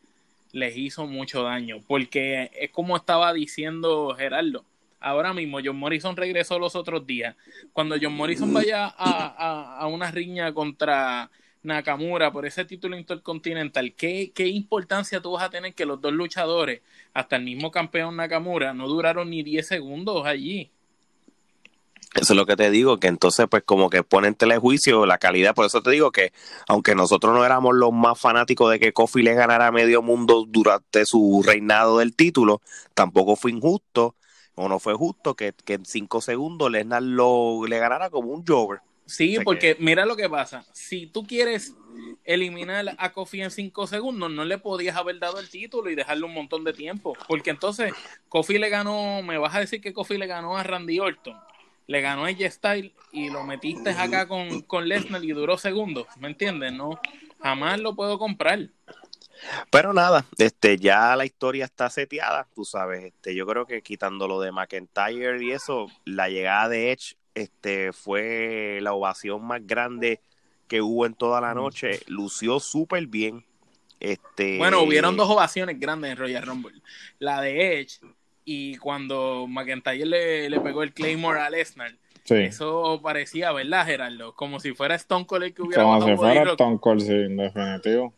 les 0.52 0.78
hizo 0.78 1.06
mucho 1.06 1.44
daño. 1.44 1.82
Porque 1.88 2.52
es 2.56 2.72
como 2.72 2.95
estaba 2.95 3.34
diciendo 3.34 4.15
Gerardo. 4.18 4.64
Ahora 4.99 5.34
mismo, 5.34 5.60
John 5.64 5.76
Morrison 5.76 6.15
regresó 6.15 6.57
los 6.57 6.76
otros 6.76 7.06
días. 7.06 7.36
Cuando 7.74 7.95
John 8.02 8.14
Morrison 8.14 8.53
vaya 8.53 8.86
a, 8.86 9.78
a, 9.80 9.88
una 9.88 10.10
riña 10.11 10.53
contra 10.53 11.30
Nakamura 11.61 12.32
por 12.32 12.45
ese 12.45 12.65
título 12.65 12.98
intercontinental, 12.98 13.94
¿qué, 13.94 14.32
¿qué, 14.34 14.48
importancia 14.48 15.22
tú 15.22 15.34
vas 15.34 15.44
a 15.44 15.49
tener 15.49 15.74
que 15.74 15.86
los 15.86 15.99
dos 15.99 16.14
luchadores, 16.14 16.82
hasta 17.14 17.36
el 17.36 17.44
mismo 17.44 17.70
campeón 17.70 18.15
Nakamura, 18.15 18.74
no 18.74 18.88
duraron 18.88 19.30
ni 19.30 19.44
10 19.44 19.68
segundos 19.68 20.26
allí? 20.26 20.72
Eso 22.15 22.34
es 22.34 22.38
lo 22.38 22.45
que 22.45 22.56
te 22.56 22.69
digo, 22.69 22.99
que 22.99 23.07
entonces 23.07 23.48
pues 23.49 23.64
como 23.64 23.90
que 23.90 24.03
ponen 24.03 24.35
telejuicio 24.35 25.07
la 25.07 25.18
calidad, 25.18 25.56
por 25.56 25.65
eso 25.65 25.81
te 25.81 25.90
digo 25.90 26.11
que 26.11 26.31
aunque 26.68 26.94
nosotros 26.94 27.34
no 27.34 27.44
éramos 27.44 27.73
los 27.73 27.91
más 27.91 28.19
fanáticos 28.19 28.72
de 28.72 28.80
que 28.80 28.94
Kofi 28.94 29.23
le 29.23 29.34
ganara 29.34 29.68
a 29.68 29.72
medio 29.72 30.03
mundo 30.03 30.45
durante 30.48 31.06
su 31.07 31.44
reinado 31.44 31.98
del 31.98 32.15
título, 32.15 32.61
tampoco 32.94 33.35
fue 33.35 33.52
injusto 33.52 34.15
o 34.53 34.69
no 34.69 34.80
fue 34.80 34.94
justo 34.94 35.35
que, 35.35 35.56
en 35.65 35.85
cinco 35.85 36.22
segundos 36.22 36.69
Lesnar 36.69 37.02
lo, 37.02 37.65
le 37.65 37.80
ganara 37.80 38.11
como 38.11 38.31
un 38.31 38.45
Jover. 38.45 38.81
Sí, 39.07 39.38
porque 39.44 39.76
mira 39.80 40.06
lo 40.06 40.15
que 40.15 40.30
pasa, 40.30 40.64
si 40.72 41.07
tú 41.07 41.26
quieres 41.26 41.76
eliminar 42.23 42.95
a 42.99 43.11
Kofi 43.11 43.41
en 43.41 43.52
cinco 43.52 43.88
segundos, 43.88 44.31
no 44.31 44.45
le 44.45 44.60
podías 44.60 44.95
haber 44.95 45.18
dado 45.19 45.40
el 45.40 45.49
título 45.49 45.90
y 45.90 45.95
dejarle 45.95 46.26
un 46.26 46.34
montón 46.34 46.64
de 46.64 46.73
tiempo, 46.73 47.14
porque 47.27 47.49
entonces 47.49 47.91
Kofi 48.30 48.60
le 48.60 48.69
ganó, 48.69 49.23
me 49.23 49.40
vas 49.40 49.56
a 49.56 49.60
decir 49.60 49.81
que 49.81 49.94
Kofi 49.94 50.18
le 50.18 50.27
ganó 50.27 50.57
a 50.57 50.64
Randy 50.64 50.99
Orton 50.99 51.35
le 51.88 52.01
ganó 52.01 52.26
a 52.26 52.31
Style 52.31 52.93
y 53.11 53.30
lo 53.30 53.43
metiste 53.43 53.91
acá 53.91 54.27
con, 54.27 54.61
con 54.61 54.88
Lesnar 54.88 55.23
y 55.23 55.31
duró 55.31 55.57
segundos, 55.57 56.07
¿me 56.19 56.27
entiendes? 56.27 56.73
No, 56.73 56.99
jamás 57.41 57.80
lo 57.80 57.95
puedo 57.95 58.18
comprar. 58.18 58.69
Pero 59.69 59.93
nada, 59.93 60.26
este, 60.38 60.77
ya 60.77 61.15
la 61.15 61.26
historia 61.26 61.65
está 61.65 61.89
seteada, 61.89 62.47
tú 62.55 62.64
sabes, 62.64 63.05
este, 63.05 63.35
yo 63.35 63.45
creo 63.45 63.65
que 63.65 63.81
quitando 63.81 64.27
lo 64.27 64.39
de 64.39 64.51
McIntyre 64.51 65.43
y 65.43 65.51
eso, 65.51 65.88
la 66.05 66.30
llegada 66.30 66.69
de 66.69 66.91
Edge, 66.91 67.18
este, 67.35 67.91
fue 67.91 68.80
la 68.81 68.93
ovación 68.93 69.43
más 69.43 69.65
grande 69.65 70.22
que 70.68 70.81
hubo 70.81 71.05
en 71.05 71.14
toda 71.14 71.41
la 71.41 71.53
noche, 71.53 72.01
lució 72.07 72.60
súper 72.60 73.07
bien. 73.07 73.45
Este... 73.99 74.57
Bueno, 74.57 74.81
hubieron 74.81 75.18
dos 75.18 75.30
ovaciones 75.30 75.80
grandes 75.80 76.11
en 76.11 76.18
Royal 76.18 76.45
Rumble. 76.45 76.81
La 77.19 77.41
de 77.41 77.80
Edge, 77.80 77.99
y 78.45 78.78
cuando 78.78 79.48
McIntyre 79.48 80.06
le, 80.06 80.49
le 80.49 80.60
pegó 80.60 80.84
el 80.84 80.94
Claymore 80.94 81.40
a 81.40 81.49
Lesnar, 81.49 81.94
eso 82.30 82.99
parecía, 83.03 83.52
¿verdad, 83.52 83.86
Gerardo? 83.86 84.34
Como 84.34 84.60
si 84.60 84.74
fuera 84.74 84.95
Stone 84.95 85.26
Cold 85.26 85.44
el 85.44 85.53
que 85.53 85.61
hubiera 85.61 85.84
Como 85.84 86.06
si 86.06 86.15
fuera 86.15 86.44
Stone 86.44 86.80
Cold, 86.80 87.02
sí, 87.02 87.11
en 87.11 87.38
definitivo. 87.38 88.14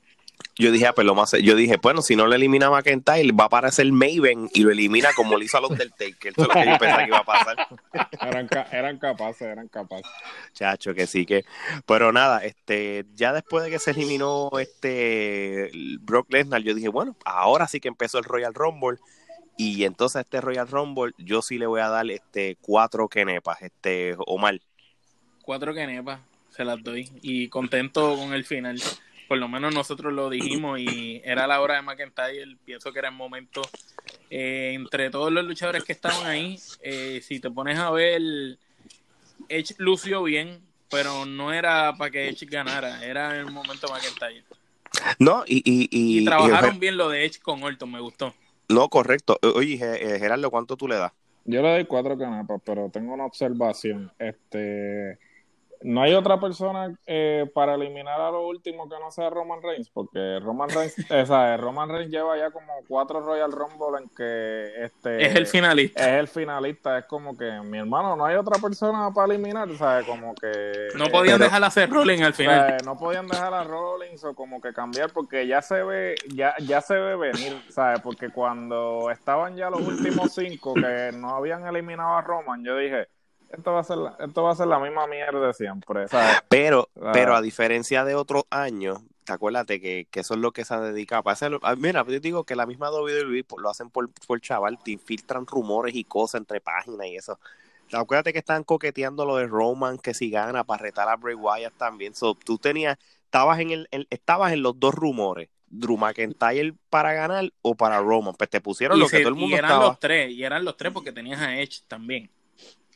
Yo 0.58 0.72
dije, 0.72 0.92
pues 0.94 1.06
lo 1.06 1.16
más, 1.16 1.32
yo 1.32 1.56
dije, 1.56 1.78
bueno, 1.82 2.02
si 2.02 2.16
no 2.16 2.28
le 2.28 2.36
elimina 2.38 2.68
a 2.68 2.70
McIntyre, 2.70 3.32
va 3.34 3.46
a 3.46 3.48
aparecer 3.48 3.92
Maven 3.92 4.50
y 4.54 4.62
lo 4.62 4.72
elimina 4.72 5.10
como 5.14 5.38
lo 5.38 5.44
hizo 5.44 5.58
a 5.58 5.62
los 5.62 5.78
del 5.78 5.92
Taker. 5.92 6.32
Eso 6.32 6.44
es 6.44 6.48
lo 6.48 6.54
que 6.54 6.66
yo 6.66 6.78
pensaba 6.78 7.04
que 7.04 7.08
iba 7.08 7.18
a 7.18 7.26
pasar. 7.26 7.68
Eran, 8.22 8.50
eran 8.72 8.98
capaces, 8.98 9.42
eran 9.42 9.68
capaces. 9.68 10.10
Chacho, 10.54 10.94
que 10.94 11.08
sí 11.08 11.26
que. 11.26 11.44
Pero 11.86 12.12
nada, 12.12 12.44
este, 12.46 13.06
ya 13.16 13.34
después 13.34 13.66
de 13.66 13.72
que 13.72 13.80
se 13.80 13.92
eliminó 13.92 14.50
este 14.60 15.72
Brock 16.02 16.32
Lesnar, 16.32 16.62
yo 16.62 16.74
dije, 16.74 16.88
bueno, 16.88 17.16
ahora 17.26 17.68
sí 17.68 17.80
que 17.80 17.90
empezó 17.90 18.18
el 18.18 18.24
Royal 18.24 18.54
Rumble 18.54 18.98
y 19.58 19.84
entonces 19.86 20.18
a 20.18 20.22
este 20.22 20.42
Royal 20.42 20.68
Rumble 20.68 21.14
yo 21.18 21.42
sí 21.42 21.58
le 21.58 21.66
voy 21.66 21.82
a 21.82 21.90
dar 21.90 22.10
este 22.10 22.58
cuatro 22.62 23.08
kenepas, 23.08 23.62
este 23.62 24.16
Omar. 24.26 24.60
Cuatro 25.42 25.74
kenepas, 25.74 26.20
se 26.50 26.66
las 26.66 26.82
doy. 26.84 27.10
Y 27.22 27.48
contento 27.50 28.16
con 28.18 28.34
el 28.34 28.46
final. 28.46 28.82
Por 29.28 29.38
lo 29.38 29.48
menos 29.48 29.74
nosotros 29.74 30.14
lo 30.14 30.30
dijimos 30.30 30.80
y 30.80 31.22
era 31.24 31.48
la 31.48 31.62
hora 31.62 31.76
de 31.76 31.82
McIntyre. 31.82 32.58
Pienso 32.66 32.92
que 32.92 33.00
era 33.00 33.10
el 33.10 33.16
momento. 33.16 33.62
Eh, 34.30 34.74
entre 34.74 35.10
todos 35.10 35.32
los 35.32 35.46
luchadores 35.46 35.84
que 35.84 35.94
estaban 35.94 36.26
ahí, 36.26 36.60
eh, 36.82 37.22
si 37.24 37.40
te 37.40 37.50
pones 37.50 37.80
a 37.80 37.90
ver, 37.92 38.22
Edge 39.50 39.76
lució 39.78 40.24
bien, 40.24 40.60
pero 40.90 41.26
no 41.26 41.54
era 41.54 41.96
para 41.98 42.12
que 42.12 42.30
Edge 42.30 42.46
ganara, 42.46 43.04
era 43.04 43.38
el 43.38 43.52
momento 43.52 43.88
de 43.88 43.94
McIntyre. 43.94 44.44
No, 45.20 45.44
y, 45.48 45.58
y, 45.58 45.90
y 46.22 46.26
trabajaron 46.26 46.80
bien 46.80 46.98
lo 46.98 47.10
de 47.10 47.26
Edge 47.26 47.40
con 47.40 47.64
Orton, 47.64 47.92
me 47.92 48.00
gustó. 48.00 48.34
No, 48.70 48.90
correcto. 48.90 49.38
Oye, 49.56 49.76
eh, 49.82 50.20
Gerardo, 50.20 50.50
¿cuánto 50.50 50.76
tú 50.76 50.88
le 50.88 50.96
das? 50.96 51.12
Yo 51.46 51.62
le 51.62 51.70
doy 51.70 51.86
cuatro 51.86 52.18
canapas, 52.18 52.60
pero 52.66 52.90
tengo 52.90 53.14
una 53.14 53.26
observación. 53.26 54.12
Este, 54.18 55.20
no 55.86 56.02
hay 56.02 56.16
otra 56.16 56.40
persona 56.40 56.98
eh, 57.06 57.50
para 57.54 57.76
eliminar 57.76 58.20
a 58.20 58.32
lo 58.32 58.48
último 58.48 58.90
que 58.90 58.96
no 59.00 59.12
sea 59.12 59.30
Roman 59.30 59.62
Reigns, 59.62 59.90
porque 59.90 60.40
Roman 60.40 60.70
Reigns, 60.70 60.96
Roman 61.60 61.90
Reigns 61.90 62.12
lleva 62.12 62.36
ya 62.38 62.50
como 62.50 62.74
cuatro 62.88 63.22
Royal 63.22 63.52
Rumble 63.52 64.02
en 64.02 64.10
que 64.10 64.84
este 64.84 65.24
es 65.24 65.36
el 65.36 65.46
finalista. 65.46 66.02
Es 66.02 66.20
el 66.20 66.28
finalista, 66.28 66.98
es 66.98 67.06
como 67.06 67.38
que 67.38 67.62
mi 67.62 67.78
hermano, 67.78 68.16
no 68.16 68.26
hay 68.26 68.36
otra 68.36 68.60
persona 68.60 69.12
para 69.14 69.32
eliminar, 69.32 69.70
¿sabes? 69.78 70.08
Como 70.08 70.34
que 70.34 70.88
no 70.96 71.06
podían 71.10 71.40
dejar 71.40 71.64
a 71.64 71.68
hacer 71.68 71.90
Rollins 71.90 72.24
al 72.24 72.34
final. 72.34 72.78
no 72.84 72.98
podían 72.98 73.28
dejar 73.28 73.54
a 73.54 73.64
Rollins 73.64 74.24
o 74.24 74.34
como 74.34 74.60
que 74.60 74.74
cambiar 74.74 75.12
porque 75.14 75.46
ya 75.46 75.62
se 75.62 75.84
ve 75.84 76.16
ya 76.34 76.56
ya 76.64 76.82
se 76.82 76.96
ve 76.96 77.16
venir, 77.16 77.62
¿sabes? 77.70 78.02
Porque 78.02 78.30
cuando 78.30 79.12
estaban 79.12 79.56
ya 79.56 79.70
los 79.70 79.82
últimos 79.82 80.34
cinco 80.34 80.74
que 80.74 81.12
no 81.14 81.36
habían 81.36 81.68
eliminado 81.68 82.16
a 82.16 82.22
Roman, 82.22 82.64
yo 82.64 82.76
dije 82.78 83.08
esto 83.50 83.74
va 83.74 83.80
a 83.80 83.84
ser 83.84 83.98
la, 83.98 84.18
esto 84.20 84.44
va 84.44 84.52
a 84.52 84.56
ser 84.56 84.68
la 84.68 84.80
misma 84.80 85.08
mierda 85.08 85.48
de 85.48 85.54
siempre. 85.54 86.06
Pero, 86.50 86.90
pero 87.14 87.36
a 87.36 87.42
diferencia 87.42 88.06
de 88.06 88.16
otros 88.16 88.44
años, 88.50 89.02
te 89.24 89.34
acuérdate 89.34 89.82
que, 89.82 90.08
que, 90.10 90.22
eso 90.22 90.36
es 90.36 90.40
lo 90.40 90.52
que 90.52 90.66
se 90.66 90.74
ha 90.74 90.80
dedicado. 90.80 91.24
Para 91.24 91.34
hacerlo, 91.34 91.60
ah, 91.64 91.76
mira, 91.76 92.06
yo 92.08 92.20
digo 92.20 92.44
que 92.44 92.56
la 92.56 92.66
misma 92.66 92.92
WWE 92.92 93.46
lo 93.58 93.70
hacen 93.70 93.90
por, 93.90 94.10
por 94.28 94.42
chaval, 94.42 94.78
te 94.84 94.92
infiltran 94.92 95.48
rumores 95.48 95.96
y 95.96 96.04
cosas 96.04 96.40
entre 96.40 96.62
páginas 96.62 97.08
y 97.08 97.16
eso. 97.16 97.40
Acuérdate 97.94 98.34
que 98.34 98.40
están 98.40 98.64
coqueteando 98.64 99.26
lo 99.26 99.38
de 99.38 99.48
Roman, 99.48 99.98
que 99.98 100.14
si 100.14 100.30
gana 100.30 100.64
para 100.64 100.84
retar 100.84 101.08
a 101.08 101.16
Bray 101.16 101.36
Wyatt 101.36 101.74
también. 101.78 102.16
So, 102.16 102.36
tú 102.36 102.58
tenías, 102.58 102.98
estabas 103.26 103.60
en 103.60 103.72
el, 103.72 104.08
estabas 104.10 104.54
en 104.54 104.64
los 104.64 104.80
dos 104.80 104.94
rumores. 104.94 105.50
Drew 105.68 105.98
McIntyre 105.98 106.74
para 106.90 107.14
ganar 107.14 107.52
o 107.62 107.76
para 107.76 108.00
Roman. 108.00 108.34
Pues 108.36 108.50
te 108.50 108.62
pusieron 108.62 109.00
lo 109.00 109.08
que 109.08 109.20
todo 109.20 109.30
el 109.30 109.36
mundo 109.36 109.56
y 109.56 109.60
eran 109.60 109.80
los 109.80 110.00
tres, 110.00 110.32
y 110.32 110.44
eran 110.44 110.64
los 110.64 110.78
tres 110.78 110.92
porque 110.94 111.12
tenías 111.12 111.42
a 111.42 111.60
Edge 111.60 111.82
también. 111.88 112.30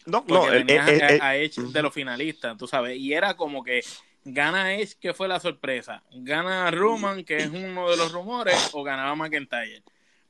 No, 0.06 0.24
no, 0.28 0.46
a, 0.46 1.36
Edge 1.36 1.62
de 1.62 1.82
los 1.82 1.94
finalistas, 1.94 2.58
tú 2.58 2.68
sabes, 2.68 2.98
y 2.98 3.14
era 3.14 3.36
como 3.36 3.64
que 3.64 3.82
Gana 4.26 4.76
Edge, 4.76 4.96
que 5.00 5.14
fue 5.14 5.28
la 5.28 5.40
sorpresa. 5.40 6.04
Gana 6.12 6.70
Roman, 6.72 7.24
que 7.24 7.38
es 7.38 7.50
uno 7.50 7.90
de 7.90 7.98
los 7.98 8.12
rumores, 8.12 8.70
o 8.74 8.84
ganaba 8.84 9.16
McIntyre. 9.16 9.84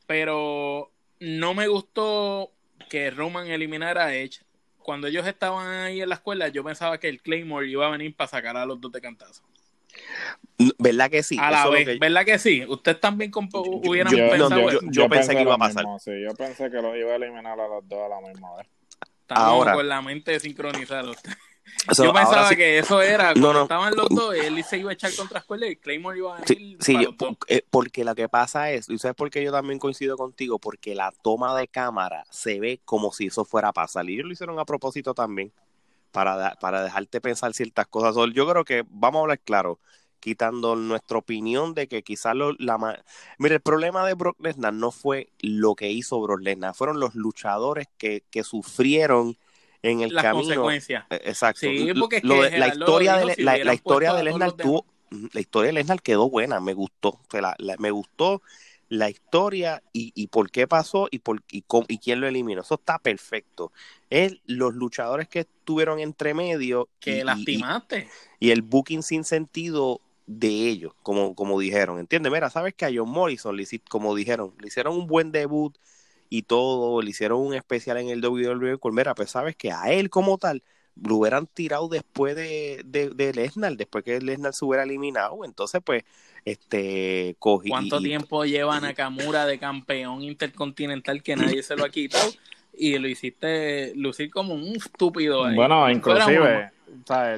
Pero 0.06 0.91
no 1.20 1.54
me 1.54 1.68
gustó 1.68 2.52
que 2.90 3.12
Roman 3.12 3.48
eliminara 3.48 4.06
a 4.06 4.16
Edge. 4.16 4.41
Cuando 4.78 5.08
ellos 5.08 5.28
estaban 5.28 5.68
ahí 5.68 6.02
en 6.02 6.10
la 6.10 6.16
escuela, 6.16 6.48
yo 6.48 6.64
pensaba 6.64 7.00
que 7.00 7.10
el 7.10 7.22
Claymore 7.22 7.68
iba 7.68 7.86
a 7.86 7.91
venir 7.91 8.16
para 8.16 8.30
sacar 8.30 8.58
a 8.58 8.66
los 8.66 8.80
dos 8.80 8.91
de 8.91 9.02
cantazo. 9.02 9.44
¿Verdad 10.78 11.10
que 11.10 11.24
sí? 11.24 11.38
A 11.40 11.52
la 11.52 11.70
vez, 11.70 12.00
¿verdad 12.00 12.26
que 12.26 12.40
sí? 12.40 12.64
¿Ustedes 12.68 13.00
también 13.00 13.32
hubieran 13.34 14.14
pensado 14.14 14.72
yo, 14.72 14.80
yo, 14.90 15.10
pensé, 15.10 15.36
que 15.36 15.41
iba 15.41 15.56
a 15.56 15.58
pasar. 15.58 15.86
sí, 16.00 16.12
yo 16.22 16.34
pensé 16.36 16.70
que 16.70 16.82
los 16.82 16.96
iba 16.96 17.12
a 17.12 17.16
eliminar 17.16 17.60
a 17.60 17.68
los 17.68 17.88
dos 17.88 18.00
a 18.06 18.10
la 18.10 18.22
misma 18.28 18.56
vez. 18.58 18.68
Ahora, 19.30 19.74
con 19.74 19.88
la 19.88 20.02
mente 20.02 20.40
sincronizada. 20.40 21.12
yo 21.98 22.14
pensaba 22.14 22.50
que 22.50 22.80
eso 22.80 23.02
era 23.02 23.34
cuando 23.34 23.64
estaban 23.64 23.96
los 23.96 24.10
dos, 24.10 24.36
él 24.36 24.64
se 24.64 24.78
iba 24.78 24.90
a 24.90 24.94
echar 24.94 25.14
contra 25.16 25.40
escuela 25.40 25.68
y 25.68 25.76
Claymore 25.76 26.18
iba 26.18 26.38
a 26.38 26.42
venir. 26.42 26.78
Sí, 26.82 26.98
eh, 27.48 27.64
porque 27.70 28.04
lo 28.04 28.16
que 28.16 28.28
pasa 28.30 28.72
es, 28.72 28.90
y 28.90 28.98
sabes 28.98 29.16
por 29.16 29.30
qué 29.30 29.44
yo 29.44 29.52
también 29.52 29.80
coincido 29.80 30.18
contigo, 30.18 30.60
porque 30.60 30.96
la 30.96 31.12
toma 31.22 31.58
de 31.58 31.68
cámara 31.68 32.26
se 32.32 32.60
ve 32.60 32.82
como 32.86 33.12
si 33.12 33.28
eso 33.28 33.46
fuera 33.46 33.70
a 33.70 33.74
pasar. 33.74 34.10
Y 34.10 34.16
ellos 34.16 34.26
lo 34.26 34.34
hicieron 34.34 34.60
a 34.60 34.66
propósito 34.66 35.14
también, 35.14 35.54
para, 36.12 36.56
para 36.56 36.84
dejarte 36.84 37.22
pensar 37.22 37.54
ciertas 37.54 37.88
cosas. 37.88 38.16
Yo 38.34 38.48
creo 38.48 38.66
que, 38.66 38.84
vamos 38.90 39.20
a 39.20 39.22
hablar 39.22 39.40
claro, 39.40 39.80
quitando 40.20 40.76
nuestra 40.76 41.18
opinión 41.18 41.74
de 41.74 41.88
que 41.88 42.04
quizás 42.04 42.36
lo, 42.36 42.54
la... 42.60 43.04
Mira, 43.38 43.56
el 43.56 43.62
problema 43.62 44.06
de 44.06 44.14
Brock 44.14 44.40
Lesnar 44.40 44.74
no 44.74 44.91
fue 44.91 45.30
lo 45.40 45.76
que 45.76 45.91
hizo 45.91 46.22
Brock 46.22 46.41
Lesnar, 46.41 46.76
fueron 46.76 47.00
los 47.00 47.16
luchadores 47.16 47.88
que, 47.98 48.24
que 48.30 48.44
sufrieron 48.44 49.38
en 49.82 50.02
el 50.02 50.14
Las 50.14 50.24
camino. 50.24 50.44
consecuencias. 50.44 51.06
Eh, 51.10 51.22
exacto. 51.26 51.62
Sí, 51.62 51.91
porque 51.98 52.22
la, 52.24 52.68
historia 52.68 53.18
de, 53.18 53.36
la, 53.38 53.74
historia 53.74 54.14
de 54.14 54.24
Lesnar 54.24 54.54
tuvo, 54.54 54.86
la 55.10 55.40
historia 55.40 55.68
de 55.68 55.74
Lesnar 55.74 56.02
quedó 56.02 56.30
buena, 56.30 56.60
me 56.60 56.74
gustó, 56.74 57.20
me 57.78 57.91
gustó 57.91 58.41
la 58.90 59.10
historia 59.10 59.84
y, 59.94 60.12
y, 60.16 60.28
por 60.28 60.50
qué 60.50 60.68
pasó 60.68 61.08
y, 61.12 61.20
por, 61.20 61.44
y, 61.52 61.64
y 61.88 61.98
quién 62.00 62.20
lo 62.20 62.28
eliminó. 62.28 62.62
Eso 62.62 62.76
está 62.76 62.98
perfecto. 62.98 63.72
Es 64.10 64.38
los 64.46 64.74
luchadores 64.74 65.28
que 65.28 65.41
estuvieron 65.41 66.00
entre 66.00 66.34
medio. 66.34 66.90
Que 67.00 67.24
lastimaste. 67.24 68.10
Y, 68.40 68.50
el 68.50 68.64
booking 68.64 69.04
sin 69.04 69.24
sentido 69.24 70.02
de 70.30 70.70
ellos, 70.70 70.94
como, 71.02 71.34
como 71.34 71.60
dijeron. 71.60 72.00
¿Entiendes? 72.00 72.32
Mira, 72.32 72.52
sabes 72.52 72.76
que 72.76 72.86
a 72.86 72.92
John 72.94 73.10
Morrison, 73.10 73.58
le, 73.58 73.66
como 73.90 74.14
dijeron, 74.14 74.54
le 74.60 74.68
hicieron 74.68 74.96
un 74.96 75.08
buen 75.08 75.32
debut 75.32 75.76
y 76.30 76.44
todo, 76.44 77.02
le 77.02 77.10
hicieron 77.10 77.40
un 77.42 77.56
especial 77.56 77.98
en 77.98 78.10
el 78.10 78.24
WWE. 78.24 78.78
Pues 78.78 78.94
mira, 78.94 79.16
pues 79.16 79.32
sabes 79.32 79.56
que 79.56 79.72
a 79.72 79.92
él 79.92 80.12
como 80.12 80.38
tal 80.38 80.62
lo 80.96 81.16
hubieran 81.16 81.48
tirado 81.48 81.88
después 81.88 82.36
de, 82.36 82.84
de, 82.86 83.10
de 83.10 83.34
Lesnar, 83.34 83.76
después 83.76 84.04
que 84.04 84.22
Lesnar 84.22 84.54
se 84.54 84.66
hubiera 84.66 84.84
eliminado. 84.84 85.44
Entonces, 85.44 85.82
pues, 85.84 86.04
este 86.46 87.36
cogí. 87.40 87.70
¿Cuánto 87.70 88.00
tiempo 88.00 88.46
lleva 88.46 88.80
Nakamura 88.80 89.48
de 89.48 89.58
campeón 89.58 90.22
intercontinental 90.22 91.24
que 91.24 91.36
nadie 91.36 91.64
se 91.64 91.76
lo 91.76 91.86
ha 91.86 91.90
quitado? 91.90 92.30
Y 92.78 93.00
lo 93.00 93.08
hiciste 93.08 93.94
lucir 93.96 94.30
como 94.30 94.54
un 94.54 94.76
estúpido 94.76 95.44
ahí. 95.44 95.56
Bueno, 95.56 95.90
inclusive 95.90 96.72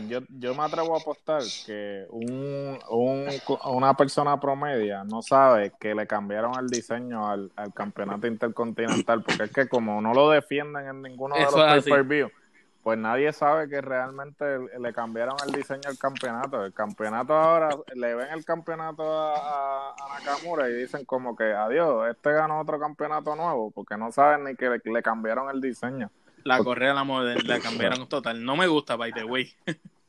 yo, 0.07 0.19
yo 0.29 0.53
me 0.53 0.63
atrevo 0.63 0.95
a 0.95 0.99
apostar 0.99 1.41
que 1.65 2.05
un, 2.09 2.77
un, 2.89 3.27
una 3.65 3.93
persona 3.95 4.39
promedia 4.39 5.03
no 5.03 5.21
sabe 5.21 5.71
que 5.79 5.95
le 5.95 6.05
cambiaron 6.07 6.53
el 6.59 6.67
diseño 6.67 7.27
al, 7.29 7.51
campeonato 7.73 8.27
intercontinental, 8.27 9.23
porque 9.23 9.43
es 9.43 9.51
que 9.51 9.67
como 9.67 10.01
no 10.01 10.13
lo 10.13 10.29
defienden 10.29 10.87
en 10.87 11.01
ninguno 11.01 11.35
de 11.35 11.43
los 11.43 11.53
pay-per-view, 11.53 12.29
pues 12.83 12.97
nadie 12.97 13.31
sabe 13.31 13.69
que 13.69 13.79
realmente 13.79 14.45
le 14.79 14.93
cambiaron 14.93 15.35
el 15.45 15.53
diseño 15.53 15.83
al 15.85 15.97
campeonato. 15.97 16.65
El 16.65 16.73
campeonato 16.73 17.33
ahora, 17.33 17.69
le 17.93 18.15
ven 18.15 18.27
el 18.33 18.43
campeonato 18.43 19.03
a, 19.05 19.95
Nakamura 20.19 20.67
y 20.69 20.73
dicen 20.73 21.05
como 21.05 21.35
que 21.35 21.53
adiós, 21.53 22.09
este 22.09 22.31
ganó 22.31 22.59
otro 22.59 22.79
campeonato 22.79 23.35
nuevo, 23.35 23.71
porque 23.71 23.97
no 23.97 24.11
saben 24.11 24.43
ni 24.45 24.55
que 24.55 24.79
le 24.83 25.03
cambiaron 25.03 25.49
el 25.49 25.61
diseño. 25.61 26.09
La 26.43 26.63
correa 26.63 26.93
la, 26.93 27.03
la 27.03 27.59
cambiaron 27.59 28.07
total. 28.07 28.43
No 28.43 28.55
me 28.55 28.67
gusta, 28.67 28.95
by 28.95 29.13
the 29.13 29.23
way. 29.23 29.53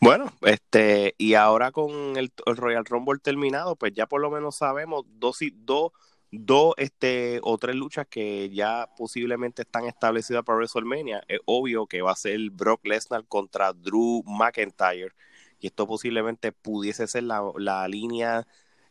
Bueno, 0.00 0.32
este, 0.42 1.14
y 1.18 1.34
ahora 1.34 1.70
con 1.72 2.16
el, 2.16 2.32
Royal 2.44 2.84
Rumble 2.84 3.20
terminado, 3.20 3.76
pues 3.76 3.92
ya 3.92 4.06
por 4.06 4.20
lo 4.20 4.30
menos 4.30 4.56
sabemos 4.56 5.04
dos, 5.18 5.38
dos, 5.64 5.92
dos 6.32 6.74
este, 6.76 7.40
o 7.42 7.58
tres 7.58 7.76
luchas 7.76 8.06
que 8.08 8.50
ya 8.50 8.88
posiblemente 8.96 9.62
están 9.62 9.84
establecidas 9.84 10.44
para 10.44 10.56
WrestleMania. 10.56 11.22
Es 11.28 11.40
obvio 11.44 11.86
que 11.86 12.02
va 12.02 12.12
a 12.12 12.16
ser 12.16 12.38
Brock 12.50 12.84
Lesnar 12.86 13.26
contra 13.26 13.72
Drew 13.72 14.22
McIntyre. 14.26 15.12
Y 15.60 15.68
esto 15.68 15.86
posiblemente 15.86 16.52
pudiese 16.52 17.06
ser 17.06 17.24
la, 17.24 17.42
la 17.58 17.86
línea 17.86 18.46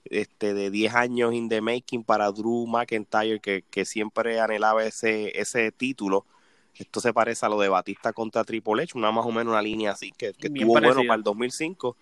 este, 0.05 0.53
de 0.53 0.69
10 0.71 0.95
años 0.95 1.33
in 1.33 1.49
the 1.49 1.61
making 1.61 2.03
para 2.03 2.31
Drew 2.31 2.67
McIntyre, 2.67 3.39
que, 3.39 3.63
que 3.69 3.85
siempre 3.85 4.39
anhelaba 4.39 4.83
ese, 4.85 5.37
ese 5.39 5.71
título 5.71 6.25
esto 6.75 6.99
se 6.99 7.13
parece 7.13 7.45
a 7.45 7.49
lo 7.49 7.59
de 7.59 7.69
Batista 7.69 8.13
contra 8.13 8.43
Triple 8.43 8.83
H, 8.83 8.97
una 8.97 9.11
más 9.11 9.25
o 9.25 9.31
menos 9.31 9.51
una 9.51 9.61
línea 9.61 9.91
así, 9.91 10.11
que, 10.11 10.33
que 10.33 10.47
estuvo 10.47 10.79
bueno 10.79 11.01
para 11.03 11.15
el 11.15 11.23
2005. 11.23 11.95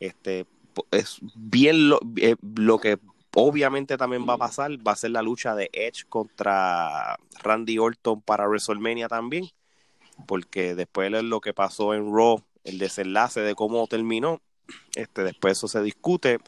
Este, 0.00 0.46
es 0.90 1.18
bien 1.34 1.88
lo, 1.88 2.00
eh, 2.16 2.36
lo 2.56 2.78
que 2.78 2.98
obviamente 3.34 3.96
también 3.96 4.26
va 4.28 4.34
a 4.34 4.38
pasar, 4.38 4.70
va 4.86 4.92
a 4.92 4.96
ser 4.96 5.10
la 5.10 5.22
lucha 5.22 5.54
de 5.54 5.68
Edge 5.72 6.04
contra 6.08 7.18
Randy 7.42 7.78
Orton 7.78 8.22
para 8.22 8.48
WrestleMania 8.48 9.08
también, 9.08 9.48
porque 10.26 10.74
después 10.74 11.12
de 11.12 11.22
lo 11.22 11.40
que 11.40 11.52
pasó 11.52 11.94
en 11.94 12.12
Raw, 12.12 12.42
el 12.64 12.78
desenlace 12.78 13.40
de 13.40 13.54
cómo 13.54 13.86
terminó, 13.86 14.40
este, 14.94 15.22
después 15.22 15.58
eso 15.58 15.68
se 15.68 15.82
discute. 15.82 16.38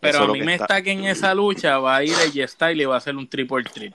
Pero 0.00 0.24
a 0.24 0.28
mí 0.28 0.42
me 0.42 0.54
está... 0.54 0.82
que 0.82 0.92
en 0.92 1.04
esa 1.04 1.34
lucha 1.34 1.78
va 1.78 1.96
a 1.96 2.04
ir 2.04 2.14
el 2.22 2.48
Style 2.48 2.82
y 2.82 2.84
va 2.84 2.96
a 2.96 2.98
hacer 2.98 3.16
un 3.16 3.26
triple 3.26 3.64
threat. 3.64 3.94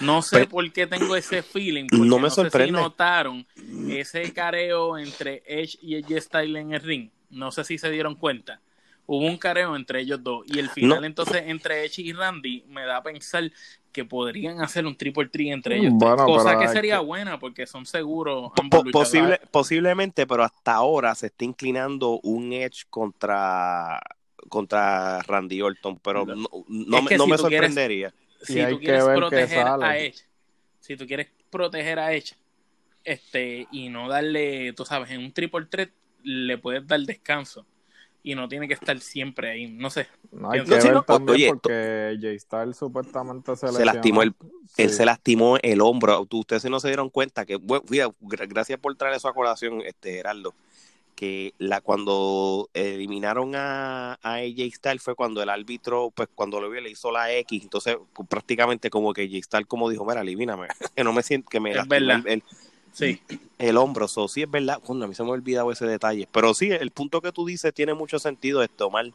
No 0.00 0.22
sé 0.22 0.46
por 0.46 0.70
qué 0.72 0.86
tengo 0.86 1.16
ese 1.16 1.42
feeling. 1.42 1.86
no 1.90 2.18
me 2.18 2.30
sorprende. 2.30 2.72
Sé 2.72 2.78
si 2.78 2.82
notaron 2.82 3.46
ese 3.88 4.32
careo 4.32 4.98
entre 4.98 5.42
Edge 5.46 5.78
y 5.82 5.96
Edge 5.96 6.20
Style 6.20 6.56
en 6.58 6.72
el 6.72 6.80
ring. 6.80 7.10
No 7.30 7.50
sé 7.50 7.64
si 7.64 7.78
se 7.78 7.90
dieron 7.90 8.14
cuenta. 8.14 8.60
Hubo 9.06 9.26
un 9.26 9.36
careo 9.36 9.74
entre 9.74 10.00
ellos 10.00 10.22
dos. 10.22 10.44
Y 10.46 10.58
el 10.58 10.70
final, 10.70 11.04
entonces, 11.04 11.42
entre 11.46 11.84
Edge 11.84 12.02
y 12.02 12.12
Randy, 12.12 12.64
me 12.68 12.84
da 12.84 12.98
a 12.98 13.02
pensar 13.02 13.50
que 13.90 14.04
podrían 14.04 14.62
hacer 14.62 14.86
un 14.86 14.96
triple 14.96 15.28
tree 15.28 15.50
entre 15.50 15.78
ellos. 15.78 15.92
cosa 15.98 16.58
que 16.58 16.68
sería 16.68 17.00
buena 17.00 17.38
porque 17.38 17.66
son 17.66 17.84
seguros. 17.84 18.52
posible, 18.92 19.40
posiblemente, 19.50 20.26
pero 20.26 20.44
hasta 20.44 20.74
ahora 20.74 21.14
se 21.14 21.26
está 21.26 21.44
inclinando 21.44 22.20
un 22.22 22.52
Edge 22.52 22.84
contra 22.88 24.00
contra 24.48 25.22
Randy 25.22 25.62
Orton, 25.62 25.98
pero 25.98 26.26
no, 26.26 26.48
no, 26.68 27.02
me 27.02 27.38
sorprendería 27.38 28.12
si 28.42 28.64
tú 28.66 28.78
quieres 28.78 29.04
proteger 29.04 29.66
a 29.66 29.98
Edge, 29.98 30.24
si 30.80 30.96
tú 30.96 31.06
quieres 31.06 31.28
proteger 31.50 31.98
a 31.98 32.12
Edge, 32.12 32.34
este, 33.04 33.66
y 33.72 33.88
no 33.88 34.08
darle, 34.08 34.72
tú 34.74 34.84
sabes, 34.84 35.10
en 35.10 35.20
un 35.20 35.32
triple 35.32 35.66
threat 35.66 35.90
le 36.22 36.58
puedes 36.58 36.86
dar 36.86 37.00
descanso 37.00 37.66
y 38.22 38.36
no 38.36 38.48
tiene 38.48 38.68
que 38.68 38.74
estar 38.74 38.98
siempre 39.00 39.50
ahí, 39.50 39.66
no 39.66 39.90
sé. 39.90 40.06
No 40.30 40.50
hay 40.50 40.62
que 40.62 40.70
ver 40.70 41.02
también 41.02 41.50
porque 41.50 42.16
J 42.20 42.38
Styles 42.38 42.76
supuestamente 42.76 43.56
se, 43.56 43.68
se 43.68 43.84
lastimó 43.84 44.22
el, 44.22 44.34
él 44.76 44.90
se 44.90 45.04
lastimó 45.04 45.58
el 45.60 45.80
hombro. 45.80 46.24
Ustedes 46.30 46.64
no 46.70 46.78
se 46.78 46.88
dieron 46.88 47.10
cuenta 47.10 47.44
que, 47.44 47.56
bueno, 47.56 47.84
gracias 48.20 48.78
por 48.78 48.94
traer 48.94 49.16
eso 49.16 49.28
a 49.28 49.34
colación, 49.34 49.82
este 49.82 50.12
Geraldo 50.12 50.54
que 51.22 51.54
la 51.58 51.80
cuando 51.80 52.68
eliminaron 52.74 53.54
a, 53.54 54.14
a 54.22 54.34
AJ 54.38 54.74
Styles 54.74 55.02
fue 55.04 55.14
cuando 55.14 55.40
el 55.40 55.50
árbitro, 55.50 56.10
pues 56.12 56.28
cuando 56.34 56.60
lo 56.60 56.68
vio 56.68 56.80
le 56.80 56.90
hizo 56.90 57.12
la 57.12 57.32
X, 57.32 57.62
entonces 57.62 57.96
pues, 58.12 58.28
prácticamente 58.28 58.90
como 58.90 59.12
que 59.12 59.22
AJ 59.22 59.44
Styles 59.44 59.68
como 59.68 59.88
dijo, 59.88 60.04
mira, 60.04 60.22
elimíname, 60.22 60.66
que 60.96 61.04
no 61.04 61.12
me 61.12 61.22
siento, 61.22 61.48
que 61.48 61.60
me 61.60 61.70
es 61.70 61.86
verdad. 61.86 62.26
El, 62.26 62.42
sí. 62.92 63.20
el 63.58 63.76
hombro, 63.76 64.08
so, 64.08 64.26
sí 64.26 64.42
es 64.42 64.50
verdad, 64.50 64.80
a 64.84 65.06
mí 65.06 65.14
se 65.14 65.22
me 65.22 65.28
ha 65.28 65.32
olvidado 65.34 65.70
ese 65.70 65.86
detalle, 65.86 66.26
pero 66.32 66.54
sí, 66.54 66.72
el 66.72 66.90
punto 66.90 67.20
que 67.20 67.30
tú 67.30 67.46
dices 67.46 67.72
tiene 67.72 67.94
mucho 67.94 68.18
sentido, 68.18 68.64
esto 68.64 68.90
mal 68.90 69.14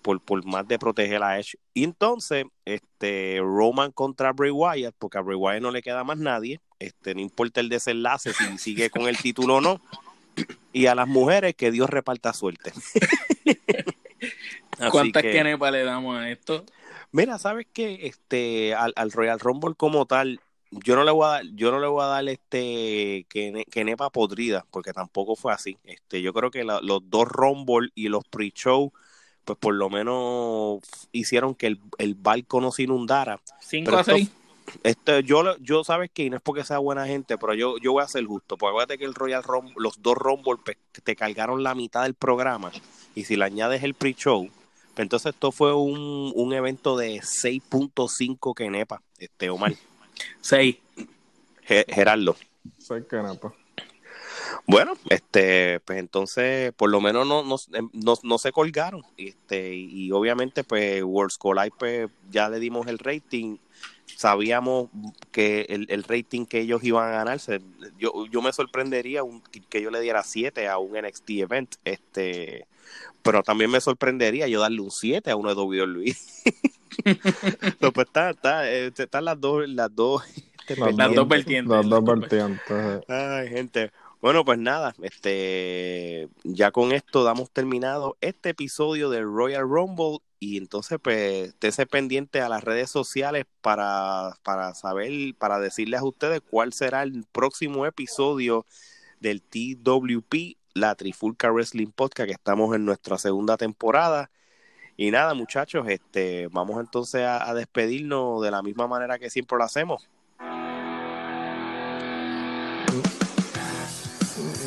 por, 0.00 0.22
por 0.22 0.42
más 0.46 0.66
de 0.66 0.78
proteger 0.78 1.22
a 1.22 1.38
Edge. 1.38 1.58
Y 1.74 1.84
entonces, 1.84 2.46
este, 2.64 3.38
Roman 3.40 3.92
contra 3.92 4.32
Bray 4.32 4.50
Wyatt, 4.50 4.94
porque 4.98 5.18
a 5.18 5.20
Bray 5.20 5.36
Wyatt 5.36 5.60
no 5.60 5.70
le 5.70 5.82
queda 5.82 6.04
más 6.04 6.16
nadie, 6.16 6.58
este, 6.78 7.14
no 7.14 7.20
importa 7.20 7.60
el 7.60 7.68
desenlace, 7.68 8.32
si 8.32 8.56
sigue 8.56 8.88
con 8.88 9.02
el 9.02 9.18
título 9.18 9.56
o 9.56 9.60
no, 9.60 9.82
y 10.72 10.86
a 10.86 10.94
las 10.94 11.08
mujeres 11.08 11.54
que 11.54 11.70
Dios 11.70 11.90
reparta 11.90 12.32
suerte. 12.32 12.72
¿Cuántas 14.90 15.22
que, 15.22 15.44
le 15.44 15.84
damos 15.84 16.16
a 16.16 16.30
esto? 16.30 16.64
Mira, 17.12 17.38
sabes 17.38 17.66
que 17.72 18.06
este 18.06 18.74
al, 18.74 19.12
Royal 19.12 19.38
Rumble 19.38 19.74
como 19.76 20.06
tal, 20.06 20.40
yo 20.70 20.96
no 20.96 21.04
le 21.04 21.12
voy 21.12 21.26
a 21.26 21.28
dar, 21.28 21.44
yo 21.54 21.70
no 21.70 21.78
le 21.78 21.86
voy 21.86 22.02
a 22.02 22.06
dar 22.06 22.28
este 22.28 23.26
que, 23.28 23.64
que 23.70 23.84
nepa 23.84 24.10
podrida, 24.10 24.66
porque 24.70 24.92
tampoco 24.92 25.36
fue 25.36 25.52
así. 25.52 25.78
Este, 25.84 26.22
yo 26.22 26.32
creo 26.32 26.50
que 26.50 26.64
los 26.64 27.08
dos 27.08 27.28
Rumble 27.28 27.90
y 27.94 28.08
los 28.08 28.24
pre-show, 28.24 28.92
pues 29.44 29.58
por 29.58 29.74
lo 29.74 29.90
menos 29.90 30.80
hicieron 31.12 31.54
que 31.54 31.68
el, 31.68 31.80
el 31.98 32.16
barco 32.16 32.60
no 32.60 32.72
se 32.72 32.82
inundara. 32.82 33.40
5 33.60 33.96
a 33.96 34.04
6. 34.04 34.30
Este, 34.82 35.22
yo, 35.22 35.56
yo 35.58 35.84
sabes 35.84 36.10
que 36.12 36.28
no 36.30 36.36
es 36.36 36.42
porque 36.42 36.64
sea 36.64 36.78
buena 36.78 37.06
gente, 37.06 37.38
pero 37.38 37.54
yo, 37.54 37.78
yo 37.78 37.92
voy 37.92 38.02
a 38.02 38.08
ser 38.08 38.24
justo. 38.24 38.56
Porque 38.56 38.70
acuérdate 38.70 38.98
que 38.98 39.04
el 39.04 39.14
Royal 39.14 39.42
Rumble, 39.42 39.74
los 39.76 40.02
dos 40.02 40.16
Rumble 40.16 40.56
pues, 40.64 40.76
te 41.02 41.16
cargaron 41.16 41.62
la 41.62 41.74
mitad 41.74 42.02
del 42.02 42.14
programa. 42.14 42.72
Y 43.14 43.24
si 43.24 43.36
le 43.36 43.44
añades 43.44 43.82
el 43.82 43.94
pre-show, 43.94 44.48
pues, 44.48 45.04
entonces 45.04 45.34
esto 45.34 45.52
fue 45.52 45.74
un, 45.74 46.32
un 46.34 46.52
evento 46.52 46.96
de 46.96 47.20
6.5 47.20 48.54
que 48.54 48.70
nepa, 48.70 49.02
este 49.18 49.50
Omar. 49.50 49.74
6. 50.40 50.76
Gerardo. 51.62 52.36
6 52.78 53.04
que 53.08 53.16
nepa. 53.16 53.54
Bueno, 54.66 54.94
este, 55.10 55.80
pues 55.80 55.98
entonces, 55.98 56.72
por 56.72 56.90
lo 56.90 57.00
menos 57.00 57.26
no, 57.26 57.42
no, 57.42 57.56
no, 57.92 58.14
no 58.22 58.38
se 58.38 58.52
colgaron. 58.52 59.02
Este, 59.16 59.74
y, 59.74 60.10
obviamente, 60.12 60.64
pues, 60.64 61.02
World 61.02 61.36
Collide, 61.38 61.72
pues, 61.78 62.10
ya 62.30 62.48
le 62.48 62.58
dimos 62.58 62.86
el 62.86 62.98
rating. 62.98 63.58
Sabíamos 64.06 64.88
que 65.32 65.66
el, 65.68 65.86
el 65.88 66.04
rating 66.04 66.46
que 66.46 66.60
ellos 66.60 66.84
iban 66.84 67.08
a 67.08 67.16
ganarse, 67.16 67.60
yo, 67.98 68.26
yo 68.30 68.42
me 68.42 68.52
sorprendería 68.52 69.22
que 69.68 69.82
yo 69.82 69.90
le 69.90 70.00
diera 70.00 70.22
7 70.22 70.68
a 70.68 70.78
un 70.78 70.92
NXT 70.92 71.30
event, 71.30 71.74
este, 71.84 72.66
pero 73.22 73.42
también 73.42 73.70
me 73.70 73.80
sorprendería 73.80 74.46
yo 74.46 74.60
darle 74.60 74.80
un 74.80 74.90
7 74.90 75.30
a 75.30 75.36
uno 75.36 75.54
de 75.54 75.60
WWE. 75.60 76.16
no, 77.80 77.92
pues 77.92 78.06
está, 78.06 78.30
está, 78.30 78.70
eh, 78.70 78.92
están 78.96 79.24
las 79.24 79.40
dos, 79.40 79.68
las 79.68 79.94
dos, 79.94 80.22
las 80.68 81.14
dos 81.14 81.28
vertientes. 81.28 81.76
Las 81.76 81.88
dos 81.88 82.04
vertientes. 82.04 83.02
Ay, 83.08 83.48
gente. 83.48 83.90
Bueno, 84.20 84.42
pues 84.42 84.58
nada, 84.58 84.94
este, 85.02 86.28
ya 86.44 86.70
con 86.70 86.92
esto 86.92 87.24
damos 87.24 87.50
terminado 87.50 88.16
este 88.22 88.50
episodio 88.50 89.10
de 89.10 89.20
Royal 89.20 89.68
Rumble 89.68 90.20
y 90.44 90.58
entonces 90.58 90.98
pues 91.02 91.48
estése 91.48 91.86
pendiente 91.86 92.40
a 92.40 92.48
las 92.48 92.62
redes 92.62 92.90
sociales 92.90 93.46
para, 93.62 94.36
para 94.42 94.74
saber, 94.74 95.34
para 95.38 95.58
decirles 95.58 96.00
a 96.00 96.04
ustedes 96.04 96.42
cuál 96.42 96.72
será 96.72 97.02
el 97.02 97.24
próximo 97.32 97.86
episodio 97.86 98.66
del 99.20 99.42
TWP, 99.42 100.58
la 100.74 100.94
Trifulca 100.96 101.50
Wrestling 101.50 101.92
Podcast, 101.92 102.26
que 102.26 102.34
estamos 102.34 102.74
en 102.76 102.84
nuestra 102.84 103.16
segunda 103.18 103.56
temporada. 103.56 104.30
Y 104.96 105.10
nada, 105.10 105.34
muchachos, 105.34 105.86
este, 105.88 106.48
vamos 106.48 106.78
entonces 106.78 107.22
a 107.24 107.52
despedirnos 107.54 108.42
de 108.42 108.50
la 108.50 108.62
misma 108.62 108.86
manera 108.86 109.18
que 109.18 109.30
siempre 109.30 109.58
lo 109.58 109.64
hacemos. 109.64 110.08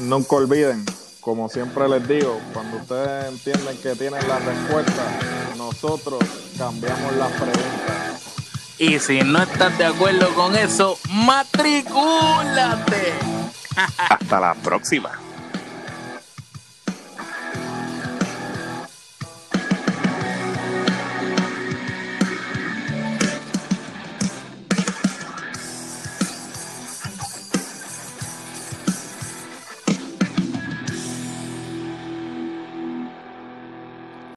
nunca 0.01 0.35
olviden, 0.35 0.85
como 1.21 1.49
siempre 1.49 1.87
les 1.89 2.07
digo, 2.07 2.39
cuando 2.53 2.77
ustedes 2.77 3.33
entienden 3.33 3.77
que 3.77 3.95
tienen 3.95 4.27
la 4.27 4.39
respuesta, 4.39 5.47
nosotros 5.57 6.19
cambiamos 6.57 7.15
las 7.15 7.31
preguntas. 7.31 8.21
Y 8.77 8.99
si 8.99 9.21
no 9.21 9.41
estás 9.41 9.77
de 9.77 9.85
acuerdo 9.85 10.34
con 10.35 10.55
eso, 10.55 10.99
matricúlate. 11.09 13.13
Hasta 13.97 14.39
la 14.39 14.53
próxima. 14.53 15.26